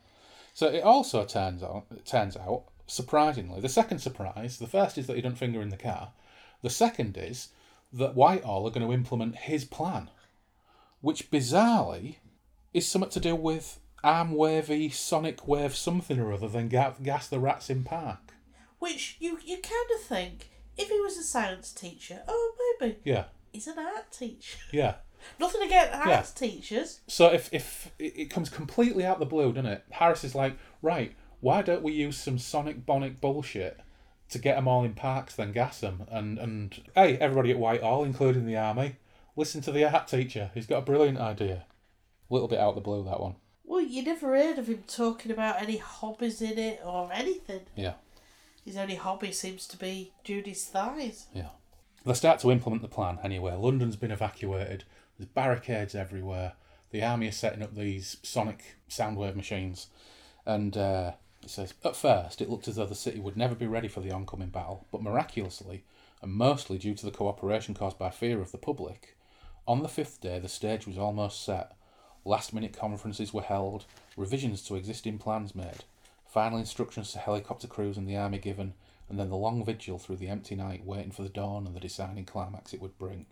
So 0.53 0.67
it 0.67 0.83
also 0.83 1.25
turns 1.25 1.63
out, 1.63 1.85
it 1.89 2.05
turns 2.05 2.37
out, 2.37 2.65
surprisingly, 2.85 3.61
the 3.61 3.67
second 3.67 3.97
surprise, 3.97 4.59
the 4.59 4.67
first 4.67 4.99
is 4.99 5.07
that 5.07 5.15
he 5.15 5.23
didn't 5.23 5.39
finger 5.39 5.59
in 5.59 5.69
the 5.69 5.77
car. 5.77 6.11
The 6.61 6.69
second 6.69 7.17
is 7.17 7.47
that 7.91 8.13
Whitehall 8.13 8.67
are 8.67 8.71
going 8.71 8.85
to 8.85 8.93
implement 8.93 9.37
his 9.37 9.65
plan, 9.65 10.11
which 11.01 11.31
bizarrely 11.31 12.17
is 12.75 12.87
something 12.87 13.09
to 13.09 13.19
do 13.19 13.35
with 13.35 13.79
arm 14.03 14.35
wavy, 14.35 14.89
sonic 14.89 15.47
wave 15.47 15.75
something 15.75 16.19
or 16.19 16.31
other 16.31 16.47
than 16.47 16.69
ga- 16.69 16.93
gas 17.01 17.27
the 17.27 17.39
rats 17.39 17.71
in 17.71 17.83
park. 17.83 18.33
Which 18.77 19.17
you 19.19 19.39
you 19.43 19.57
kind 19.57 19.89
of 19.95 20.01
think 20.01 20.51
if 20.81 20.89
he 20.89 20.99
was 20.99 21.17
a 21.17 21.23
science 21.23 21.71
teacher, 21.71 22.21
oh 22.27 22.53
maybe 22.79 22.97
Yeah, 23.03 23.25
he's 23.51 23.67
an 23.67 23.79
art 23.79 24.11
teacher. 24.11 24.57
yeah. 24.71 24.95
Nothing 25.39 25.61
against 25.61 25.93
Yeah. 25.93 26.17
arts 26.17 26.31
teachers. 26.31 27.01
So 27.07 27.27
if 27.27 27.53
if 27.53 27.91
it 27.99 28.13
it 28.17 28.25
comes 28.29 28.49
completely 28.49 29.05
out 29.05 29.19
the 29.19 29.25
blue, 29.25 29.53
doesn't 29.53 29.71
it? 29.71 29.83
Harris 29.91 30.23
is 30.23 30.33
like, 30.35 30.57
right, 30.81 31.13
why 31.41 31.61
don't 31.61 31.83
we 31.83 31.93
use 31.93 32.17
some 32.17 32.39
sonic 32.39 32.85
bonic 32.85 33.21
bullshit 33.21 33.79
to 34.29 34.39
get 34.39 34.55
them 34.55 34.67
all 34.67 34.83
in 34.83 34.93
parks, 34.93 35.35
then 35.35 35.51
gas 35.51 35.79
them, 35.81 36.07
and 36.09 36.39
and 36.39 36.81
hey, 36.95 37.17
everybody 37.17 37.51
at 37.51 37.59
Whitehall, 37.59 38.03
including 38.03 38.45
the 38.47 38.57
army, 38.57 38.95
listen 39.35 39.61
to 39.61 39.71
the 39.71 39.83
art 39.91 40.07
teacher. 40.07 40.49
He's 40.53 40.65
got 40.67 40.79
a 40.79 40.81
brilliant 40.85 41.19
idea. 41.19 41.65
A 42.29 42.33
little 42.33 42.47
bit 42.47 42.59
out 42.59 42.75
the 42.75 42.81
blue 42.81 43.03
that 43.03 43.19
one. 43.19 43.35
Well, 43.63 43.81
you 43.81 44.03
never 44.03 44.35
heard 44.35 44.57
of 44.57 44.67
him 44.67 44.83
talking 44.87 45.31
about 45.31 45.61
any 45.61 45.77
hobbies 45.77 46.41
in 46.41 46.57
it 46.57 46.81
or 46.83 47.09
anything. 47.13 47.61
Yeah, 47.75 47.93
His 48.65 48.77
only 48.77 48.95
hobby 48.95 49.31
seems 49.31 49.67
to 49.67 49.77
be 49.77 50.13
Judy's 50.23 50.65
thighs. 50.65 51.27
yeah. 51.33 51.49
They 52.05 52.13
start 52.13 52.39
to 52.39 52.51
implement 52.51 52.81
the 52.81 52.87
plan 52.87 53.19
anyway. 53.23 53.53
London's 53.55 53.95
been 53.95 54.11
evacuated. 54.11 54.85
There's 55.17 55.29
barricades 55.29 55.93
everywhere. 55.93 56.53
The 56.89 57.03
army 57.03 57.27
is 57.27 57.37
setting 57.37 57.61
up 57.61 57.75
these 57.75 58.17
sonic 58.23 58.77
soundwave 58.89 59.35
machines, 59.35 59.87
and 60.45 60.75
uh, 60.75 61.11
it 61.43 61.49
says 61.49 61.73
at 61.85 61.95
first 61.95 62.41
it 62.41 62.49
looked 62.49 62.67
as 62.67 62.75
though 62.75 62.87
the 62.87 62.95
city 62.95 63.19
would 63.19 63.37
never 63.37 63.53
be 63.55 63.67
ready 63.67 63.87
for 63.87 64.01
the 64.01 64.11
oncoming 64.11 64.49
battle, 64.49 64.87
but 64.91 65.03
miraculously, 65.03 65.83
and 66.21 66.33
mostly 66.33 66.77
due 66.77 66.95
to 66.95 67.05
the 67.05 67.11
cooperation 67.11 67.73
caused 67.75 67.99
by 67.99 68.09
fear 68.09 68.41
of 68.41 68.51
the 68.51 68.57
public, 68.57 69.15
on 69.67 69.83
the 69.83 69.87
fifth 69.87 70.19
day 70.21 70.39
the 70.39 70.49
stage 70.49 70.87
was 70.87 70.97
almost 70.97 71.45
set. 71.45 71.73
Last 72.25 72.53
minute 72.53 72.77
conferences 72.77 73.33
were 73.33 73.41
held, 73.41 73.85
revisions 74.17 74.61
to 74.63 74.75
existing 74.75 75.17
plans 75.19 75.55
made, 75.55 75.85
final 76.31 76.57
instructions 76.57 77.11
to 77.11 77.19
helicopter 77.19 77.67
crews 77.67 77.97
and 77.97 78.07
the 78.07 78.15
army 78.15 78.37
given, 78.37 78.73
and 79.09 79.19
then 79.19 79.29
the 79.29 79.35
long 79.35 79.65
vigil 79.65 79.99
through 79.99 80.15
the 80.15 80.29
empty 80.29 80.55
night, 80.55 80.85
waiting 80.85 81.11
for 81.11 81.23
the 81.23 81.29
dawn 81.29 81.67
and 81.67 81.75
the 81.75 81.79
deciding 81.79 82.23
climax 82.23 82.73
it 82.73 82.81
would 82.81 82.97
bring. 82.97 83.25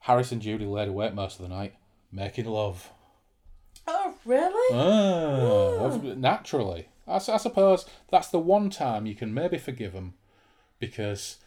Harris 0.00 0.30
and 0.30 0.42
Judy 0.42 0.66
laid 0.66 0.88
awake 0.88 1.14
most 1.14 1.40
of 1.40 1.48
the 1.48 1.54
night, 1.54 1.74
making 2.12 2.44
love. 2.44 2.90
Oh, 3.86 4.14
really? 4.26 4.76
Ah, 4.76 6.14
naturally. 6.14 6.88
I 7.06 7.18
suppose 7.18 7.86
that's 8.10 8.28
the 8.28 8.38
one 8.38 8.68
time 8.68 9.06
you 9.06 9.14
can 9.14 9.32
maybe 9.32 9.56
forgive 9.56 9.92
him 9.92 10.14
because 10.78 11.38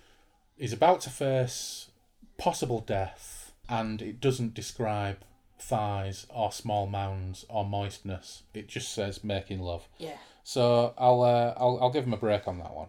he's 0.56 0.74
about 0.74 1.02
to 1.02 1.10
face 1.12 1.90
possible 2.38 2.80
death 2.80 3.52
and 3.70 4.02
it 4.02 4.20
doesn't 4.20 4.54
describe 4.54 5.18
thighs 5.60 6.26
or 6.30 6.52
small 6.52 6.88
mounds 6.88 7.46
or 7.50 7.66
moistness. 7.66 8.44
It 8.54 8.68
just 8.68 8.92
says 8.92 9.24
making 9.24 9.60
love. 9.60 9.88
Yeah. 9.98 10.18
So 10.48 10.94
I'll, 10.98 11.24
uh, 11.24 11.54
I'll 11.58 11.78
I'll 11.82 11.90
give 11.90 12.06
him 12.06 12.14
a 12.14 12.18
break 12.18 12.48
on 12.48 12.58
that 12.60 12.74
one. 12.74 12.88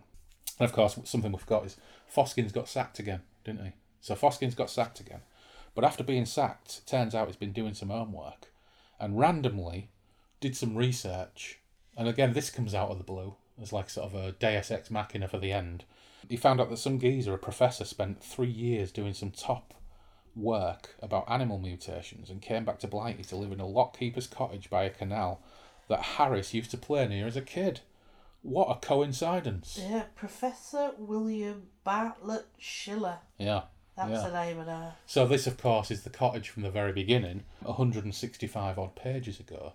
And 0.61 0.69
of 0.69 0.73
course, 0.73 0.97
something 1.03 1.33
we 1.33 1.39
forgot 1.39 1.67
is 1.67 1.77
Foskins 2.07 2.53
got 2.53 2.69
sacked 2.69 3.01
again, 3.01 3.23
didn't 3.43 3.65
he? 3.65 3.73
So 4.01 4.15
Foskins 4.15 4.55
got 4.55 4.71
sacked 4.71 5.01
again, 5.01 5.23
but 5.75 5.83
after 5.83 6.05
being 6.05 6.25
sacked, 6.25 6.87
turns 6.87 7.17
out 7.17 7.27
he's 7.27 7.35
been 7.35 7.51
doing 7.51 7.75
some 7.75 7.89
homework, 7.89 8.53
and 9.01 9.19
randomly 9.19 9.89
did 10.39 10.57
some 10.57 10.77
research. 10.77 11.59
And 11.97 12.07
again, 12.07 12.33
this 12.33 12.49
comes 12.49 12.77
out 12.77 12.91
of 12.91 12.99
the 12.99 13.03
blue 13.03 13.35
as 13.61 13.73
like 13.73 13.91
sort 13.91 14.07
of 14.07 14.15
a 14.15 14.31
Deus 14.31 14.71
Ex 14.71 14.89
Machina 14.89 15.27
for 15.27 15.41
the 15.41 15.51
end. 15.51 15.83
He 16.29 16.37
found 16.37 16.61
out 16.61 16.71
that 16.71 16.77
some 16.77 17.01
geezer, 17.01 17.35
a 17.35 17.39
professor, 17.39 17.85
spent 17.85 18.23
three 18.23 18.47
years 18.47 18.93
doing 18.93 19.15
some 19.15 19.33
top 19.33 19.75
work 20.37 20.95
about 21.03 21.29
animal 21.29 21.59
mutations 21.59 22.31
and 22.31 22.41
came 22.41 22.65
back 22.65 22.79
to 22.79 22.87
Blighty 22.87 23.25
to 23.25 23.37
live 23.37 23.51
in 23.51 23.59
a 23.59 23.65
lockkeeper's 23.65 24.29
cottage 24.29 24.71
by 24.71 24.85
a 24.85 24.91
canal 24.91 25.43
that 25.89 26.03
Harris 26.03 26.55
used 26.55 26.71
to 26.73 26.77
play 26.77 27.07
near 27.09 27.27
as 27.27 27.37
a 27.37 27.43
kid. 27.43 27.81
What 28.43 28.69
a 28.71 28.75
coincidence. 28.87 29.79
Yeah, 29.83 30.05
Professor 30.15 30.93
William 30.99 31.69
Bartlett 31.85 32.47
Schiller. 32.59 33.19
Yeah. 33.39 33.63
That's 33.97 34.11
Yeah. 34.11 34.29
the 34.29 34.45
name 34.45 34.59
of 34.61 34.67
her. 34.67 34.95
So 35.07 35.27
this, 35.27 35.47
of 35.49 35.59
course, 35.59 35.91
is 35.91 36.05
the 36.05 36.11
cottage 36.11 36.49
from 36.51 36.63
the 36.63 36.71
very 36.71 36.93
beginning, 36.93 37.45
165 37.63 38.79
odd 38.79 38.95
pages 38.95 39.41
ago. 39.41 39.73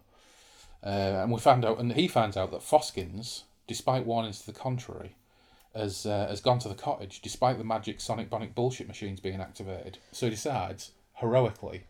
Uh, 0.81 0.87
and 1.23 1.31
we 1.31 1.39
found 1.39 1.65
out, 1.65 1.79
and 1.79 1.93
he 1.93 2.07
finds 2.07 2.37
out 2.37 2.51
that 2.51 2.61
Foskins, 2.61 3.43
despite 3.67 4.05
warnings 4.05 4.39
to 4.39 4.45
the 4.45 4.57
contrary, 4.57 5.15
has 5.75 6.05
uh, 6.05 6.27
has 6.27 6.39
gone 6.39 6.59
to 6.59 6.69
the 6.69 6.75
cottage 6.75 7.19
despite 7.21 7.57
the 7.57 7.63
magic 7.63 7.99
sonic 7.99 8.29
bonic 8.29 8.53
bullshit 8.53 8.87
machines 8.87 9.19
being 9.19 9.41
activated. 9.41 9.97
So 10.11 10.27
he 10.27 10.29
decides 10.31 10.91
heroically 11.15 11.85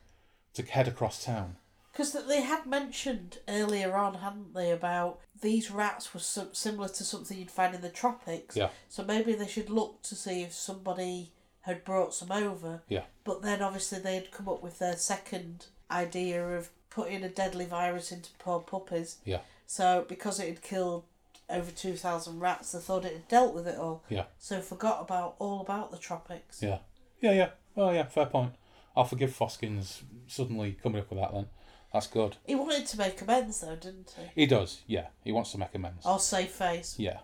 to 0.53 0.63
head 0.63 0.87
across 0.87 1.23
town. 1.23 1.57
Because 1.93 2.13
they 2.13 2.41
had 2.41 2.65
mentioned 2.65 3.37
earlier 3.47 3.95
on, 3.95 4.15
hadn't 4.15 4.55
they, 4.55 4.71
about 4.71 5.19
these 5.41 5.69
rats 5.69 6.11
were 6.11 6.19
some, 6.19 6.49
similar 6.51 6.89
to 6.89 7.03
something 7.03 7.37
you'd 7.37 7.51
find 7.51 7.75
in 7.75 7.81
the 7.81 7.89
tropics. 7.89 8.57
Yeah. 8.57 8.69
So 8.89 9.03
maybe 9.03 9.33
they 9.33 9.47
should 9.47 9.69
look 9.69 10.01
to 10.03 10.15
see 10.15 10.41
if 10.41 10.53
somebody 10.53 11.33
had 11.61 11.85
brought 11.85 12.15
some 12.15 12.31
over. 12.31 12.81
Yeah. 12.89 13.03
But 13.23 13.43
then 13.43 13.61
obviously 13.61 13.99
they'd 13.99 14.31
come 14.31 14.49
up 14.49 14.63
with 14.63 14.79
their 14.79 14.97
second 14.97 15.67
idea 15.91 16.57
of 16.57 16.69
putting 16.89 17.23
a 17.23 17.29
deadly 17.29 17.65
virus 17.65 18.11
into 18.11 18.31
poor 18.39 18.59
puppies. 18.59 19.17
Yeah. 19.23 19.41
So 19.67 20.03
because 20.09 20.39
it 20.39 20.47
had 20.47 20.61
killed 20.63 21.03
over 21.47 21.69
2,000 21.69 22.39
rats, 22.39 22.71
they 22.71 22.79
thought 22.79 23.05
it 23.05 23.13
had 23.13 23.27
dealt 23.27 23.53
with 23.53 23.67
it 23.67 23.77
all. 23.77 24.03
Yeah. 24.09 24.25
So 24.39 24.61
forgot 24.61 25.01
about 25.01 25.35
all 25.37 25.61
about 25.61 25.91
the 25.91 25.97
tropics. 25.97 26.63
Yeah. 26.63 26.79
Yeah, 27.21 27.33
yeah. 27.33 27.49
Oh, 27.77 27.91
yeah, 27.91 28.07
fair 28.07 28.25
point. 28.25 28.53
I'll 28.95 29.05
forgive 29.05 29.31
Foskins 29.31 30.01
suddenly 30.27 30.77
coming 30.81 31.01
up 31.01 31.09
with 31.09 31.19
that 31.19 31.33
then. 31.33 31.47
That's 31.93 32.07
good. 32.07 32.37
He 32.45 32.55
wanted 32.55 32.87
to 32.87 32.97
make 32.97 33.21
amends 33.21 33.61
though, 33.61 33.75
didn't 33.75 34.13
he? 34.17 34.41
He 34.41 34.45
does, 34.47 34.81
yeah. 34.87 35.07
He 35.23 35.31
wants 35.31 35.51
to 35.51 35.59
make 35.59 35.75
amends. 35.75 36.05
I'll 36.05 36.19
save 36.19 36.49
face. 36.49 36.95
Yeah. 36.97 37.19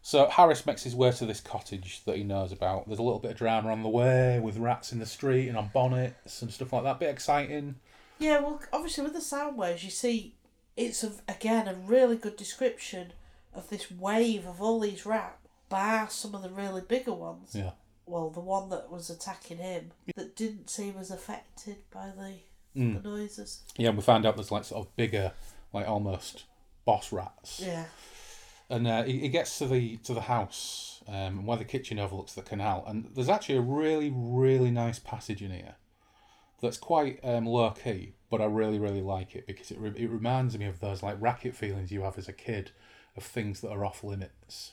So 0.00 0.28
Harris 0.28 0.66
makes 0.66 0.82
his 0.82 0.96
way 0.96 1.12
to 1.12 1.26
this 1.26 1.40
cottage 1.40 2.04
that 2.04 2.16
he 2.16 2.24
knows 2.24 2.50
about. 2.52 2.86
There's 2.86 2.98
a 2.98 3.04
little 3.04 3.20
bit 3.20 3.32
of 3.32 3.36
drama 3.36 3.70
on 3.70 3.82
the 3.82 3.88
way 3.88 4.40
with 4.40 4.58
rats 4.58 4.92
in 4.92 4.98
the 4.98 5.06
street 5.06 5.48
and 5.48 5.56
on 5.56 5.70
bonnets 5.72 6.42
and 6.42 6.52
stuff 6.52 6.72
like 6.72 6.84
that. 6.84 6.98
Bit 6.98 7.10
exciting. 7.10 7.76
Yeah, 8.18 8.40
well, 8.40 8.60
obviously 8.72 9.04
with 9.04 9.14
the 9.14 9.20
sound 9.20 9.56
waves, 9.56 9.84
you 9.84 9.90
see, 9.90 10.36
it's 10.76 11.02
a, 11.02 11.12
again 11.28 11.68
a 11.68 11.74
really 11.74 12.16
good 12.16 12.36
description 12.36 13.12
of 13.54 13.68
this 13.70 13.90
wave 13.90 14.46
of 14.46 14.62
all 14.62 14.80
these 14.80 15.04
rats, 15.04 15.48
bar 15.68 16.08
some 16.10 16.34
of 16.34 16.42
the 16.42 16.50
really 16.50 16.80
bigger 16.80 17.12
ones. 17.12 17.54
Yeah. 17.54 17.72
Well, 18.06 18.30
the 18.30 18.40
one 18.40 18.70
that 18.70 18.90
was 18.90 19.10
attacking 19.10 19.58
him 19.58 19.92
that 20.16 20.36
didn't 20.36 20.70
seem 20.70 20.96
as 20.98 21.10
affected 21.10 21.76
by 21.92 22.10
the, 22.16 22.34
Mm. 22.76 23.02
the 23.02 23.08
noises. 23.08 23.60
Yeah, 23.76 23.88
and 23.88 23.98
we 23.98 24.02
find 24.02 24.24
out 24.24 24.36
there's 24.36 24.50
like 24.50 24.64
sort 24.64 24.86
of 24.86 24.96
bigger, 24.96 25.32
like 25.72 25.86
almost 25.86 26.44
boss 26.84 27.12
rats. 27.12 27.60
Yeah. 27.64 27.84
And 28.70 28.86
uh, 28.88 29.02
he, 29.02 29.20
he 29.20 29.28
gets 29.28 29.58
to 29.58 29.66
the 29.66 29.98
to 29.98 30.14
the 30.14 30.22
house 30.22 31.02
um, 31.06 31.44
where 31.44 31.58
the 31.58 31.64
kitchen 31.64 31.98
overlooks 31.98 32.32
the 32.32 32.42
canal, 32.42 32.84
and 32.86 33.10
there's 33.14 33.28
actually 33.28 33.58
a 33.58 33.62
really 33.62 34.10
really 34.14 34.70
nice 34.70 34.98
passage 34.98 35.42
in 35.42 35.50
here 35.50 35.74
that's 36.62 36.78
quite 36.78 37.18
um, 37.24 37.44
low 37.44 37.70
key, 37.70 38.14
but 38.30 38.40
I 38.40 38.46
really 38.46 38.78
really 38.78 39.02
like 39.02 39.34
it 39.34 39.46
because 39.46 39.70
it 39.70 39.78
re- 39.78 39.92
it 39.96 40.08
reminds 40.08 40.56
me 40.56 40.64
of 40.64 40.80
those 40.80 41.02
like 41.02 41.20
racket 41.20 41.54
feelings 41.54 41.92
you 41.92 42.02
have 42.02 42.16
as 42.16 42.28
a 42.28 42.32
kid 42.32 42.70
of 43.16 43.24
things 43.24 43.60
that 43.60 43.70
are 43.70 43.84
off 43.84 44.02
limits. 44.02 44.72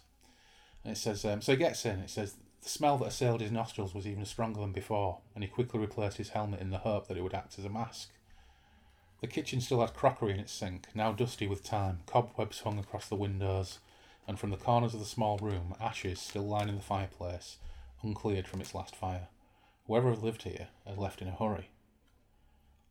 And 0.83 0.93
it 0.93 0.97
says 0.97 1.25
um, 1.25 1.41
so 1.41 1.51
he 1.53 1.57
gets 1.57 1.85
in. 1.85 1.99
It 1.99 2.09
says 2.09 2.35
the 2.61 2.69
smell 2.69 2.97
that 2.97 3.07
assailed 3.07 3.41
his 3.41 3.51
nostrils 3.51 3.93
was 3.93 4.07
even 4.07 4.25
stronger 4.25 4.59
than 4.59 4.71
before, 4.71 5.19
and 5.33 5.43
he 5.43 5.49
quickly 5.49 5.79
replaced 5.79 6.17
his 6.17 6.29
helmet 6.29 6.61
in 6.61 6.69
the 6.69 6.79
hope 6.79 7.07
that 7.07 7.17
it 7.17 7.21
would 7.21 7.33
act 7.33 7.57
as 7.57 7.65
a 7.65 7.69
mask. 7.69 8.09
The 9.21 9.27
kitchen 9.27 9.59
still 9.59 9.81
had 9.81 9.93
crockery 9.93 10.33
in 10.33 10.39
its 10.39 10.51
sink, 10.51 10.87
now 10.93 11.11
dusty 11.11 11.47
with 11.47 11.63
time. 11.63 11.99
Cobwebs 12.05 12.61
hung 12.61 12.79
across 12.79 13.07
the 13.07 13.15
windows, 13.15 13.79
and 14.27 14.39
from 14.39 14.49
the 14.49 14.57
corners 14.57 14.93
of 14.93 14.99
the 14.99 15.05
small 15.05 15.37
room, 15.37 15.75
ashes 15.79 16.19
still 16.19 16.47
lining 16.47 16.75
the 16.75 16.81
fireplace, 16.81 17.57
uncleared 18.01 18.47
from 18.47 18.61
its 18.61 18.73
last 18.73 18.95
fire. 18.95 19.27
Whoever 19.87 20.11
had 20.11 20.23
lived 20.23 20.43
here 20.43 20.67
had 20.85 20.97
left 20.97 21.21
in 21.21 21.27
a 21.27 21.31
hurry. 21.31 21.69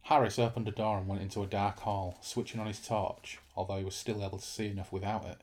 Harris 0.02 0.38
opened 0.38 0.66
a 0.68 0.72
door 0.72 0.98
and 0.98 1.06
went 1.06 1.22
into 1.22 1.42
a 1.42 1.46
dark 1.46 1.80
hall, 1.80 2.18
switching 2.20 2.60
on 2.60 2.66
his 2.66 2.80
torch, 2.80 3.38
although 3.54 3.76
he 3.76 3.84
was 3.84 3.94
still 3.94 4.24
able 4.24 4.38
to 4.38 4.44
see 4.44 4.68
enough 4.68 4.92
without 4.92 5.24
it. 5.24 5.38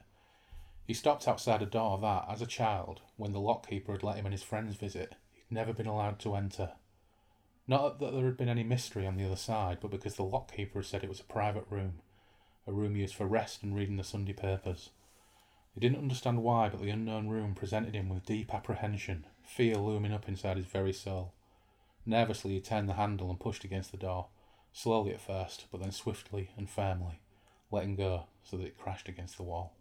He 0.85 0.93
stopped 0.93 1.27
outside 1.27 1.63
a 1.63 1.65
door 1.65 1.97
that, 1.97 2.25
as 2.29 2.41
a 2.41 2.47
child, 2.47 3.01
when 3.17 3.31
the 3.31 3.39
lockkeeper 3.39 3.91
had 3.93 4.03
let 4.03 4.17
him 4.17 4.25
and 4.25 4.33
his 4.33 4.43
friends 4.43 4.75
visit, 4.75 5.15
he'd 5.33 5.51
never 5.51 5.73
been 5.73 5.87
allowed 5.87 6.19
to 6.19 6.35
enter. 6.35 6.73
Not 7.67 7.99
that 7.99 8.13
there 8.13 8.25
had 8.25 8.37
been 8.37 8.49
any 8.49 8.63
mystery 8.63 9.07
on 9.07 9.17
the 9.17 9.25
other 9.25 9.35
side, 9.35 9.79
but 9.81 9.89
because 9.89 10.15
the 10.15 10.23
lockkeeper 10.23 10.75
had 10.75 10.85
said 10.85 11.03
it 11.03 11.09
was 11.09 11.19
a 11.19 11.23
private 11.23 11.65
room, 11.71 12.01
a 12.67 12.71
room 12.71 12.95
used 12.95 13.15
for 13.15 13.25
rest 13.25 13.63
and 13.63 13.75
reading 13.75 13.97
the 13.97 14.03
Sunday 14.03 14.33
papers. 14.33 14.91
He 15.73 15.79
didn't 15.79 15.97
understand 15.97 16.43
why, 16.43 16.69
but 16.69 16.79
the 16.79 16.91
unknown 16.91 17.29
room 17.29 17.55
presented 17.55 17.95
him 17.95 18.07
with 18.07 18.25
deep 18.25 18.53
apprehension, 18.53 19.25
fear 19.43 19.77
looming 19.77 20.13
up 20.13 20.27
inside 20.27 20.57
his 20.57 20.67
very 20.67 20.93
soul. 20.93 21.33
Nervously, 22.05 22.53
he 22.53 22.61
turned 22.61 22.87
the 22.87 22.93
handle 22.93 23.31
and 23.31 23.39
pushed 23.39 23.63
against 23.63 23.91
the 23.91 23.97
door, 23.97 24.27
slowly 24.71 25.11
at 25.11 25.19
first, 25.19 25.65
but 25.71 25.81
then 25.81 25.91
swiftly 25.91 26.51
and 26.55 26.69
firmly, 26.69 27.21
letting 27.71 27.95
go 27.95 28.27
so 28.43 28.57
that 28.57 28.67
it 28.67 28.77
crashed 28.77 29.09
against 29.09 29.37
the 29.37 29.43
wall. 29.43 29.74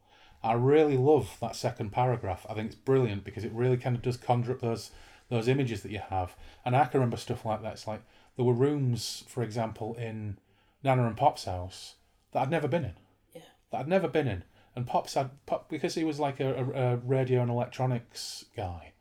I 0.44 0.52
really 0.52 0.98
love 0.98 1.38
that 1.40 1.56
second 1.56 1.90
paragraph. 1.90 2.44
I 2.48 2.54
think 2.54 2.66
it's 2.66 2.74
brilliant 2.74 3.24
because 3.24 3.44
it 3.44 3.52
really 3.52 3.78
kind 3.78 3.96
of 3.96 4.02
does 4.02 4.18
conjure 4.18 4.52
up 4.52 4.60
those 4.60 4.90
those 5.30 5.48
images 5.48 5.82
that 5.82 5.90
you 5.90 6.00
have. 6.10 6.36
And 6.64 6.76
I 6.76 6.84
can 6.84 7.00
remember 7.00 7.16
stuff 7.16 7.46
like 7.46 7.62
that. 7.62 7.72
It's 7.72 7.86
like 7.86 8.02
there 8.36 8.44
were 8.44 8.52
rooms, 8.52 9.24
for 9.26 9.42
example, 9.42 9.94
in 9.94 10.38
Nana 10.82 11.06
and 11.06 11.16
Pop's 11.16 11.46
house 11.46 11.94
that 12.32 12.42
I'd 12.42 12.50
never 12.50 12.68
been 12.68 12.84
in. 12.84 12.94
Yeah. 13.34 13.42
That 13.70 13.80
I'd 13.80 13.88
never 13.88 14.06
been 14.06 14.28
in. 14.28 14.44
And 14.76 14.86
Pop's 14.86 15.14
had 15.14 15.30
Pop 15.46 15.70
because 15.70 15.94
he 15.94 16.04
was 16.04 16.20
like 16.20 16.40
a, 16.40 16.54
a, 16.54 16.92
a 16.92 16.96
radio 16.96 17.40
and 17.40 17.50
electronics 17.50 18.44
guy. 18.54 18.92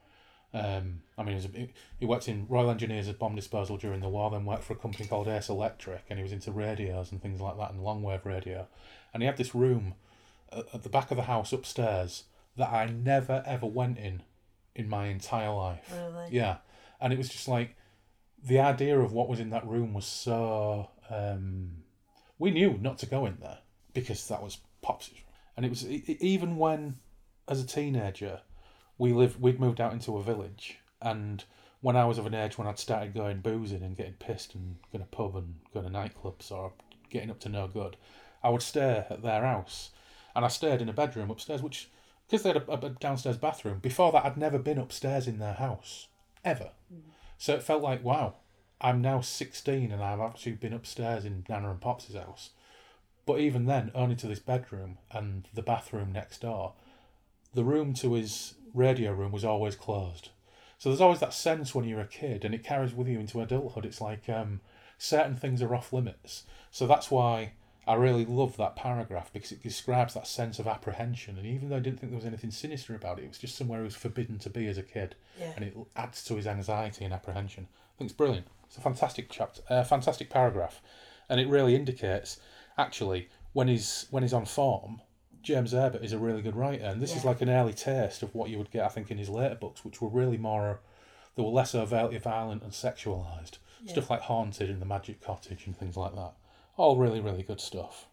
Um, 0.53 1.01
I 1.17 1.23
mean, 1.23 1.29
he, 1.29 1.35
was 1.35 1.45
a, 1.45 1.69
he 1.99 2.05
worked 2.05 2.29
in 2.29 2.45
Royal 2.47 2.69
Engineers 2.69 3.07
as 3.07 3.15
bomb 3.15 3.35
disposal 3.35 3.75
during 3.75 4.01
the 4.01 4.07
war, 4.07 4.29
then 4.29 4.45
worked 4.45 4.63
for 4.63 4.73
a 4.73 4.77
company 4.77 5.07
called 5.07 5.27
Ace 5.27 5.49
Electric, 5.49 6.03
and 6.09 6.19
he 6.19 6.23
was 6.23 6.31
into 6.31 6.51
radios 6.51 7.11
and 7.11 7.21
things 7.21 7.41
like 7.41 7.57
that, 7.57 7.71
and 7.71 7.83
long 7.83 8.03
wave 8.03 8.25
radio. 8.25 8.67
And 9.13 9.23
he 9.23 9.27
had 9.27 9.37
this 9.37 9.55
room 9.55 9.95
at, 10.73 10.83
the 10.83 10.89
back 10.89 11.11
of 11.11 11.17
the 11.17 11.23
house 11.23 11.53
upstairs 11.53 12.23
that 12.57 12.71
I 12.71 12.85
never 12.85 13.43
ever 13.45 13.65
went 13.65 13.97
in 13.97 14.23
in 14.75 14.89
my 14.89 15.07
entire 15.07 15.51
life. 15.53 15.91
Really? 15.91 16.29
Yeah, 16.31 16.57
and 16.99 17.13
it 17.13 17.17
was 17.17 17.29
just 17.29 17.47
like 17.47 17.75
the 18.43 18.59
idea 18.59 18.99
of 18.99 19.13
what 19.13 19.29
was 19.29 19.39
in 19.39 19.49
that 19.51 19.67
room 19.67 19.93
was 19.93 20.05
so. 20.05 20.89
Um, 21.09 21.83
we 22.39 22.51
knew 22.51 22.77
not 22.81 22.97
to 22.99 23.05
go 23.05 23.25
in 23.25 23.37
there 23.39 23.59
because 23.93 24.27
that 24.27 24.41
was 24.41 24.57
Pop's, 24.81 25.09
room. 25.09 25.21
and 25.55 25.65
it 25.65 25.69
was 25.69 25.87
even 25.87 26.57
when, 26.57 26.97
as 27.47 27.61
a 27.61 27.67
teenager, 27.67 28.41
we 28.97 29.13
lived. 29.13 29.39
We'd 29.39 29.59
moved 29.59 29.79
out 29.79 29.93
into 29.93 30.17
a 30.17 30.23
village, 30.23 30.79
and 31.01 31.43
when 31.83 31.97
I 31.97 32.05
was 32.05 32.17
of 32.17 32.25
an 32.25 32.33
age 32.33 32.57
when 32.57 32.65
I'd 32.65 32.79
started 32.79 33.13
going 33.13 33.41
boozing 33.41 33.83
and 33.83 33.97
getting 33.97 34.13
pissed 34.13 34.55
and 34.55 34.77
going 34.93 35.03
to 35.03 35.09
pub 35.09 35.35
and 35.35 35.55
going 35.73 35.85
to 35.85 35.91
nightclubs 35.91 36.49
or 36.49 36.71
getting 37.09 37.29
up 37.29 37.41
to 37.41 37.49
no 37.49 37.67
good, 37.67 37.97
I 38.41 38.49
would 38.49 38.61
stay 38.61 39.05
at 39.09 39.21
their 39.21 39.41
house, 39.41 39.91
and 40.35 40.45
I 40.45 40.47
stayed 40.47 40.81
in 40.81 40.89
a 40.89 40.93
bedroom 40.93 41.31
upstairs, 41.31 41.61
which 41.61 41.89
because 42.27 42.43
they 42.43 42.53
had 42.53 42.63
a, 42.67 42.71
a 42.71 42.89
downstairs 42.89 43.37
bathroom. 43.37 43.79
Before 43.79 44.11
that, 44.11 44.25
I'd 44.25 44.37
never 44.37 44.57
been 44.57 44.77
upstairs 44.77 45.27
in 45.27 45.39
their 45.39 45.53
house 45.53 46.07
ever, 46.43 46.71
so 47.37 47.53
it 47.55 47.63
felt 47.63 47.83
like 47.83 48.03
wow, 48.03 48.35
I'm 48.81 49.01
now 49.01 49.21
16 49.21 49.91
and 49.91 50.03
I've 50.03 50.19
actually 50.19 50.53
been 50.53 50.73
upstairs 50.73 51.25
in 51.25 51.45
Nana 51.47 51.71
and 51.71 51.81
Pops's 51.81 52.15
house. 52.15 52.51
But 53.25 53.39
even 53.39 53.65
then, 53.65 53.91
only 53.95 54.15
to 54.17 54.27
this 54.27 54.39
bedroom 54.39 54.97
and 55.11 55.47
the 55.53 55.61
bathroom 55.61 56.11
next 56.11 56.41
door. 56.41 56.73
the 57.53 57.63
room 57.63 57.93
to 57.93 58.13
his 58.13 58.55
radio 58.73 59.11
room 59.13 59.31
was 59.31 59.45
always 59.45 59.75
closed. 59.75 60.29
So 60.79 60.89
there's 60.89 61.01
always 61.01 61.19
that 61.19 61.33
sense 61.33 61.73
when 61.73 61.85
you're 61.85 62.01
a 62.01 62.07
kid, 62.07 62.43
and 62.43 62.53
it 62.53 62.63
carries 62.63 62.93
with 62.93 63.07
you 63.07 63.19
into 63.19 63.41
adulthood. 63.41 63.85
It's 63.85 64.01
like 64.01 64.27
um, 64.27 64.59
certain 64.97 65.35
things 65.35 65.61
are 65.61 65.73
off 65.73 65.93
limits. 65.93 66.43
So 66.71 66.87
that's 66.87 67.09
why 67.11 67.53
I 67.85 67.95
really 67.95 68.25
love 68.25 68.55
that 68.57 68.75
paragraph 68.77 69.31
because 69.33 69.51
it 69.51 69.61
describes 69.61 70.13
that 70.13 70.25
sense 70.27 70.57
of 70.59 70.67
apprehension. 70.67 71.37
And 71.37 71.45
even 71.45 71.67
though 71.69 71.75
I 71.75 71.79
didn't 71.79 71.99
think 71.99 72.11
there 72.11 72.17
was 72.17 72.25
anything 72.25 72.51
sinister 72.51 72.95
about 72.95 73.19
it, 73.19 73.25
it 73.25 73.27
was 73.27 73.37
just 73.37 73.55
somewhere 73.57 73.79
he 73.79 73.83
was 73.85 73.95
forbidden 73.95 74.39
to 74.39 74.49
be 74.49 74.67
as 74.67 74.77
a 74.77 74.83
kid, 74.83 75.15
Yeah. 75.39 75.51
and 75.55 75.65
it 75.65 75.75
adds 75.95 76.23
to 76.25 76.35
his 76.35 76.47
anxiety 76.47 77.03
and 77.03 77.13
apprehension. 77.13 77.67
I 77.73 77.97
think 77.97 78.09
it's 78.09 78.17
brilliant. 78.17 78.47
It's 78.67 78.77
a 78.77 78.81
fantastic 78.81 79.29
chapter, 79.29 79.61
uh, 79.69 79.83
fantastic 79.83 80.29
paragraph, 80.29 80.81
and 81.29 81.39
it 81.41 81.47
really 81.47 81.75
indicates 81.75 82.39
actually 82.77 83.29
when 83.51 83.67
he's 83.67 84.07
when 84.09 84.23
he's 84.23 84.33
on 84.33 84.45
form. 84.45 85.01
James 85.41 85.73
Herbert 85.73 86.03
is 86.05 86.13
a 86.13 86.17
really 86.17 86.41
good 86.41 86.55
writer, 86.55 86.85
and 86.85 87.01
this 87.01 87.15
is 87.17 87.25
like 87.25 87.41
an 87.41 87.49
early 87.49 87.73
taste 87.73 88.23
of 88.23 88.33
what 88.33 88.49
you 88.49 88.57
would 88.57 88.71
get, 88.71 88.85
I 88.85 88.87
think, 88.87 89.11
in 89.11 89.17
his 89.17 89.27
later 89.29 89.55
books, 89.55 89.83
which 89.83 90.01
were 90.01 90.07
really 90.07 90.37
more, 90.37 90.79
they 91.35 91.43
were 91.43 91.49
less 91.49 91.75
overtly 91.75 92.17
violent 92.17 92.63
and 92.63 92.71
sexualized. 92.71 93.57
Stuff 93.85 94.09
like 94.09 94.21
Haunted 94.21 94.69
and 94.69 94.81
The 94.81 94.85
Magic 94.85 95.19
Cottage 95.21 95.65
and 95.67 95.75
things 95.75 95.97
like 95.97 96.15
that. 96.15 96.31
All 96.75 96.97
really, 96.97 97.19
really 97.19 97.43
good 97.43 97.61
stuff. 97.61 98.07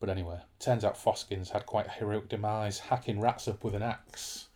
But 0.00 0.08
anyway, 0.08 0.40
turns 0.60 0.84
out 0.84 0.96
Foskins 0.96 1.50
had 1.50 1.66
quite 1.66 1.86
a 1.86 1.90
heroic 1.90 2.28
demise, 2.28 2.78
hacking 2.78 3.20
rats 3.20 3.48
up 3.48 3.64
with 3.64 3.74
an 3.74 3.82
axe 3.82 4.48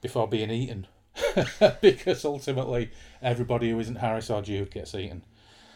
before 0.00 0.26
being 0.26 0.50
eaten. 0.50 0.88
because 1.80 2.24
ultimately, 2.24 2.90
everybody 3.22 3.70
who 3.70 3.78
isn't 3.78 3.96
Harris 3.96 4.30
or 4.30 4.42
Jude 4.42 4.72
gets 4.72 4.94
eaten. 4.94 5.24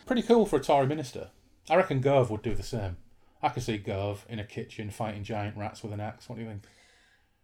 Pretty 0.07 0.23
cool 0.23 0.47
for 0.47 0.57
a 0.57 0.61
Tory 0.61 0.87
minister. 0.87 1.31
I 1.71 1.77
reckon 1.77 2.01
Gove 2.01 2.31
would 2.31 2.43
do 2.43 2.55
the 2.55 2.63
same. 2.63 2.97
I 3.43 3.51
could 3.51 3.63
see 3.63 3.79
Gove 3.79 4.27
in 4.29 4.41
a 4.41 4.45
kitchen 4.45 4.91
fighting 4.91 5.23
giant 5.23 5.57
rats 5.57 5.83
with 5.83 5.93
an 5.93 6.01
axe. 6.01 6.29
What 6.29 6.37
do 6.37 6.43
you 6.43 6.49
think? 6.49 6.63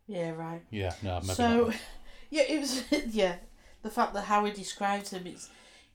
Yeah, 0.07 0.31
right. 0.31 0.63
Yeah, 0.71 0.95
no, 1.03 1.21
maybe 1.21 1.35
so, 1.35 1.67
not. 1.67 1.77
yeah, 2.31 2.43
it 2.49 2.61
was 2.61 2.83
yeah. 3.11 3.37
The 3.83 3.91
fact 3.91 4.15
that 4.15 4.23
how 4.23 4.45
he 4.45 4.53
describes 4.53 5.11
him 5.11 5.27
is, 5.27 5.49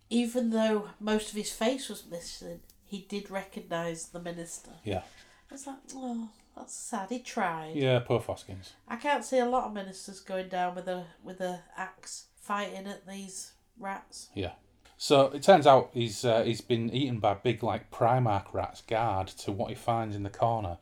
even 0.09 0.51
though 0.51 0.89
most 0.99 1.29
of 1.29 1.35
his 1.35 1.51
face 1.51 1.89
was 1.89 2.05
missing, 2.09 2.61
he 2.89 3.05
did 3.07 3.29
recognise 3.31 4.07
the 4.07 4.19
minister. 4.19 4.71
Yeah, 4.83 5.03
It's 5.51 5.65
like, 5.67 5.77
oh, 5.95 6.29
that's 6.57 6.75
sad. 6.75 7.09
He 7.09 7.19
tried. 7.19 7.75
yeah, 7.75 7.99
poor 7.99 8.19
Foskins. 8.19 8.71
I 8.87 8.95
can't 8.97 9.23
see 9.23 9.39
a 9.39 9.45
lot 9.45 9.65
of 9.65 9.73
ministers 9.73 10.19
going 10.19 10.49
down 10.49 10.75
with 10.75 10.87
a 10.87 11.05
with 11.23 11.39
a 11.41 11.61
axe 11.77 12.25
fighting 12.35 12.87
at 12.87 13.07
these 13.07 13.53
rats. 13.79 14.29
Yeah. 14.33 14.53
So 14.97 15.27
it 15.27 15.43
turns 15.43 15.65
out 15.65 15.91
he's 15.93 16.25
uh, 16.25 16.43
he's 16.43 16.61
been 16.61 16.89
eaten 16.93 17.19
by 17.19 17.33
big 17.35 17.63
like 17.63 17.89
Primark 17.91 18.53
rats 18.53 18.81
guard 18.81 19.27
to 19.27 19.51
what 19.51 19.69
he 19.69 19.75
finds 19.75 20.15
in 20.15 20.23
the 20.23 20.29
corner, 20.29 20.77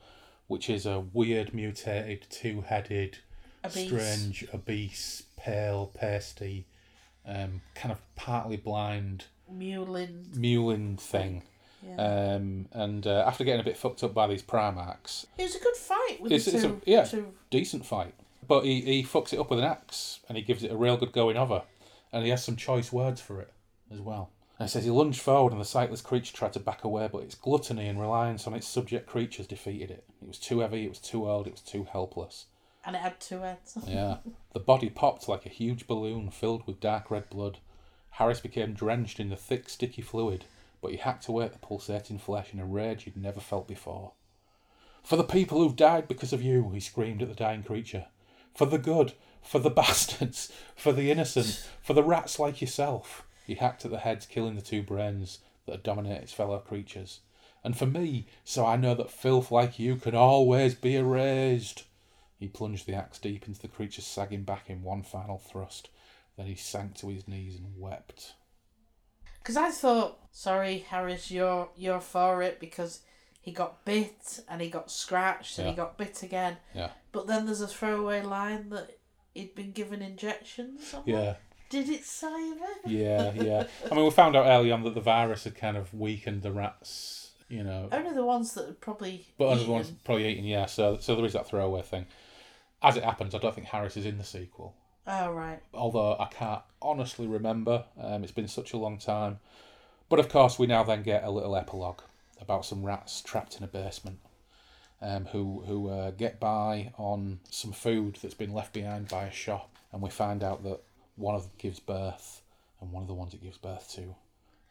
which 0.47 0.69
is 0.69 0.85
a 0.87 1.01
weird 1.13 1.53
mutated 1.53 2.25
two 2.31 2.61
headed, 2.61 3.19
strange, 3.69 4.45
obese, 4.53 5.23
pale, 5.37 5.91
pasty, 5.93 6.65
um, 7.27 7.61
kind 7.75 7.91
of 7.91 7.99
partly 8.15 8.57
blind 8.57 9.25
Mulin. 9.51 10.25
mewling 10.35 10.99
thing. 10.99 11.43
Yeah. 11.87 12.35
Um, 12.35 12.67
and 12.73 13.05
uh, 13.07 13.23
after 13.27 13.43
getting 13.43 13.61
a 13.61 13.63
bit 13.63 13.77
fucked 13.77 14.03
up 14.03 14.13
by 14.13 14.27
these 14.27 14.41
Primarks, 14.43 15.25
it 15.37 15.43
was 15.43 15.55
a 15.55 15.59
good 15.59 15.75
fight 15.75 16.17
with 16.21 16.31
it's, 16.31 16.45
the 16.45 16.53
it's 16.53 16.63
two. 16.63 16.81
a 16.85 16.89
yeah 16.89 17.03
two- 17.03 17.33
decent 17.49 17.85
fight. 17.85 18.13
But 18.47 18.63
he, 18.63 18.81
he 18.81 19.03
fucks 19.03 19.33
it 19.33 19.39
up 19.39 19.49
with 19.49 19.59
an 19.59 19.65
axe 19.65 20.21
and 20.29 20.37
he 20.37 20.43
gives 20.43 20.63
it 20.63 20.71
a 20.71 20.77
real 20.77 20.95
good 20.97 21.11
going 21.11 21.35
over. 21.37 21.63
And 22.13 22.23
he 22.23 22.29
has 22.29 22.43
some 22.43 22.55
choice 22.55 22.91
words 22.93 23.19
for 23.19 23.41
it 23.41 23.51
as 23.91 23.99
well. 23.99 24.29
And 24.59 24.67
he 24.67 24.71
says 24.71 24.85
he 24.85 24.89
lunged 24.89 25.19
forward 25.21 25.51
and 25.51 25.59
the 25.61 25.65
sightless 25.65 26.01
creature 26.01 26.33
tried 26.33 26.53
to 26.53 26.59
back 26.59 26.83
away, 26.83 27.09
but 27.11 27.23
its 27.23 27.35
gluttony 27.35 27.87
and 27.87 27.99
reliance 27.99 28.47
on 28.47 28.53
its 28.53 28.67
subject 28.67 29.05
creatures 29.07 29.47
defeated 29.47 29.91
it. 29.91 30.03
It 30.21 30.27
was 30.27 30.39
too 30.39 30.59
heavy, 30.61 30.85
it 30.85 30.89
was 30.89 30.99
too 30.99 31.29
old, 31.29 31.45
it 31.47 31.51
was 31.51 31.61
too 31.61 31.87
helpless. 31.91 32.45
and 32.85 32.95
it 32.95 32.99
had 33.01 33.19
two 33.19 33.41
heads. 33.41 33.77
Yeah. 33.87 34.17
the 34.53 34.59
body 34.61 34.89
popped 34.89 35.27
like 35.27 35.45
a 35.45 35.49
huge 35.49 35.85
balloon 35.85 36.29
filled 36.31 36.65
with 36.65 36.79
dark 36.79 37.11
red 37.11 37.29
blood. 37.29 37.57
Harris 38.11 38.39
became 38.39 38.73
drenched 38.73 39.19
in 39.19 39.29
the 39.29 39.35
thick, 39.35 39.67
sticky 39.69 40.01
fluid, 40.01 40.45
but 40.87 40.93
he 40.93 40.99
hacked 40.99 41.27
away 41.27 41.43
at 41.43 41.51
the 41.51 41.59
pulsating 41.59 42.17
flesh 42.17 42.53
in 42.53 42.61
a 42.61 42.65
rage 42.65 43.03
he'd 43.03 43.17
never 43.17 43.41
felt 43.41 43.67
before. 43.67 44.13
For 45.03 45.17
the 45.17 45.23
people 45.25 45.59
who've 45.59 45.75
died 45.75 46.07
because 46.07 46.31
of 46.31 46.41
you, 46.41 46.69
he 46.69 46.79
screamed 46.79 47.21
at 47.21 47.27
the 47.27 47.35
dying 47.35 47.61
creature. 47.61 48.05
For 48.55 48.67
the 48.67 48.77
good, 48.77 49.11
for 49.41 49.59
the 49.59 49.69
bastards, 49.81 50.49
for 50.77 50.93
the 50.93 51.11
innocent, 51.11 51.67
for 51.81 51.91
the 51.91 52.05
rats 52.05 52.39
like 52.39 52.61
yourself. 52.61 53.27
He 53.45 53.55
hacked 53.55 53.83
at 53.83 53.91
the 53.91 53.99
heads, 53.99 54.25
killing 54.25 54.55
the 54.55 54.61
two 54.61 54.81
brains 54.81 55.39
that 55.65 55.83
dominate 55.83 56.21
its 56.21 56.31
fellow 56.31 56.59
creatures. 56.59 57.19
And 57.65 57.77
for 57.77 57.85
me, 57.85 58.27
so 58.45 58.65
I 58.65 58.77
know 58.77 58.95
that 58.95 59.11
filth 59.11 59.51
like 59.51 59.77
you 59.77 59.97
can 59.97 60.15
always 60.15 60.73
be 60.73 60.95
erased. 60.95 61.83
He 62.39 62.47
plunged 62.47 62.85
the 62.85 62.95
axe 62.95 63.19
deep 63.19 63.45
into 63.45 63.59
the 63.59 63.67
creature's 63.67 64.07
sagging 64.07 64.43
back 64.43 64.69
in 64.69 64.83
one 64.83 65.03
final 65.03 65.37
thrust. 65.37 65.89
Then 66.37 66.45
he 66.45 66.55
sank 66.55 66.95
to 66.99 67.09
his 67.09 67.27
knees 67.27 67.57
and 67.57 67.73
wept. 67.77 68.35
Because 69.47 69.55
I 69.55 69.69
thought, 69.71 70.19
sorry, 70.33 70.79
Harris, 70.89 71.31
you're 71.31 71.69
you're 71.77 72.01
for 72.01 72.43
it 72.43 72.59
because 72.59 72.99
he 73.39 73.53
got 73.53 73.85
bit 73.85 74.41
and 74.49 74.61
he 74.61 74.69
got 74.69 74.91
scratched 74.91 75.57
and 75.57 75.69
he 75.69 75.73
got 75.73 75.97
bit 75.97 76.21
again. 76.21 76.57
Yeah. 76.75 76.89
But 77.13 77.27
then 77.27 77.45
there's 77.45 77.61
a 77.61 77.67
throwaway 77.69 78.23
line 78.23 78.67
that 78.71 78.97
he'd 79.33 79.55
been 79.55 79.71
given 79.71 80.01
injections. 80.01 80.93
I'm 80.93 80.99
like, 80.99 81.07
Yeah, 81.07 81.35
Did 81.69 81.87
it 81.87 82.03
say 82.03 82.27
that? 82.27 82.91
yeah, 82.91 83.31
yeah. 83.35 83.67
I 83.89 83.95
mean, 83.95 84.03
we 84.03 84.11
found 84.11 84.35
out 84.35 84.47
early 84.47 84.69
on 84.69 84.83
that 84.83 84.95
the 84.95 84.99
virus 84.99 85.45
had 85.45 85.55
kind 85.55 85.77
of 85.77 85.93
weakened 85.93 86.41
the 86.41 86.51
rats, 86.51 87.31
you 87.47 87.63
know. 87.63 87.87
Only 87.89 88.13
the 88.13 88.25
ones 88.25 88.53
that 88.55 88.65
had 88.65 88.81
probably. 88.81 89.27
But 89.37 89.47
other 89.47 89.61
eaten. 89.61 89.71
ones 89.71 89.91
probably 90.03 90.27
eaten, 90.27 90.43
yeah. 90.43 90.65
So, 90.65 90.97
so 90.99 91.15
there 91.15 91.23
is 91.23 91.31
that 91.31 91.47
throwaway 91.47 91.83
thing. 91.83 92.05
As 92.83 92.97
it 92.97 93.05
happens, 93.05 93.33
I 93.33 93.37
don't 93.37 93.55
think 93.55 93.67
Harris 93.67 93.95
is 93.95 94.05
in 94.05 94.17
the 94.17 94.25
sequel. 94.25 94.75
Oh 95.07 95.31
right. 95.31 95.59
although 95.73 96.17
I 96.19 96.25
can't 96.25 96.61
honestly 96.81 97.27
remember. 97.27 97.85
Um, 97.99 98.23
it's 98.23 98.31
been 98.33 98.47
such 98.47 98.73
a 98.73 98.77
long 98.77 98.97
time. 98.97 99.39
But 100.09 100.19
of 100.19 100.29
course, 100.29 100.59
we 100.59 100.67
now 100.67 100.83
then 100.83 101.03
get 101.03 101.23
a 101.23 101.29
little 101.29 101.55
epilogue 101.55 102.01
about 102.39 102.65
some 102.65 102.85
rats 102.85 103.21
trapped 103.21 103.57
in 103.57 103.63
a 103.63 103.67
basement, 103.67 104.19
um, 105.01 105.25
who 105.27 105.63
who 105.65 105.89
uh, 105.89 106.11
get 106.11 106.39
by 106.39 106.93
on 106.97 107.39
some 107.49 107.71
food 107.71 108.17
that's 108.21 108.33
been 108.33 108.53
left 108.53 108.73
behind 108.73 109.07
by 109.07 109.25
a 109.25 109.31
shop, 109.31 109.75
and 109.91 110.01
we 110.01 110.09
find 110.09 110.43
out 110.43 110.63
that 110.63 110.81
one 111.15 111.35
of 111.35 111.43
them 111.43 111.51
gives 111.57 111.79
birth, 111.79 112.41
and 112.79 112.91
one 112.91 113.03
of 113.03 113.07
the 113.07 113.13
ones 113.13 113.33
it 113.33 113.43
gives 113.43 113.57
birth 113.57 113.91
to, 113.95 114.15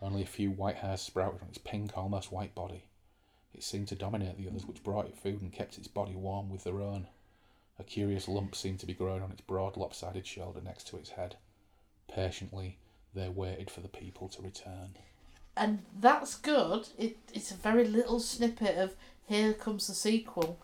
only 0.00 0.22
a 0.22 0.26
few 0.26 0.50
white 0.50 0.76
hairs 0.76 1.00
sprouted 1.02 1.42
on 1.42 1.48
its 1.48 1.58
pink, 1.58 1.96
almost 1.96 2.32
white 2.32 2.54
body. 2.54 2.84
It 3.54 3.62
seemed 3.62 3.88
to 3.88 3.94
dominate 3.94 4.38
the 4.38 4.48
others, 4.48 4.66
which 4.66 4.84
brought 4.84 5.06
it 5.06 5.16
food 5.16 5.40
and 5.40 5.52
kept 5.52 5.78
its 5.78 5.88
body 5.88 6.14
warm 6.14 6.50
with 6.50 6.64
their 6.64 6.80
own. 6.80 7.08
A 7.78 7.84
curious 7.84 8.26
lump 8.28 8.54
seemed 8.54 8.80
to 8.80 8.86
be 8.86 8.94
growing 8.94 9.22
on 9.22 9.30
its 9.30 9.40
broad, 9.42 9.76
lopsided 9.76 10.26
shoulder 10.26 10.60
next 10.62 10.86
to 10.88 10.96
its 10.96 11.10
head. 11.10 11.36
Patiently, 12.08 12.78
they 13.14 13.28
waited 13.28 13.70
for 13.70 13.80
the 13.80 13.88
people 13.88 14.28
to 14.28 14.42
return. 14.42 14.96
And 15.56 15.84
that's 15.98 16.34
good. 16.36 16.88
It 16.98 17.16
it's 17.32 17.50
a 17.50 17.54
very 17.56 17.86
little 17.86 18.20
snippet 18.20 18.76
of 18.76 18.94
here 19.26 19.52
comes 19.52 19.86
the 19.86 19.94
sequel, 19.94 20.58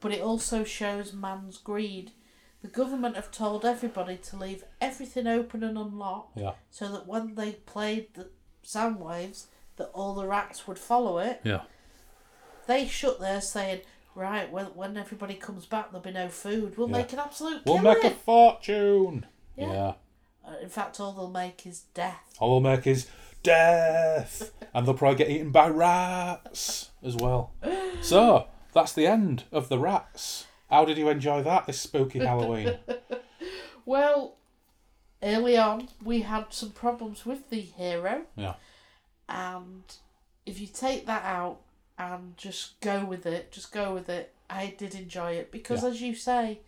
but 0.00 0.12
it 0.12 0.20
also 0.20 0.64
shows 0.64 1.12
man's 1.12 1.58
greed. 1.58 2.12
The 2.62 2.68
government 2.68 3.14
have 3.14 3.30
told 3.30 3.64
everybody 3.64 4.16
to 4.16 4.36
leave 4.36 4.64
everything 4.80 5.26
open 5.26 5.62
and 5.62 5.78
unlocked 5.78 6.36
Yeah, 6.36 6.52
so 6.70 6.90
that 6.92 7.06
when 7.06 7.34
they 7.36 7.52
played 7.52 8.08
the 8.14 8.30
sound 8.62 8.98
waves 9.00 9.46
that 9.76 9.90
all 9.94 10.14
the 10.14 10.26
rats 10.26 10.66
would 10.66 10.78
follow 10.78 11.18
it. 11.18 11.40
yeah, 11.44 11.62
They 12.66 12.86
shut 12.86 13.20
there 13.20 13.40
saying, 13.40 13.82
Right, 14.18 14.50
when 14.50 14.66
when 14.74 14.96
everybody 14.96 15.34
comes 15.34 15.64
back 15.64 15.92
there'll 15.92 16.02
be 16.02 16.10
no 16.10 16.28
food. 16.28 16.76
We'll 16.76 16.90
Yeah. 16.90 16.96
make 16.98 17.12
an 17.12 17.20
absolute 17.20 17.62
we'll 17.64 17.78
make 17.78 18.02
a 18.02 18.10
fortune. 18.10 19.26
Yeah. 19.56 19.72
Yeah, 19.72 19.92
Uh, 20.44 20.56
In 20.60 20.68
fact 20.68 20.98
all 20.98 21.12
they'll 21.12 21.30
make 21.30 21.64
is 21.66 21.82
death. 21.94 22.34
all 22.40 22.60
they'll 22.60 22.72
make 22.76 22.84
is 22.88 23.06
death, 23.44 24.50
and 24.74 24.84
they'll 24.86 24.94
probably 24.94 25.18
get 25.18 25.30
eaten 25.30 25.52
by 25.52 25.68
rats 25.68 26.90
as 27.00 27.14
well. 27.14 27.52
So 28.02 28.48
that's 28.72 28.92
the 28.92 29.06
end 29.06 29.44
of 29.52 29.68
the 29.68 29.78
rats. 29.78 30.46
How 30.68 30.84
did 30.84 30.98
you 30.98 31.08
enjoy 31.10 31.42
that 31.44 31.66
this 31.66 31.80
spooky 31.80 32.18
Halloween? 32.18 32.76
Well, 33.86 34.34
early 35.22 35.56
on, 35.56 35.88
we 36.04 36.20
had 36.20 36.52
some 36.52 36.72
problems 36.72 37.24
with 37.24 37.48
the 37.48 37.60
hero, 37.62 38.26
Yeah, 38.36 38.56
and 39.28 39.82
if 40.44 40.60
you 40.60 40.66
take 40.66 41.06
that 41.06 41.24
out 41.24 41.60
and 41.98 42.36
just 42.36 42.80
go 42.80 43.04
with 43.04 43.26
it, 43.26 43.50
just 43.52 43.72
go 43.72 43.92
with 43.92 44.08
it, 44.08 44.34
I 44.48 44.74
did 44.78 44.94
enjoy 44.94 45.32
it 45.32 45.50
because, 45.50 45.82
Yeah. 45.82 45.88
as 45.90 46.00
you 46.00 46.14
say, 46.14 46.60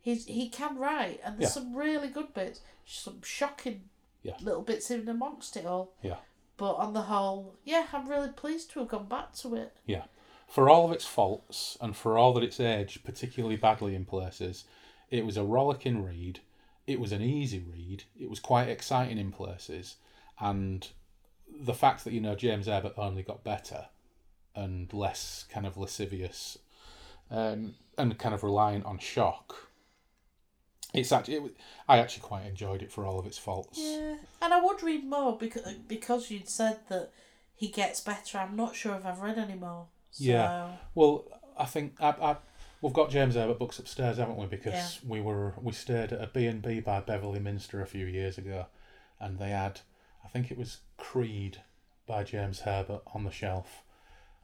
he's 0.00 0.26
he 0.26 0.48
can 0.48 0.76
write, 0.78 1.20
and 1.24 1.38
there's 1.38 1.50
Yeah. 1.56 1.62
some 1.62 1.74
really 1.74 2.08
good 2.08 2.34
bits, 2.34 2.60
some 2.84 3.22
shocking 3.22 3.88
Yeah. 4.22 4.36
little 4.40 4.62
bits 4.62 4.90
in 4.90 5.08
amongst 5.08 5.56
it 5.56 5.66
all. 5.66 5.92
yeah. 6.02 6.18
But 6.58 6.74
on 6.76 6.94
the 6.94 7.02
whole, 7.02 7.56
yeah, 7.64 7.86
I'm 7.92 8.08
really 8.08 8.30
pleased 8.30 8.70
to 8.70 8.78
have 8.80 8.88
gone 8.88 9.06
back 9.08 9.34
to 9.34 9.54
it. 9.54 9.76
Yeah. 9.84 10.04
For 10.48 10.70
all 10.70 10.86
of 10.86 10.92
its 10.92 11.04
faults 11.04 11.76
and 11.80 11.94
for 11.96 12.16
all 12.16 12.32
that 12.34 12.42
it's 12.44 12.60
aged 12.60 13.04
particularly 13.04 13.56
badly 13.56 13.94
in 13.94 14.04
places, 14.06 14.64
it 15.10 15.26
was 15.26 15.36
a 15.36 15.44
rollicking 15.44 16.02
read. 16.02 16.40
It 16.86 16.98
was 17.00 17.12
an 17.12 17.20
easy 17.20 17.58
read. 17.58 18.04
It 18.18 18.30
was 18.30 18.40
quite 18.40 18.68
exciting 18.68 19.18
in 19.18 19.32
places. 19.32 19.96
And 20.38 20.88
the 21.48 21.74
fact 21.74 22.04
that, 22.04 22.12
you 22.12 22.20
know, 22.20 22.34
James 22.36 22.66
Herbert 22.68 22.94
only 22.96 23.22
got 23.22 23.42
better 23.44 23.88
and 24.56 24.92
less 24.92 25.44
kind 25.48 25.66
of 25.66 25.76
lascivious 25.76 26.58
um, 27.30 27.74
and 27.98 28.18
kind 28.18 28.34
of 28.34 28.42
reliant 28.42 28.84
on 28.84 28.98
shock 28.98 29.68
It's 30.94 31.12
actually, 31.12 31.34
it, 31.36 31.56
I 31.88 31.98
actually 31.98 32.22
quite 32.22 32.46
enjoyed 32.46 32.82
it 32.82 32.90
for 32.90 33.04
all 33.04 33.18
of 33.18 33.26
its 33.26 33.38
faults. 33.38 33.78
Yeah, 33.78 34.16
and 34.40 34.54
I 34.54 34.60
would 34.60 34.82
read 34.82 35.04
more 35.04 35.36
because 35.36 35.74
because 35.86 36.30
you'd 36.30 36.48
said 36.48 36.78
that 36.88 37.10
he 37.54 37.68
gets 37.68 38.00
better. 38.00 38.38
I'm 38.38 38.56
not 38.56 38.74
sure 38.76 38.94
if 38.94 39.04
I've 39.04 39.20
read 39.20 39.38
any 39.38 39.54
more. 39.54 39.86
So, 40.12 40.24
Yeah. 40.24 40.68
Well, 40.94 41.24
I 41.58 41.64
think 41.66 41.94
I, 42.00 42.10
I, 42.10 42.36
we've 42.80 42.92
got 42.94 43.10
James 43.10 43.34
Herbert 43.34 43.58
books 43.58 43.78
upstairs, 43.78 44.16
haven't 44.18 44.36
we? 44.36 44.46
Because 44.46 44.72
Yeah. 45.02 45.08
we 45.10 45.20
were 45.20 45.54
we 45.60 45.72
stayed 45.72 46.12
at 46.12 46.22
a 46.22 46.28
B 46.28 46.46
and 46.46 46.62
B 46.62 46.80
by 46.80 47.00
Beverley 47.00 47.40
Minster 47.40 47.82
a 47.82 47.86
few 47.86 48.06
years 48.06 48.38
ago, 48.38 48.66
and 49.20 49.38
they 49.38 49.50
had, 49.50 49.80
I 50.24 50.28
think 50.28 50.50
it 50.50 50.56
was 50.58 50.78
Creed 50.96 51.62
by 52.06 52.22
James 52.24 52.60
Herbert 52.60 53.02
on 53.14 53.24
the 53.24 53.30
shelf, 53.30 53.82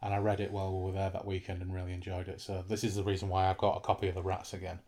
and 0.03 0.13
I 0.13 0.19
read 0.19 0.41
it 0.41 0.51
while 0.51 0.73
we 0.77 0.85
were 0.85 0.93
there 0.99 1.11
that 1.11 1.25
weekend 1.27 1.63
and 1.63 1.73
really 1.73 1.93
enjoyed 1.93 2.29
it. 2.29 2.41
So 2.41 2.65
this 2.69 2.83
is 2.85 2.97
the 2.97 3.05
reason 3.05 3.29
why 3.29 3.49
I've 3.49 3.59
got 3.59 3.77
a 3.77 3.81
copy 3.81 4.09
of 4.09 4.15
the 4.15 4.23
Rats 4.23 4.53
again, 4.53 4.81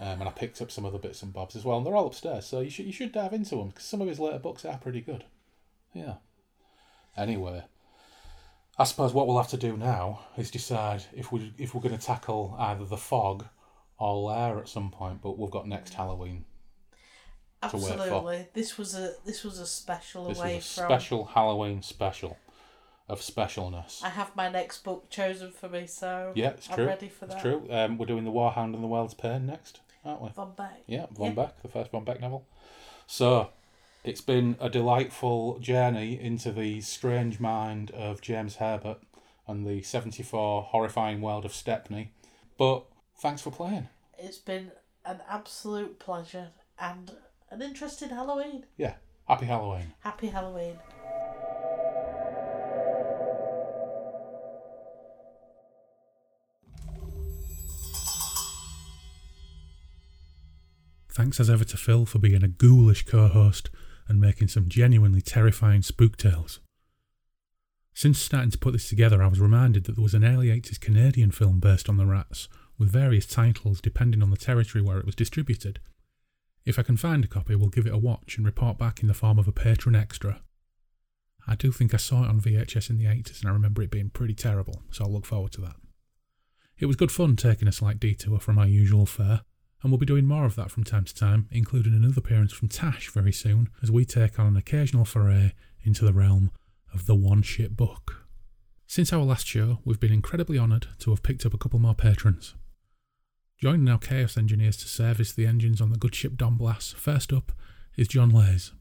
um, 0.00 0.20
and 0.20 0.24
I 0.24 0.30
picked 0.32 0.60
up 0.62 0.70
some 0.70 0.84
other 0.86 0.98
bits 0.98 1.22
and 1.22 1.32
bobs 1.32 1.54
as 1.56 1.64
well, 1.64 1.76
and 1.76 1.86
they're 1.86 1.96
all 1.96 2.06
upstairs. 2.06 2.46
So 2.46 2.60
you 2.60 2.70
should 2.70 2.86
you 2.86 2.92
should 2.92 3.12
dive 3.12 3.32
into 3.32 3.56
them 3.56 3.68
because 3.68 3.84
some 3.84 4.00
of 4.00 4.08
his 4.08 4.18
later 4.20 4.38
books 4.38 4.64
are 4.64 4.78
pretty 4.78 5.00
good. 5.00 5.24
Yeah. 5.92 6.14
Anyway. 7.16 7.64
I 8.76 8.82
suppose 8.82 9.12
what 9.14 9.28
we'll 9.28 9.36
have 9.36 9.50
to 9.50 9.56
do 9.56 9.76
now 9.76 10.22
is 10.36 10.50
decide 10.50 11.04
if 11.14 11.30
we 11.30 11.52
if 11.58 11.74
we're 11.74 11.80
going 11.80 11.96
to 11.96 12.04
tackle 12.04 12.56
either 12.58 12.84
the 12.84 12.96
fog 12.96 13.46
or 13.98 14.16
Lair 14.32 14.58
at 14.58 14.68
some 14.68 14.90
point. 14.90 15.22
But 15.22 15.38
we've 15.38 15.50
got 15.50 15.68
next 15.68 15.94
Halloween. 15.94 16.44
to 17.62 17.76
wait 17.76 17.84
for. 17.84 17.92
absolutely, 18.02 18.48
this 18.52 18.76
was 18.76 18.96
a 18.96 19.12
this 19.24 19.44
was 19.44 19.60
a 19.60 19.66
special 19.66 20.26
This 20.28 20.38
away 20.40 20.56
is 20.56 20.64
a 20.64 20.80
from. 20.80 20.88
special 20.88 21.24
Halloween 21.26 21.82
special 21.82 22.36
of 23.08 23.20
specialness. 23.20 24.02
I 24.02 24.08
have 24.08 24.34
my 24.34 24.48
next 24.48 24.82
book 24.84 25.10
chosen 25.10 25.50
for 25.50 25.68
me, 25.68 25.86
so 25.86 26.32
Yeah, 26.34 26.50
it's 26.50 26.68
I'm 26.70 26.76
true. 26.76 26.86
ready 26.86 27.08
for 27.08 27.26
that. 27.26 27.34
It's 27.34 27.42
true. 27.42 27.66
Um, 27.70 27.98
we're 27.98 28.06
doing 28.06 28.24
the 28.24 28.30
Warhound 28.32 28.74
and 28.74 28.82
the 28.82 28.88
World's 28.88 29.14
Pain 29.14 29.46
next, 29.46 29.80
aren't 30.04 30.22
we? 30.22 30.30
Von 30.30 30.52
Bek. 30.56 30.82
Yeah, 30.86 31.06
Von 31.12 31.28
Yeah. 31.28 31.34
Bek, 31.46 31.62
the 31.62 31.68
first 31.68 31.90
Von 31.90 32.04
Bek 32.04 32.20
novel. 32.20 32.46
So, 33.06 33.50
it's 34.04 34.22
been 34.22 34.56
a 34.60 34.70
delightful 34.70 35.58
journey 35.58 36.18
into 36.18 36.50
the 36.52 36.80
strange 36.80 37.40
mind 37.40 37.90
of 37.90 38.20
James 38.22 38.56
Herbert 38.56 38.98
and 39.46 39.66
the 39.66 39.82
74 39.82 40.62
horrifying 40.62 41.20
world 41.20 41.44
of 41.44 41.52
Stepney. 41.52 42.12
But 42.56 42.84
thanks 43.18 43.42
for 43.42 43.50
playing. 43.50 43.88
It's 44.18 44.38
been 44.38 44.72
an 45.04 45.20
absolute 45.28 45.98
pleasure 45.98 46.48
and 46.78 47.12
an 47.50 47.60
interesting 47.60 48.08
Halloween. 48.08 48.64
Yeah, 48.78 48.94
happy 49.28 49.44
Halloween. 49.46 49.92
Happy 50.00 50.28
Halloween. 50.28 50.78
Thanks 61.14 61.38
as 61.38 61.48
ever 61.48 61.62
to 61.62 61.76
Phil 61.76 62.06
for 62.06 62.18
being 62.18 62.42
a 62.42 62.48
ghoulish 62.48 63.04
co 63.04 63.28
host 63.28 63.70
and 64.08 64.20
making 64.20 64.48
some 64.48 64.68
genuinely 64.68 65.20
terrifying 65.20 65.80
spook 65.80 66.16
tales. 66.16 66.58
Since 67.94 68.18
starting 68.18 68.50
to 68.50 68.58
put 68.58 68.72
this 68.72 68.88
together, 68.88 69.22
I 69.22 69.28
was 69.28 69.38
reminded 69.38 69.84
that 69.84 69.94
there 69.94 70.02
was 70.02 70.14
an 70.14 70.24
early 70.24 70.48
80s 70.48 70.80
Canadian 70.80 71.30
film 71.30 71.60
based 71.60 71.88
on 71.88 71.98
the 71.98 72.06
rats, 72.06 72.48
with 72.76 72.90
various 72.90 73.26
titles 73.26 73.80
depending 73.80 74.24
on 74.24 74.30
the 74.30 74.36
territory 74.36 74.82
where 74.82 74.98
it 74.98 75.06
was 75.06 75.14
distributed. 75.14 75.78
If 76.64 76.80
I 76.80 76.82
can 76.82 76.96
find 76.96 77.24
a 77.24 77.28
copy, 77.28 77.54
we'll 77.54 77.68
give 77.68 77.86
it 77.86 77.94
a 77.94 77.98
watch 77.98 78.36
and 78.36 78.44
report 78.44 78.76
back 78.76 79.00
in 79.00 79.06
the 79.06 79.14
form 79.14 79.38
of 79.38 79.46
a 79.46 79.52
patron 79.52 79.94
extra. 79.94 80.40
I 81.46 81.54
do 81.54 81.70
think 81.70 81.94
I 81.94 81.98
saw 81.98 82.24
it 82.24 82.28
on 82.28 82.40
VHS 82.40 82.90
in 82.90 82.98
the 82.98 83.04
80s 83.04 83.40
and 83.40 83.48
I 83.48 83.52
remember 83.52 83.82
it 83.82 83.90
being 83.92 84.10
pretty 84.10 84.34
terrible, 84.34 84.82
so 84.90 85.04
I'll 85.04 85.12
look 85.12 85.26
forward 85.26 85.52
to 85.52 85.60
that. 85.60 85.76
It 86.76 86.86
was 86.86 86.96
good 86.96 87.12
fun 87.12 87.36
taking 87.36 87.68
a 87.68 87.72
slight 87.72 88.00
detour 88.00 88.40
from 88.40 88.58
our 88.58 88.66
usual 88.66 89.06
fare, 89.06 89.42
and 89.84 89.92
we'll 89.92 89.98
be 89.98 90.06
doing 90.06 90.24
more 90.24 90.46
of 90.46 90.56
that 90.56 90.70
from 90.70 90.82
time 90.82 91.04
to 91.04 91.14
time, 91.14 91.46
including 91.52 91.92
another 91.92 92.14
appearance 92.16 92.54
from 92.54 92.68
Tash 92.68 93.10
very 93.10 93.32
soon 93.32 93.68
as 93.82 93.90
we 93.90 94.06
take 94.06 94.38
on 94.38 94.46
an 94.46 94.56
occasional 94.56 95.04
foray 95.04 95.52
into 95.82 96.06
the 96.06 96.12
realm 96.14 96.50
of 96.94 97.04
the 97.04 97.14
one 97.14 97.42
shit 97.42 97.76
book. 97.76 98.24
Since 98.86 99.12
our 99.12 99.22
last 99.22 99.46
show, 99.46 99.80
we've 99.84 100.00
been 100.00 100.12
incredibly 100.12 100.58
honoured 100.58 100.88
to 101.00 101.10
have 101.10 101.22
picked 101.22 101.44
up 101.44 101.52
a 101.52 101.58
couple 101.58 101.78
more 101.78 101.94
patrons. 101.94 102.54
Joining 103.58 103.86
our 103.88 103.98
Chaos 103.98 104.38
engineers 104.38 104.78
to 104.78 104.88
service 104.88 105.32
the 105.32 105.46
engines 105.46 105.82
on 105.82 105.90
the 105.90 105.98
good 105.98 106.14
ship 106.14 106.38
Don 106.38 106.56
Blas, 106.56 106.94
first 106.96 107.30
up 107.30 107.52
is 107.94 108.08
John 108.08 108.30
Leys. 108.30 108.72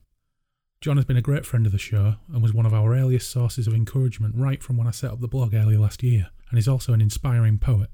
John 0.80 0.96
has 0.96 1.06
been 1.06 1.18
a 1.18 1.22
great 1.22 1.46
friend 1.46 1.66
of 1.66 1.74
the 1.74 1.78
show 1.78 2.16
and 2.32 2.42
was 2.42 2.54
one 2.54 2.66
of 2.66 2.74
our 2.74 2.96
earliest 2.96 3.30
sources 3.30 3.68
of 3.68 3.74
encouragement 3.74 4.36
right 4.38 4.64
from 4.64 4.78
when 4.78 4.88
I 4.88 4.92
set 4.92 5.12
up 5.12 5.20
the 5.20 5.28
blog 5.28 5.54
earlier 5.54 5.80
last 5.80 6.02
year, 6.02 6.30
and 6.50 6.58
is 6.58 6.68
also 6.68 6.94
an 6.94 7.02
inspiring 7.02 7.58
poet. 7.58 7.90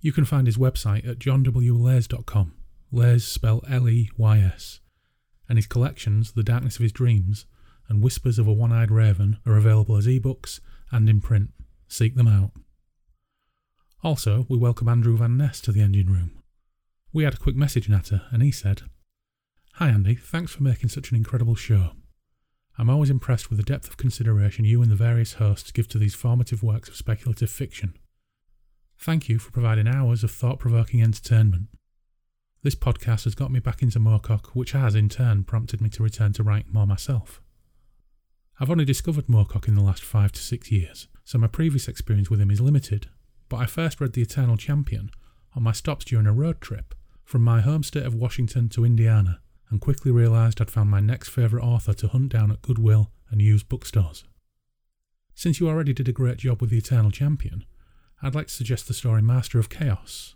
You 0.00 0.12
can 0.12 0.24
find 0.24 0.46
his 0.46 0.56
website 0.56 1.08
at 1.08 1.18
johnwleys.com, 1.18 2.54
Leys 2.92 3.26
spell 3.26 3.62
L 3.68 3.88
E 3.88 4.08
Y 4.16 4.38
S, 4.38 4.80
and 5.48 5.58
his 5.58 5.66
collections, 5.66 6.32
The 6.32 6.44
Darkness 6.44 6.76
of 6.76 6.82
His 6.82 6.92
Dreams 6.92 7.46
and 7.88 8.02
Whispers 8.02 8.38
of 8.38 8.46
a 8.46 8.52
One 8.52 8.72
Eyed 8.72 8.90
Raven, 8.90 9.38
are 9.44 9.56
available 9.56 9.96
as 9.96 10.06
ebooks 10.06 10.60
and 10.92 11.08
in 11.08 11.20
print. 11.20 11.50
Seek 11.88 12.14
them 12.14 12.28
out. 12.28 12.52
Also, 14.04 14.46
we 14.48 14.56
welcome 14.56 14.88
Andrew 14.88 15.16
Van 15.16 15.36
Ness 15.36 15.60
to 15.62 15.72
the 15.72 15.80
engine 15.80 16.12
room. 16.12 16.30
We 17.12 17.24
had 17.24 17.34
a 17.34 17.38
quick 17.38 17.56
message 17.56 17.88
natter, 17.88 18.22
and 18.30 18.42
he 18.42 18.52
said, 18.52 18.82
Hi 19.74 19.88
Andy, 19.88 20.14
thanks 20.14 20.52
for 20.52 20.62
making 20.62 20.90
such 20.90 21.10
an 21.10 21.16
incredible 21.16 21.56
show. 21.56 21.92
I'm 22.78 22.90
always 22.90 23.10
impressed 23.10 23.50
with 23.50 23.56
the 23.56 23.64
depth 23.64 23.88
of 23.88 23.96
consideration 23.96 24.64
you 24.64 24.80
and 24.82 24.90
the 24.90 24.96
various 24.96 25.34
hosts 25.34 25.72
give 25.72 25.88
to 25.88 25.98
these 25.98 26.14
formative 26.14 26.62
works 26.62 26.88
of 26.88 26.94
speculative 26.94 27.50
fiction. 27.50 27.94
Thank 29.00 29.28
you 29.28 29.38
for 29.38 29.52
providing 29.52 29.86
hours 29.86 30.24
of 30.24 30.32
thought 30.32 30.58
provoking 30.58 31.02
entertainment. 31.02 31.68
This 32.64 32.74
podcast 32.74 33.24
has 33.24 33.36
got 33.36 33.52
me 33.52 33.60
back 33.60 33.80
into 33.80 34.00
Moorcock, 34.00 34.46
which 34.54 34.72
has 34.72 34.96
in 34.96 35.08
turn 35.08 35.44
prompted 35.44 35.80
me 35.80 35.88
to 35.90 36.02
return 36.02 36.32
to 36.32 36.42
writing 36.42 36.72
more 36.72 36.86
myself. 36.86 37.40
I've 38.58 38.70
only 38.70 38.84
discovered 38.84 39.28
Moorcock 39.28 39.68
in 39.68 39.76
the 39.76 39.82
last 39.82 40.02
five 40.02 40.32
to 40.32 40.40
six 40.40 40.72
years, 40.72 41.06
so 41.22 41.38
my 41.38 41.46
previous 41.46 41.86
experience 41.86 42.28
with 42.28 42.40
him 42.40 42.50
is 42.50 42.60
limited, 42.60 43.06
but 43.48 43.58
I 43.58 43.66
first 43.66 44.00
read 44.00 44.14
The 44.14 44.22
Eternal 44.22 44.56
Champion 44.56 45.10
on 45.54 45.62
my 45.62 45.72
stops 45.72 46.04
during 46.04 46.26
a 46.26 46.32
road 46.32 46.60
trip 46.60 46.92
from 47.24 47.42
my 47.42 47.60
home 47.60 47.84
state 47.84 48.04
of 48.04 48.16
Washington 48.16 48.68
to 48.70 48.84
Indiana 48.84 49.40
and 49.70 49.80
quickly 49.80 50.10
realised 50.10 50.60
I'd 50.60 50.70
found 50.70 50.90
my 50.90 51.00
next 51.00 51.28
favourite 51.28 51.64
author 51.64 51.94
to 51.94 52.08
hunt 52.08 52.32
down 52.32 52.50
at 52.50 52.62
Goodwill 52.62 53.12
and 53.30 53.40
used 53.40 53.68
bookstores. 53.68 54.24
Since 55.36 55.60
you 55.60 55.68
already 55.68 55.92
did 55.92 56.08
a 56.08 56.12
great 56.12 56.38
job 56.38 56.60
with 56.60 56.70
The 56.70 56.78
Eternal 56.78 57.12
Champion, 57.12 57.64
I'd 58.20 58.34
like 58.34 58.48
to 58.48 58.54
suggest 58.54 58.88
the 58.88 58.94
story 58.94 59.22
Master 59.22 59.58
of 59.58 59.68
Chaos, 59.68 60.34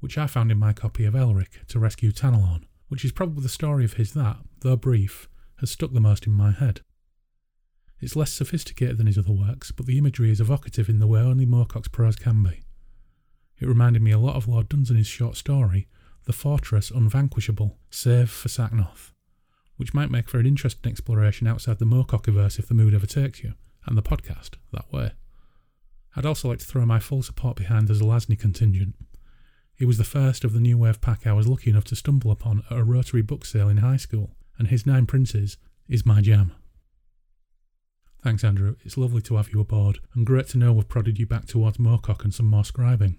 which 0.00 0.18
I 0.18 0.26
found 0.26 0.50
in 0.52 0.58
my 0.58 0.74
copy 0.74 1.06
of 1.06 1.14
Elric 1.14 1.66
to 1.68 1.78
rescue 1.78 2.12
Tanelorn, 2.12 2.64
which 2.88 3.04
is 3.04 3.12
probably 3.12 3.42
the 3.42 3.48
story 3.48 3.84
of 3.84 3.94
his 3.94 4.12
that, 4.12 4.36
though 4.60 4.76
brief, 4.76 5.28
has 5.60 5.70
stuck 5.70 5.92
the 5.92 6.00
most 6.00 6.26
in 6.26 6.32
my 6.32 6.50
head. 6.50 6.82
It's 7.98 8.14
less 8.14 8.32
sophisticated 8.32 8.98
than 8.98 9.06
his 9.06 9.16
other 9.16 9.32
works, 9.32 9.70
but 9.70 9.86
the 9.86 9.96
imagery 9.96 10.30
is 10.30 10.40
evocative 10.40 10.90
in 10.90 10.98
the 10.98 11.06
way 11.06 11.20
only 11.20 11.46
Moorcock's 11.46 11.88
prose 11.88 12.16
can 12.16 12.42
be. 12.42 12.62
It 13.58 13.68
reminded 13.68 14.02
me 14.02 14.10
a 14.10 14.18
lot 14.18 14.36
of 14.36 14.46
Lord 14.46 14.68
Dunsany's 14.68 15.06
short 15.06 15.36
story, 15.36 15.88
The 16.26 16.34
Fortress 16.34 16.90
Unvanquishable, 16.90 17.78
save 17.88 18.28
for 18.28 18.48
Sacnoth, 18.48 19.12
which 19.78 19.94
might 19.94 20.10
make 20.10 20.28
for 20.28 20.38
an 20.38 20.46
interesting 20.46 20.92
exploration 20.92 21.46
outside 21.46 21.78
the 21.78 21.86
Moorcockiverse 21.86 22.58
if 22.58 22.68
the 22.68 22.74
mood 22.74 22.92
ever 22.92 23.06
takes 23.06 23.42
you, 23.42 23.54
and 23.86 23.96
the 23.96 24.02
podcast 24.02 24.56
that 24.72 24.92
way. 24.92 25.12
I'd 26.16 26.26
also 26.26 26.48
like 26.48 26.60
to 26.60 26.66
throw 26.66 26.86
my 26.86 27.00
full 27.00 27.22
support 27.22 27.56
behind 27.56 27.88
the 27.88 27.94
Zelazny 27.94 28.38
contingent. 28.38 28.94
He 29.74 29.84
was 29.84 29.98
the 29.98 30.04
first 30.04 30.44
of 30.44 30.52
the 30.52 30.60
new 30.60 30.78
wave 30.78 31.00
pack 31.00 31.26
I 31.26 31.32
was 31.32 31.48
lucky 31.48 31.70
enough 31.70 31.84
to 31.86 31.96
stumble 31.96 32.30
upon 32.30 32.62
at 32.70 32.78
a 32.78 32.84
Rotary 32.84 33.22
book 33.22 33.44
sale 33.44 33.68
in 33.68 33.78
high 33.78 33.96
school, 33.96 34.36
and 34.56 34.68
his 34.68 34.86
Nine 34.86 35.06
Princes 35.06 35.56
is 35.88 36.06
my 36.06 36.20
jam. 36.20 36.52
Thanks, 38.22 38.44
Andrew. 38.44 38.76
It's 38.84 38.96
lovely 38.96 39.20
to 39.22 39.36
have 39.36 39.52
you 39.52 39.60
aboard, 39.60 39.98
and 40.14 40.24
great 40.24 40.48
to 40.48 40.58
know 40.58 40.72
we've 40.72 40.88
prodded 40.88 41.18
you 41.18 41.26
back 41.26 41.46
towards 41.46 41.78
Moorcock 41.78 42.24
and 42.24 42.32
some 42.32 42.46
more 42.46 42.62
scribing. 42.62 43.16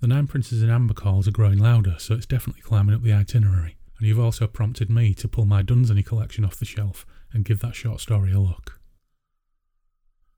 The 0.00 0.08
Nine 0.08 0.26
Princes 0.26 0.62
in 0.62 0.68
Amber 0.68 0.92
calls 0.92 1.28
are 1.28 1.32
growing 1.32 1.58
louder, 1.58 1.94
so 1.98 2.14
it's 2.14 2.26
definitely 2.26 2.60
climbing 2.62 2.94
up 2.94 3.02
the 3.02 3.12
itinerary, 3.12 3.76
and 3.98 4.06
you've 4.06 4.20
also 4.20 4.46
prompted 4.46 4.90
me 4.90 5.14
to 5.14 5.28
pull 5.28 5.46
my 5.46 5.62
Dunsany 5.62 6.02
collection 6.02 6.44
off 6.44 6.58
the 6.58 6.66
shelf 6.66 7.06
and 7.32 7.44
give 7.44 7.60
that 7.60 7.74
short 7.74 8.00
story 8.00 8.32
a 8.32 8.40
look. 8.40 8.80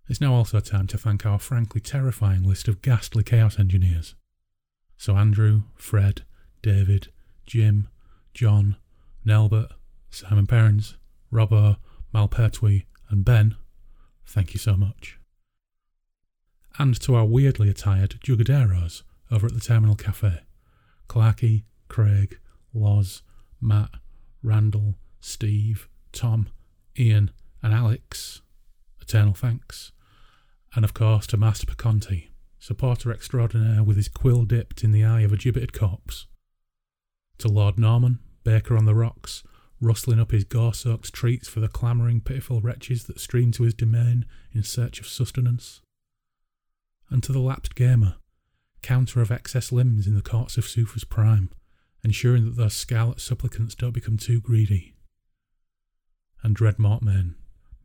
It's 0.09 0.21
now 0.21 0.35
also 0.35 0.61
time 0.61 0.87
to 0.89 0.99
thank 0.99 1.27
our 1.27 1.39
frankly 1.39 1.81
terrifying 1.81 2.45
list 2.45 2.69
of 2.69 2.81
ghastly 2.81 3.25
Chaos 3.25 3.59
engineers. 3.59 4.15
So 4.97 5.17
Andrew, 5.17 5.63
Fred, 5.75 6.23
David, 6.63 7.09
Jim, 7.45 7.89
John, 8.33 8.77
Nelbert, 9.27 9.73
Simon 10.11 10.47
Perrins, 10.47 10.97
Robbo, 11.33 11.77
Malpertwee, 12.15 12.85
and 13.11 13.25
Ben, 13.25 13.57
thank 14.25 14.55
you 14.55 14.61
so 14.61 14.77
much. 14.77 15.19
And 16.79 16.99
to 17.01 17.15
our 17.17 17.25
weirdly 17.25 17.69
attired 17.69 18.21
Jugaderos 18.25 19.03
over 19.31 19.47
at 19.47 19.55
the 19.55 19.61
Terminal 19.61 19.97
Cafe 19.97 20.41
Clarky, 21.09 21.65
Craig, 21.89 22.39
Loz, 22.73 23.23
Matt, 23.61 23.91
Randall, 24.43 24.95
Steve, 25.21 25.89
Tom, 26.13 26.49
Ian, 26.99 27.31
and 27.63 27.75
Alex, 27.75 28.43
eternal 29.01 29.35
thanks. 29.35 29.93
And 30.77 30.85
of 30.85 30.95
course 30.95 31.27
to 31.29 31.39
Master 31.39 31.67
Peconti, 31.67 32.29
supporter 32.61 33.11
extraordinaire 33.11 33.83
with 33.83 33.97
his 33.97 34.09
quill 34.09 34.45
dipped 34.45 34.85
in 34.85 34.93
the 34.93 35.05
eye 35.05 35.23
of 35.23 35.33
a 35.33 35.37
gibbeted 35.39 35.73
corpse. 35.73 36.27
to 37.39 37.49
Lord 37.49 37.79
Norman, 37.79 38.19
baker 38.45 38.77
on 38.77 38.85
the 38.85 38.95
rocks, 38.95 39.43
rustling 39.81 40.21
up 40.21 40.31
his 40.31 40.45
gore 40.45 40.75
soaked 40.75 41.13
treats 41.13 41.49
for 41.49 41.61
the 41.61 41.69
clamouring, 41.69 42.21
pitiful 42.21 42.61
wretches 42.61 43.05
that 43.05 43.21
stream 43.21 43.53
to 43.53 43.63
his 43.63 43.75
domain 43.75 44.27
in 44.53 44.63
search 44.63 45.01
of 45.01 45.07
sustenance. 45.07 45.81
And 47.11 47.23
to 47.23 47.33
the 47.33 47.41
lapsed 47.41 47.75
gamer, 47.75 48.17
counter 48.83 49.21
of 49.21 49.31
excess 49.31 49.73
limbs 49.73 50.07
in 50.07 50.15
the 50.15 50.23
courts 50.23 50.57
of 50.57 50.67
Sufa's 50.67 51.05
prime, 51.05 51.51
ensuring 52.03 52.45
that 52.45 52.57
those 52.57 52.75
scarlet 52.75 53.21
supplicants 53.21 53.75
don't 53.75 53.93
become 53.93 54.17
too 54.17 54.41
greedy. 54.41 54.95
And 56.43 56.55
Dread 56.55 56.77
Mortmain, 56.77 57.35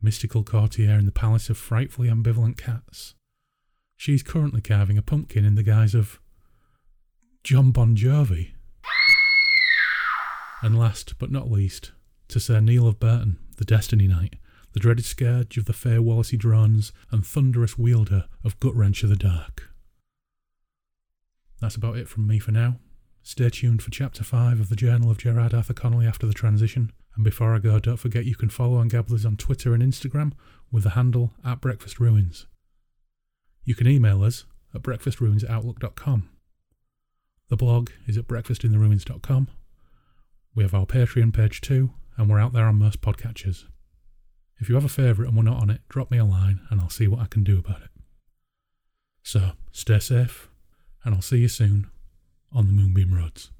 mystical 0.02 0.42
courtier 0.42 0.98
in 0.98 1.06
the 1.06 1.12
palace 1.12 1.48
of 1.48 1.56
frightfully 1.56 2.08
ambivalent 2.08 2.56
cats. 2.56 3.14
She's 3.96 4.22
currently 4.22 4.60
carving 4.60 4.98
a 4.98 5.02
pumpkin 5.02 5.44
in 5.44 5.54
the 5.54 5.62
guise 5.62 5.94
of 5.94 6.20
John 7.44 7.70
Bon 7.70 7.96
Jovi. 7.96 8.50
And 10.62 10.78
last 10.78 11.18
but 11.18 11.30
not 11.30 11.50
least, 11.50 11.92
to 12.28 12.40
Sir 12.40 12.60
Neil 12.60 12.86
of 12.86 13.00
Burton, 13.00 13.38
the 13.56 13.64
Destiny 13.64 14.06
Knight, 14.06 14.36
the 14.72 14.80
dreaded 14.80 15.04
scourge 15.04 15.58
of 15.58 15.66
the 15.66 15.72
fair 15.72 16.00
Wallacey 16.00 16.38
drones 16.38 16.92
and 17.10 17.26
thunderous 17.26 17.76
wielder 17.76 18.26
of 18.44 18.58
Gutwrench 18.58 19.02
of 19.02 19.10
the 19.10 19.16
Dark. 19.16 19.68
That's 21.60 21.76
about 21.76 21.96
it 21.96 22.08
from 22.08 22.26
me 22.26 22.38
for 22.38 22.52
now. 22.52 22.80
Stay 23.22 23.48
tuned 23.50 23.82
for 23.82 23.90
Chapter 23.90 24.24
5 24.24 24.60
of 24.60 24.68
the 24.68 24.76
Journal 24.76 25.10
of 25.10 25.18
Gerard 25.18 25.54
Arthur 25.54 25.74
Connolly 25.74 26.06
after 26.06 26.26
the 26.26 26.34
transition. 26.34 26.90
And 27.14 27.24
before 27.24 27.54
I 27.54 27.58
go, 27.58 27.78
don't 27.78 27.98
forget 27.98 28.24
you 28.24 28.34
can 28.34 28.48
follow 28.48 28.78
and 28.78 28.90
Gabblers 28.90 29.26
on 29.26 29.36
Twitter 29.36 29.74
and 29.74 29.82
Instagram 29.82 30.32
with 30.70 30.84
the 30.84 30.90
handle 30.90 31.34
at 31.44 31.60
Breakfast 31.60 32.00
Ruins. 32.00 32.46
You 33.64 33.74
can 33.74 33.86
email 33.86 34.22
us 34.22 34.44
at 34.74 34.82
breakfastruins@outlook.com. 34.82 36.28
The 37.48 37.56
blog 37.56 37.90
is 38.06 38.16
at 38.16 38.26
breakfastintheruins.com. 38.26 39.48
We 40.54 40.62
have 40.62 40.74
our 40.74 40.86
Patreon 40.86 41.34
page 41.34 41.60
too, 41.60 41.90
and 42.16 42.30
we're 42.30 42.40
out 42.40 42.54
there 42.54 42.66
on 42.66 42.78
most 42.78 43.02
podcatchers. 43.02 43.64
If 44.58 44.68
you 44.68 44.74
have 44.74 44.84
a 44.84 44.88
favourite 44.88 45.28
and 45.28 45.36
we're 45.36 45.42
not 45.42 45.60
on 45.60 45.70
it, 45.70 45.82
drop 45.88 46.10
me 46.10 46.18
a 46.18 46.24
line 46.24 46.60
and 46.70 46.80
I'll 46.80 46.88
see 46.88 47.08
what 47.08 47.20
I 47.20 47.26
can 47.26 47.44
do 47.44 47.58
about 47.58 47.82
it. 47.82 47.90
So, 49.22 49.52
stay 49.70 49.98
safe, 49.98 50.48
and 51.04 51.14
I'll 51.14 51.22
see 51.22 51.38
you 51.38 51.48
soon 51.48 51.90
on 52.52 52.66
the 52.66 52.72
Moonbeam 52.72 53.12
Roads. 53.12 53.50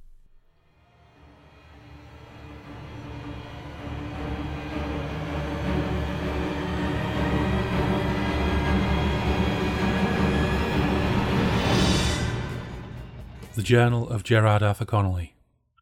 The 13.55 13.63
Journal 13.63 14.09
of 14.09 14.25
Gerard 14.25 14.63
Arthur 14.63 14.87
Connolly, 14.87 15.35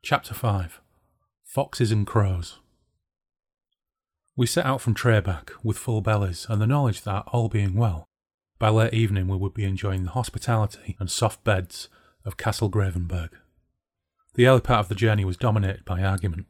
Chapter 0.02 0.34
5 0.34 0.80
Foxes 1.44 1.92
and 1.92 2.04
Crows. 2.04 2.58
We 4.34 4.46
set 4.48 4.66
out 4.66 4.80
from 4.80 4.96
Trebeck 4.96 5.50
with 5.62 5.78
full 5.78 6.00
bellies 6.00 6.48
and 6.48 6.60
the 6.60 6.66
knowledge 6.66 7.02
that, 7.02 7.22
all 7.28 7.48
being 7.48 7.74
well, 7.74 8.08
by 8.58 8.70
late 8.70 8.92
evening 8.92 9.28
we 9.28 9.36
would 9.36 9.54
be 9.54 9.62
enjoying 9.62 10.02
the 10.02 10.10
hospitality 10.10 10.96
and 10.98 11.08
soft 11.08 11.44
beds 11.44 11.88
of 12.24 12.36
Castle 12.36 12.68
Gravenberg. 12.68 13.30
The 14.34 14.48
early 14.48 14.62
part 14.62 14.80
of 14.80 14.88
the 14.88 14.96
journey 14.96 15.24
was 15.24 15.36
dominated 15.36 15.84
by 15.84 16.02
argument. 16.02 16.46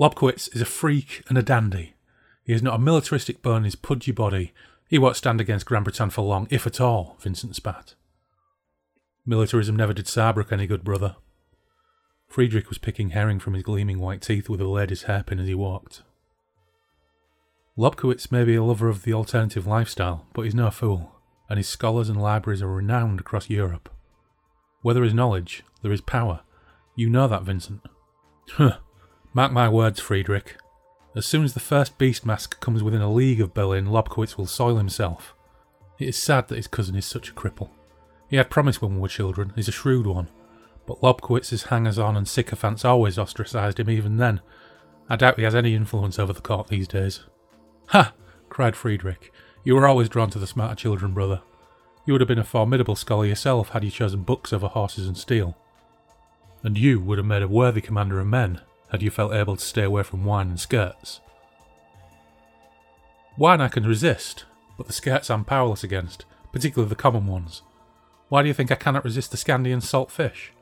Lobkowitz 0.00 0.48
is 0.54 0.62
a 0.62 0.66
freak 0.66 1.22
and 1.28 1.36
a 1.36 1.42
dandy. 1.42 1.94
He 2.42 2.54
has 2.54 2.62
not 2.62 2.76
a 2.76 2.82
militaristic 2.82 3.42
bone 3.42 3.58
in 3.58 3.64
his 3.64 3.76
pudgy 3.76 4.12
body. 4.12 4.54
He 4.88 4.96
won't 4.96 5.16
stand 5.16 5.42
against 5.42 5.66
Grand 5.66 5.84
Bretagne 5.84 6.10
for 6.10 6.22
long, 6.22 6.48
if 6.48 6.66
at 6.66 6.80
all, 6.80 7.18
Vincent 7.20 7.54
spat. 7.54 7.94
Militarism 9.28 9.76
never 9.76 9.92
did 9.92 10.06
Saarbrück 10.06 10.52
any 10.52 10.66
good, 10.66 10.82
brother. 10.82 11.14
Friedrich 12.28 12.70
was 12.70 12.78
picking 12.78 13.10
herring 13.10 13.38
from 13.38 13.52
his 13.52 13.62
gleaming 13.62 13.98
white 13.98 14.22
teeth 14.22 14.48
with 14.48 14.58
a 14.58 14.66
lady's 14.66 15.02
hairpin 15.02 15.38
as 15.38 15.46
he 15.46 15.54
walked. 15.54 16.02
Lobkowitz 17.76 18.32
may 18.32 18.42
be 18.42 18.54
a 18.54 18.64
lover 18.64 18.88
of 18.88 19.02
the 19.02 19.12
alternative 19.12 19.66
lifestyle, 19.66 20.26
but 20.32 20.46
he's 20.46 20.54
no 20.54 20.70
fool, 20.70 21.12
and 21.50 21.58
his 21.58 21.68
scholars 21.68 22.08
and 22.08 22.18
libraries 22.18 22.62
are 22.62 22.72
renowned 22.72 23.20
across 23.20 23.50
Europe. 23.50 23.90
Where 24.80 24.94
there 24.94 25.04
is 25.04 25.12
knowledge, 25.12 25.62
there 25.82 25.92
is 25.92 26.00
power. 26.00 26.40
You 26.96 27.10
know 27.10 27.28
that, 27.28 27.42
Vincent. 27.42 27.82
Huh. 28.52 28.78
Mark 29.34 29.52
my 29.52 29.68
words, 29.68 30.00
Friedrich. 30.00 30.56
As 31.14 31.26
soon 31.26 31.44
as 31.44 31.52
the 31.52 31.60
first 31.60 31.98
beast 31.98 32.24
mask 32.24 32.60
comes 32.60 32.82
within 32.82 33.02
a 33.02 33.12
league 33.12 33.42
of 33.42 33.52
Berlin, 33.52 33.88
Lobkowitz 33.88 34.38
will 34.38 34.46
soil 34.46 34.76
himself. 34.76 35.34
It 35.98 36.08
is 36.08 36.16
sad 36.16 36.48
that 36.48 36.56
his 36.56 36.66
cousin 36.66 36.96
is 36.96 37.04
such 37.04 37.28
a 37.28 37.34
cripple. 37.34 37.68
He 38.28 38.36
had 38.36 38.50
promised 38.50 38.82
when 38.82 38.94
we 38.94 39.00
were 39.00 39.08
children, 39.08 39.52
he's 39.56 39.68
a 39.68 39.72
shrewd 39.72 40.06
one. 40.06 40.28
But 40.86 41.02
Lobkowitz's 41.02 41.64
hangers 41.64 41.98
on 41.98 42.16
and 42.16 42.28
sycophants 42.28 42.84
always 42.84 43.18
ostracised 43.18 43.80
him 43.80 43.90
even 43.90 44.16
then. 44.16 44.40
I 45.08 45.16
doubt 45.16 45.38
he 45.38 45.44
has 45.44 45.54
any 45.54 45.74
influence 45.74 46.18
over 46.18 46.32
the 46.32 46.40
court 46.40 46.68
these 46.68 46.88
days. 46.88 47.24
Ha! 47.88 48.12
cried 48.48 48.76
Friedrich. 48.76 49.32
You 49.64 49.74
were 49.74 49.86
always 49.86 50.08
drawn 50.08 50.30
to 50.30 50.38
the 50.38 50.46
smarter 50.46 50.74
children, 50.74 51.14
brother. 51.14 51.42
You 52.06 52.12
would 52.12 52.20
have 52.20 52.28
been 52.28 52.38
a 52.38 52.44
formidable 52.44 52.96
scholar 52.96 53.26
yourself 53.26 53.70
had 53.70 53.84
you 53.84 53.90
chosen 53.90 54.22
books 54.22 54.52
over 54.52 54.68
horses 54.68 55.06
and 55.06 55.16
steel. 55.16 55.56
And 56.62 56.78
you 56.78 57.00
would 57.00 57.18
have 57.18 57.26
made 57.26 57.42
a 57.42 57.48
worthy 57.48 57.80
commander 57.80 58.20
of 58.20 58.26
men 58.26 58.60
had 58.90 59.02
you 59.02 59.10
felt 59.10 59.32
able 59.32 59.56
to 59.56 59.64
stay 59.64 59.82
away 59.82 60.02
from 60.02 60.24
wine 60.24 60.48
and 60.48 60.60
skirts. 60.60 61.20
Wine 63.36 63.60
I 63.60 63.68
can 63.68 63.86
resist, 63.86 64.46
but 64.76 64.86
the 64.86 64.92
skirts 64.92 65.30
I'm 65.30 65.44
powerless 65.44 65.84
against, 65.84 66.24
particularly 66.52 66.88
the 66.88 66.96
common 66.96 67.26
ones. 67.26 67.62
Why 68.28 68.42
do 68.42 68.48
you 68.48 68.54
think 68.54 68.70
I 68.70 68.74
cannot 68.74 69.04
resist 69.04 69.30
the 69.30 69.36
Scandian 69.36 69.82
salt 69.82 70.10
fish? 70.10 70.52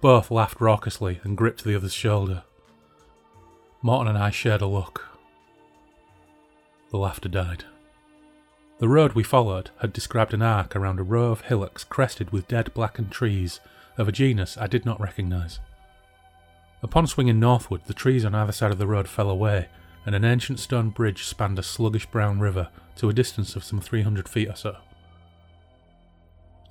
Both 0.00 0.30
laughed 0.30 0.60
raucously 0.60 1.20
and 1.22 1.36
gripped 1.36 1.64
the 1.64 1.76
other's 1.76 1.92
shoulder. 1.92 2.44
Morton 3.82 4.08
and 4.08 4.18
I 4.22 4.30
shared 4.30 4.62
a 4.62 4.66
look. 4.66 5.06
The 6.90 6.98
laughter 6.98 7.28
died. 7.28 7.64
The 8.78 8.88
road 8.88 9.12
we 9.12 9.22
followed 9.22 9.70
had 9.80 9.92
described 9.92 10.34
an 10.34 10.42
arc 10.42 10.74
around 10.74 10.98
a 10.98 11.04
row 11.04 11.30
of 11.30 11.42
hillocks 11.42 11.84
crested 11.84 12.30
with 12.30 12.48
dead 12.48 12.72
blackened 12.74 13.12
trees 13.12 13.60
of 13.98 14.08
a 14.08 14.12
genus 14.12 14.56
I 14.56 14.66
did 14.66 14.84
not 14.84 15.00
recognise. 15.00 15.60
Upon 16.82 17.06
swinging 17.06 17.38
northward, 17.38 17.82
the 17.86 17.94
trees 17.94 18.24
on 18.24 18.34
either 18.34 18.50
side 18.50 18.72
of 18.72 18.78
the 18.78 18.86
road 18.86 19.08
fell 19.08 19.30
away, 19.30 19.68
and 20.04 20.14
an 20.14 20.24
ancient 20.24 20.58
stone 20.58 20.90
bridge 20.90 21.24
spanned 21.24 21.58
a 21.58 21.62
sluggish 21.62 22.06
brown 22.06 22.40
river 22.40 22.70
to 22.96 23.08
a 23.08 23.12
distance 23.12 23.54
of 23.54 23.62
some 23.62 23.80
300 23.80 24.28
feet 24.28 24.48
or 24.48 24.56
so. 24.56 24.76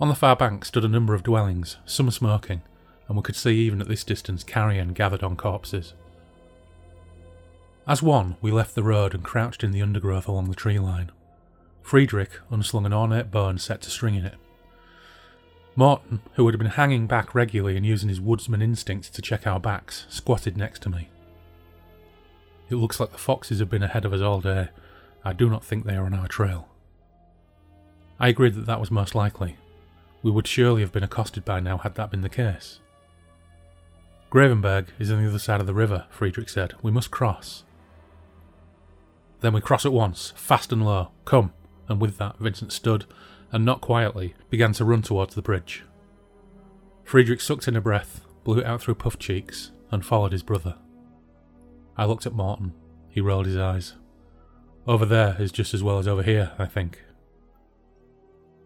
On 0.02 0.10
the 0.10 0.16
far 0.16 0.36
bank 0.36 0.66
stood 0.66 0.84
a 0.84 0.88
number 0.88 1.14
of 1.14 1.22
dwellings, 1.22 1.78
some 1.86 2.10
smoking, 2.10 2.64
and 3.08 3.16
we 3.16 3.22
could 3.22 3.36
see 3.36 3.54
even 3.60 3.82
at 3.82 3.88
this 3.88 4.04
distance 4.04 4.44
carrion 4.44 4.94
gathered 4.94 5.22
on 5.22 5.36
corpses. 5.36 5.94
As 7.88 8.02
one, 8.02 8.36
we 8.42 8.52
left 8.52 8.74
the 8.74 8.82
road 8.82 9.14
and 9.14 9.24
crouched 9.24 9.64
in 9.64 9.72
the 9.72 9.82
undergrowth 9.84 10.28
along 10.28 10.50
the 10.50 10.56
tree 10.56 10.80
line. 10.80 11.12
Friedrich 11.84 12.32
unslung 12.50 12.88
an 12.88 12.94
ornate 12.94 13.30
bow 13.30 13.50
and 13.50 13.62
set 13.62 13.82
to 13.82 13.92
stringing 13.92 14.26
it. 14.26 14.36
Morton, 15.76 16.22
who 16.34 16.48
had 16.48 16.58
been 16.58 16.68
hanging 16.68 17.06
back 17.06 17.36
regularly 17.36 17.78
and 17.78 17.86
using 17.86 18.10
his 18.10 18.20
woodsman 18.20 18.62
instincts 18.62 19.10
to 19.12 19.22
check 19.22 19.46
our 19.46 19.60
backs, 19.60 20.08
squatted 20.10 20.58
next 20.58 20.82
to 20.82 20.90
me. 20.90 21.10
It 22.72 22.76
looks 22.76 23.00
like 23.00 23.12
the 23.12 23.20
foxes 23.20 23.60
have 23.60 23.70
been 23.70 23.84
ahead 23.84 24.06
of 24.06 24.14
us 24.14 24.22
all 24.22 24.42
day. 24.42 24.70
I 25.24 25.34
do 25.34 25.48
not 25.48 25.64
think 25.64 25.86
they 25.86 25.96
are 25.96 26.06
on 26.06 26.16
our 26.16 26.28
trail. 26.28 26.68
I 28.20 28.30
agreed 28.30 28.56
that 28.56 28.66
that 28.66 28.80
was 28.80 28.90
most 28.90 29.14
likely, 29.14 29.58
we 30.24 30.32
would 30.32 30.48
surely 30.48 30.82
have 30.82 30.92
been 30.92 31.04
accosted 31.04 31.46
by 31.46 31.60
now 31.60 31.78
had 31.78 31.96
that 31.96 32.12
been 32.12 32.22
the 32.22 32.30
case. 32.30 32.80
Gravenberg 34.32 34.88
is 34.98 35.12
on 35.12 35.22
the 35.22 35.28
other 35.28 35.40
side 35.40 35.60
of 35.60 35.68
the 35.68 35.74
river, 35.74 36.06
Friedrich 36.10 36.50
said. 36.50 36.74
We 36.82 36.92
must 36.92 37.12
cross. 37.12 37.64
Then 39.42 39.54
we 39.54 39.62
cross 39.62 39.86
at 39.86 39.92
once, 39.92 40.34
fast 40.36 40.72
and 40.72 40.86
low. 40.86 41.10
Come. 41.26 41.54
And 41.90 42.00
with 42.00 42.18
that, 42.18 42.38
Vincent 42.38 42.72
stood, 42.72 43.06
and 43.52 43.66
not 43.66 43.82
quietly, 43.82 44.36
began 44.50 44.72
to 44.74 44.86
run 44.86 45.02
towards 45.02 45.36
the 45.36 45.42
bridge. 45.42 45.84
Friedrich 47.04 47.42
sucked 47.42 47.68
in 47.68 47.76
a 47.76 47.82
breath, 47.82 48.22
blew 48.46 48.60
it 48.60 48.66
out 48.66 48.82
through 48.82 48.96
puffed 48.96 49.20
cheeks, 49.20 49.72
and 49.92 50.06
followed 50.06 50.32
his 50.32 50.44
brother. 50.44 50.78
I 51.98 52.06
looked 52.06 52.26
at 52.26 52.34
Morton. 52.34 52.74
He 53.10 53.20
rolled 53.20 53.48
his 53.48 53.58
eyes. 53.58 53.96
Over 54.88 55.06
there 55.06 55.36
is 55.40 55.52
just 55.52 55.74
as 55.74 55.84
well 55.84 56.00
as 56.00 56.08
over 56.08 56.24
here, 56.24 56.54
I 56.58 56.66
think. 56.66 57.00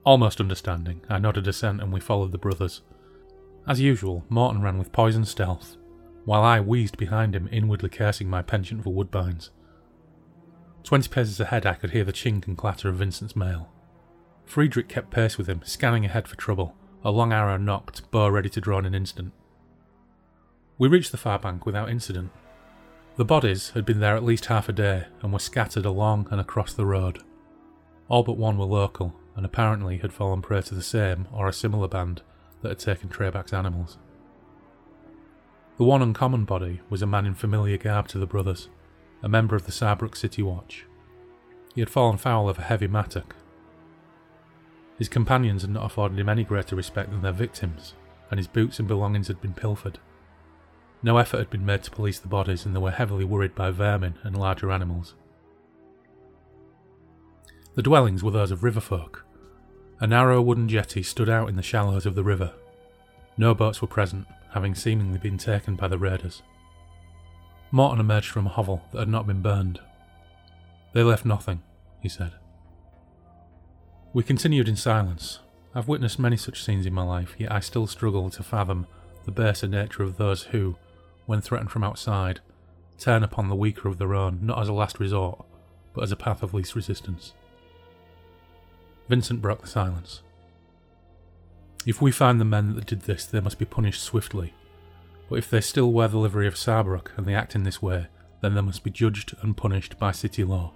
Almost 0.06 0.40
understanding, 0.40 1.02
I 1.10 1.18
nodded 1.18 1.48
assent 1.48 1.82
and 1.82 1.92
we 1.92 2.00
followed 2.00 2.32
the 2.32 2.38
brothers. 2.38 2.82
As 3.68 3.82
usual, 3.82 4.24
Morton 4.30 4.62
ran 4.62 4.78
with 4.78 4.92
poisoned 4.92 5.28
stealth, 5.28 5.78
while 6.26 6.44
I 6.44 6.60
wheezed 6.60 6.98
behind 6.98 7.36
him, 7.36 7.50
inwardly 7.52 7.90
cursing 7.90 8.30
my 8.30 8.44
penchant 8.44 8.84
for 8.84 8.94
woodbines. 8.94 9.50
Twenty 10.84 11.10
paces 11.10 11.40
ahead, 11.40 11.66
I 11.66 11.74
could 11.74 11.90
hear 11.90 12.04
the 12.04 12.14
chink 12.14 12.46
and 12.46 12.56
clatter 12.56 12.90
of 12.90 12.98
Vincent's 12.98 13.36
mail. 13.36 13.72
Friedrich 14.46 14.88
kept 14.88 15.10
pace 15.10 15.40
with 15.40 15.48
him, 15.48 15.62
scanning 15.66 16.06
ahead 16.06 16.28
for 16.28 16.36
trouble, 16.36 16.76
a 17.04 17.10
long 17.10 17.34
arrow 17.34 17.58
nocked, 17.58 18.12
bow 18.12 18.30
ready 18.30 18.50
to 18.50 18.62
draw 18.62 18.78
in 18.78 18.86
an 18.86 18.94
instant. 18.94 19.34
We 20.78 20.88
reached 20.88 21.12
the 21.12 21.18
far 21.18 21.40
bank 21.40 21.66
without 21.66 21.90
incident. 21.90 22.32
The 23.16 23.26
bodies 23.26 23.72
had 23.72 23.86
been 23.86 24.02
there 24.02 24.16
at 24.16 24.24
least 24.24 24.46
half 24.46 24.70
a 24.70 24.74
day 24.74 25.06
and 25.24 25.34
were 25.34 25.40
scattered 25.40 25.86
along 25.86 26.28
and 26.30 26.40
across 26.40 26.74
the 26.74 26.86
road. 26.86 27.24
All 28.08 28.22
but 28.22 28.38
one 28.38 28.60
were 28.60 28.66
local, 28.66 29.16
and 29.36 29.46
apparently 29.46 29.98
had 29.98 30.14
fallen 30.14 30.42
prey 30.42 30.62
to 30.62 30.76
the 30.76 30.82
same 30.82 31.28
or 31.34 31.48
a 31.48 31.54
similar 31.54 31.88
band 31.88 32.22
that 32.62 32.70
had 32.70 32.80
taken 32.80 33.10
Trebeck's 33.10 33.54
animals. 33.54 33.98
The 35.78 35.84
one 35.84 36.02
uncommon 36.02 36.46
body 36.46 36.82
was 36.90 37.02
a 37.02 37.08
man 37.08 37.26
in 37.26 37.36
familiar 37.36 37.78
garb 37.78 38.08
to 38.10 38.18
the 38.18 38.26
brothers, 38.26 38.70
a 39.22 39.28
member 39.28 39.56
of 39.56 39.66
the 39.66 39.74
Saarbrück 39.74 40.16
City 40.16 40.42
Watch. 40.42 40.86
He 41.74 41.82
had 41.82 41.90
fallen 41.90 42.18
foul 42.18 42.48
of 42.48 42.58
a 42.58 42.64
heavy 42.64 42.88
mattock. 42.88 43.36
His 44.98 45.10
companions 45.10 45.64
had 45.64 45.72
not 45.72 45.86
afforded 45.86 46.18
him 46.18 46.30
any 46.30 46.46
greater 46.46 46.78
respect 46.78 47.12
than 47.12 47.22
their 47.22 47.34
victims, 47.34 47.94
and 48.32 48.38
his 48.38 48.48
boots 48.48 48.80
and 48.80 48.88
belongings 48.88 49.28
had 49.28 49.42
been 49.42 49.54
pilfered. 49.54 50.00
No 51.04 51.18
effort 51.18 51.40
had 51.40 51.50
been 51.50 51.66
made 51.66 51.84
to 51.84 51.92
police 51.92 52.20
the 52.20 52.30
bodies, 52.30 52.66
and 52.66 52.74
they 52.74 52.80
were 52.80 52.92
heavily 52.92 53.26
worried 53.26 53.54
by 53.54 53.72
vermin 53.72 54.16
and 54.24 54.40
larger 54.40 54.72
animals. 54.72 55.16
The 57.74 57.84
dwellings 57.84 58.24
were 58.24 58.32
those 58.32 58.52
of 58.52 58.64
river 58.64 58.80
folk. 58.80 59.25
A 60.02 60.08
narrow 60.08 60.42
wooden 60.42 60.68
jetty 60.68 61.04
stood 61.04 61.30
out 61.30 61.48
in 61.48 61.56
the 61.56 61.64
shallows 61.64 62.06
of 62.06 62.16
the 62.16 62.24
river. 62.24 62.54
No 63.38 63.56
boats 63.56 63.82
were 63.82 63.88
present, 63.88 64.28
having 64.54 64.76
seemingly 64.76 65.18
been 65.18 65.38
taken 65.38 65.76
by 65.76 65.88
the 65.88 65.98
raiders. 65.98 66.42
Morton 67.72 68.00
emerged 68.00 68.30
from 68.30 68.46
a 68.46 68.50
hovel 68.50 68.84
that 68.92 69.00
had 69.00 69.08
not 69.08 69.26
been 69.26 69.42
burned. 69.42 69.80
They 70.94 71.04
left 71.04 71.26
nothing, 71.26 71.62
he 72.02 72.10
said. 72.10 72.34
We 74.14 74.24
continued 74.24 74.68
in 74.68 74.76
silence. 74.76 75.40
I've 75.74 75.88
witnessed 75.88 76.20
many 76.20 76.38
such 76.38 76.64
scenes 76.64 76.86
in 76.86 76.94
my 76.94 77.04
life, 77.04 77.36
yet 77.38 77.52
I 77.52 77.60
still 77.60 77.88
struggle 77.88 78.30
to 78.30 78.44
fathom 78.44 78.88
the 79.26 79.32
baser 79.32 79.68
nature 79.68 80.04
of 80.04 80.18
those 80.18 80.44
who, 80.44 80.78
when 81.26 81.42
threatened 81.42 81.72
from 81.72 81.84
outside, 81.84 82.42
turn 82.98 83.24
upon 83.24 83.50
the 83.50 83.56
weaker 83.56 83.88
of 83.88 83.98
their 83.98 84.14
own 84.14 84.40
not 84.42 84.62
as 84.62 84.70
a 84.70 84.74
last 84.74 85.00
resort, 85.00 85.46
but 85.94 86.04
as 86.04 86.12
a 86.12 86.18
path 86.18 86.44
of 86.44 86.54
least 86.54 86.76
resistance. 86.76 87.34
Vincent 89.08 89.42
broke 89.42 89.62
the 89.62 89.68
silence. 89.68 90.22
If 91.86 92.02
we 92.02 92.12
find 92.12 92.42
the 92.42 92.46
men 92.46 92.76
that 92.76 92.88
did 92.88 93.02
this, 93.02 93.26
they 93.26 93.40
must 93.40 93.60
be 93.60 93.66
punished 93.66 94.02
swiftly. 94.02 94.54
But 95.30 95.38
if 95.38 95.50
they 95.50 95.62
still 95.62 95.92
wear 95.92 96.08
the 96.08 96.18
livery 96.18 96.48
of 96.48 96.56
Saarbrück 96.56 97.16
and 97.16 97.26
they 97.26 97.36
act 97.36 97.56
in 97.56 97.64
this 97.64 97.82
way, 97.82 98.08
then 98.42 98.56
they 98.56 98.62
must 98.62 98.84
be 98.84 98.90
judged 98.92 99.36
and 99.42 99.56
punished 99.56 100.00
by 100.00 100.12
city 100.12 100.44
law. 100.44 100.74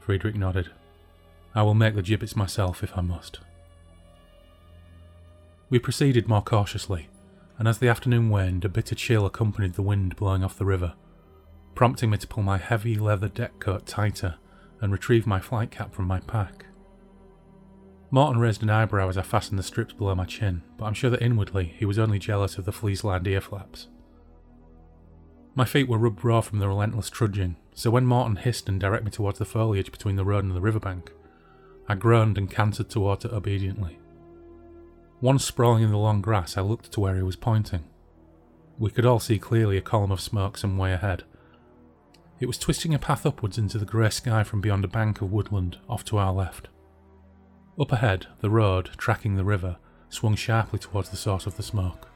Friedrich 0.00 0.34
nodded. 0.34 0.70
I 1.54 1.62
will 1.62 1.74
make 1.74 1.94
the 1.94 2.02
gibbets 2.02 2.36
myself 2.36 2.82
if 2.82 2.96
I 2.96 3.00
must. 3.00 3.40
We 5.68 5.78
proceeded 5.78 6.28
more 6.28 6.42
cautiously, 6.42 7.08
and 7.58 7.68
as 7.68 7.78
the 7.78 7.88
afternoon 7.88 8.30
waned, 8.30 8.64
a 8.64 8.68
bitter 8.68 8.94
chill 8.94 9.26
accompanied 9.26 9.74
the 9.74 9.82
wind 9.82 10.16
blowing 10.16 10.42
off 10.42 10.58
the 10.58 10.64
river, 10.64 10.94
prompting 11.74 12.10
me 12.10 12.18
to 12.18 12.26
pull 12.26 12.42
my 12.42 12.58
heavy 12.58 12.96
leather 12.96 13.28
deck 13.28 13.58
coat 13.60 13.86
tighter 13.86 14.36
and 14.80 14.92
retrieve 14.92 15.26
my 15.26 15.40
flight 15.40 15.70
cap 15.70 15.94
from 15.94 16.06
my 16.06 16.20
pack. 16.20 16.64
Morton 18.12 18.40
raised 18.40 18.62
an 18.62 18.70
eyebrow 18.70 19.08
as 19.08 19.16
I 19.16 19.22
fastened 19.22 19.58
the 19.58 19.62
strips 19.62 19.92
below 19.92 20.14
my 20.16 20.24
chin, 20.24 20.62
but 20.76 20.86
I'm 20.86 20.94
sure 20.94 21.10
that 21.10 21.22
inwardly 21.22 21.74
he 21.78 21.84
was 21.84 21.98
only 21.98 22.18
jealous 22.18 22.58
of 22.58 22.64
the 22.64 22.72
fleece 22.72 23.04
lined 23.04 23.26
ear 23.28 23.40
flaps. 23.40 23.86
My 25.54 25.64
feet 25.64 25.88
were 25.88 25.98
rubbed 25.98 26.24
raw 26.24 26.40
from 26.40 26.58
the 26.58 26.68
relentless 26.68 27.08
trudging, 27.08 27.56
so 27.72 27.90
when 27.90 28.06
Morton 28.06 28.36
hissed 28.36 28.68
and 28.68 28.80
directed 28.80 29.04
me 29.04 29.10
towards 29.10 29.38
the 29.38 29.44
foliage 29.44 29.92
between 29.92 30.16
the 30.16 30.24
road 30.24 30.44
and 30.44 30.54
the 30.54 30.60
riverbank, 30.60 31.12
I 31.88 31.94
groaned 31.94 32.36
and 32.36 32.50
cantered 32.50 32.88
towards 32.88 33.24
it 33.24 33.32
obediently. 33.32 33.98
Once 35.20 35.44
sprawling 35.44 35.84
in 35.84 35.90
the 35.90 35.98
long 35.98 36.20
grass, 36.20 36.56
I 36.56 36.62
looked 36.62 36.90
to 36.92 37.00
where 37.00 37.16
he 37.16 37.22
was 37.22 37.36
pointing. 37.36 37.84
We 38.78 38.90
could 38.90 39.04
all 39.04 39.20
see 39.20 39.38
clearly 39.38 39.76
a 39.76 39.82
column 39.82 40.10
of 40.10 40.20
smoke 40.20 40.56
some 40.56 40.78
way 40.78 40.92
ahead. 40.92 41.24
It 42.40 42.46
was 42.46 42.58
twisting 42.58 42.94
a 42.94 42.98
path 42.98 43.26
upwards 43.26 43.58
into 43.58 43.78
the 43.78 43.84
grey 43.84 44.10
sky 44.10 44.42
from 44.42 44.60
beyond 44.60 44.84
a 44.84 44.88
bank 44.88 45.20
of 45.20 45.30
woodland 45.30 45.78
off 45.88 46.04
to 46.06 46.18
our 46.18 46.32
left. 46.32 46.68
Up 47.80 47.92
ahead, 47.92 48.26
the 48.40 48.50
road, 48.50 48.90
tracking 48.98 49.36
the 49.36 49.44
river, 49.44 49.78
swung 50.10 50.36
sharply 50.36 50.78
towards 50.78 51.08
the 51.08 51.16
source 51.16 51.46
of 51.46 51.56
the 51.56 51.62
smoke. 51.62 52.08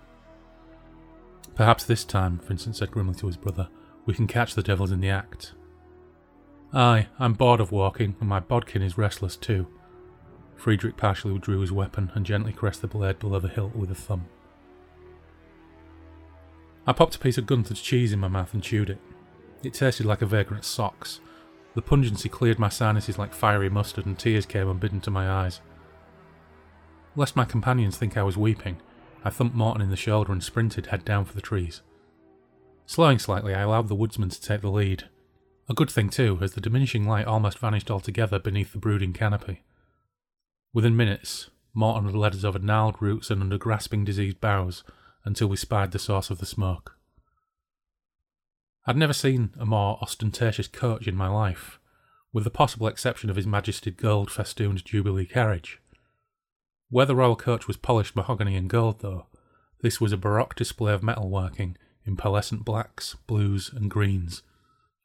Perhaps 1.54 1.84
this 1.84 2.04
time, 2.04 2.38
Vincent 2.44 2.76
said 2.76 2.90
grimly 2.90 3.14
to 3.14 3.26
his 3.26 3.38
brother, 3.38 3.68
we 4.04 4.12
can 4.12 4.26
catch 4.26 4.54
the 4.54 4.62
devils 4.62 4.92
in 4.92 5.00
the 5.00 5.08
act. 5.08 5.54
Aye, 6.74 7.06
I'm 7.18 7.32
bored 7.32 7.60
of 7.60 7.72
walking, 7.72 8.14
and 8.20 8.28
my 8.28 8.40
bodkin 8.40 8.82
is 8.82 8.98
restless 8.98 9.36
too. 9.36 9.66
Friedrich 10.54 10.98
partially 10.98 11.32
withdrew 11.32 11.60
his 11.60 11.72
weapon 11.72 12.12
and 12.14 12.26
gently 12.26 12.52
caressed 12.52 12.82
the 12.82 12.86
blade 12.86 13.18
below 13.18 13.40
the 13.40 13.48
hilt 13.48 13.74
with 13.74 13.90
a 13.90 13.94
thumb. 13.94 14.26
I 16.86 16.92
popped 16.92 17.16
a 17.16 17.18
piece 17.18 17.38
of 17.38 17.46
Gunther's 17.46 17.80
cheese 17.80 18.12
in 18.12 18.20
my 18.20 18.28
mouth 18.28 18.52
and 18.52 18.62
chewed 18.62 18.90
it. 18.90 18.98
It 19.62 19.72
tasted 19.72 20.04
like 20.04 20.20
a 20.20 20.26
vagrant's 20.26 20.68
socks, 20.68 21.20
the 21.74 21.82
pungency 21.82 22.28
cleared 22.28 22.58
my 22.58 22.68
sinuses 22.68 23.18
like 23.18 23.34
fiery 23.34 23.68
mustard, 23.68 24.06
and 24.06 24.18
tears 24.18 24.46
came 24.46 24.68
unbidden 24.68 25.00
to 25.02 25.10
my 25.10 25.28
eyes. 25.28 25.60
Lest 27.16 27.36
my 27.36 27.44
companions 27.44 27.96
think 27.96 28.16
I 28.16 28.22
was 28.22 28.36
weeping, 28.36 28.80
I 29.24 29.30
thumped 29.30 29.56
Morton 29.56 29.82
in 29.82 29.90
the 29.90 29.96
shoulder 29.96 30.32
and 30.32 30.42
sprinted 30.42 30.86
head 30.86 31.04
down 31.04 31.24
for 31.24 31.34
the 31.34 31.40
trees. 31.40 31.82
Slowing 32.86 33.18
slightly, 33.18 33.54
I 33.54 33.62
allowed 33.62 33.88
the 33.88 33.94
woodsman 33.94 34.28
to 34.30 34.40
take 34.40 34.60
the 34.60 34.70
lead. 34.70 35.04
A 35.68 35.74
good 35.74 35.90
thing, 35.90 36.10
too, 36.10 36.38
as 36.42 36.52
the 36.52 36.60
diminishing 36.60 37.06
light 37.06 37.26
almost 37.26 37.58
vanished 37.58 37.90
altogether 37.90 38.38
beneath 38.38 38.72
the 38.72 38.78
brooding 38.78 39.12
canopy. 39.12 39.62
Within 40.74 40.96
minutes, 40.96 41.50
Morton 41.72 42.04
had 42.04 42.14
led 42.14 42.34
us 42.34 42.44
over 42.44 42.58
gnarled 42.58 43.00
roots 43.00 43.30
and 43.30 43.40
under 43.40 43.58
grasping 43.58 44.04
diseased 44.04 44.40
boughs 44.40 44.84
until 45.24 45.48
we 45.48 45.56
spied 45.56 45.92
the 45.92 45.98
source 45.98 46.30
of 46.30 46.38
the 46.38 46.46
smoke. 46.46 46.93
I'd 48.86 48.96
never 48.96 49.14
seen 49.14 49.50
a 49.58 49.64
more 49.64 49.98
ostentatious 50.02 50.68
coach 50.68 51.06
in 51.06 51.16
my 51.16 51.28
life, 51.28 51.78
with 52.32 52.44
the 52.44 52.50
possible 52.50 52.86
exception 52.86 53.30
of 53.30 53.36
His 53.36 53.46
Majesty's 53.46 53.94
gold 53.94 54.30
festooned 54.30 54.84
Jubilee 54.84 55.24
carriage. 55.24 55.80
Where 56.90 57.06
the 57.06 57.16
royal 57.16 57.36
coach 57.36 57.66
was 57.66 57.78
polished 57.78 58.14
mahogany 58.14 58.56
and 58.56 58.68
gold, 58.68 59.00
though, 59.00 59.26
this 59.80 60.00
was 60.00 60.12
a 60.12 60.18
baroque 60.18 60.54
display 60.54 60.92
of 60.92 61.00
metalworking 61.00 61.76
in 62.04 62.16
pearlescent 62.16 62.64
blacks, 62.64 63.16
blues, 63.26 63.70
and 63.74 63.90
greens, 63.90 64.42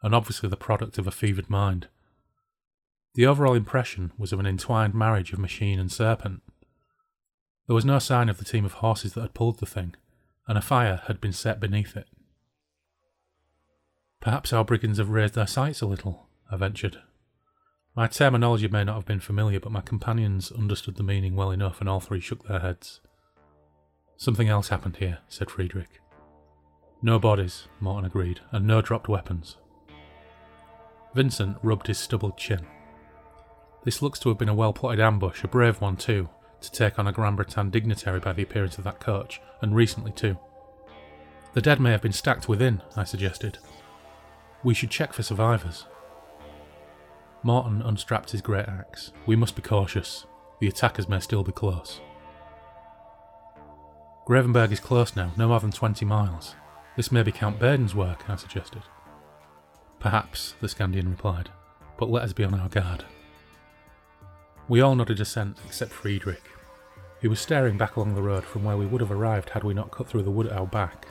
and 0.02 0.14
obviously 0.14 0.50
the 0.50 0.58
product 0.58 0.98
of 0.98 1.08
a 1.08 1.12
fevered 1.12 1.50
mind. 1.50 1.88
The 3.16 3.26
overall 3.26 3.54
impression 3.54 4.12
was 4.18 4.34
of 4.34 4.40
an 4.40 4.46
entwined 4.46 4.94
marriage 4.94 5.32
of 5.32 5.40
machine 5.40 5.80
and 5.80 5.92
serpent. 5.92 6.42
There 7.68 7.76
was 7.76 7.86
no 7.86 8.00
sign 8.00 8.28
of 8.28 8.40
the 8.40 8.46
team 8.46 8.66
of 8.66 8.74
horses 8.74 9.14
that 9.14 9.22
had 9.22 9.34
pulled 9.34 9.60
the 9.60 9.66
thing, 9.66 9.96
and 10.48 10.58
a 10.58 10.62
fire 10.62 11.02
had 11.08 11.22
been 11.22 11.34
set 11.34 11.60
beneath 11.60 11.96
it. 11.96 12.08
Perhaps 14.22 14.52
our 14.52 14.66
brigands 14.66 14.98
have 14.98 15.10
raised 15.10 15.36
their 15.36 15.48
sights 15.48 15.82
a 15.82 15.86
little, 15.86 16.28
I 16.52 16.58
ventured. 16.58 16.98
My 17.96 18.08
terminology 18.08 18.68
may 18.68 18.84
not 18.84 18.96
have 18.96 19.06
been 19.06 19.20
familiar, 19.20 19.60
but 19.60 19.72
my 19.72 19.82
companions 19.82 20.52
understood 20.52 20.96
the 20.96 21.04
meaning 21.04 21.36
well 21.36 21.52
enough, 21.52 21.80
and 21.80 21.90
all 21.90 22.00
three 22.00 22.20
shook 22.20 22.48
their 22.48 22.60
heads. 22.60 23.00
Something 24.18 24.50
else 24.50 24.68
happened 24.68 24.98
here, 24.98 25.20
said 25.30 25.50
Friedrich. 25.50 26.02
No 27.02 27.18
bodies, 27.18 27.68
Morton 27.80 28.06
agreed, 28.06 28.41
and 28.52 28.68
no 28.68 28.82
dropped 28.82 29.08
weapons. 29.08 29.56
Vincent 31.16 31.58
rubbed 31.64 31.88
his 31.88 31.98
stubbled 31.98 32.38
chin. 32.38 32.68
This 33.86 34.02
looks 34.02 34.20
to 34.20 34.30
have 34.30 34.38
been 34.38 34.50
a 34.50 34.54
well 34.54 34.74
plotted 34.74 35.00
ambush, 35.00 35.44
a 35.44 35.48
brave 35.48 35.80
one 35.80 35.96
too, 35.96 36.30
to 36.60 36.72
take 36.72 37.00
on 37.00 37.08
a 37.08 37.14
Grand 37.14 37.38
Bretagne 37.38 37.72
dignitary 37.72 38.20
by 38.20 38.34
the 38.34 38.44
appearance 38.44 38.78
of 38.78 38.84
that 38.84 39.00
coach, 39.00 39.41
and 39.62 39.74
recently 39.74 40.12
too. 40.12 40.38
The 41.54 41.62
dead 41.62 41.80
may 41.80 41.91
have 41.91 42.02
been 42.02 42.12
stacked 42.12 42.50
within, 42.50 42.82
I 42.98 43.06
suggested. 43.06 43.58
We 44.64 44.73
should 44.73 44.90
check 44.90 45.14
for 45.14 45.23
survivors. 45.23 45.86
Martin 47.44 47.81
unstrapped 47.81 48.31
his 48.31 48.41
great 48.41 48.68
axe. 48.68 49.14
We 49.26 49.36
must 49.36 49.56
be 49.56 49.61
cautious. 49.61 50.26
The 50.60 50.68
attackers 50.68 51.07
may 51.07 51.22
still 51.22 51.44
be 51.44 51.53
close. 51.53 52.02
Gravenberg 54.27 54.72
is 54.72 54.80
close 54.80 55.15
now, 55.15 55.31
no 55.38 55.48
more 55.48 55.60
than 55.60 55.72
20 55.72 56.06
miles. 56.06 56.56
This 56.98 57.11
may 57.11 57.23
be 57.23 57.31
Count 57.31 57.60
Baden's 57.60 57.95
work, 57.95 58.30
I 58.30 58.36
suggested. 58.36 58.84
Perhaps, 59.99 60.56
the 60.60 60.68
Scandian 60.68 61.10
replied, 61.10 61.49
but 61.98 62.10
let 62.10 62.23
us 62.23 62.34
be 62.34 62.44
on 62.44 62.53
our 62.60 62.69
guard. 62.69 63.06
We 64.68 64.81
all 64.81 64.95
nodded 64.95 65.19
assent 65.19 65.57
except 65.65 65.91
Friedrich. 65.91 66.44
He 67.22 67.27
was 67.27 67.40
staring 67.40 67.77
back 67.77 67.95
along 67.95 68.15
the 68.15 68.22
road 68.22 68.44
from 68.44 68.64
where 68.64 68.77
we 68.77 68.86
would 68.86 69.02
have 69.02 69.11
arrived 69.11 69.49
had 69.49 69.64
we 69.64 69.73
not 69.73 69.91
cut 69.91 70.07
through 70.07 70.23
the 70.23 70.31
wood 70.31 70.48
at 70.48 70.57
our 70.57 70.68
back. 70.68 71.07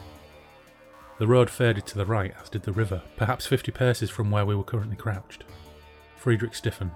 The 1.18 1.26
road 1.26 1.50
faded 1.50 1.84
to 1.86 1.98
the 1.98 2.06
right, 2.06 2.32
as 2.40 2.48
did 2.48 2.62
the 2.62 2.72
river, 2.72 3.02
perhaps 3.16 3.44
fifty 3.46 3.72
paces 3.72 4.08
from 4.08 4.30
where 4.30 4.46
we 4.46 4.54
were 4.54 4.62
currently 4.62 4.96
crouched. 4.96 5.44
Friedrich 6.16 6.54
stiffened. 6.54 6.92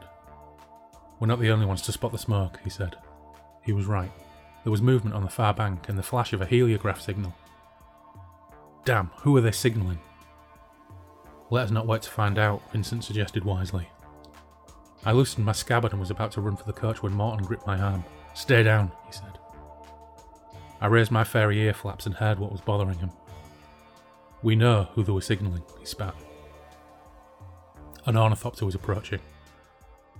We're 1.18 1.26
not 1.26 1.40
the 1.40 1.50
only 1.50 1.66
ones 1.66 1.82
to 1.82 1.92
spot 1.92 2.12
the 2.12 2.18
smoke, 2.18 2.58
he 2.62 2.70
said. 2.70 2.96
He 3.64 3.72
was 3.72 3.86
right. 3.86 4.12
There 4.62 4.70
was 4.70 4.80
movement 4.80 5.16
on 5.16 5.24
the 5.24 5.28
far 5.28 5.52
bank 5.52 5.88
and 5.88 5.98
the 5.98 6.04
flash 6.04 6.32
of 6.32 6.40
a 6.40 6.46
heliograph 6.46 7.00
signal. 7.00 7.34
Damn, 8.84 9.10
who 9.18 9.36
are 9.36 9.40
they 9.40 9.50
signalling? 9.50 9.98
Let 11.50 11.64
us 11.64 11.70
not 11.70 11.86
wait 11.86 12.02
to 12.02 12.10
find 12.10 12.38
out, 12.38 12.62
Vincent 12.72 13.04
suggested 13.04 13.44
wisely. 13.44 13.88
I 15.04 15.10
loosened 15.12 15.44
my 15.44 15.52
scabbard 15.52 15.90
and 15.90 16.00
was 16.00 16.10
about 16.10 16.30
to 16.32 16.40
run 16.40 16.56
for 16.56 16.64
the 16.64 16.72
coach 16.72 17.02
when 17.02 17.12
Morton 17.12 17.44
gripped 17.44 17.66
my 17.66 17.78
arm. 17.78 18.04
Stay 18.34 18.62
down, 18.62 18.92
he 19.06 19.12
said. 19.12 19.38
I 20.80 20.86
raised 20.86 21.10
my 21.10 21.24
fairy 21.24 21.60
ear 21.60 21.74
flaps 21.74 22.06
and 22.06 22.14
heard 22.14 22.38
what 22.38 22.52
was 22.52 22.60
bothering 22.60 22.98
him. 22.98 23.10
We 24.42 24.56
know 24.56 24.88
who 24.94 25.02
they 25.02 25.12
were 25.12 25.20
signalling, 25.20 25.62
he 25.78 25.86
spat. 25.86 26.14
An 28.06 28.16
ornithopter 28.16 28.64
was 28.64 28.74
approaching. 28.74 29.20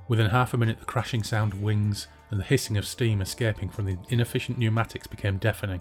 Within 0.09 0.31
half 0.31 0.55
a 0.55 0.57
minute, 0.57 0.79
the 0.79 0.85
crashing 0.85 1.23
sound 1.23 1.53
of 1.53 1.63
wings 1.63 2.07
and 2.31 2.39
the 2.39 2.45
hissing 2.45 2.77
of 2.77 2.87
steam 2.87 3.21
escaping 3.21 3.69
from 3.69 3.87
the 3.87 3.97
inefficient 4.09 4.59
pneumatics 4.59 5.07
became 5.07 5.39
deafening. 5.39 5.81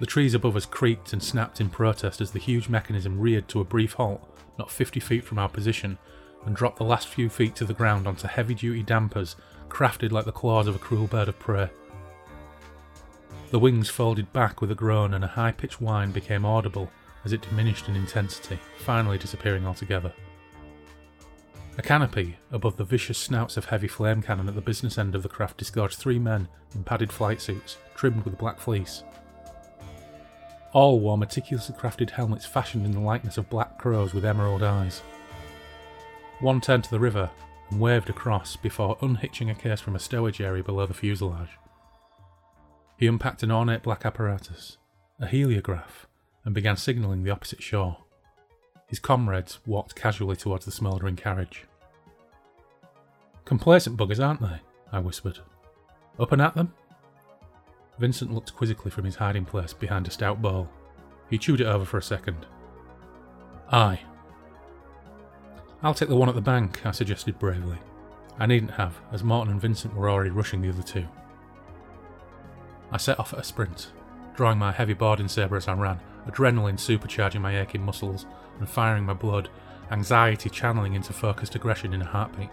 The 0.00 0.06
trees 0.06 0.34
above 0.34 0.56
us 0.56 0.66
creaked 0.66 1.12
and 1.12 1.22
snapped 1.22 1.60
in 1.60 1.70
protest 1.70 2.20
as 2.20 2.30
the 2.30 2.38
huge 2.38 2.68
mechanism 2.68 3.18
reared 3.18 3.48
to 3.48 3.60
a 3.60 3.64
brief 3.64 3.94
halt 3.94 4.20
not 4.58 4.70
50 4.70 5.00
feet 5.00 5.24
from 5.24 5.38
our 5.38 5.48
position 5.48 5.98
and 6.44 6.54
dropped 6.54 6.78
the 6.78 6.84
last 6.84 7.08
few 7.08 7.28
feet 7.28 7.56
to 7.56 7.64
the 7.64 7.74
ground 7.74 8.06
onto 8.06 8.28
heavy 8.28 8.54
duty 8.54 8.82
dampers 8.82 9.36
crafted 9.68 10.12
like 10.12 10.24
the 10.24 10.32
claws 10.32 10.66
of 10.66 10.76
a 10.76 10.78
cruel 10.78 11.06
bird 11.06 11.28
of 11.28 11.38
prey. 11.38 11.68
The 13.54 13.60
wings 13.60 13.88
folded 13.88 14.32
back 14.32 14.60
with 14.60 14.72
a 14.72 14.74
groan 14.74 15.14
and 15.14 15.22
a 15.22 15.28
high 15.28 15.52
pitched 15.52 15.80
whine 15.80 16.10
became 16.10 16.44
audible 16.44 16.90
as 17.24 17.32
it 17.32 17.42
diminished 17.42 17.88
in 17.88 17.94
intensity, 17.94 18.58
finally 18.78 19.16
disappearing 19.16 19.64
altogether. 19.64 20.12
A 21.78 21.82
canopy 21.82 22.36
above 22.50 22.76
the 22.76 22.82
vicious 22.82 23.16
snouts 23.16 23.56
of 23.56 23.66
heavy 23.66 23.86
flame 23.86 24.22
cannon 24.22 24.48
at 24.48 24.56
the 24.56 24.60
business 24.60 24.98
end 24.98 25.14
of 25.14 25.22
the 25.22 25.28
craft 25.28 25.58
disgorged 25.58 25.98
three 25.98 26.18
men 26.18 26.48
in 26.74 26.82
padded 26.82 27.12
flight 27.12 27.40
suits, 27.40 27.78
trimmed 27.94 28.24
with 28.24 28.38
black 28.38 28.58
fleece. 28.58 29.04
All 30.72 30.98
wore 30.98 31.16
meticulously 31.16 31.76
crafted 31.76 32.10
helmets 32.10 32.46
fashioned 32.46 32.84
in 32.84 32.90
the 32.90 32.98
likeness 32.98 33.38
of 33.38 33.50
black 33.50 33.78
crows 33.78 34.12
with 34.12 34.24
emerald 34.24 34.64
eyes. 34.64 34.98
One 36.40 36.60
turned 36.60 36.82
to 36.82 36.90
the 36.90 36.98
river 36.98 37.30
and 37.70 37.78
waved 37.78 38.10
across 38.10 38.56
before 38.56 38.98
unhitching 39.00 39.48
a 39.48 39.54
case 39.54 39.80
from 39.80 39.94
a 39.94 40.00
stowage 40.00 40.40
area 40.40 40.64
below 40.64 40.86
the 40.86 40.92
fuselage. 40.92 41.50
He 43.04 43.08
unpacked 43.08 43.42
an 43.42 43.50
ornate 43.50 43.82
black 43.82 44.06
apparatus, 44.06 44.78
a 45.20 45.26
heliograph, 45.26 46.06
and 46.42 46.54
began 46.54 46.78
signalling 46.78 47.22
the 47.22 47.32
opposite 47.32 47.62
shore. 47.62 47.98
His 48.86 48.98
comrades 48.98 49.58
walked 49.66 49.94
casually 49.94 50.36
towards 50.36 50.64
the 50.64 50.70
smouldering 50.70 51.14
carriage. 51.14 51.66
Complacent 53.44 53.98
buggers, 53.98 54.26
aren't 54.26 54.40
they? 54.40 54.58
I 54.90 55.00
whispered. 55.00 55.40
Up 56.18 56.32
and 56.32 56.40
at 56.40 56.54
them? 56.54 56.72
Vincent 57.98 58.32
looked 58.32 58.56
quizzically 58.56 58.90
from 58.90 59.04
his 59.04 59.16
hiding 59.16 59.44
place 59.44 59.74
behind 59.74 60.08
a 60.08 60.10
stout 60.10 60.40
bole. 60.40 60.66
He 61.28 61.36
chewed 61.36 61.60
it 61.60 61.66
over 61.66 61.84
for 61.84 61.98
a 61.98 62.02
second. 62.02 62.46
Aye. 63.70 64.00
I'll 65.82 65.92
take 65.92 66.08
the 66.08 66.16
one 66.16 66.30
at 66.30 66.36
the 66.36 66.40
bank, 66.40 66.86
I 66.86 66.92
suggested 66.92 67.38
bravely. 67.38 67.76
I 68.38 68.46
needn't 68.46 68.70
have, 68.70 68.98
as 69.12 69.22
Morton 69.22 69.52
and 69.52 69.60
Vincent 69.60 69.94
were 69.94 70.08
already 70.08 70.30
rushing 70.30 70.62
the 70.62 70.70
other 70.70 70.82
two. 70.82 71.06
I 72.90 72.96
set 72.96 73.18
off 73.18 73.32
at 73.32 73.40
a 73.40 73.44
sprint, 73.44 73.92
drawing 74.34 74.58
my 74.58 74.72
heavy 74.72 74.94
boarding 74.94 75.28
sabre 75.28 75.56
as 75.56 75.68
I 75.68 75.74
ran, 75.74 76.00
adrenaline 76.26 76.78
supercharging 76.78 77.40
my 77.40 77.58
aching 77.58 77.82
muscles 77.82 78.26
and 78.58 78.68
firing 78.68 79.04
my 79.04 79.14
blood, 79.14 79.48
anxiety 79.90 80.48
channeling 80.48 80.94
into 80.94 81.12
focused 81.12 81.54
aggression 81.54 81.92
in 81.92 82.02
a 82.02 82.06
heartbeat. 82.06 82.50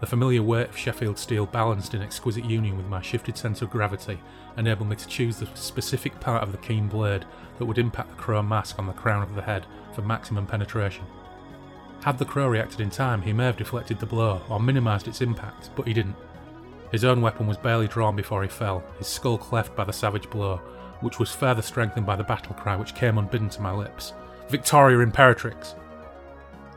The 0.00 0.06
familiar 0.06 0.42
weight 0.42 0.68
of 0.68 0.78
Sheffield 0.78 1.18
steel 1.18 1.46
balanced 1.46 1.92
in 1.92 2.02
exquisite 2.02 2.44
union 2.44 2.76
with 2.76 2.86
my 2.86 3.02
shifted 3.02 3.36
sense 3.36 3.62
of 3.62 3.70
gravity 3.70 4.20
enabled 4.56 4.88
me 4.88 4.96
to 4.96 5.08
choose 5.08 5.38
the 5.38 5.48
specific 5.54 6.20
part 6.20 6.42
of 6.42 6.52
the 6.52 6.58
keen 6.58 6.86
blade 6.86 7.24
that 7.58 7.66
would 7.66 7.78
impact 7.78 8.10
the 8.10 8.16
crow 8.16 8.40
mask 8.40 8.78
on 8.78 8.86
the 8.86 8.92
crown 8.92 9.22
of 9.22 9.34
the 9.34 9.42
head 9.42 9.66
for 9.92 10.02
maximum 10.02 10.46
penetration. 10.46 11.04
Had 12.04 12.18
the 12.18 12.24
crow 12.24 12.46
reacted 12.46 12.80
in 12.80 12.90
time, 12.90 13.22
he 13.22 13.32
may 13.32 13.46
have 13.46 13.56
deflected 13.56 13.98
the 13.98 14.06
blow 14.06 14.40
or 14.48 14.60
minimised 14.60 15.08
its 15.08 15.20
impact, 15.20 15.70
but 15.74 15.88
he 15.88 15.92
didn't. 15.92 16.14
His 16.90 17.04
own 17.04 17.20
weapon 17.20 17.46
was 17.46 17.56
barely 17.56 17.88
drawn 17.88 18.16
before 18.16 18.42
he 18.42 18.48
fell, 18.48 18.82
his 18.98 19.06
skull 19.06 19.38
cleft 19.38 19.76
by 19.76 19.84
the 19.84 19.92
savage 19.92 20.30
blow, 20.30 20.56
which 21.00 21.18
was 21.18 21.34
further 21.34 21.62
strengthened 21.62 22.06
by 22.06 22.16
the 22.16 22.24
battle 22.24 22.54
cry 22.54 22.76
which 22.76 22.94
came 22.94 23.18
unbidden 23.18 23.48
to 23.50 23.62
my 23.62 23.72
lips 23.72 24.14
Victoria 24.48 25.04
Imperatrix! 25.04 25.74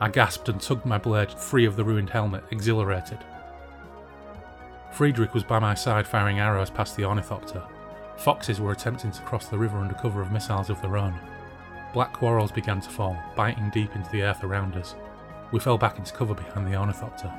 I 0.02 0.10
gasped 0.10 0.50
and 0.50 0.60
tugged 0.60 0.86
my 0.86 0.98
blade 0.98 1.32
free 1.32 1.66
of 1.66 1.78
the 1.78 1.86
ruined 1.86 2.10
helmet, 2.10 2.44
exhilarated. 2.52 3.20
Friedrich 4.92 5.34
was 5.34 5.44
by 5.44 5.60
my 5.60 5.74
side 5.74 6.06
firing 6.06 6.40
arrows 6.40 6.70
past 6.70 6.98
the 6.98 7.06
ornithopter. 7.06 7.64
Foxes 8.18 8.60
were 8.60 8.74
attempting 8.74 9.12
to 9.12 9.22
cross 9.22 9.48
the 9.48 9.58
river 9.58 9.78
under 9.78 9.94
cover 9.94 10.22
of 10.22 10.34
missiles 10.34 10.70
of 10.70 10.82
their 10.82 10.98
own. 10.98 11.18
Black 11.94 12.12
quarrels 12.12 12.52
began 12.52 12.82
to 12.82 12.90
fall, 12.90 13.18
biting 13.38 13.70
deep 13.70 13.96
into 13.96 14.12
the 14.12 14.24
earth 14.24 14.44
around 14.44 14.76
us. 14.76 14.96
We 15.52 15.60
fell 15.60 15.78
back 15.78 15.98
into 15.98 16.14
cover 16.14 16.34
behind 16.34 16.68
the 16.68 16.78
ornithopter. 16.78 17.32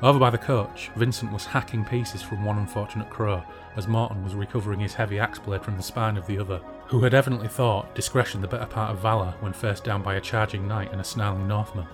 Over 0.00 0.20
by 0.20 0.30
the 0.30 0.38
coach, 0.38 0.90
Vincent 0.94 1.32
was 1.32 1.44
hacking 1.44 1.84
pieces 1.84 2.22
from 2.22 2.44
one 2.44 2.58
unfortunate 2.58 3.10
crow 3.10 3.42
as 3.74 3.88
Morton 3.88 4.22
was 4.22 4.36
recovering 4.36 4.78
his 4.78 4.94
heavy 4.94 5.18
axe 5.18 5.40
blade 5.40 5.64
from 5.64 5.76
the 5.76 5.82
spine 5.82 6.16
of 6.16 6.24
the 6.28 6.38
other, 6.38 6.60
who 6.86 7.00
had 7.00 7.14
evidently 7.14 7.48
thought 7.48 7.96
discretion 7.96 8.40
the 8.40 8.46
better 8.46 8.66
part 8.66 8.92
of 8.92 9.00
valour 9.00 9.34
when 9.40 9.52
faced 9.52 9.82
down 9.82 10.02
by 10.02 10.14
a 10.14 10.20
charging 10.20 10.68
knight 10.68 10.92
and 10.92 11.00
a 11.00 11.04
snarling 11.04 11.48
Northman. 11.48 11.88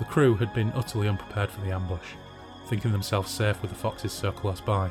The 0.00 0.04
crew 0.04 0.34
had 0.34 0.52
been 0.52 0.72
utterly 0.72 1.06
unprepared 1.06 1.50
for 1.50 1.60
the 1.60 1.70
ambush, 1.70 2.14
thinking 2.66 2.90
themselves 2.90 3.30
safe 3.30 3.62
with 3.62 3.70
the 3.70 3.76
foxes 3.76 4.12
so 4.12 4.32
close 4.32 4.60
by. 4.60 4.90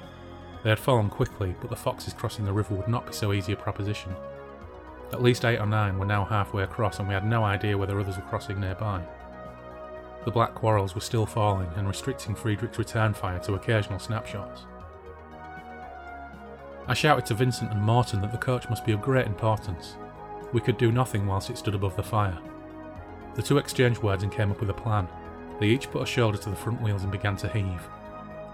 They 0.63 0.69
had 0.69 0.79
fallen 0.79 1.09
quickly, 1.09 1.53
but 1.59 1.69
the 1.69 1.75
foxes 1.75 2.13
crossing 2.13 2.45
the 2.45 2.53
river 2.53 2.75
would 2.75 2.87
not 2.87 3.07
be 3.07 3.13
so 3.13 3.33
easy 3.33 3.51
a 3.51 3.57
proposition. 3.57 4.15
At 5.11 5.21
least 5.21 5.43
eight 5.43 5.59
or 5.59 5.65
nine 5.65 5.99
were 5.99 6.05
now 6.05 6.23
halfway 6.23 6.63
across, 6.63 6.99
and 6.99 7.09
we 7.09 7.13
had 7.13 7.25
no 7.25 7.43
idea 7.43 7.77
whether 7.77 7.99
others 7.99 8.15
were 8.15 8.23
crossing 8.23 8.61
nearby. 8.61 9.03
The 10.25 10.31
black 10.31 10.53
quarrels 10.53 10.95
were 10.95 11.01
still 11.01 11.25
falling 11.25 11.69
and 11.75 11.87
restricting 11.87 12.35
Friedrich's 12.35 12.77
return 12.77 13.13
fire 13.13 13.39
to 13.39 13.53
occasional 13.53 13.99
snapshots. 13.99 14.61
I 16.87 16.93
shouted 16.93 17.25
to 17.27 17.35
Vincent 17.35 17.71
and 17.71 17.81
Morton 17.81 18.21
that 18.21 18.31
the 18.31 18.37
coach 18.37 18.67
must 18.69 18.85
be 18.85 18.91
of 18.91 19.01
great 19.01 19.27
importance. 19.27 19.95
We 20.51 20.61
could 20.61 20.77
do 20.77 20.91
nothing 20.91 21.27
whilst 21.27 21.49
it 21.49 21.57
stood 21.57 21.75
above 21.75 21.95
the 21.95 22.03
fire. 22.03 22.37
The 23.35 23.43
two 23.43 23.59
exchanged 23.59 24.01
words 24.01 24.23
and 24.23 24.31
came 24.31 24.51
up 24.51 24.59
with 24.59 24.71
a 24.71 24.73
plan. 24.73 25.07
They 25.59 25.67
each 25.67 25.91
put 25.91 26.01
a 26.01 26.05
shoulder 26.05 26.37
to 26.39 26.49
the 26.49 26.55
front 26.55 26.81
wheels 26.81 27.03
and 27.03 27.11
began 27.11 27.37
to 27.37 27.47
heave. 27.47 27.87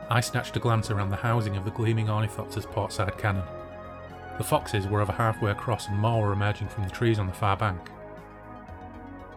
I 0.09 0.19
snatched 0.19 0.55
a 0.55 0.59
glance 0.59 0.91
around 0.91 1.09
the 1.09 1.15
housing 1.15 1.55
of 1.55 1.65
the 1.65 1.71
gleaming 1.71 2.09
ornithopter's 2.09 2.65
portside 2.65 3.17
cannon. 3.17 3.45
The 4.37 4.43
foxes 4.43 4.85
were 4.85 5.01
over 5.01 5.13
halfway 5.13 5.51
across 5.51 5.87
and 5.87 5.97
more 5.97 6.21
were 6.21 6.33
emerging 6.33 6.67
from 6.67 6.83
the 6.83 6.89
trees 6.89 7.19
on 7.19 7.27
the 7.27 7.33
far 7.33 7.55
bank. 7.55 7.79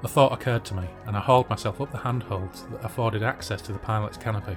A 0.04 0.08
thought 0.08 0.32
occurred 0.32 0.64
to 0.66 0.74
me, 0.74 0.88
and 1.06 1.16
I 1.16 1.20
hauled 1.20 1.50
myself 1.50 1.80
up 1.80 1.90
the 1.90 1.98
handholds 1.98 2.64
that 2.70 2.84
afforded 2.84 3.24
access 3.24 3.60
to 3.62 3.72
the 3.72 3.80
pilot's 3.80 4.16
canopy. 4.16 4.56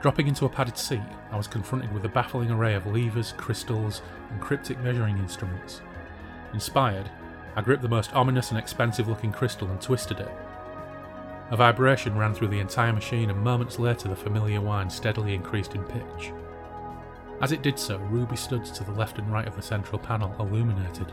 Dropping 0.00 0.28
into 0.28 0.44
a 0.44 0.48
padded 0.48 0.78
seat, 0.78 1.00
I 1.32 1.36
was 1.36 1.48
confronted 1.48 1.92
with 1.92 2.04
a 2.04 2.08
baffling 2.08 2.52
array 2.52 2.74
of 2.74 2.86
levers, 2.86 3.34
crystals, 3.36 4.00
and 4.30 4.40
cryptic 4.40 4.78
measuring 4.78 5.18
instruments. 5.18 5.80
Inspired, 6.54 7.10
I 7.56 7.62
gripped 7.62 7.82
the 7.82 7.88
most 7.88 8.14
ominous 8.14 8.50
and 8.50 8.58
expensive 8.58 9.08
looking 9.08 9.32
crystal 9.32 9.68
and 9.68 9.80
twisted 9.80 10.20
it. 10.20 10.30
A 11.50 11.56
vibration 11.56 12.16
ran 12.16 12.32
through 12.32 12.48
the 12.48 12.60
entire 12.60 12.92
machine, 12.92 13.30
and 13.30 13.42
moments 13.42 13.80
later, 13.80 14.08
the 14.08 14.14
familiar 14.14 14.60
whine 14.60 14.88
steadily 14.88 15.34
increased 15.34 15.74
in 15.74 15.82
pitch. 15.82 16.32
As 17.40 17.50
it 17.50 17.62
did 17.62 17.76
so, 17.76 17.96
ruby 17.98 18.36
studs 18.36 18.70
to 18.70 18.84
the 18.84 18.92
left 18.92 19.18
and 19.18 19.32
right 19.32 19.48
of 19.48 19.56
the 19.56 19.62
central 19.62 19.98
panel 19.98 20.32
illuminated. 20.38 21.12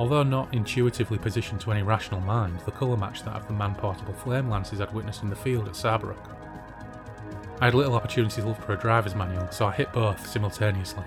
Although 0.00 0.22
not 0.22 0.54
intuitively 0.54 1.18
positioned 1.18 1.60
to 1.60 1.72
any 1.72 1.82
rational 1.82 2.22
mind, 2.22 2.60
the 2.60 2.70
colour 2.70 2.96
matched 2.96 3.26
that 3.26 3.36
of 3.36 3.46
the 3.46 3.52
man 3.52 3.74
portable 3.74 4.14
flame 4.14 4.48
lances 4.48 4.80
I'd 4.80 4.94
witnessed 4.94 5.22
in 5.22 5.28
the 5.28 5.36
field 5.36 5.68
at 5.68 5.74
Sabrook. 5.74 6.16
I 7.60 7.66
had 7.66 7.74
little 7.74 7.92
opportunity 7.92 8.40
to 8.40 8.48
look 8.48 8.62
for 8.62 8.72
a 8.72 8.78
driver's 8.78 9.14
manual, 9.14 9.50
so 9.50 9.66
I 9.66 9.72
hit 9.72 9.92
both 9.92 10.26
simultaneously. 10.26 11.04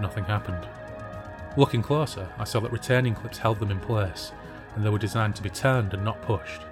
Nothing 0.00 0.24
happened. 0.24 0.66
Looking 1.56 1.80
closer, 1.80 2.28
I 2.40 2.42
saw 2.42 2.58
that 2.58 2.72
retaining 2.72 3.14
clips 3.14 3.38
held 3.38 3.60
them 3.60 3.70
in 3.70 3.78
place, 3.78 4.32
and 4.74 4.84
they 4.84 4.90
were 4.90 4.98
designed 4.98 5.36
to 5.36 5.42
be 5.42 5.48
turned 5.48 5.94
and 5.94 6.04
not 6.04 6.20
pushed. 6.22 6.62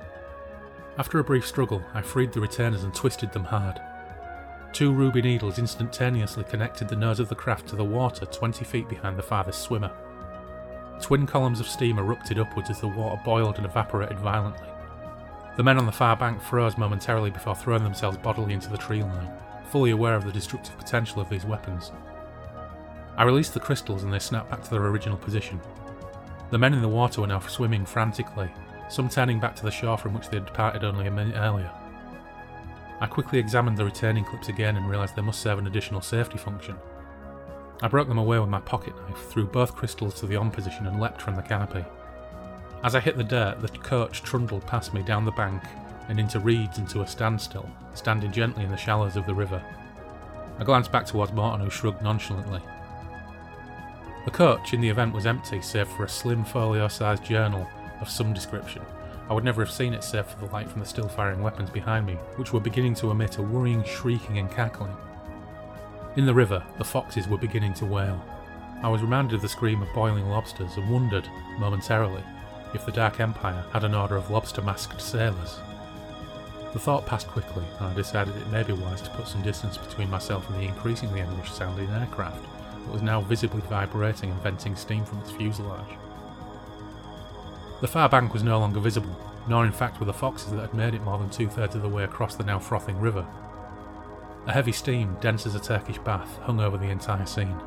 After 0.98 1.20
a 1.20 1.24
brief 1.24 1.46
struggle, 1.46 1.80
I 1.94 2.02
freed 2.02 2.32
the 2.32 2.40
retainers 2.40 2.82
and 2.82 2.92
twisted 2.92 3.30
them 3.30 3.44
hard. 3.44 3.80
Two 4.72 4.92
ruby 4.92 5.22
needles 5.22 5.60
instantaneously 5.60 6.42
connected 6.42 6.88
the 6.88 6.96
nose 6.96 7.20
of 7.20 7.28
the 7.28 7.36
craft 7.36 7.68
to 7.68 7.76
the 7.76 7.84
water 7.84 8.26
20 8.26 8.64
feet 8.64 8.88
behind 8.88 9.16
the 9.16 9.22
farthest 9.22 9.62
swimmer. 9.62 9.92
Twin 11.00 11.26
columns 11.26 11.60
of 11.60 11.68
steam 11.68 11.98
erupted 11.98 12.38
upwards 12.38 12.70
as 12.70 12.80
the 12.80 12.88
water 12.88 13.20
boiled 13.24 13.56
and 13.56 13.66
evaporated 13.66 14.18
violently. 14.18 14.68
The 15.56 15.62
men 15.62 15.78
on 15.78 15.86
the 15.86 15.92
far 15.92 16.16
bank 16.16 16.40
froze 16.40 16.78
momentarily 16.78 17.30
before 17.30 17.54
throwing 17.54 17.82
themselves 17.82 18.16
bodily 18.18 18.54
into 18.54 18.68
the 18.68 18.76
tree 18.76 19.02
line, 19.02 19.30
fully 19.70 19.90
aware 19.90 20.14
of 20.14 20.24
the 20.24 20.32
destructive 20.32 20.76
potential 20.78 21.20
of 21.20 21.28
these 21.28 21.44
weapons. 21.44 21.92
I 23.16 23.24
released 23.24 23.54
the 23.54 23.60
crystals 23.60 24.04
and 24.04 24.12
they 24.12 24.18
snapped 24.18 24.50
back 24.50 24.62
to 24.62 24.70
their 24.70 24.86
original 24.86 25.18
position. 25.18 25.60
The 26.50 26.58
men 26.58 26.74
in 26.74 26.82
the 26.82 26.88
water 26.88 27.20
were 27.20 27.26
now 27.26 27.40
swimming 27.40 27.84
frantically, 27.84 28.50
some 28.88 29.08
turning 29.08 29.40
back 29.40 29.54
to 29.56 29.64
the 29.64 29.70
shore 29.70 29.98
from 29.98 30.14
which 30.14 30.28
they 30.28 30.36
had 30.36 30.46
departed 30.46 30.84
only 30.84 31.06
a 31.06 31.10
minute 31.10 31.36
earlier. 31.36 31.70
I 33.00 33.06
quickly 33.06 33.38
examined 33.38 33.76
the 33.76 33.84
retaining 33.84 34.24
clips 34.24 34.48
again 34.48 34.76
and 34.76 34.88
realised 34.88 35.14
they 35.14 35.22
must 35.22 35.40
serve 35.40 35.58
an 35.58 35.66
additional 35.66 36.00
safety 36.00 36.38
function. 36.38 36.76
I 37.80 37.88
broke 37.88 38.08
them 38.08 38.18
away 38.18 38.38
with 38.38 38.48
my 38.48 38.60
pocket 38.60 38.94
knife, 38.96 39.30
threw 39.30 39.46
both 39.46 39.76
crystals 39.76 40.14
to 40.14 40.26
the 40.26 40.36
on 40.36 40.50
position, 40.50 40.86
and 40.86 41.00
leapt 41.00 41.22
from 41.22 41.36
the 41.36 41.42
canopy. 41.42 41.84
As 42.82 42.94
I 42.94 43.00
hit 43.00 43.16
the 43.16 43.24
dirt, 43.24 43.60
the 43.60 43.68
coach 43.68 44.22
trundled 44.22 44.66
past 44.66 44.94
me 44.94 45.02
down 45.02 45.24
the 45.24 45.30
bank 45.32 45.62
and 46.08 46.18
into 46.18 46.40
reeds 46.40 46.78
and 46.78 46.88
to 46.90 47.02
a 47.02 47.06
standstill, 47.06 47.68
standing 47.94 48.32
gently 48.32 48.64
in 48.64 48.70
the 48.70 48.76
shallows 48.76 49.16
of 49.16 49.26
the 49.26 49.34
river. 49.34 49.62
I 50.58 50.64
glanced 50.64 50.90
back 50.90 51.06
towards 51.06 51.32
Morton, 51.32 51.64
who 51.64 51.70
shrugged 51.70 52.02
nonchalantly. 52.02 52.60
The 54.24 54.30
coach 54.30 54.74
in 54.74 54.80
the 54.80 54.88
event 54.88 55.14
was 55.14 55.26
empty, 55.26 55.62
save 55.62 55.88
for 55.88 56.04
a 56.04 56.08
slim 56.08 56.44
folio 56.44 56.88
sized 56.88 57.24
journal 57.24 57.66
of 58.00 58.10
some 58.10 58.32
description. 58.32 58.82
I 59.30 59.34
would 59.34 59.44
never 59.44 59.64
have 59.64 59.72
seen 59.72 59.94
it 59.94 60.02
save 60.02 60.26
for 60.26 60.44
the 60.44 60.52
light 60.52 60.68
from 60.68 60.80
the 60.80 60.86
still 60.86 61.08
firing 61.08 61.42
weapons 61.42 61.70
behind 61.70 62.06
me, 62.06 62.14
which 62.36 62.52
were 62.52 62.60
beginning 62.60 62.94
to 62.96 63.10
emit 63.10 63.38
a 63.38 63.42
worrying 63.42 63.84
shrieking 63.84 64.38
and 64.38 64.50
cackling. 64.50 64.96
In 66.18 66.26
the 66.26 66.34
river, 66.34 66.64
the 66.78 66.84
foxes 66.84 67.28
were 67.28 67.38
beginning 67.38 67.74
to 67.74 67.86
wail. 67.86 68.20
I 68.82 68.88
was 68.88 69.02
reminded 69.02 69.36
of 69.36 69.42
the 69.42 69.48
scream 69.48 69.80
of 69.82 69.94
boiling 69.94 70.28
lobsters 70.28 70.76
and 70.76 70.90
wondered, 70.90 71.28
momentarily, 71.60 72.24
if 72.74 72.84
the 72.84 72.90
Dark 72.90 73.20
Empire 73.20 73.64
had 73.72 73.84
an 73.84 73.94
order 73.94 74.16
of 74.16 74.28
lobster 74.28 74.60
masked 74.60 75.00
sailors. 75.00 75.60
The 76.72 76.80
thought 76.80 77.06
passed 77.06 77.28
quickly, 77.28 77.62
and 77.78 77.86
I 77.86 77.94
decided 77.94 78.34
it 78.36 78.50
may 78.50 78.64
be 78.64 78.72
wise 78.72 79.00
to 79.02 79.10
put 79.10 79.28
some 79.28 79.42
distance 79.42 79.78
between 79.78 80.10
myself 80.10 80.50
and 80.50 80.58
the 80.58 80.66
increasingly 80.66 81.20
English 81.20 81.52
sounding 81.52 81.88
aircraft 81.88 82.42
that 82.42 82.92
was 82.92 83.00
now 83.00 83.20
visibly 83.20 83.60
vibrating 83.60 84.32
and 84.32 84.42
venting 84.42 84.74
steam 84.74 85.04
from 85.04 85.20
its 85.20 85.30
fuselage. 85.30 85.96
The 87.80 87.86
far 87.86 88.08
bank 88.08 88.32
was 88.32 88.42
no 88.42 88.58
longer 88.58 88.80
visible, 88.80 89.16
nor 89.46 89.64
in 89.64 89.70
fact 89.70 90.00
were 90.00 90.06
the 90.06 90.12
foxes 90.12 90.50
that 90.50 90.62
had 90.62 90.74
made 90.74 90.94
it 90.94 91.04
more 91.04 91.18
than 91.18 91.30
two 91.30 91.46
thirds 91.46 91.76
of 91.76 91.82
the 91.82 91.88
way 91.88 92.02
across 92.02 92.34
the 92.34 92.42
now 92.42 92.58
frothing 92.58 92.98
river. 92.98 93.24
A 94.48 94.52
heavy 94.52 94.72
steam, 94.72 95.14
dense 95.20 95.44
as 95.44 95.54
a 95.54 95.60
Turkish 95.60 95.98
bath, 95.98 96.38
hung 96.38 96.58
over 96.58 96.78
the 96.78 96.88
entire 96.88 97.26
scene. 97.26 97.60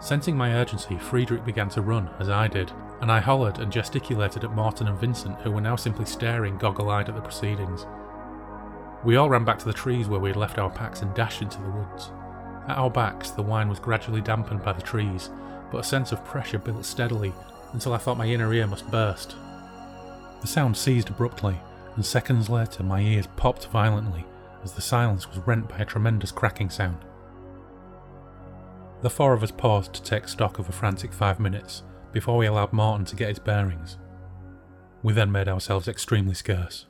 Sensing 0.00 0.36
my 0.36 0.52
urgency, 0.52 0.98
Friedrich 0.98 1.46
began 1.46 1.70
to 1.70 1.80
run, 1.80 2.10
as 2.18 2.28
I 2.28 2.46
did, 2.46 2.70
and 3.00 3.10
I 3.10 3.20
hollered 3.20 3.58
and 3.58 3.72
gesticulated 3.72 4.44
at 4.44 4.54
Morton 4.54 4.88
and 4.88 4.98
Vincent, 4.98 5.40
who 5.40 5.50
were 5.50 5.62
now 5.62 5.76
simply 5.76 6.04
staring 6.04 6.58
goggle 6.58 6.90
eyed 6.90 7.08
at 7.08 7.14
the 7.14 7.22
proceedings. 7.22 7.86
We 9.02 9.16
all 9.16 9.30
ran 9.30 9.46
back 9.46 9.58
to 9.60 9.64
the 9.64 9.72
trees 9.72 10.08
where 10.08 10.20
we 10.20 10.28
had 10.28 10.36
left 10.36 10.58
our 10.58 10.68
packs 10.68 11.00
and 11.00 11.14
dashed 11.14 11.40
into 11.40 11.62
the 11.62 11.70
woods. 11.70 12.10
At 12.68 12.76
our 12.76 12.90
backs, 12.90 13.30
the 13.30 13.42
whine 13.42 13.70
was 13.70 13.80
gradually 13.80 14.20
dampened 14.20 14.62
by 14.62 14.74
the 14.74 14.82
trees, 14.82 15.30
but 15.70 15.78
a 15.78 15.84
sense 15.84 16.12
of 16.12 16.22
pressure 16.22 16.58
built 16.58 16.84
steadily 16.84 17.32
until 17.72 17.94
I 17.94 17.98
thought 17.98 18.18
my 18.18 18.26
inner 18.26 18.52
ear 18.52 18.66
must 18.66 18.90
burst. 18.90 19.36
The 20.42 20.48
sound 20.48 20.76
ceased 20.76 21.08
abruptly, 21.08 21.58
and 21.96 22.04
seconds 22.04 22.50
later 22.50 22.82
my 22.82 23.00
ears 23.00 23.26
popped 23.36 23.68
violently 23.68 24.26
as 24.68 24.74
the 24.74 24.82
silence 24.82 25.26
was 25.26 25.38
rent 25.46 25.66
by 25.66 25.78
a 25.78 25.84
tremendous 25.86 26.30
cracking 26.30 26.68
sound. 26.68 26.98
The 29.00 29.08
four 29.08 29.32
of 29.32 29.42
us 29.42 29.50
paused 29.50 29.94
to 29.94 30.02
take 30.02 30.28
stock 30.28 30.58
of 30.58 30.68
a 30.68 30.72
frantic 30.72 31.14
five 31.14 31.40
minutes 31.40 31.84
before 32.12 32.36
we 32.36 32.44
allowed 32.44 32.74
Martin 32.74 33.06
to 33.06 33.16
get 33.16 33.30
his 33.30 33.38
bearings. 33.38 33.96
We 35.02 35.14
then 35.14 35.32
made 35.32 35.48
ourselves 35.48 35.88
extremely 35.88 36.34
scarce. 36.34 36.84